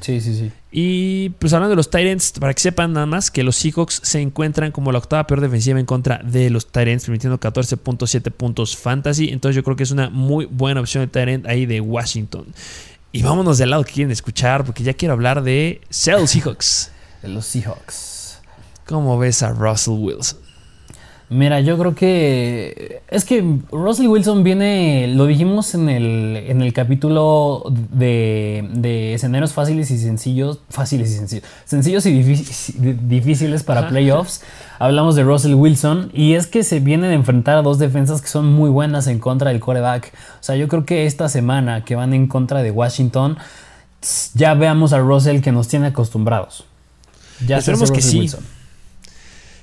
Sí, 0.01 0.21
sí, 0.21 0.37
sí. 0.37 0.51
Y 0.73 1.31
pues 1.39 1.53
hablando 1.53 1.71
de 1.71 1.77
los 1.77 1.91
Tyrants, 1.91 2.33
para 2.33 2.53
que 2.53 2.61
sepan 2.61 2.93
nada 2.93 3.07
más 3.07 3.31
que 3.31 3.45
los 3.45 3.57
Seahawks 3.57 4.01
se 4.03 4.21
encuentran 4.21 4.73
como 4.73 4.91
la 4.91 4.99
octava 4.99 5.27
peor 5.27 5.41
defensiva 5.41 5.79
en 5.79 5.87
contra 5.87 6.19
de 6.19 6.51
los 6.51 6.67
Tyrants, 6.67 7.05
permitiendo 7.05 7.39
14.7 7.39 8.31
puntos 8.33 8.77
fantasy. 8.77 9.29
Entonces 9.29 9.55
yo 9.55 9.63
creo 9.63 9.77
que 9.77 9.85
es 9.85 9.91
una 9.91 10.11
muy 10.11 10.47
buena 10.47 10.81
opción 10.81 11.05
de 11.05 11.09
Tyrant 11.09 11.47
ahí 11.47 11.67
de 11.67 11.81
Washington. 11.81 12.47
Y 13.15 13.23
vámonos 13.23 13.59
del 13.59 13.71
lado 13.71 13.85
que 13.85 13.93
quieren 13.93 14.11
escuchar, 14.11 14.65
porque 14.65 14.83
ya 14.83 14.95
quiero 14.95 15.13
hablar 15.13 15.43
de 15.43 15.83
Seattle 15.91 16.27
Seahawks. 16.27 16.91
De 17.21 17.29
los 17.29 17.45
Seahawks. 17.45 18.39
¿Cómo 18.87 19.19
ves 19.19 19.43
a 19.43 19.51
Russell 19.51 19.99
Wilson? 19.99 20.39
Mira, 21.33 21.61
yo 21.61 21.79
creo 21.79 21.95
que 21.95 23.01
es 23.09 23.25
que 23.25 23.43
Russell 23.71 24.07
Wilson 24.07 24.45
viene, 24.45 25.09
lo 25.09 25.25
dijimos 25.25 25.75
en 25.75 25.89
el, 25.89 26.37
en 26.37 26.61
el 26.61 26.75
capítulo 26.75 27.65
de, 27.71 28.69
de 28.75 29.15
escenarios 29.15 29.55
fáciles 29.55 29.91
y 29.91 29.99
sencillos, 29.99 30.61
fáciles 30.69 31.11
y 31.11 31.17
sencillos, 31.17 31.45
sencillos 31.65 32.05
y 32.05 32.23
difíciles 32.23 33.63
para 33.63 33.89
playoffs. 33.89 34.43
Hablamos 34.79 35.15
de 35.15 35.23
Russell 35.23 35.55
Wilson 35.55 36.11
y 36.13 36.35
es 36.35 36.47
que 36.47 36.65
se 36.65 36.81
viene 36.81 37.09
de 37.09 37.15
enfrentar 37.15 37.57
a 37.57 37.63
dos 37.63 37.79
defensas 37.79 38.21
que 38.21 38.29
son 38.29 38.53
muy 38.53 38.69
buenas 38.69 39.07
en 39.07 39.19
contra 39.19 39.51
del 39.51 39.61
coreback. 39.61 40.13
O 40.39 40.43
sea, 40.43 40.57
yo 40.57 40.69
creo 40.69 40.85
que 40.85 41.07
esta 41.07 41.31
semana 41.31 41.83
que 41.83 41.95
van 41.95 42.13
en 42.13 42.27
contra 42.27 42.63
de 42.63 42.71
Washington, 42.71 43.39
ya 44.35 44.53
veamos 44.53 44.93
a 44.93 44.99
Russell 44.99 45.41
que 45.41 45.51
nos 45.51 45.69
tiene 45.69 45.87
acostumbrados. 45.87 46.65
Ya 47.47 47.63
sabemos 47.63 47.91
que 47.91 48.03
sí. 48.03 48.29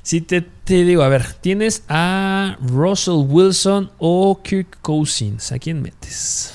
Si 0.09 0.21
te, 0.21 0.43
digo, 0.65 1.03
a 1.03 1.07
ver, 1.07 1.23
tienes 1.39 1.83
a 1.87 2.57
Russell 2.61 3.27
Wilson 3.27 3.91
o 3.99 4.39
Kirk 4.41 4.79
Cousins. 4.81 5.51
¿A 5.51 5.59
quién 5.59 5.83
metes? 5.83 6.51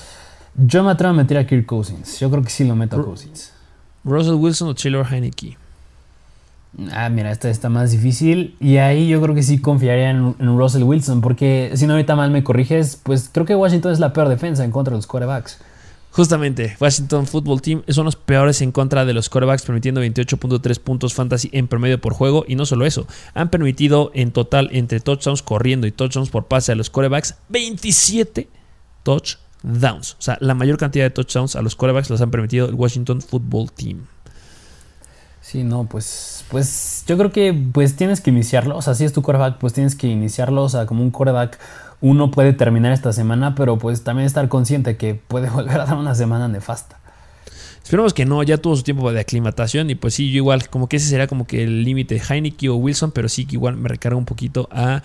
Yo 0.57 0.83
me 0.83 0.91
atrevo 0.91 1.13
a 1.13 1.15
meter 1.15 1.37
a 1.37 1.47
Kirk 1.47 1.65
Cousins. 1.65 2.19
Yo 2.19 2.29
creo 2.29 2.43
que 2.43 2.49
sí 2.49 2.65
lo 2.65 2.75
meto 2.75 2.99
a 2.99 3.05
Cousins. 3.05 3.53
Russell 4.03 4.33
Wilson 4.33 4.67
o 4.67 4.75
Taylor 4.75 5.07
Heineke. 5.09 5.57
Ah, 6.91 7.07
mira, 7.07 7.31
esta 7.31 7.49
está 7.49 7.69
más 7.69 7.91
difícil. 7.91 8.57
Y 8.59 8.75
ahí 8.75 9.07
yo 9.07 9.21
creo 9.21 9.33
que 9.33 9.41
sí 9.41 9.59
confiaría 9.59 10.09
en, 10.09 10.35
en, 10.37 10.57
Russell 10.57 10.83
Wilson. 10.83 11.21
Porque 11.21 11.71
si 11.75 11.87
no 11.87 11.93
ahorita 11.93 12.17
mal 12.17 12.31
me 12.31 12.43
corriges, 12.43 12.99
pues 13.01 13.29
creo 13.31 13.45
que 13.45 13.55
Washington 13.55 13.93
es 13.93 13.99
la 14.01 14.11
peor 14.11 14.27
defensa 14.27 14.65
en 14.65 14.71
contra 14.71 14.91
de 14.91 14.97
los 14.97 15.07
quarterbacks. 15.07 15.59
Justamente, 16.15 16.77
Washington 16.79 17.27
Football 17.27 17.61
Team 17.61 17.83
son 17.89 18.05
los 18.05 18.15
peores 18.15 18.61
en 18.61 18.71
contra 18.71 19.03
de 19.03 19.13
los 19.13 19.27
quarterbacks, 19.27 19.63
permitiendo 19.63 20.01
28.3 20.01 20.79
puntos 20.79 21.13
fantasy 21.13 21.49
en 21.51 21.67
promedio 21.67 21.99
por 21.99 22.13
juego. 22.13 22.45
Y 22.47 22.55
no 22.55 22.65
solo 22.65 22.85
eso, 22.85 23.05
han 23.33 23.49
permitido 23.49 24.11
en 24.13 24.31
total 24.31 24.69
entre 24.71 25.01
touchdowns 25.01 25.41
corriendo 25.41 25.87
y 25.87 25.91
touchdowns 25.91 26.29
por 26.29 26.45
pase 26.45 26.71
a 26.71 26.75
los 26.75 26.89
quarterbacks 26.89 27.35
27 27.49 28.47
touchdowns. 29.03 30.13
O 30.13 30.21
sea, 30.21 30.37
la 30.39 30.53
mayor 30.53 30.77
cantidad 30.77 31.03
de 31.03 31.09
touchdowns 31.09 31.57
a 31.57 31.61
los 31.61 31.75
quarterbacks 31.75 32.09
los 32.09 32.21
han 32.21 32.31
permitido 32.31 32.69
el 32.69 32.75
Washington 32.75 33.21
Football 33.21 33.73
Team. 33.73 34.05
Sí, 35.41 35.63
no, 35.63 35.83
pues, 35.83 36.45
pues 36.49 37.03
yo 37.05 37.17
creo 37.17 37.33
que 37.33 37.53
pues 37.73 37.97
tienes 37.97 38.21
que 38.21 38.29
iniciarlo. 38.29 38.77
O 38.77 38.81
sea, 38.81 38.95
si 38.95 39.03
es 39.03 39.11
tu 39.11 39.21
quarterback, 39.21 39.57
pues 39.57 39.73
tienes 39.73 39.95
que 39.95 40.07
iniciarlo. 40.07 40.63
O 40.63 40.69
sea, 40.69 40.85
como 40.85 41.03
un 41.03 41.11
quarterback 41.11 41.59
uno 42.01 42.31
puede 42.31 42.53
terminar 42.53 42.91
esta 42.91 43.13
semana, 43.13 43.55
pero 43.55 43.77
pues 43.77 44.03
también 44.03 44.25
estar 44.25 44.47
consciente 44.47 44.97
que 44.97 45.15
puede 45.15 45.49
volver 45.51 45.81
a 45.81 45.85
dar 45.85 45.97
una 45.97 46.15
semana 46.15 46.47
nefasta. 46.47 46.99
Esperemos 47.83 48.15
que 48.15 48.25
no, 48.25 48.41
ya 48.41 48.57
tuvo 48.57 48.75
su 48.75 48.81
tiempo 48.81 49.11
de 49.11 49.19
aclimatación 49.19 49.91
y 49.91 49.95
pues 49.95 50.15
sí, 50.15 50.31
yo 50.31 50.37
igual, 50.37 50.69
como 50.69 50.89
que 50.89 50.97
ese 50.97 51.07
sería 51.07 51.27
como 51.27 51.45
que 51.45 51.63
el 51.63 51.83
límite 51.83 52.19
Heineke 52.19 52.67
o 52.69 52.75
Wilson, 52.75 53.11
pero 53.11 53.29
sí 53.29 53.45
que 53.45 53.57
igual 53.57 53.77
me 53.77 53.89
recarga 53.89 54.17
un 54.17 54.25
poquito 54.25 54.67
a 54.71 55.03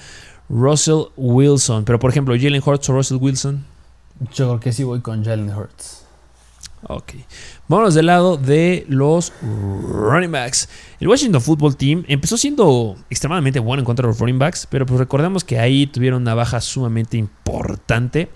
Russell 0.48 1.08
Wilson. 1.16 1.84
Pero 1.84 1.98
por 1.98 2.10
ejemplo, 2.10 2.34
Jalen 2.38 2.62
Hurts 2.64 2.88
o 2.88 2.94
Russell 2.94 3.18
Wilson. 3.20 3.64
Yo 4.32 4.48
creo 4.48 4.60
que 4.60 4.72
sí 4.72 4.84
voy 4.84 5.00
con 5.00 5.22
Jalen 5.22 5.54
Hurts. 5.54 5.99
Ok. 6.82 7.12
Vámonos 7.68 7.94
del 7.94 8.06
lado 8.06 8.36
de 8.36 8.86
los 8.88 9.32
running 9.42 10.32
backs. 10.32 10.68
El 10.98 11.08
Washington 11.08 11.40
Football 11.40 11.76
Team 11.76 12.04
empezó 12.08 12.36
siendo 12.36 12.96
extremadamente 13.10 13.60
bueno 13.60 13.80
en 13.80 13.84
contra 13.84 14.04
de 14.04 14.08
los 14.08 14.18
running 14.18 14.38
backs, 14.38 14.66
pero 14.68 14.86
pues 14.86 14.98
recordemos 14.98 15.44
que 15.44 15.58
ahí 15.58 15.86
tuvieron 15.86 16.22
una 16.22 16.34
baja 16.34 16.60
sumamente 16.60 17.16
importante. 17.16 18.30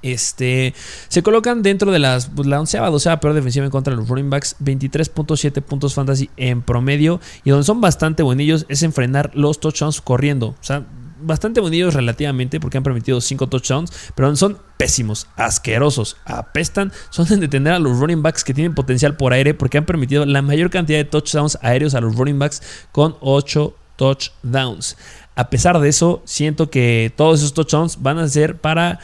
Este, 0.00 0.74
se 1.08 1.24
colocan 1.24 1.62
dentro 1.62 1.90
de 1.90 1.98
las, 1.98 2.26
pues, 2.26 2.46
la 2.46 2.60
onceava, 2.60 2.88
doceava 2.88 3.18
peor 3.18 3.34
defensiva 3.34 3.64
en 3.64 3.70
contra 3.72 3.92
de 3.92 3.96
los 4.00 4.08
running 4.08 4.30
backs, 4.30 4.54
23.7 4.60 5.60
puntos 5.60 5.94
fantasy 5.94 6.30
en 6.36 6.62
promedio, 6.62 7.20
y 7.42 7.50
donde 7.50 7.64
son 7.64 7.80
bastante 7.80 8.22
buenillos 8.22 8.64
es 8.68 8.84
enfrenar 8.84 9.32
los 9.34 9.58
touchdowns 9.58 10.00
corriendo. 10.00 10.48
O 10.48 10.56
sea, 10.62 10.86
bastante 11.20 11.60
bonitos 11.60 11.94
relativamente 11.94 12.60
porque 12.60 12.78
han 12.78 12.84
permitido 12.84 13.20
5 13.20 13.48
touchdowns, 13.48 13.92
pero 14.14 14.34
son 14.36 14.58
pésimos, 14.76 15.26
asquerosos, 15.36 16.16
apestan, 16.24 16.92
son 17.10 17.26
de 17.26 17.36
detener 17.36 17.74
a 17.74 17.78
los 17.78 17.98
running 17.98 18.22
backs 18.22 18.44
que 18.44 18.54
tienen 18.54 18.74
potencial 18.74 19.16
por 19.16 19.32
aire 19.32 19.54
porque 19.54 19.78
han 19.78 19.86
permitido 19.86 20.24
la 20.26 20.42
mayor 20.42 20.70
cantidad 20.70 20.98
de 20.98 21.04
touchdowns 21.04 21.58
aéreos 21.62 21.94
a 21.94 22.00
los 22.00 22.16
running 22.16 22.38
backs 22.38 22.62
con 22.92 23.16
8 23.20 23.74
touchdowns. 23.96 24.96
A 25.34 25.50
pesar 25.50 25.78
de 25.78 25.88
eso, 25.88 26.22
siento 26.24 26.70
que 26.70 27.12
todos 27.16 27.40
esos 27.40 27.54
touchdowns 27.54 28.02
van 28.02 28.18
a 28.18 28.28
ser 28.28 28.56
para 28.56 28.98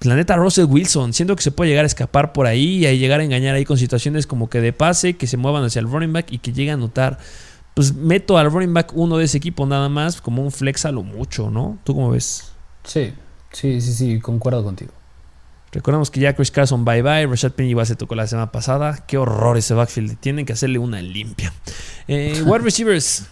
Planeta 0.00 0.36
Russell 0.36 0.64
Wilson. 0.64 1.12
Siento 1.12 1.36
que 1.36 1.42
se 1.42 1.50
puede 1.50 1.70
llegar 1.70 1.84
a 1.84 1.86
escapar 1.86 2.32
por 2.32 2.46
ahí 2.46 2.86
y 2.86 2.98
llegar 2.98 3.20
a 3.20 3.24
engañar 3.24 3.54
ahí 3.54 3.66
con 3.66 3.76
situaciones 3.76 4.26
como 4.26 4.48
que 4.48 4.60
de 4.60 4.72
pase, 4.72 5.14
que 5.14 5.26
se 5.26 5.36
muevan 5.36 5.62
hacia 5.62 5.80
el 5.80 5.90
running 5.90 6.12
back 6.12 6.32
y 6.32 6.38
que 6.38 6.52
llegue 6.52 6.70
a 6.70 6.74
anotar 6.74 7.18
pues 7.74 7.94
meto 7.94 8.38
al 8.38 8.50
running 8.50 8.74
back 8.74 8.92
uno 8.94 9.16
de 9.16 9.24
ese 9.24 9.38
equipo 9.38 9.66
nada 9.66 9.88
más, 9.88 10.20
como 10.20 10.42
un 10.42 10.50
flex 10.50 10.84
a 10.84 10.92
lo 10.92 11.02
mucho, 11.02 11.50
¿no? 11.50 11.78
¿Tú 11.84 11.94
cómo 11.94 12.10
ves? 12.10 12.52
Sí, 12.84 13.12
sí, 13.52 13.80
sí, 13.80 13.92
sí, 13.92 14.20
concuerdo 14.20 14.62
contigo. 14.64 14.92
Recordemos 15.72 16.10
que 16.10 16.18
ya 16.18 16.34
Chris 16.34 16.50
Carson 16.50 16.84
bye 16.84 17.02
bye, 17.02 17.26
Rashad 17.26 17.52
Penny 17.52 17.70
igual 17.70 17.86
se 17.86 17.94
tocó 17.94 18.16
la 18.16 18.26
semana 18.26 18.50
pasada. 18.50 19.04
Qué 19.06 19.18
horror 19.18 19.56
ese 19.56 19.74
backfield, 19.74 20.18
tienen 20.18 20.44
que 20.44 20.52
hacerle 20.52 20.78
una 20.78 21.00
limpia. 21.00 21.52
Eh, 22.08 22.42
wide 22.46 22.58
receivers. 22.64 23.26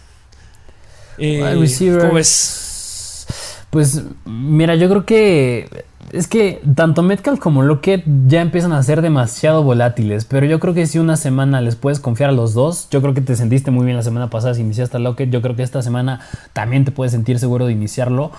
Eh, 1.17 1.41
wide 1.43 1.55
receivers. 1.59 2.03
¿Cómo 2.03 2.13
ves? 2.15 3.25
Pues 3.69 4.03
mira, 4.25 4.75
yo 4.75 4.89
creo 4.89 5.05
que 5.05 5.85
es 6.11 6.27
que 6.27 6.61
tanto 6.75 7.03
Metcalf 7.03 7.39
como 7.39 7.61
Lockett 7.61 8.03
ya 8.27 8.41
empiezan 8.41 8.71
a 8.71 8.81
ser 8.81 9.01
demasiado 9.01 9.63
volátiles, 9.63 10.25
pero 10.25 10.45
yo 10.45 10.59
creo 10.59 10.73
que 10.73 10.87
si 10.87 10.97
una 10.97 11.17
semana 11.17 11.61
les 11.61 11.75
puedes 11.75 11.99
confiar 11.99 12.31
a 12.31 12.33
los 12.33 12.53
dos, 12.53 12.87
yo 12.89 13.01
creo 13.01 13.13
que 13.13 13.21
te 13.21 13.35
sentiste 13.35 13.69
muy 13.69 13.85
bien 13.85 13.97
la 13.97 14.03
semana 14.03 14.29
pasada 14.29 14.53
si 14.53 14.61
iniciaste 14.61 14.97
a 14.97 14.99
Lockett, 14.99 15.29
yo 15.29 15.41
creo 15.41 15.55
que 15.55 15.63
esta 15.63 15.81
semana 15.81 16.21
también 16.53 16.85
te 16.85 16.91
puedes 16.91 17.11
sentir 17.11 17.37
seguro 17.39 17.67
de 17.67 17.73
iniciarlo. 17.73 18.31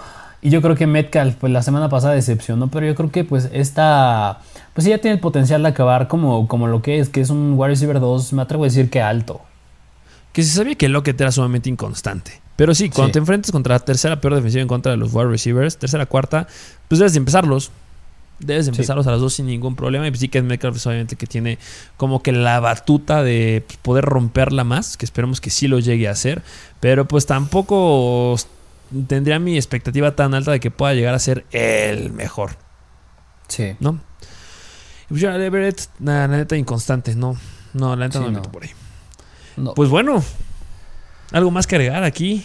Y 0.42 0.48
yo 0.48 0.62
creo 0.62 0.74
que 0.74 0.86
Metcalf, 0.86 1.36
pues 1.36 1.52
la 1.52 1.62
semana 1.62 1.90
pasada 1.90 2.14
decepcionó, 2.14 2.68
pero 2.68 2.86
yo 2.86 2.94
creo 2.94 3.10
que 3.10 3.24
pues 3.24 3.50
esta, 3.52 4.40
pues 4.72 4.86
ya 4.86 4.98
tiene 4.98 5.16
el 5.16 5.20
potencial 5.20 5.62
de 5.62 5.68
acabar 5.68 6.08
como, 6.08 6.48
como 6.48 6.66
lo 6.66 6.80
que 6.80 6.98
es, 6.98 7.10
que 7.10 7.20
es 7.20 7.30
un 7.30 7.54
wide 7.56 7.68
receiver 7.68 8.00
2, 8.00 8.32
me 8.32 8.42
atrevo 8.42 8.64
a 8.64 8.66
decir 8.66 8.88
que 8.88 9.02
alto. 9.02 9.42
Que 10.32 10.42
se 10.42 10.56
sabía 10.56 10.76
que 10.76 10.88
Lockett 10.88 11.20
era 11.20 11.30
sumamente 11.30 11.68
inconstante. 11.68 12.39
Pero 12.60 12.74
sí, 12.74 12.90
cuando 12.90 13.12
te 13.12 13.18
enfrentas 13.18 13.52
contra 13.52 13.76
la 13.76 13.78
tercera 13.78 14.20
peor 14.20 14.34
defensiva 14.34 14.60
en 14.60 14.68
contra 14.68 14.92
de 14.92 14.98
los 14.98 15.14
wide 15.14 15.28
receivers, 15.28 15.78
tercera, 15.78 16.04
cuarta, 16.04 16.46
pues 16.88 16.98
debes 16.98 17.14
de 17.14 17.18
empezarlos. 17.18 17.70
Debes 18.38 18.66
de 18.66 18.72
empezarlos 18.72 19.06
a 19.06 19.12
las 19.12 19.20
dos 19.22 19.32
sin 19.32 19.46
ningún 19.46 19.76
problema. 19.76 20.06
Y 20.06 20.10
pues 20.10 20.20
sí 20.20 20.28
que 20.28 20.36
es 20.36 20.44
Metcalf, 20.44 20.74
pues, 20.74 20.86
obviamente, 20.86 21.16
que 21.16 21.26
tiene 21.26 21.58
como 21.96 22.22
que 22.22 22.32
la 22.32 22.60
batuta 22.60 23.22
de 23.22 23.64
poder 23.80 24.04
romperla 24.04 24.62
más, 24.64 24.98
que 24.98 25.06
esperemos 25.06 25.40
que 25.40 25.48
sí 25.48 25.68
lo 25.68 25.78
llegue 25.78 26.06
a 26.06 26.10
hacer. 26.10 26.42
Pero 26.80 27.08
pues 27.08 27.24
tampoco 27.24 28.36
tendría 29.06 29.38
mi 29.38 29.56
expectativa 29.56 30.14
tan 30.14 30.34
alta 30.34 30.50
de 30.50 30.60
que 30.60 30.70
pueda 30.70 30.92
llegar 30.92 31.14
a 31.14 31.18
ser 31.18 31.46
el 31.52 32.12
mejor. 32.12 32.50
Sí. 33.48 33.74
¿No? 33.80 34.00
Y 35.06 35.08
pues 35.08 35.22
ya, 35.22 35.34
Everett, 35.34 35.80
la 35.98 36.28
neta 36.28 36.58
inconstante, 36.58 37.14
no. 37.14 37.38
No, 37.72 37.96
la 37.96 38.08
neta 38.08 38.18
no 38.20 38.26
me 38.26 38.32
meto 38.32 38.52
por 38.52 38.64
ahí. 38.64 38.70
Pues 39.74 39.88
bueno, 39.88 40.22
¿Algo 41.32 41.50
más 41.50 41.66
que 41.66 41.76
agregar 41.76 42.02
aquí? 42.02 42.44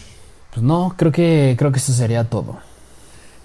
Pues 0.52 0.64
no, 0.64 0.94
creo 0.98 1.12
que, 1.12 1.56
creo 1.57 1.72
que 1.72 1.80
eso 1.80 1.91
sería 1.91 2.24
todo. 2.24 2.60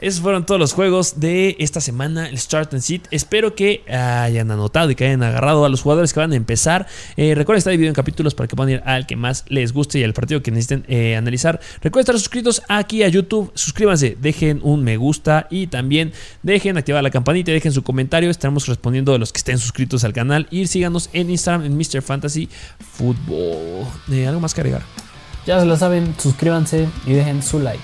Esos 0.00 0.22
fueron 0.22 0.46
todos 0.46 0.58
los 0.58 0.72
juegos 0.72 1.20
de 1.20 1.56
esta 1.58 1.82
semana, 1.82 2.26
el 2.26 2.38
Start 2.38 2.72
and 2.72 2.82
Sit. 2.82 3.06
Espero 3.10 3.54
que 3.54 3.84
hayan 3.86 4.50
anotado 4.50 4.90
y 4.90 4.94
que 4.94 5.04
hayan 5.04 5.22
agarrado 5.22 5.66
a 5.66 5.68
los 5.68 5.82
jugadores 5.82 6.14
que 6.14 6.20
van 6.20 6.32
a 6.32 6.36
empezar. 6.36 6.86
Eh, 7.18 7.34
recuerden 7.34 7.58
estar 7.58 7.70
dividido 7.70 7.90
en 7.90 7.94
capítulos 7.94 8.34
para 8.34 8.48
que 8.48 8.56
puedan 8.56 8.72
ir 8.72 8.82
al 8.86 9.06
que 9.06 9.16
más 9.16 9.44
les 9.48 9.74
guste 9.74 9.98
y 9.98 10.04
al 10.04 10.14
partido 10.14 10.42
que 10.42 10.50
necesiten 10.52 10.86
eh, 10.88 11.16
analizar. 11.16 11.60
Recuerden 11.82 12.00
estar 12.00 12.18
suscritos 12.18 12.62
aquí 12.68 13.02
a 13.02 13.08
YouTube. 13.08 13.52
Suscríbanse, 13.54 14.16
dejen 14.18 14.60
un 14.62 14.82
me 14.84 14.96
gusta 14.96 15.46
y 15.50 15.66
también 15.66 16.12
dejen 16.42 16.78
activar 16.78 17.02
la 17.02 17.10
campanita 17.10 17.50
y 17.50 17.54
dejen 17.54 17.72
su 17.72 17.82
comentario. 17.82 18.30
Estaremos 18.30 18.68
respondiendo 18.68 19.14
a 19.14 19.18
los 19.18 19.34
que 19.34 19.38
estén 19.38 19.58
suscritos 19.58 20.02
al 20.04 20.14
canal. 20.14 20.46
Y 20.50 20.66
síganos 20.66 21.10
en 21.12 21.28
Instagram 21.28 21.66
en 21.66 21.76
Mr. 21.76 22.00
Fantasy 22.00 22.48
Football. 22.78 23.86
Eh, 24.10 24.26
¿Algo 24.26 24.40
más 24.40 24.54
que 24.54 24.62
agregar? 24.62 25.09
Ya 25.50 25.58
se 25.58 25.66
lo 25.66 25.76
saben, 25.76 26.14
suscríbanse 26.16 26.88
y 27.04 27.12
dejen 27.12 27.42
su 27.42 27.58
like. 27.58 27.82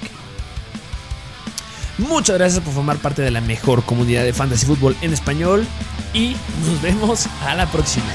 Muchas 1.99 2.39
gracias 2.39 2.63
por 2.63 2.73
formar 2.73 2.97
parte 2.99 3.23
de 3.23 3.33
la 3.33 3.41
mejor 3.41 3.83
comunidad 3.83 4.23
de 4.23 4.33
fantasy 4.33 4.67
fútbol 4.67 4.97
en 5.03 5.13
español 5.13 5.67
y 6.15 6.37
nos 6.65 6.81
vemos 6.81 7.27
a 7.45 7.57
la 7.57 7.67
próxima. 7.67 8.07